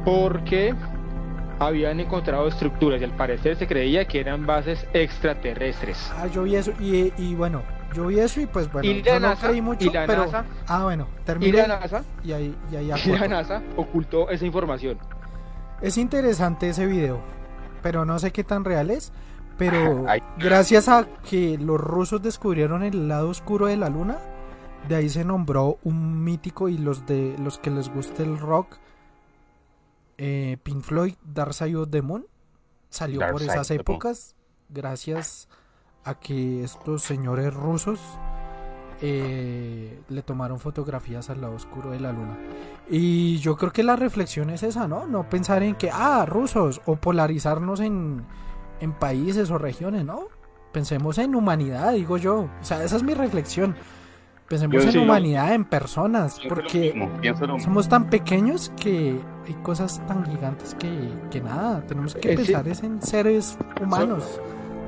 porque 0.06 0.74
habían 1.62 2.00
encontrado 2.00 2.48
estructuras 2.48 3.00
y 3.02 3.04
al 3.04 3.16
parecer 3.16 3.56
se 3.56 3.68
creía 3.68 4.06
que 4.06 4.20
eran 4.20 4.46
bases 4.48 4.86
extraterrestres. 4.94 6.12
Ah, 6.18 6.26
yo 6.28 6.44
vi 6.44 6.56
eso 6.56 6.72
y, 6.80 7.14
y 7.18 7.36
bueno, 7.36 7.62
yo 7.94 8.08
vi 8.08 8.20
eso 8.20 8.42
y 8.42 8.48
pues 8.48 8.72
bueno, 8.72 8.88
Y 8.90 9.04
la 9.04 9.14
yo 9.14 9.20
no 9.20 9.36
creí 9.36 9.62
mucho, 9.62 9.86
y 9.86 9.92
la 9.92 10.08
pero 10.08 10.26
NASA, 10.26 10.46
ah 10.68 10.84
bueno, 10.86 11.08
y 11.22 11.24
terminé 11.26 11.68
la 11.68 11.80
NASA, 11.80 12.04
y 12.24 12.32
ahí 12.32 12.56
y 12.72 12.76
ahí 12.76 12.86
y 13.06 13.10
la 13.10 13.16
acoto. 13.16 13.28
NASA 13.30 13.62
ocultó 13.78 14.30
esa 14.32 14.46
información. 14.46 14.98
Es 15.82 15.98
interesante 15.98 16.70
ese 16.70 16.88
video, 16.88 17.20
pero 17.84 18.06
no 18.06 18.18
sé 18.18 18.32
qué 18.32 18.44
tan 18.44 18.66
real 18.66 18.90
es, 18.90 19.12
pero 19.58 20.06
Ay. 20.08 20.22
gracias 20.38 20.90
a 20.90 21.06
que 21.30 21.60
los 21.60 21.80
rusos 21.80 22.24
descubrieron 22.24 22.82
el 22.82 23.08
lado 23.08 23.30
oscuro 23.30 23.68
de 23.68 23.78
la 23.78 23.90
luna, 23.90 24.18
de 24.90 24.96
ahí 24.96 25.10
se 25.10 25.24
nombró 25.24 25.78
un 25.84 26.24
mítico 26.24 26.70
y 26.70 26.80
los 26.80 27.06
de 27.06 27.36
los 27.38 27.60
que 27.60 27.70
les 27.70 27.88
guste 27.94 28.24
el 28.24 28.40
rock 28.40 28.78
eh, 30.24 30.58
Pink 30.62 30.84
Floyd 30.84 31.16
Dark 31.24 31.56
Side 31.56 31.76
of 31.76 31.90
the 31.90 32.04
Moon 32.04 32.28
salió 32.92 33.22
Dark 33.22 33.32
por 33.32 33.42
esas 33.42 33.72
épocas 33.72 34.36
gracias 34.70 35.50
a 36.04 36.20
que 36.20 36.64
estos 36.64 37.02
señores 37.02 37.52
rusos 37.52 38.00
eh, 39.02 40.00
le 40.10 40.22
tomaron 40.22 40.60
fotografías 40.60 41.32
al 41.32 41.42
lado 41.42 41.56
oscuro 41.56 41.90
de 41.90 42.00
la 42.00 42.12
luna. 42.12 42.38
Y 42.88 43.40
yo 43.40 43.58
creo 43.58 43.72
que 43.72 43.82
la 43.82 43.96
reflexión 43.96 44.52
es 44.52 44.62
esa, 44.62 44.88
¿no? 44.88 45.08
No 45.08 45.28
pensar 45.28 45.64
en 45.64 45.74
que, 45.74 45.90
ah, 45.92 46.24
rusos, 46.28 46.82
o 46.86 46.98
polarizarnos 46.98 47.80
en, 47.80 48.24
en 48.80 48.94
países 48.94 49.50
o 49.50 49.58
regiones, 49.58 50.06
¿no? 50.06 50.28
Pensemos 50.72 51.18
en 51.18 51.34
humanidad, 51.34 51.94
digo 51.94 52.18
yo. 52.18 52.42
O 52.42 52.64
sea, 52.64 52.84
esa 52.84 52.96
es 52.96 53.02
mi 53.02 53.16
reflexión. 53.16 53.76
Pensemos 54.52 54.74
Yo 54.76 54.82
en 54.82 54.88
sí, 54.92 54.98
yo- 54.98 55.04
humanidad, 55.04 55.54
en 55.54 55.64
personas, 55.66 56.40
porque 56.50 56.94
mismo, 56.94 57.60
somos 57.60 57.88
tan 57.88 58.10
pequeños 58.10 58.72
que 58.80 59.16
hay 59.48 59.54
cosas 59.64 60.06
tan 60.08 60.26
gigantes 60.26 60.76
que, 60.76 60.90
que 61.32 61.40
nada, 61.40 61.82
tenemos 61.88 62.14
que 62.16 62.34
Eh, 62.34 62.38
sí. 62.38 62.44
pensar 62.52 62.68
es 62.68 62.84
en 62.84 63.02
seres 63.02 63.58
humanos, 63.82 64.42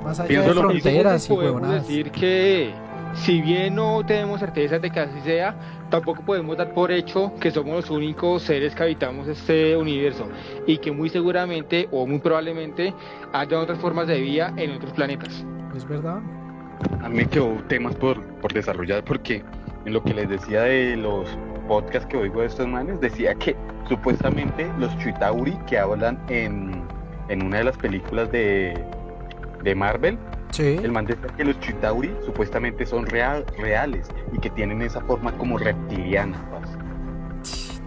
más 0.03 0.19
allá 0.19 0.27
Pienso 0.27 0.49
de 0.49 0.55
lo 0.55 0.61
mismo. 0.67 0.81
fronteras 0.81 1.25
y 1.25 1.29
podemos 1.29 1.53
huevonadas. 1.61 1.87
decir 1.87 2.11
que 2.11 2.73
si 3.13 3.39
bien 3.41 3.75
no 3.75 4.05
tenemos 4.05 4.41
certeza 4.41 4.79
de 4.79 4.91
que 4.91 4.99
así 4.99 5.21
sea, 5.23 5.55
tampoco 5.89 6.23
podemos 6.25 6.57
dar 6.57 6.73
por 6.73 6.91
hecho 6.91 7.31
que 7.39 7.49
somos 7.49 7.73
los 7.75 7.89
únicos 7.89 8.41
seres 8.43 8.75
que 8.75 8.83
habitamos 8.83 9.29
este 9.29 9.77
universo 9.77 10.27
y 10.67 10.77
que 10.79 10.91
muy 10.91 11.09
seguramente 11.09 11.87
o 11.91 12.05
muy 12.05 12.19
probablemente 12.19 12.93
haya 13.31 13.59
otras 13.59 13.79
formas 13.79 14.07
de 14.07 14.19
vida 14.19 14.53
en 14.57 14.71
otros 14.71 14.91
planetas. 14.91 15.45
Es 15.73 15.87
verdad. 15.87 16.19
A 17.01 17.09
mí 17.09 17.17
me 17.17 17.25
quedó 17.27 17.53
temas 17.67 17.95
por, 17.95 18.21
por 18.37 18.53
desarrollar 18.53 19.03
porque 19.03 19.43
en 19.85 19.93
lo 19.93 20.03
que 20.03 20.13
les 20.13 20.29
decía 20.29 20.61
de 20.61 20.95
los 20.95 21.27
podcasts 21.67 22.07
que 22.07 22.17
oigo 22.17 22.41
de 22.41 22.47
estos 22.47 22.67
manes, 22.67 22.99
decía 23.01 23.35
que 23.35 23.55
supuestamente 23.87 24.71
los 24.79 24.97
Chitauri 24.99 25.57
que 25.67 25.77
hablan 25.77 26.17
en, 26.29 26.83
en 27.29 27.43
una 27.45 27.57
de 27.59 27.63
las 27.65 27.77
películas 27.77 28.31
de, 28.31 28.81
de 29.63 29.75
Marvel, 29.75 30.17
Sí. 30.51 30.79
el 30.83 30.91
man 30.91 31.05
decía 31.05 31.27
que 31.35 31.43
los 31.45 31.59
Chitauri 31.61 32.15
supuestamente 32.23 32.85
son 32.85 33.07
real, 33.07 33.43
reales 33.57 34.07
y 34.31 34.37
que 34.37 34.51
tienen 34.51 34.83
esa 34.83 35.01
forma 35.01 35.31
como 35.35 35.57
reptiliana. 35.57 36.37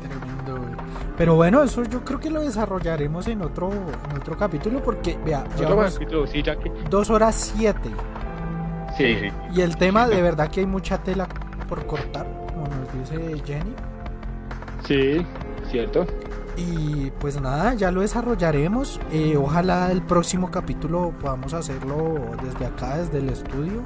Tremendo. 0.00 0.76
Pero 1.16 1.36
bueno, 1.36 1.62
eso 1.62 1.84
yo 1.84 2.04
creo 2.04 2.18
que 2.18 2.28
lo 2.28 2.40
desarrollaremos 2.42 3.28
en 3.28 3.42
otro, 3.42 3.70
en 3.72 4.16
otro 4.16 4.36
capítulo 4.36 4.82
porque, 4.82 5.16
vea, 5.24 5.44
llevamos 5.56 5.94
capítulo, 5.94 6.26
sí, 6.26 6.42
ya 6.42 6.56
que 6.58 6.70
dos 6.90 7.08
horas 7.08 7.52
siete. 7.56 7.88
Sí, 8.96 9.16
sí. 9.20 9.32
Y 9.54 9.60
el 9.60 9.76
tema, 9.76 10.08
de 10.08 10.22
verdad 10.22 10.50
que 10.50 10.60
hay 10.60 10.66
mucha 10.66 10.98
tela 11.02 11.28
por 11.68 11.86
cortar, 11.86 12.26
como 12.52 12.66
nos 12.68 12.92
dice 12.92 13.42
Jenny. 13.44 13.74
sí, 14.86 15.26
cierto. 15.70 16.06
Y 16.56 17.10
pues 17.20 17.38
nada, 17.38 17.74
ya 17.74 17.90
lo 17.90 18.00
desarrollaremos. 18.00 18.98
Eh, 19.12 19.36
ojalá 19.36 19.90
el 19.92 20.00
próximo 20.00 20.50
capítulo 20.50 21.12
podamos 21.20 21.52
hacerlo 21.52 22.14
desde 22.42 22.64
acá, 22.64 22.96
desde 22.96 23.18
el 23.18 23.28
estudio. 23.28 23.82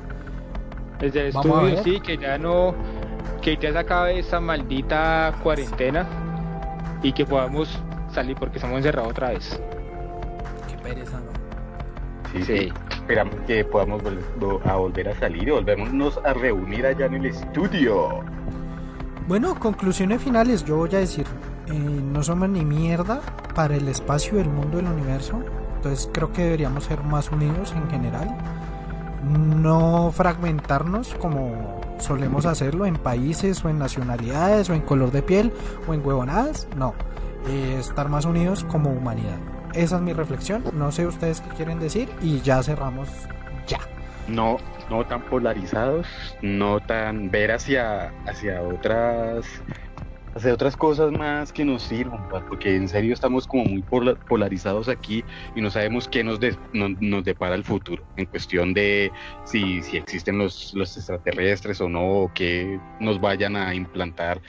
Desde 1.00 1.26
el 1.26 1.32
Vamos 1.32 1.72
estudio, 1.72 1.82
sí, 1.82 2.00
que 2.00 2.16
ya 2.16 2.38
no, 2.38 2.74
que 3.42 3.56
ya 3.56 3.72
se 3.72 3.78
acabe 3.78 4.20
esta 4.20 4.38
maldita 4.38 5.34
cuarentena 5.42 6.06
y 7.02 7.12
que 7.12 7.24
podamos 7.26 7.76
salir 8.12 8.36
porque 8.36 8.58
estamos 8.58 8.76
encerrados 8.76 9.10
otra 9.10 9.30
vez. 9.30 9.60
Qué 10.68 10.76
pereza, 10.76 11.18
¿no? 11.18 11.32
Sí, 12.32 12.44
sí. 12.44 12.72
Esperamos 13.10 13.40
que 13.44 13.64
podamos 13.64 14.00
a 14.64 14.76
volver 14.76 15.08
a 15.08 15.18
salir 15.18 15.48
y 15.48 15.50
volvernos 15.50 16.16
a 16.24 16.32
reunir 16.32 16.86
allá 16.86 17.06
en 17.06 17.14
el 17.14 17.26
estudio. 17.26 18.22
Bueno, 19.26 19.58
conclusiones 19.58 20.22
finales, 20.22 20.64
yo 20.64 20.76
voy 20.76 20.94
a 20.94 21.00
decir, 21.00 21.26
eh, 21.66 21.72
no 21.72 22.22
somos 22.22 22.48
ni 22.48 22.64
mierda 22.64 23.20
para 23.56 23.74
el 23.74 23.88
espacio, 23.88 24.38
el 24.38 24.48
mundo, 24.48 24.78
el 24.78 24.86
universo. 24.86 25.42
Entonces 25.74 26.08
creo 26.12 26.32
que 26.32 26.44
deberíamos 26.44 26.84
ser 26.84 27.02
más 27.02 27.32
unidos 27.32 27.74
en 27.76 27.90
general. 27.90 28.28
No 29.24 30.12
fragmentarnos 30.12 31.12
como 31.14 31.80
solemos 31.98 32.46
hacerlo 32.46 32.86
en 32.86 32.94
países 32.94 33.64
o 33.64 33.68
en 33.68 33.80
nacionalidades 33.80 34.70
o 34.70 34.74
en 34.74 34.82
color 34.82 35.10
de 35.10 35.22
piel 35.22 35.52
o 35.88 35.94
en 35.94 36.06
huevonadas. 36.06 36.68
No, 36.76 36.94
Eh, 37.48 37.78
estar 37.80 38.08
más 38.10 38.26
unidos 38.26 38.64
como 38.64 38.90
humanidad. 38.90 39.38
Esa 39.74 39.96
es 39.96 40.02
mi 40.02 40.12
reflexión. 40.12 40.64
No 40.72 40.90
sé 40.92 41.06
ustedes 41.06 41.40
qué 41.40 41.48
quieren 41.56 41.78
decir 41.78 42.08
y 42.20 42.40
ya 42.40 42.62
cerramos. 42.62 43.08
Ya. 43.66 43.78
No, 44.28 44.58
no 44.90 45.04
tan 45.06 45.22
polarizados, 45.22 46.06
no 46.42 46.80
tan 46.80 47.30
ver 47.30 47.52
hacia, 47.52 48.12
hacia 48.26 48.62
otras 48.62 49.46
hacia 50.36 50.54
otras 50.54 50.76
cosas 50.76 51.10
más 51.10 51.52
que 51.52 51.64
nos 51.64 51.82
sirvan, 51.82 52.28
porque 52.48 52.76
en 52.76 52.88
serio 52.88 53.12
estamos 53.12 53.48
como 53.48 53.64
muy 53.64 53.82
pola- 53.82 54.14
polarizados 54.28 54.88
aquí 54.88 55.24
y 55.56 55.60
no 55.60 55.70
sabemos 55.70 56.06
qué 56.06 56.22
nos, 56.22 56.38
de- 56.38 56.56
no- 56.72 56.90
nos 57.00 57.24
depara 57.24 57.56
el 57.56 57.64
futuro 57.64 58.04
en 58.16 58.26
cuestión 58.26 58.72
de 58.72 59.10
si, 59.44 59.82
si 59.82 59.96
existen 59.96 60.38
los, 60.38 60.72
los 60.74 60.96
extraterrestres 60.96 61.80
o 61.80 61.88
no, 61.88 62.06
o 62.06 62.32
que 62.32 62.78
nos 63.00 63.20
vayan 63.20 63.56
a 63.56 63.74
implantar 63.74 64.40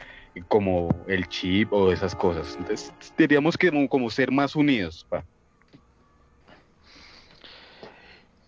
como 0.47 0.89
el 1.07 1.27
chip 1.27 1.71
o 1.73 1.91
esas 1.91 2.15
cosas. 2.15 2.55
Entonces, 2.57 2.91
diríamos 3.17 3.57
que 3.57 3.69
como, 3.69 3.87
como 3.89 4.09
ser 4.09 4.31
más 4.31 4.55
unidos. 4.55 5.05
pa. 5.09 5.25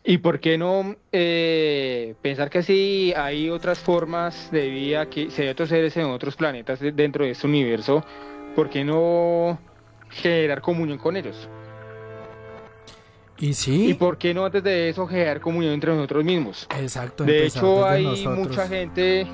¿Y 0.06 0.18
por 0.18 0.40
qué 0.42 0.58
no 0.58 0.98
eh, 1.14 2.16
pensar 2.22 2.50
que 2.50 2.62
si 2.62 3.14
hay 3.16 3.50
otras 3.50 3.80
formas 3.80 4.52
de 4.52 4.68
vida, 4.70 5.10
que 5.10 5.32
si 5.32 5.44
hay 5.44 5.48
otros 5.48 5.70
seres 5.70 5.96
en 5.96 6.06
otros 6.08 6.36
planetas 6.36 6.80
de- 6.82 6.92
dentro 6.92 7.24
de 7.24 7.32
este 7.32 7.48
universo, 7.48 8.04
¿por 8.54 8.70
qué 8.70 8.84
no 8.84 9.58
generar 10.10 10.62
comunión 10.62 10.98
con 10.98 11.16
ellos? 11.16 11.48
Y 13.38 13.48
¿Y 13.48 13.54
sí, 13.54 13.94
por 13.94 14.18
qué 14.18 14.34
no 14.34 14.46
antes 14.46 14.62
de 14.64 14.90
eso 14.90 15.08
generar 15.08 15.40
comunión 15.40 15.74
entre 15.74 15.94
nosotros 15.94 16.24
mismos? 16.24 16.68
exacto. 16.78 17.24
De 17.24 17.46
hecho, 17.46 17.86
hay 17.86 18.04
nosotros. 18.04 18.38
mucha 18.40 18.68
gente, 18.68 19.26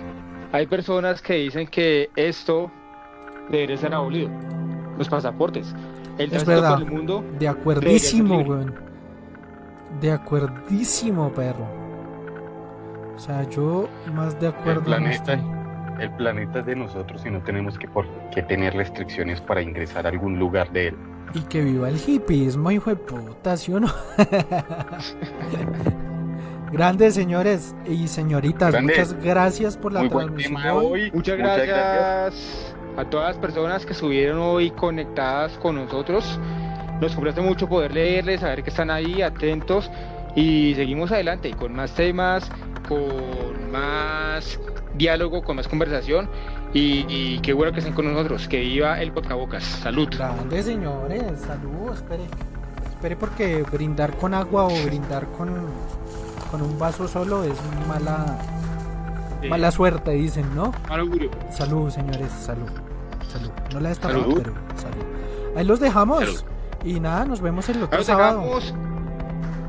hay 0.51 0.67
personas 0.67 1.21
que 1.21 1.35
dicen 1.35 1.67
que 1.67 2.09
esto 2.15 2.71
debería 3.49 3.77
ser 3.77 3.93
abolido, 3.93 4.29
los 4.97 5.07
pasaportes. 5.07 5.73
El 6.17 6.33
Es 6.33 6.45
verdad. 6.45 6.79
por 6.79 6.87
el 6.87 6.91
mundo 6.91 7.23
De 7.39 7.47
acuerdísimo, 7.47 8.41
weón. 8.41 8.75
De 10.01 10.11
acuerdísimo, 10.11 11.31
perro. 11.31 11.67
O 13.15 13.19
sea, 13.19 13.47
yo 13.49 13.87
más 14.13 14.39
de 14.39 14.47
acuerdo 14.47 14.81
no 14.81 14.85
planeta. 14.85 15.39
El 15.99 16.11
planeta 16.11 16.59
es 16.59 16.65
de 16.65 16.75
nosotros 16.75 17.25
y 17.25 17.29
no 17.29 17.41
tenemos 17.41 17.77
que, 17.77 17.87
por, 17.87 18.05
que 18.33 18.41
tener 18.41 18.73
restricciones 18.73 19.41
para 19.41 19.61
ingresar 19.61 20.05
a 20.05 20.09
algún 20.09 20.39
lugar 20.39 20.71
de 20.71 20.89
él. 20.89 20.97
Y 21.33 21.41
que 21.41 21.61
viva 21.61 21.89
el 21.89 21.97
hippismo, 21.97 22.71
hijo 22.71 22.89
de 22.89 22.95
puta, 22.95 23.57
¿sí 23.57 23.73
o 23.73 23.81
no? 23.81 23.89
Grandes 26.71 27.15
señores 27.15 27.75
y 27.85 28.07
señoritas, 28.07 28.71
Grande. 28.71 28.93
muchas 28.93 29.13
gracias 29.23 29.77
por 29.77 29.91
la 29.93 30.01
Muy 30.01 30.09
buen 30.09 30.27
transmisión. 30.27 30.55
tema 30.61 30.73
hoy. 30.75 31.11
Muchas 31.13 31.37
gracias, 31.37 32.75
a 32.97 33.05
todas 33.05 33.29
las 33.29 33.37
personas 33.37 33.85
que 33.85 33.93
estuvieron 33.93 34.39
hoy 34.39 34.71
conectadas 34.71 35.53
con 35.57 35.75
nosotros. 35.75 36.39
Nos 37.01 37.15
complace 37.15 37.41
mucho 37.41 37.67
poder 37.67 37.93
leerles, 37.93 38.41
saber 38.41 38.63
que 38.63 38.69
están 38.69 38.91
ahí 38.91 39.21
atentos 39.21 39.89
y 40.35 40.75
seguimos 40.75 41.11
adelante 41.11 41.51
con 41.51 41.73
más 41.73 41.93
temas, 41.95 42.51
con 42.87 43.71
más 43.71 44.59
diálogo, 44.95 45.41
con 45.41 45.55
más 45.55 45.67
conversación 45.67 46.29
y, 46.73 47.05
y 47.07 47.39
qué 47.39 47.53
bueno 47.53 47.71
que 47.71 47.79
estén 47.79 47.93
con 47.93 48.11
nosotros. 48.13 48.47
Que 48.47 48.59
viva 48.59 49.01
el 49.01 49.11
Podcabocas. 49.11 49.63
Salud. 49.63 50.07
Grandes 50.15 50.65
señores, 50.65 51.23
saludos, 51.39 51.97
espere. 51.97 52.23
Espere 52.89 53.15
porque 53.15 53.63
brindar 53.71 54.17
con 54.17 54.33
agua 54.33 54.65
o 54.65 54.83
brindar 54.85 55.25
con, 55.31 55.49
con 56.49 56.61
un 56.61 56.77
vaso 56.79 57.07
solo 57.07 57.43
es 57.43 57.53
mala, 57.87 58.37
mala 59.49 59.71
suerte, 59.71 60.11
dicen, 60.11 60.53
¿no? 60.55 60.71
Mal 60.89 60.99
augurio. 61.01 61.29
Salud, 61.51 61.89
señores, 61.89 62.31
salud. 62.31 62.69
Salud. 63.31 63.51
No 63.73 63.79
la 63.79 63.89
he 63.89 63.89
destapado, 63.89 64.21
Salud. 64.21 64.41
pero 64.43 64.53
salud. 64.75 65.05
Ahí 65.55 65.65
los 65.65 65.79
dejamos. 65.79 66.19
Salud. 66.19 66.43
Y 66.83 66.99
nada, 66.99 67.25
nos 67.25 67.41
vemos 67.41 67.67
el 67.69 67.83
otro 67.83 68.03
sábado. 68.03 68.39
dejamos, 68.41 68.73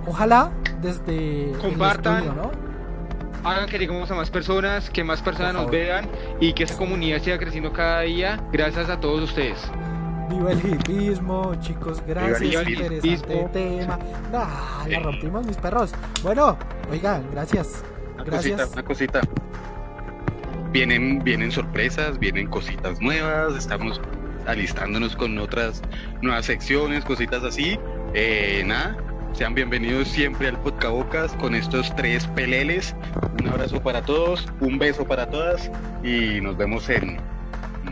Ojalá 0.06 0.50
desde 0.80 1.52
Compartan. 1.60 2.16
el 2.16 2.24
estudio, 2.28 2.42
¿no? 2.42 2.70
hagan 3.42 3.66
que 3.70 3.78
lleguemos 3.78 4.10
a 4.10 4.14
más 4.14 4.30
personas, 4.30 4.90
que 4.90 5.02
más 5.02 5.22
personas 5.22 5.54
nos 5.54 5.70
vean 5.70 6.06
y 6.40 6.52
que 6.52 6.64
esa 6.64 6.76
comunidad 6.76 7.20
siga 7.22 7.38
creciendo 7.38 7.72
cada 7.72 8.00
día 8.02 8.38
gracias 8.52 8.90
a 8.90 9.00
todos 9.00 9.22
ustedes. 9.22 9.58
Viva 10.30 10.52
el 10.52 10.58
hipismo, 10.74 11.54
chicos, 11.60 12.02
gracias, 12.06 12.40
Viva 12.40 12.62
el 12.62 12.70
interesante 12.70 13.08
hipismo. 13.10 13.50
tema. 13.52 13.98
Ah, 14.32 14.84
la 14.88 15.00
rompimos 15.00 15.46
mis 15.46 15.56
perros. 15.56 15.92
Bueno, 16.22 16.56
oigan, 16.90 17.24
gracias. 17.32 17.82
Una 18.14 18.24
Gracias. 18.24 18.60
cosita, 18.60 18.72
una 18.74 18.84
cosita. 18.84 19.20
Vienen, 20.72 21.22
vienen 21.24 21.50
sorpresas, 21.50 22.18
vienen 22.18 22.46
cositas 22.46 23.00
nuevas, 23.00 23.56
estamos 23.56 24.00
alistándonos 24.46 25.16
con 25.16 25.36
otras 25.38 25.82
nuevas 26.22 26.46
secciones, 26.46 27.04
cositas 27.04 27.42
así. 27.42 27.78
Eh, 28.14 28.62
nada, 28.66 28.96
sean 29.32 29.54
bienvenidos 29.54 30.08
siempre 30.08 30.48
al 30.48 30.58
Podcabocas 30.60 31.32
con 31.34 31.54
estos 31.56 31.94
tres 31.96 32.26
peleles. 32.28 32.94
Un 33.40 33.48
abrazo 33.48 33.82
para 33.82 34.02
todos, 34.02 34.46
un 34.60 34.78
beso 34.78 35.04
para 35.04 35.28
todas 35.28 35.70
y 36.04 36.40
nos 36.40 36.56
vemos 36.56 36.88
en 36.88 37.18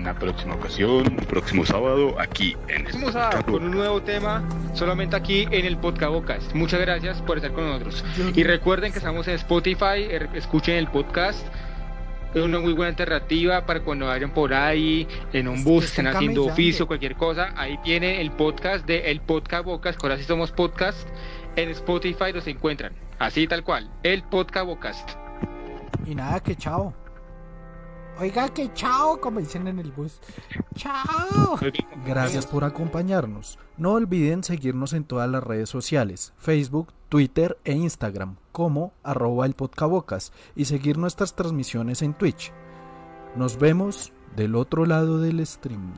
una 0.00 0.18
próxima 0.18 0.54
ocasión, 0.54 1.06
un 1.08 1.16
próximo 1.26 1.64
sábado 1.66 2.14
aquí 2.20 2.56
en 2.68 2.76
el 2.76 2.82
Próximo 2.84 3.12
sábado 3.12 3.44
con 3.44 3.64
un 3.64 3.70
nuevo 3.72 4.00
tema 4.02 4.42
solamente 4.74 5.16
aquí 5.16 5.46
en 5.50 5.66
el 5.66 5.76
Podcabocas. 5.76 6.54
Muchas 6.54 6.80
gracias 6.80 7.20
por 7.22 7.36
estar 7.38 7.52
con 7.52 7.66
nosotros. 7.66 8.04
Y 8.34 8.42
recuerden 8.44 8.92
que 8.92 8.98
estamos 8.98 9.26
en 9.28 9.34
Spotify, 9.34 10.06
er- 10.10 10.28
escuchen 10.34 10.76
el 10.76 10.88
podcast. 10.88 11.46
Es 12.34 12.42
una 12.42 12.58
muy 12.60 12.74
buena 12.74 12.90
alternativa 12.90 13.64
para 13.64 13.80
cuando 13.80 14.06
vayan 14.06 14.30
por 14.32 14.52
ahí, 14.52 15.08
en 15.32 15.48
un 15.48 15.56
Es- 15.56 15.64
bus, 15.64 15.84
estén 15.86 16.06
haciendo 16.06 16.44
oficio, 16.44 16.86
cualquier 16.86 17.16
cosa. 17.16 17.52
Ahí 17.56 17.78
tiene 17.82 18.20
el 18.20 18.30
podcast 18.30 18.86
de 18.86 19.10
El 19.10 19.20
Podcast 19.20 19.64
Bocas, 19.64 19.96
que 19.96 20.06
ahora 20.06 20.18
sí 20.18 20.24
somos 20.24 20.52
podcast. 20.52 21.08
En 21.56 21.70
Spotify 21.70 22.32
los 22.32 22.46
encuentran. 22.46 22.92
Así 23.18 23.48
tal 23.48 23.64
cual. 23.64 23.90
El 24.02 24.22
Podcast. 24.22 25.10
Y 26.06 26.14
nada, 26.14 26.38
que 26.40 26.54
chao. 26.54 26.94
Oiga, 28.20 28.48
que 28.48 28.72
chao, 28.74 29.20
como 29.20 29.38
dicen 29.38 29.68
en 29.68 29.78
el 29.78 29.92
bus. 29.92 30.20
Chao. 30.74 31.56
Gracias 32.04 32.46
por 32.46 32.64
acompañarnos. 32.64 33.60
No 33.76 33.92
olviden 33.92 34.42
seguirnos 34.42 34.92
en 34.92 35.04
todas 35.04 35.30
las 35.30 35.42
redes 35.42 35.68
sociales, 35.68 36.32
Facebook, 36.36 36.92
Twitter 37.08 37.58
e 37.64 37.74
Instagram, 37.74 38.36
como 38.50 38.92
arroba 39.04 39.46
el 39.46 39.54
podcabocas, 39.54 40.32
y 40.56 40.64
seguir 40.64 40.98
nuestras 40.98 41.36
transmisiones 41.36 42.02
en 42.02 42.14
Twitch. 42.14 42.52
Nos 43.36 43.56
vemos 43.56 44.12
del 44.34 44.56
otro 44.56 44.84
lado 44.84 45.20
del 45.20 45.46
stream. 45.46 45.92